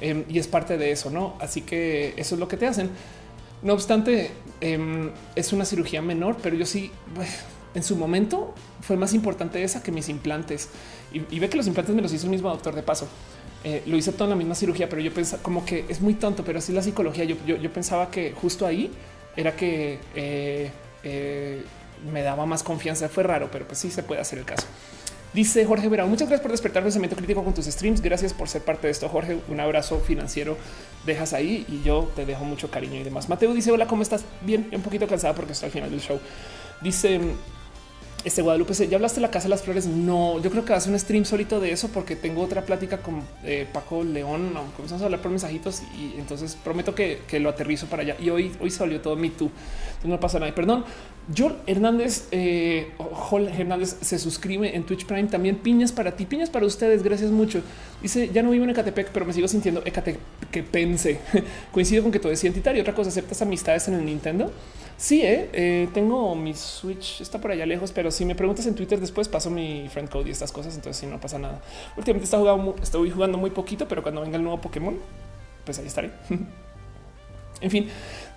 [0.00, 1.10] em, y es parte de eso.
[1.10, 2.90] No, así que eso es lo que te hacen.
[3.62, 6.92] No obstante, em, es una cirugía menor, pero yo sí
[7.74, 10.68] en su momento fue más importante esa que mis implantes
[11.12, 13.08] y ve que los implantes me los hizo el mismo doctor de paso.
[13.62, 16.14] Eh, lo hice todo en la misma cirugía, pero yo pensaba como que es muy
[16.14, 17.24] tonto, pero así la psicología.
[17.24, 18.90] Yo, yo, pensaba que justo ahí
[19.36, 20.70] era que eh,
[21.02, 21.62] eh,
[22.10, 23.08] me daba más confianza.
[23.08, 24.66] Fue raro, pero pues sí se puede hacer el caso.
[25.32, 28.00] Dice Jorge Verón, muchas gracias por despertar pensamiento crítico con tus streams.
[28.00, 29.38] Gracias por ser parte de esto, Jorge.
[29.48, 30.56] Un abrazo financiero.
[31.04, 33.28] Dejas ahí y yo te dejo mucho cariño y demás.
[33.28, 34.24] Mateo dice: Hola, ¿cómo estás?
[34.40, 36.18] Bien, un poquito cansada porque estoy al final del show.
[36.80, 37.20] Dice
[38.24, 39.86] este Guadalupe, ¿ya hablaste de la Casa de las Flores?
[39.86, 43.22] No, yo creo que hace un stream solito de eso porque tengo otra plática con
[43.44, 44.52] eh, Paco León.
[44.52, 48.16] No, comenzamos a hablar por mensajitos y entonces prometo que, lo aterrizo para allá.
[48.20, 49.50] Y hoy, hoy salió todo mi tú.
[50.04, 50.54] No pasa nada.
[50.54, 50.84] Perdón,
[51.36, 52.90] Joel Hernández, eh,
[53.56, 55.28] Hernández se suscribe en Twitch Prime.
[55.28, 57.02] También piñas para ti, piñas para ustedes.
[57.02, 57.62] Gracias mucho.
[58.02, 61.20] Dice ya no vivo en Ecatepec, pero me sigo sintiendo Ecatepense.
[61.72, 62.82] Coincido con que todo es identitario.
[62.82, 64.52] Otra cosa, aceptas amistades en el Nintendo.
[65.00, 68.74] Sí, eh, eh, tengo mi Switch, está por allá lejos, pero si me preguntas en
[68.74, 71.62] Twitter después paso mi friend code y estas cosas, entonces si no pasa nada.
[71.96, 74.98] Últimamente está jugando, estoy jugando muy poquito, pero cuando venga el nuevo Pokémon,
[75.64, 76.10] pues ahí estaré.
[77.62, 77.88] en fin,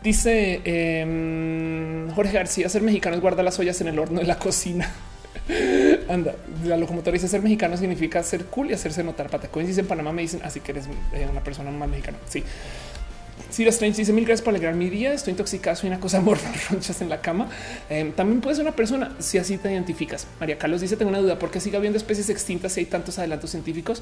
[0.02, 4.40] dice em, Jorge García, ser mexicano es guardar las ollas en el horno de la
[4.40, 4.90] cocina.
[6.08, 6.34] Anda,
[6.64, 9.30] la locomotora dice ser mexicano significa ser cool y hacerse notar.
[9.30, 12.20] Patacones dice en Panamá me dicen así que eres eh, una persona más mexicana.
[12.30, 12.42] Sí.
[13.54, 15.14] Sira Strange dice mil gracias por alegrar mi día.
[15.14, 16.24] Estoy intoxicado, soy una cosa
[16.72, 17.50] ronchas en la cama.
[17.88, 20.26] Em, también puedes ser una persona si así te identificas.
[20.40, 23.20] María Carlos dice: Tengo una duda, ¿por qué sigue habiendo especies extintas si hay tantos
[23.20, 24.02] adelantos científicos?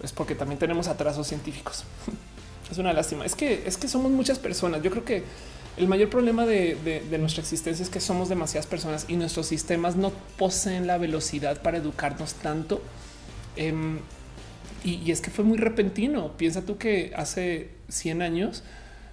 [0.00, 1.82] Es porque también tenemos atrasos científicos.
[2.70, 3.24] es una lástima.
[3.26, 4.80] Es que es que somos muchas personas.
[4.80, 5.24] Yo creo que
[5.76, 10.12] el mayor problema de, nuestra existencia es que somos demasiadas personas y nuestros sistemas no
[10.38, 12.80] poseen la velocidad para educarnos tanto.
[13.56, 13.98] Em,
[14.84, 16.36] y, es que fue muy repentino.
[16.36, 18.62] Piensa tú que hace 100 años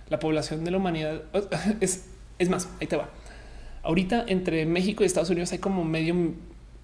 [0.09, 1.23] la población de la humanidad
[1.81, 2.05] es,
[2.39, 3.09] es más, ahí te va.
[3.83, 6.15] Ahorita entre México y Estados Unidos hay como medio,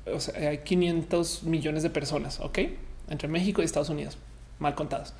[0.05, 2.59] o hay 500 millones de personas, ¿ok?
[3.09, 4.17] Entre México y Estados Unidos,
[4.59, 5.13] mal contados.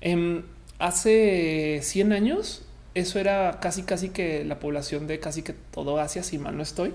[0.00, 0.44] Em,
[0.78, 2.62] hace 100 años
[2.94, 6.62] eso era casi casi que la población de casi que todo Asia, si mal no
[6.62, 6.94] estoy.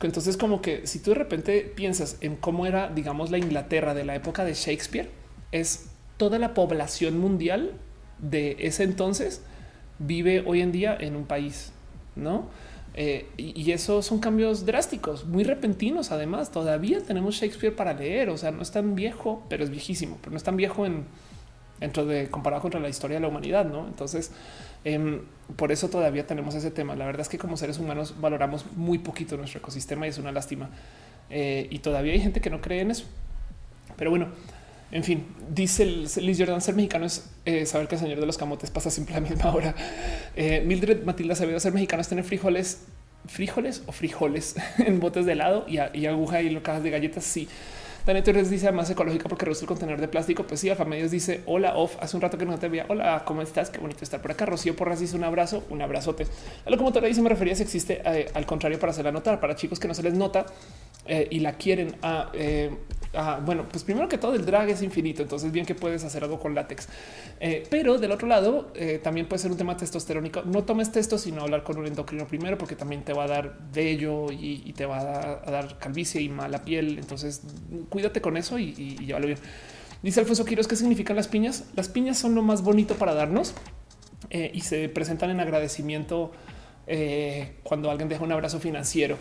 [0.00, 4.04] Entonces como que si tú de repente piensas en cómo era, digamos, la Inglaterra de
[4.04, 5.10] la época de Shakespeare,
[5.52, 7.72] es toda la población mundial
[8.18, 9.42] de ese entonces
[9.98, 11.72] vive hoy en día en un país,
[12.16, 12.48] ¿no?
[12.94, 16.10] Eh, y, eso son cambios drásticos, muy repentinos.
[16.10, 18.28] Además, todavía tenemos Shakespeare para leer.
[18.28, 21.04] O sea, no es tan viejo, pero es viejísimo, pero no es tan viejo en
[21.78, 23.64] dentro de comparado contra la historia de la humanidad.
[23.64, 24.32] No, entonces
[24.82, 25.20] em,
[25.54, 26.96] por eso todavía tenemos ese tema.
[26.96, 30.32] La verdad es que como seres humanos valoramos muy poquito nuestro ecosistema y es una
[30.32, 30.70] lástima.
[31.30, 33.04] Eh, y todavía hay gente que no cree en eso.
[33.96, 34.26] Pero bueno,
[34.90, 38.38] en fin, dice Liz Jordan, ser mexicano es eh, saber que el señor de los
[38.38, 39.74] camotes pasa siempre a la misma hora.
[40.34, 42.86] Eh, Mildred Matilda Acevedo, ser mexicano es tener frijoles,
[43.26, 47.24] frijoles o frijoles en botes de helado y, aguja y cajas de galletas.
[47.24, 47.48] Sí,
[48.08, 50.44] Daniel Torres dice más ecológica porque reduce el contenedor de plástico.
[50.44, 51.96] Pues sí, Alfa Medios dice hola off.
[52.00, 52.86] Hace un rato que no te veía.
[52.88, 53.68] Hola, ¿cómo estás?
[53.68, 54.46] Qué bonito estar por acá.
[54.46, 56.26] Rocío Porras dice un abrazo, un abrazote.
[56.64, 59.78] La locomotora dice me refería si existe eh, al contrario para hacerla notar para chicos
[59.78, 60.46] que no se les nota
[61.04, 61.96] eh, y la quieren.
[62.00, 62.70] a eh,
[63.14, 66.24] Ah, bueno, pues primero que todo el drag es infinito, entonces bien que puedes hacer
[66.24, 66.88] algo con látex.
[67.70, 68.70] Pero del otro lado
[69.02, 70.42] también puede ser un tema testosterónico.
[70.42, 73.58] No tomes testo, sino hablar con un endocrino primero, porque también te va a dar
[73.72, 76.98] vello y, te va a, dar calvicie y mala piel.
[76.98, 77.42] Entonces
[77.98, 79.38] cuídate con eso y, llévalo bien.
[80.04, 81.64] Dice Alfonso Quiroz, ¿qué significan las piñas?
[81.74, 83.54] Las piñas son lo más bonito para darnos
[84.30, 86.30] eh, y se presentan en agradecimiento
[87.64, 89.18] cuando alguien deja un abrazo financiero.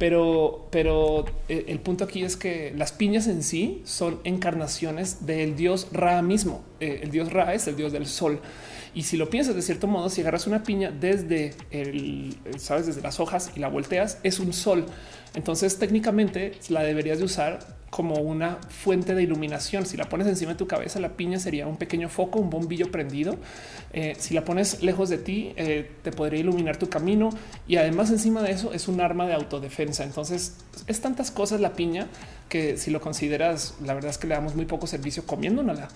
[0.00, 5.56] Pero, pero eh, el punto aquí es que las piñas en sí son encarnaciones del
[5.56, 6.64] dios Ra mismo.
[6.80, 8.40] Eh, el dios Ra es el dios del sol.
[8.94, 13.02] Y si lo piensas de cierto modo, si agarras una piña desde el, sabes, desde
[13.02, 14.86] las hojas y la volteas, es un sol.
[15.34, 19.84] Entonces técnicamente la deberías de usar como una fuente de iluminación.
[19.84, 22.90] Si la pones encima de tu cabeza, la piña sería un pequeño foco, un bombillo
[22.90, 23.36] prendido.
[23.92, 27.30] Eh, si la pones lejos de ti, eh, te podría iluminar tu camino
[27.66, 30.04] y además encima de eso es un arma de autodefensa.
[30.04, 32.06] Entonces es tantas cosas la piña
[32.48, 35.88] que si lo consideras, la verdad es que le damos muy poco servicio comiéndola.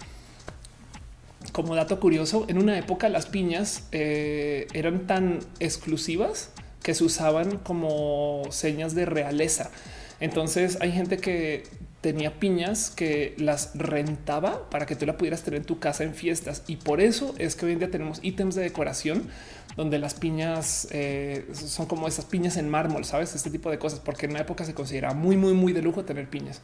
[1.54, 6.50] Como dato curioso, en una época las piñas eh, eran tan exclusivas
[6.82, 9.70] que se usaban como señas de realeza.
[10.18, 11.62] Entonces hay gente que
[12.00, 16.14] tenía piñas que las rentaba para que tú la pudieras tener en tu casa en
[16.14, 16.64] fiestas.
[16.66, 19.28] Y por eso es que hoy en día tenemos ítems de decoración
[19.76, 23.32] donde las piñas eh, son como esas piñas en mármol, sabes?
[23.36, 26.04] Este tipo de cosas, porque en una época se consideraba muy, muy, muy de lujo
[26.04, 26.60] tener piñas.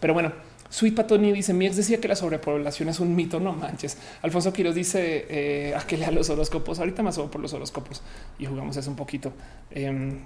[0.00, 0.32] Pero bueno,
[0.74, 3.38] Sweet Patoni dice: Mi ex decía que la sobrepoblación es un mito.
[3.38, 3.96] No manches.
[4.22, 6.80] Alfonso Quiroz dice eh, a que lea los horóscopos.
[6.80, 8.02] Ahorita más o por los horóscopos
[8.40, 9.32] y jugamos eso un poquito.
[9.70, 10.18] Em,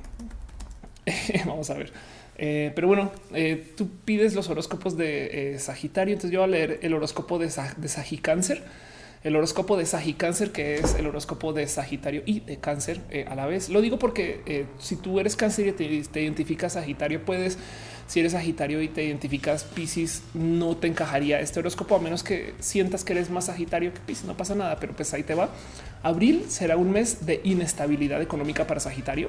[1.45, 1.93] vamos a ver.
[2.39, 6.51] Eh, pero bueno, eh, tú pides los horóscopos de eh, Sagitario, entonces yo voy a
[6.53, 8.63] leer el horóscopo de, de Sagicáncer,
[9.23, 13.45] el horóscopo de Sagicáncer, que es el horóscopo de Sagitario y de Cáncer a la
[13.45, 13.69] vez.
[13.69, 17.59] Lo digo porque si tú eres Cáncer y te identificas Sagitario, puedes
[18.09, 22.55] si eres Sagitario y te identificas Pisces, no te encajaría este horóscopo a menos que
[22.59, 24.25] sientas que eres más Sagitario que Pisces.
[24.25, 25.51] No pasa nada, pero pues ahí te va.
[26.03, 29.29] Abril será un mes de inestabilidad económica para Sagitario.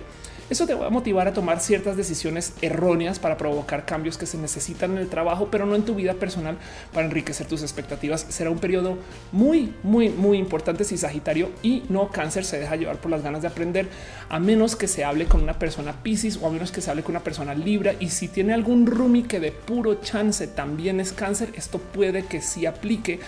[0.50, 4.40] Eso te va a motivar a tomar ciertas decisiones erróneas para provocar cambios que se
[4.40, 6.58] necesitan en el trabajo, pero no en tu vida personal
[6.92, 8.26] para enriquecer tus expectativas.
[8.30, 8.98] Será un periodo
[9.32, 13.44] muy, muy, muy importante si Sagitario y no Cáncer se deja llevar por las ganas
[13.44, 13.90] de aprender,
[14.28, 17.04] a menos que se hable con una persona Pisces o a menos que se hable
[17.04, 17.94] con una persona Libra.
[18.00, 22.26] Y si tiene algo un Rumi que de puro chance también es cáncer, esto puede
[22.26, 23.20] que sí aplique.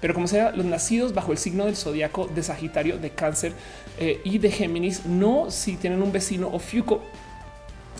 [0.00, 3.52] Pero como sea, los nacidos bajo el signo del zodiaco de Sagitario, de Cáncer
[4.00, 7.02] eh, y de Géminis, no si tienen un vecino o Fiuco,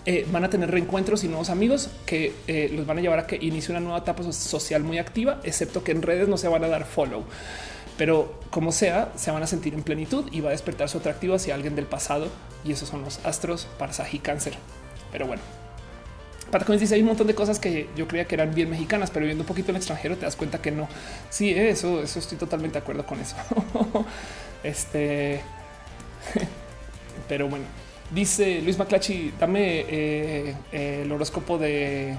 [0.06, 3.26] eh, van a tener reencuentros y nuevos amigos que eh, los van a llevar a
[3.26, 6.64] que inicie una nueva etapa social muy activa, excepto que en redes no se van
[6.64, 7.24] a dar follow.
[7.98, 11.34] Pero como sea, se van a sentir en plenitud y va a despertar su atractivo
[11.34, 12.28] hacia alguien del pasado.
[12.64, 14.54] Y esos son los astros para Cáncer.
[15.12, 15.42] Pero bueno,
[16.50, 19.26] Patacones dice hay un montón de cosas que yo creía que eran bien mexicanas, pero
[19.26, 20.88] viendo un poquito en el extranjero te das cuenta que no.
[21.28, 23.36] Sí, eso, eso estoy totalmente de acuerdo con eso.
[24.64, 25.42] este,
[27.28, 27.64] pero bueno,
[28.10, 32.16] dice Luis Maclachi, dame eh, el horóscopo de,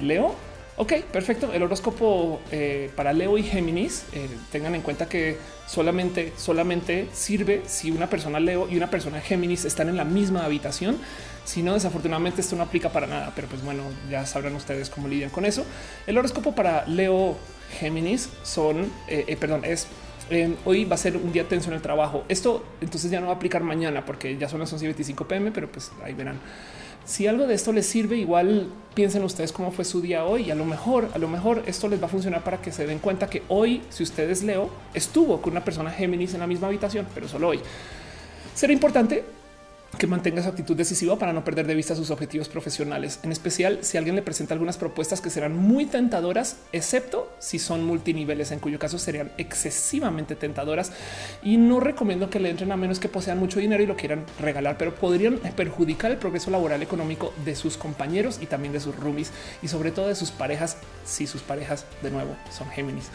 [0.00, 0.34] Leo.
[0.76, 1.52] Ok, perfecto.
[1.52, 7.62] El horóscopo eh, para Leo y Géminis, eh, tengan en cuenta que solamente, solamente sirve
[7.66, 10.98] si una persona Leo y una persona Géminis están en la misma habitación.
[11.44, 15.08] Si no, desafortunadamente esto no aplica para nada, pero pues bueno, ya sabrán ustedes cómo
[15.08, 15.66] lidian con eso.
[16.06, 17.36] El horóscopo para Leo
[17.78, 19.88] Géminis son, eh, perdón, es
[20.64, 22.24] hoy va a ser un día tenso en el trabajo.
[22.28, 25.28] Esto entonces ya no va a aplicar mañana porque ya son las 11 y 25
[25.28, 26.38] pm, pero pues ahí verán.
[27.04, 30.50] Si algo de esto les sirve, igual piensen ustedes cómo fue su día hoy y
[30.52, 33.00] a lo mejor, a lo mejor esto les va a funcionar para que se den
[33.00, 37.06] cuenta que hoy, si ustedes leo, estuvo con una persona Géminis en la misma habitación,
[37.12, 37.60] pero solo hoy.
[38.54, 39.24] Será importante
[39.98, 43.78] que mantenga su actitud decisiva para no perder de vista sus objetivos profesionales, en especial
[43.82, 48.58] si alguien le presenta algunas propuestas que serán muy tentadoras, excepto si son multiniveles, en
[48.58, 50.92] cuyo caso serían excesivamente tentadoras
[51.42, 54.24] y no recomiendo que le entren a menos que posean mucho dinero y lo quieran
[54.40, 58.96] regalar, pero podrían perjudicar el progreso laboral económico de sus compañeros y también de sus
[58.96, 59.30] roomies
[59.62, 63.10] y sobre todo de sus parejas, si sus parejas de nuevo son Géminis.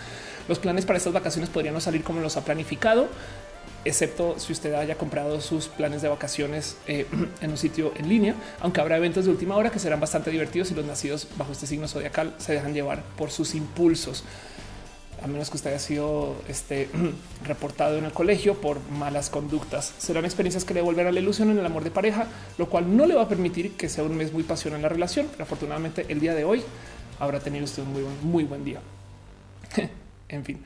[0.48, 3.10] Los planes para estas vacaciones podrían no salir como los ha planificado
[3.88, 7.06] excepto si usted haya comprado sus planes de vacaciones eh,
[7.42, 10.72] en un sitio en línea, aunque habrá eventos de última hora que serán bastante divertidos
[10.72, 14.24] y los nacidos bajo este signo zodiacal se dejan llevar por sus impulsos.
[15.24, 16.90] A menos que usted haya sido este,
[17.46, 19.94] reportado en el colegio por malas conductas.
[19.98, 23.06] Serán experiencias que le devolverán la ilusión en el amor de pareja, lo cual no
[23.06, 25.28] le va a permitir que sea un mes muy pasional en la relación.
[25.32, 26.62] Pero afortunadamente el día de hoy
[27.20, 28.80] habrá tenido usted un muy buen, muy buen día.
[30.30, 30.60] en fin.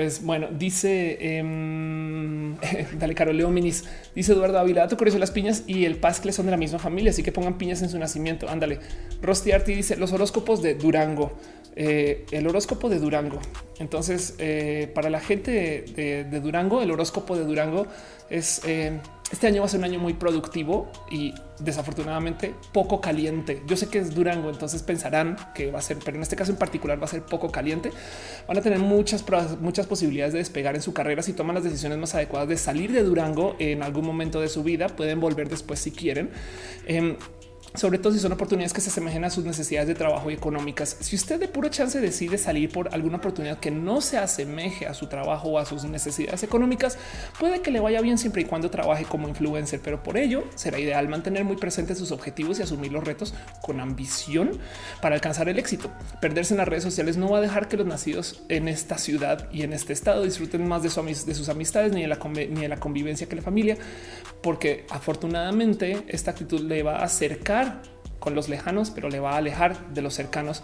[0.00, 1.42] Pues bueno, dice eh,
[2.98, 6.46] dale Caro Leo Minis, dice Eduardo Ávila, dato curioso, las piñas y el pascle son
[6.46, 8.48] de la misma familia, así que pongan piñas en su nacimiento.
[8.48, 8.78] Ándale.
[9.20, 11.32] Rosti Arti dice los horóscopos de Durango.
[11.76, 13.38] Eh, el horóscopo de Durango.
[13.78, 17.86] Entonces, eh, para la gente de, Durango, el horóscopo de Durango
[18.28, 19.00] es eh,
[19.32, 23.62] este año va a ser un año muy productivo y desafortunadamente poco caliente.
[23.66, 26.50] Yo sé que es Durango, entonces pensarán que va a ser, pero en este caso
[26.50, 27.92] en particular va a ser poco caliente.
[28.48, 29.24] Van a tener muchas,
[29.60, 32.90] muchas posibilidades de despegar en su carrera si toman las decisiones más adecuadas de salir
[32.90, 34.88] de Durango en algún momento de su vida.
[34.88, 36.30] Pueden volver después si quieren.
[37.74, 40.96] Sobre todo si son oportunidades que se asemejen a sus necesidades de trabajo y económicas.
[41.00, 44.94] Si usted de pura chance decide salir por alguna oportunidad que no se asemeje a
[44.94, 46.98] su trabajo o a sus necesidades económicas,
[47.38, 50.78] puede que le vaya bien siempre y cuando trabaje como influencer, pero por ello será
[50.78, 54.50] ideal mantener muy presentes sus objetivos y asumir los retos con ambición
[55.00, 55.90] para alcanzar el éxito.
[56.20, 59.48] Perderse en las redes sociales no va a dejar que los nacidos en esta ciudad
[59.52, 62.68] y en este estado disfruten más de, de sus amistades ni de, la ni de
[62.68, 63.76] la convivencia que la familia,
[64.42, 67.59] porque afortunadamente esta actitud le va a acercar
[68.18, 70.62] con los lejanos, pero le va a alejar de los cercanos.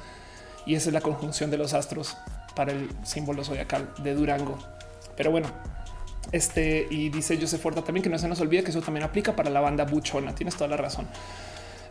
[0.66, 2.16] Y esa es la conjunción de los astros
[2.54, 4.58] para el símbolo zodiacal de Durango.
[5.16, 5.48] Pero bueno,
[6.32, 9.34] este y dice Joseph Forta también que no se nos olvide que eso también aplica
[9.36, 10.34] para la banda buchona.
[10.34, 11.06] Tienes toda la razón.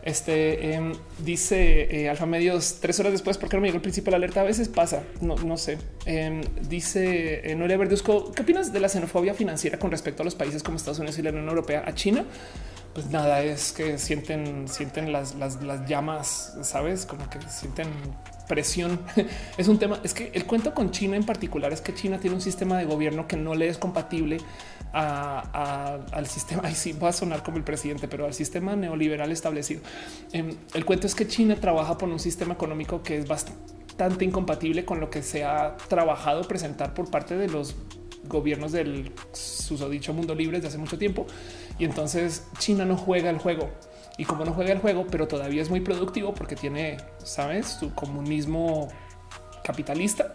[0.06, 4.12] Este em, dice eh, Alfa Medios tres horas después, porque no me llegó el principio
[4.12, 4.42] de la alerta.
[4.42, 5.78] A veces pasa, no, no sé.
[6.04, 10.36] Em, dice eh, Noelia Verduzco, ¿qué opinas de la xenofobia financiera con respecto a los
[10.36, 12.24] países como Estados Unidos y la Unión Europea a China?
[12.96, 17.88] Pues nada, es que sienten, sienten las, las, llamas, sabes, como que sienten
[18.48, 18.98] presión.
[19.58, 20.00] es un tema.
[20.02, 22.86] Es que el cuento con China en particular es que China tiene un sistema de
[22.86, 24.38] gobierno que no le es compatible
[24.94, 26.62] al sistema.
[26.70, 29.82] Y sí, va a sonar como el presidente, pero al sistema neoliberal establecido.
[30.32, 34.86] Em, el cuento es que China trabaja por un sistema económico que es bastante incompatible
[34.86, 37.76] con lo que se ha trabajado presentar por parte de los
[38.26, 41.26] gobiernos del susodicho mundo libre desde hace mucho tiempo.
[41.78, 43.70] Y entonces China no juega el juego.
[44.18, 47.94] Y como no juega el juego, pero todavía es muy productivo porque tiene, sabes, su
[47.94, 48.88] comunismo
[49.62, 50.34] capitalista,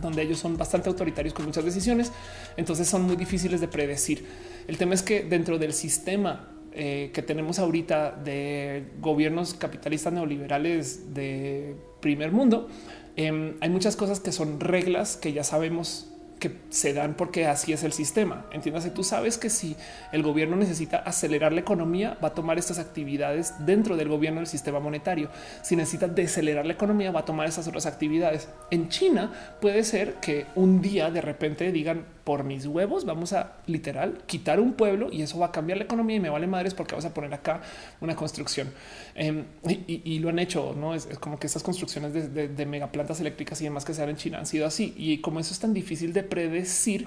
[0.00, 2.12] donde ellos son bastante autoritarios con muchas decisiones.
[2.56, 4.26] Entonces son muy difíciles de predecir.
[4.68, 11.14] El tema es que dentro del sistema eh, que tenemos ahorita de gobiernos capitalistas neoliberales
[11.14, 12.68] de primer mundo,
[13.16, 17.72] em, hay muchas cosas que son reglas que ya sabemos que se dan porque así
[17.72, 18.46] es el sistema.
[18.52, 19.76] Entiéndase, tú sabes que si
[20.12, 24.46] el gobierno necesita acelerar la economía, va a tomar estas actividades dentro del gobierno del
[24.46, 25.30] sistema monetario.
[25.62, 28.48] Si necesita decelerar la economía, va a tomar esas otras actividades.
[28.70, 33.52] En China puede ser que un día de repente digan por mis huevos, vamos a
[33.68, 36.74] literal quitar un pueblo y eso va a cambiar la economía y me vale madres
[36.74, 37.62] porque vamos a poner acá
[38.00, 38.72] una construcción.
[39.14, 39.44] Em,
[39.86, 43.64] y, lo han hecho, no es, como que estas construcciones de, de, megaplantas eléctricas y
[43.64, 44.92] demás que se dan en China han sido así.
[44.96, 47.06] Y como eso es tan difícil de predecir,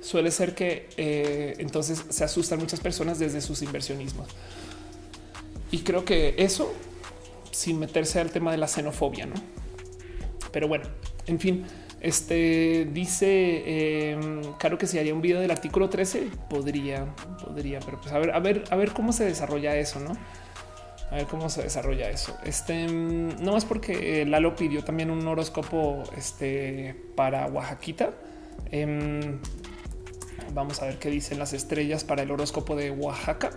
[0.00, 4.26] suele ser que eh, entonces se asustan muchas personas desde sus inversionismos.
[5.70, 6.74] Y creo que eso
[7.52, 9.34] sin meterse al tema de la xenofobia, ¿no?
[10.50, 10.86] Pero bueno,
[11.28, 11.64] en fin,
[12.06, 13.26] este dice
[13.66, 17.06] eh, claro que si haría un video del artículo 13 podría,
[17.44, 20.16] podría, pero pues a ver, a ver, a ver cómo se desarrolla eso, no?
[21.10, 22.36] A ver cómo se desarrolla eso.
[22.44, 28.10] Este no más porque Lalo pidió también un horóscopo este, para Oaxaquita.
[28.70, 29.38] Em,
[30.52, 33.50] vamos a ver qué dicen las estrellas para el horóscopo de Oaxaca.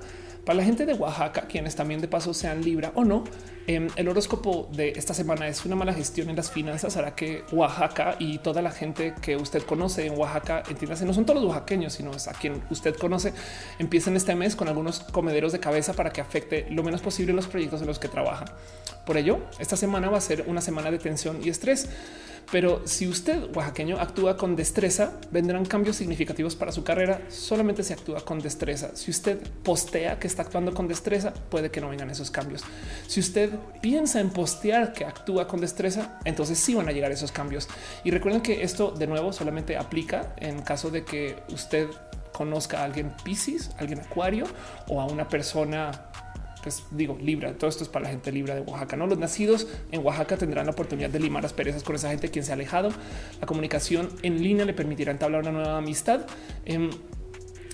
[0.49, 3.23] Para la gente de Oaxaca, quienes también de paso sean Libra o no,
[3.67, 6.97] em, el horóscopo de esta semana es una mala gestión en las finanzas.
[6.97, 11.27] Hará que Oaxaca y toda la gente que usted conoce en Oaxaca, entiéndase, no son
[11.27, 13.31] todos los oaxaqueños, sino a quien usted conoce,
[13.77, 17.45] empiecen este mes con algunos comederos de cabeza para que afecte lo menos posible los
[17.45, 18.45] proyectos en los que trabaja.
[19.05, 21.89] Por ello, esta semana va a ser una semana de tensión y estrés.
[22.51, 27.21] Pero si usted, oaxaqueño, actúa con destreza, vendrán cambios significativos para su carrera.
[27.29, 28.95] Solamente se actúa con destreza.
[28.95, 32.63] Si usted postea que está actuando con destreza, puede que no vengan esos cambios.
[33.07, 37.31] Si usted piensa en postear que actúa con destreza, entonces sí van a llegar esos
[37.31, 37.67] cambios.
[38.03, 41.87] Y recuerden que esto de nuevo solamente aplica en caso de que usted
[42.31, 44.45] conozca a alguien Pisces, alguien Acuario
[44.87, 46.08] o a una persona
[46.63, 49.07] pues digo, Libra, todo esto es para la gente Libra de Oaxaca, ¿no?
[49.07, 52.45] Los nacidos en Oaxaca tendrán la oportunidad de limar las perezas con esa gente quien
[52.45, 52.89] se ha alejado.
[53.39, 56.25] La comunicación en línea le permitirá entablar una nueva amistad.
[56.65, 56.89] Em,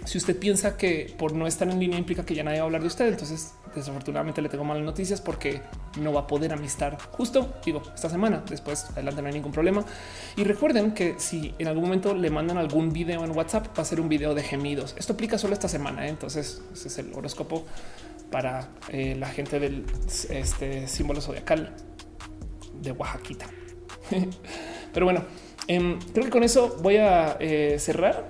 [0.06, 2.66] si usted piensa que por no estar en línea implica que ya nadie va a
[2.66, 5.62] hablar de usted, entonces desafortunadamente le tengo malas noticias porque
[6.00, 8.44] no va a poder amistar justo, digo, esta semana.
[8.48, 9.84] Después adelante no hay ningún problema.
[10.36, 13.86] Y recuerden que si en algún momento le mandan algún video en WhatsApp, va a
[13.86, 14.96] ser un video de gemidos.
[14.98, 16.06] Esto aplica solo esta semana.
[16.06, 16.10] ¿eh?
[16.10, 17.66] Entonces es el horóscopo
[18.36, 19.86] para eh, la gente del
[20.30, 21.74] este, símbolo zodiacal
[22.82, 23.46] de Oaxaquita.
[24.94, 25.24] Pero bueno,
[25.70, 28.30] em, creo que con eso voy a eh, cerrar.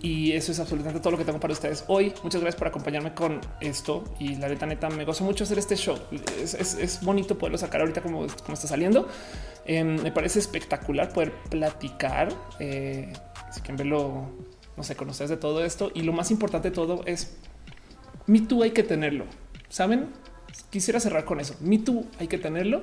[0.00, 2.12] Y eso es absolutamente todo lo que tengo para ustedes hoy.
[2.24, 4.02] Muchas gracias por acompañarme con esto.
[4.18, 5.96] Y la neta, neta, me gozo mucho hacer este show.
[6.10, 9.06] Es, bonito poderlo sacar ahorita como, como está saliendo.
[9.66, 12.30] Em, me parece espectacular poder platicar.
[12.58, 13.12] Eh,
[13.52, 14.32] si quieren verlo,
[14.76, 15.92] no sé, conocer de todo esto.
[15.94, 17.36] Y lo más importante de todo es
[18.26, 19.26] Me Too hay que tenerlo.
[19.68, 20.08] Saben,
[20.70, 21.56] quisiera cerrar con eso.
[21.60, 22.82] Me Too hay que tenerlo.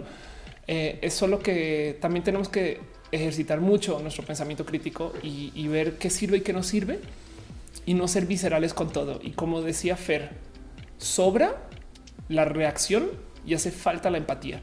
[0.68, 2.80] Eh, es solo que también tenemos que
[3.12, 7.00] ejercitar mucho nuestro pensamiento crítico y, ver qué sirve y qué no sirve
[7.86, 9.20] y no ser viscerales con todo.
[9.24, 10.30] Y como decía Fer,
[10.98, 11.56] sobra
[12.28, 13.10] la reacción
[13.46, 14.62] y hace falta la empatía.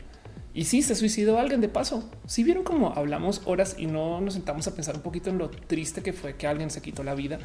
[0.55, 2.09] Y si se suicidó alguien de paso.
[2.27, 5.51] Si vieron cómo hablamos horas y no nos sentamos a pensar un poquito en lo
[5.51, 7.39] triste que fue que alguien se quitó la vida.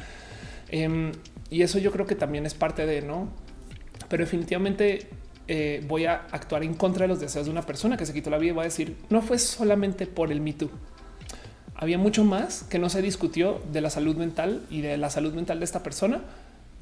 [0.68, 1.12] Em,
[1.52, 3.28] y eso yo creo que también es parte de no,
[4.08, 5.06] pero definitivamente
[5.48, 8.30] eh, voy a actuar en contra de los deseos de una persona que se quitó
[8.30, 10.54] la vida y va a decir no fue solamente por el Me
[11.74, 15.34] había mucho más que no se discutió de la salud mental y de la salud
[15.34, 16.22] mental de esta persona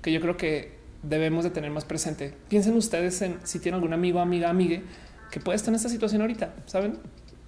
[0.02, 2.32] que yo creo que debemos de tener más presente.
[2.48, 4.84] Piensen ustedes en si tienen algún amigo, amiga, amigue
[5.32, 6.54] que puede estar en esta situación ahorita.
[6.66, 6.98] Saben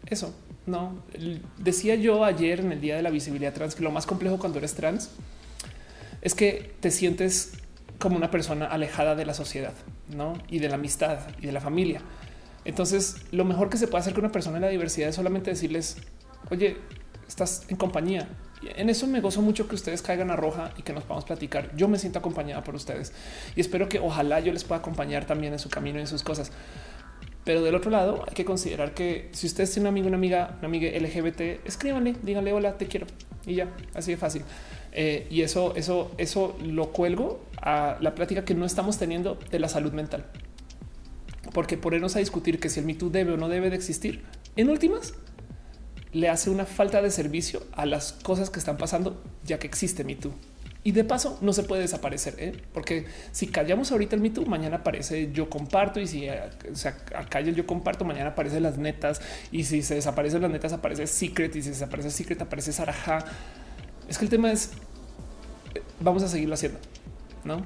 [0.06, 0.34] eso?
[0.66, 1.04] No
[1.58, 4.58] decía yo ayer en el día de la visibilidad trans que lo más complejo cuando
[4.58, 5.10] eres trans
[6.22, 7.52] es que te sientes
[7.98, 9.74] como una persona alejada de la sociedad
[10.08, 10.34] ¿no?
[10.48, 12.00] y de la amistad y de la familia.
[12.64, 15.50] Entonces, lo mejor que se puede hacer con una persona en la diversidad es solamente
[15.50, 15.96] decirles,
[16.50, 16.76] oye,
[17.28, 18.28] estás en compañía.
[18.76, 21.74] En eso me gozo mucho que ustedes caigan a roja y que nos podamos platicar.
[21.74, 23.12] Yo me siento acompañada por ustedes
[23.56, 26.22] y espero que ojalá yo les pueda acompañar también en su camino y en sus
[26.22, 26.52] cosas.
[27.44, 30.56] Pero del otro lado hay que considerar que si ustedes tienen un amigo, una amiga,
[30.58, 33.06] una amiga LGBT, escríbanle, díganle hola, te quiero
[33.44, 34.42] y ya, así de fácil.
[34.92, 39.58] Eh, y eso, eso, eso lo cuelgo a la plática que no estamos teniendo de
[39.58, 40.26] la salud mental,
[41.54, 44.22] porque ponernos a discutir que si el MeToo debe o no debe de existir,
[44.56, 45.14] en últimas
[46.12, 50.04] le hace una falta de servicio a las cosas que están pasando, ya que existe
[50.04, 50.32] Me Too.
[50.84, 52.52] Y de paso no se puede desaparecer, ¿eh?
[52.74, 56.26] porque si callamos ahorita el Me mañana aparece yo comparto y si
[56.72, 59.20] se acá yo comparto, mañana aparece las netas
[59.52, 63.24] y si se desaparecen las netas aparece Secret y si se desaparece Secret aparece Saraja.
[64.08, 64.72] Es que el tema es,
[66.00, 66.78] vamos a seguirlo haciendo,
[67.44, 67.62] ¿no?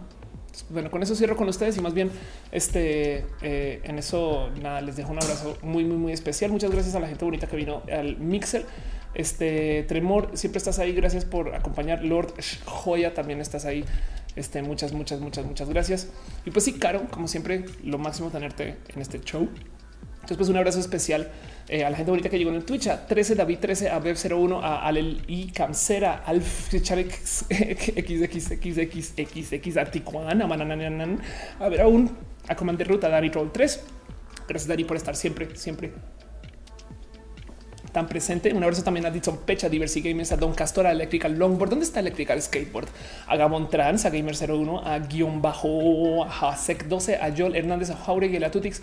[0.70, 2.10] bueno, con eso cierro con ustedes y más bien
[2.52, 6.50] este eh, en eso nada, les dejo un abrazo muy, muy, muy especial.
[6.50, 8.64] Muchas gracias a la gente bonita que vino al mixer.
[9.14, 10.92] Este Tremor, siempre estás ahí.
[10.92, 12.04] Gracias por acompañar.
[12.04, 12.34] Lord
[12.64, 13.84] Joya, también estás ahí.
[14.34, 16.08] Este, muchas, muchas, muchas, muchas gracias.
[16.44, 19.48] Y pues sí, Caro, como siempre, lo máximo tenerte en este show.
[20.14, 21.30] Entonces, pues un abrazo especial
[21.68, 23.98] eh, a la gente bonita que llegó en el Twitch, a 13 David 13, a
[23.98, 26.96] Bev 01, a Alel y Camcera, al XXXXXX,
[29.76, 30.44] a Tijuana,
[31.58, 32.16] a ver aún,
[32.48, 33.84] a Commander Ruta, Dani Roll 3.
[34.48, 35.90] Gracias Dani por estar siempre, siempre
[37.96, 38.52] tan presente.
[38.52, 41.70] Un abrazo también a Ditson Pecha, Diversi Gamers, a Don Castor, a Electrical Longboard.
[41.70, 42.88] ¿Dónde está Electrical Skateboard?
[43.26, 47.88] A Gabon Trans, a Gamer 01, a guion bajo, a Sec 12, a Joel Hernández,
[47.88, 48.82] a Jauregui, a Tutix,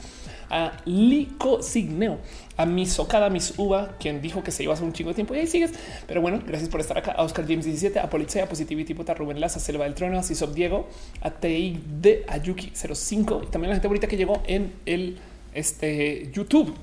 [0.50, 2.22] a Lico Signeo,
[2.58, 5.16] a mi socada, mis uva, quien dijo que se iba a hacer un chingo de
[5.16, 5.72] tiempo y ahí sigues.
[6.08, 7.12] Pero bueno, gracias por estar acá.
[7.12, 10.24] A Oscar James 17, a Policía, a Positivity, a Rubén Laza, Selva del Trono, a
[10.24, 10.88] Cisop Diego,
[11.22, 15.18] a TI de Ayuki 05 y también la gente bonita que llegó en el
[15.54, 16.74] este, YouTube.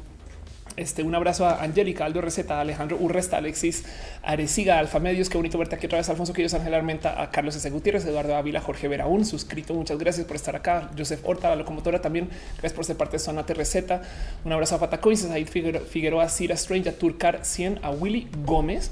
[0.76, 3.84] Este, un abrazo a Angélica, Aldo Receta, Alejandro Urresta, Alexis
[4.22, 5.28] Areciga, Alfa Medios.
[5.28, 6.08] Qué bonito verte aquí otra vez.
[6.08, 7.68] Alfonso Quillos, Ángel Armenta, a Carlos S.
[7.70, 9.74] Gutiérrez, Eduardo Ávila, Jorge Veraún, suscrito.
[9.74, 10.90] Muchas gracias por estar acá.
[10.96, 12.28] Joseph Horta, la locomotora también.
[12.52, 14.02] Gracias por ser parte de Sonate Receta.
[14.44, 18.90] Un abrazo a Patacoins, a Figueroa, Cira Strange, a Turcar 100, a Willy Gómez.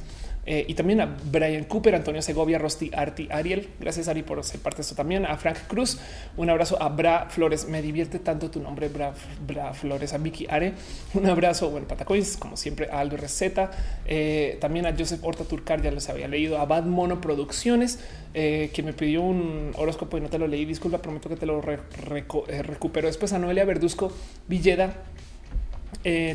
[0.50, 3.68] Eh, y también a Brian Cooper, Antonio Segovia, Rosti, Arti, Ariel.
[3.78, 5.26] Gracias, Ari, por ser parte de esto también.
[5.26, 5.98] A Frank Cruz,
[6.38, 7.68] un abrazo a Bra Flores.
[7.68, 9.12] Me divierte tanto tu nombre, Bra,
[9.46, 10.14] Bra Flores.
[10.14, 10.72] A Vicky Are,
[11.12, 11.68] un abrazo.
[11.68, 13.70] Bueno, Patacoins, como siempre, a Aldo Receta.
[14.06, 16.56] Eh, también a Joseph Horta Turcar, ya los había leído.
[16.58, 17.98] A Bad Mono Producciones,
[18.32, 20.64] eh, que me pidió un horóscopo y no te lo leí.
[20.64, 23.06] Disculpa, prometo que te lo recupero.
[23.06, 24.10] Después a Noelia Verduzco
[24.46, 24.94] Villeda.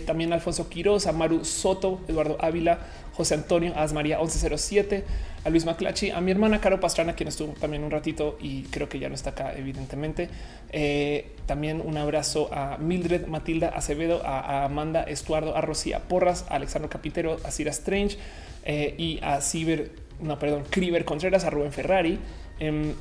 [0.05, 2.77] también a Alfonso Quiroz, Maru Soto, Eduardo Ávila,
[3.13, 5.03] José Antonio Asmaría 1107,
[5.43, 8.89] a Luis Maclachi, a mi hermana Caro Pastrana, quien estuvo también un ratito y creo
[8.89, 10.29] que ya no está acá, evidentemente.
[10.71, 16.55] Eh, también un abrazo a Mildred Matilda Acevedo, a, Amanda Estuardo, a Rocía Porras, a
[16.55, 18.17] Alexandro Capitero, a Cira Strange
[18.65, 22.19] eh, y a Ciber, no, perdón, Criver Contreras, a Rubén Ferrari.
[22.59, 22.93] Em,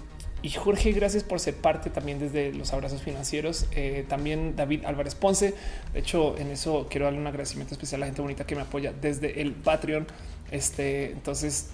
[0.42, 3.66] y Jorge, gracias por ser parte también desde los abrazos financieros.
[3.70, 5.54] Eh, también David Álvarez Ponce.
[5.92, 8.62] De hecho, en eso quiero darle un agradecimiento especial a la gente bonita que me
[8.62, 10.04] apoya desde el Patreon.
[10.50, 11.70] Este, entonces,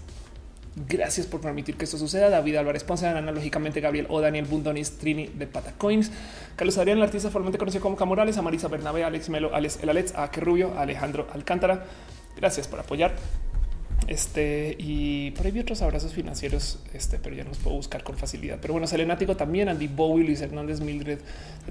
[0.86, 2.28] gracias por permitir que esto suceda.
[2.28, 6.10] David Álvarez Ponce, analógicamente Gabriel o Daniel Bundonis, Trini de Patacoins,
[6.54, 9.88] Carlos Adrián, el artista formalmente conocido como Camorales, a Marisa Bernabé, Alex Melo, Alex El
[9.88, 11.86] Alex, Rubio, Alejandro Alcántara.
[12.36, 13.14] Gracias por apoyar.
[14.08, 18.16] Este y por ahí vi otros abrazos financieros, este, pero ya los puedo buscar con
[18.16, 18.58] facilidad.
[18.60, 21.18] Pero bueno, Selenático también, Andy Bowie, Luis Hernández, Mildred,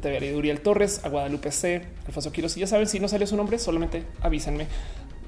[0.04, 2.56] leído Uriel Torres, a Guadalupe C, Alfonso Quiroz.
[2.58, 4.68] Y ya saben, si no sale su nombre, solamente avísenme.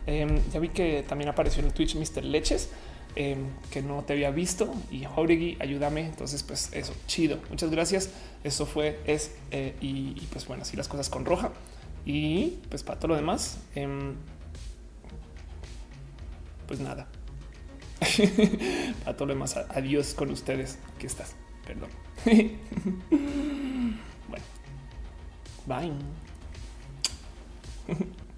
[0.05, 2.23] Em, ya vi que también apareció en el Twitch Mr.
[2.23, 2.69] Leches,
[3.15, 4.71] em, que no te había visto.
[4.91, 6.01] Y Jauregui, ayúdame.
[6.01, 7.39] Entonces, pues eso, chido.
[7.49, 8.11] Muchas gracias.
[8.43, 11.51] Eso fue, es, eh, y, pues bueno, así las cosas con roja.
[12.05, 13.57] Y pues para todo lo demás.
[13.73, 14.13] Em,
[16.69, 17.07] pues nada.
[19.07, 20.77] A todo lo demás, adiós con ustedes.
[20.95, 21.35] Aquí estás.
[21.65, 21.89] Perdón.
[24.30, 24.45] bueno,
[25.65, 25.91] bye.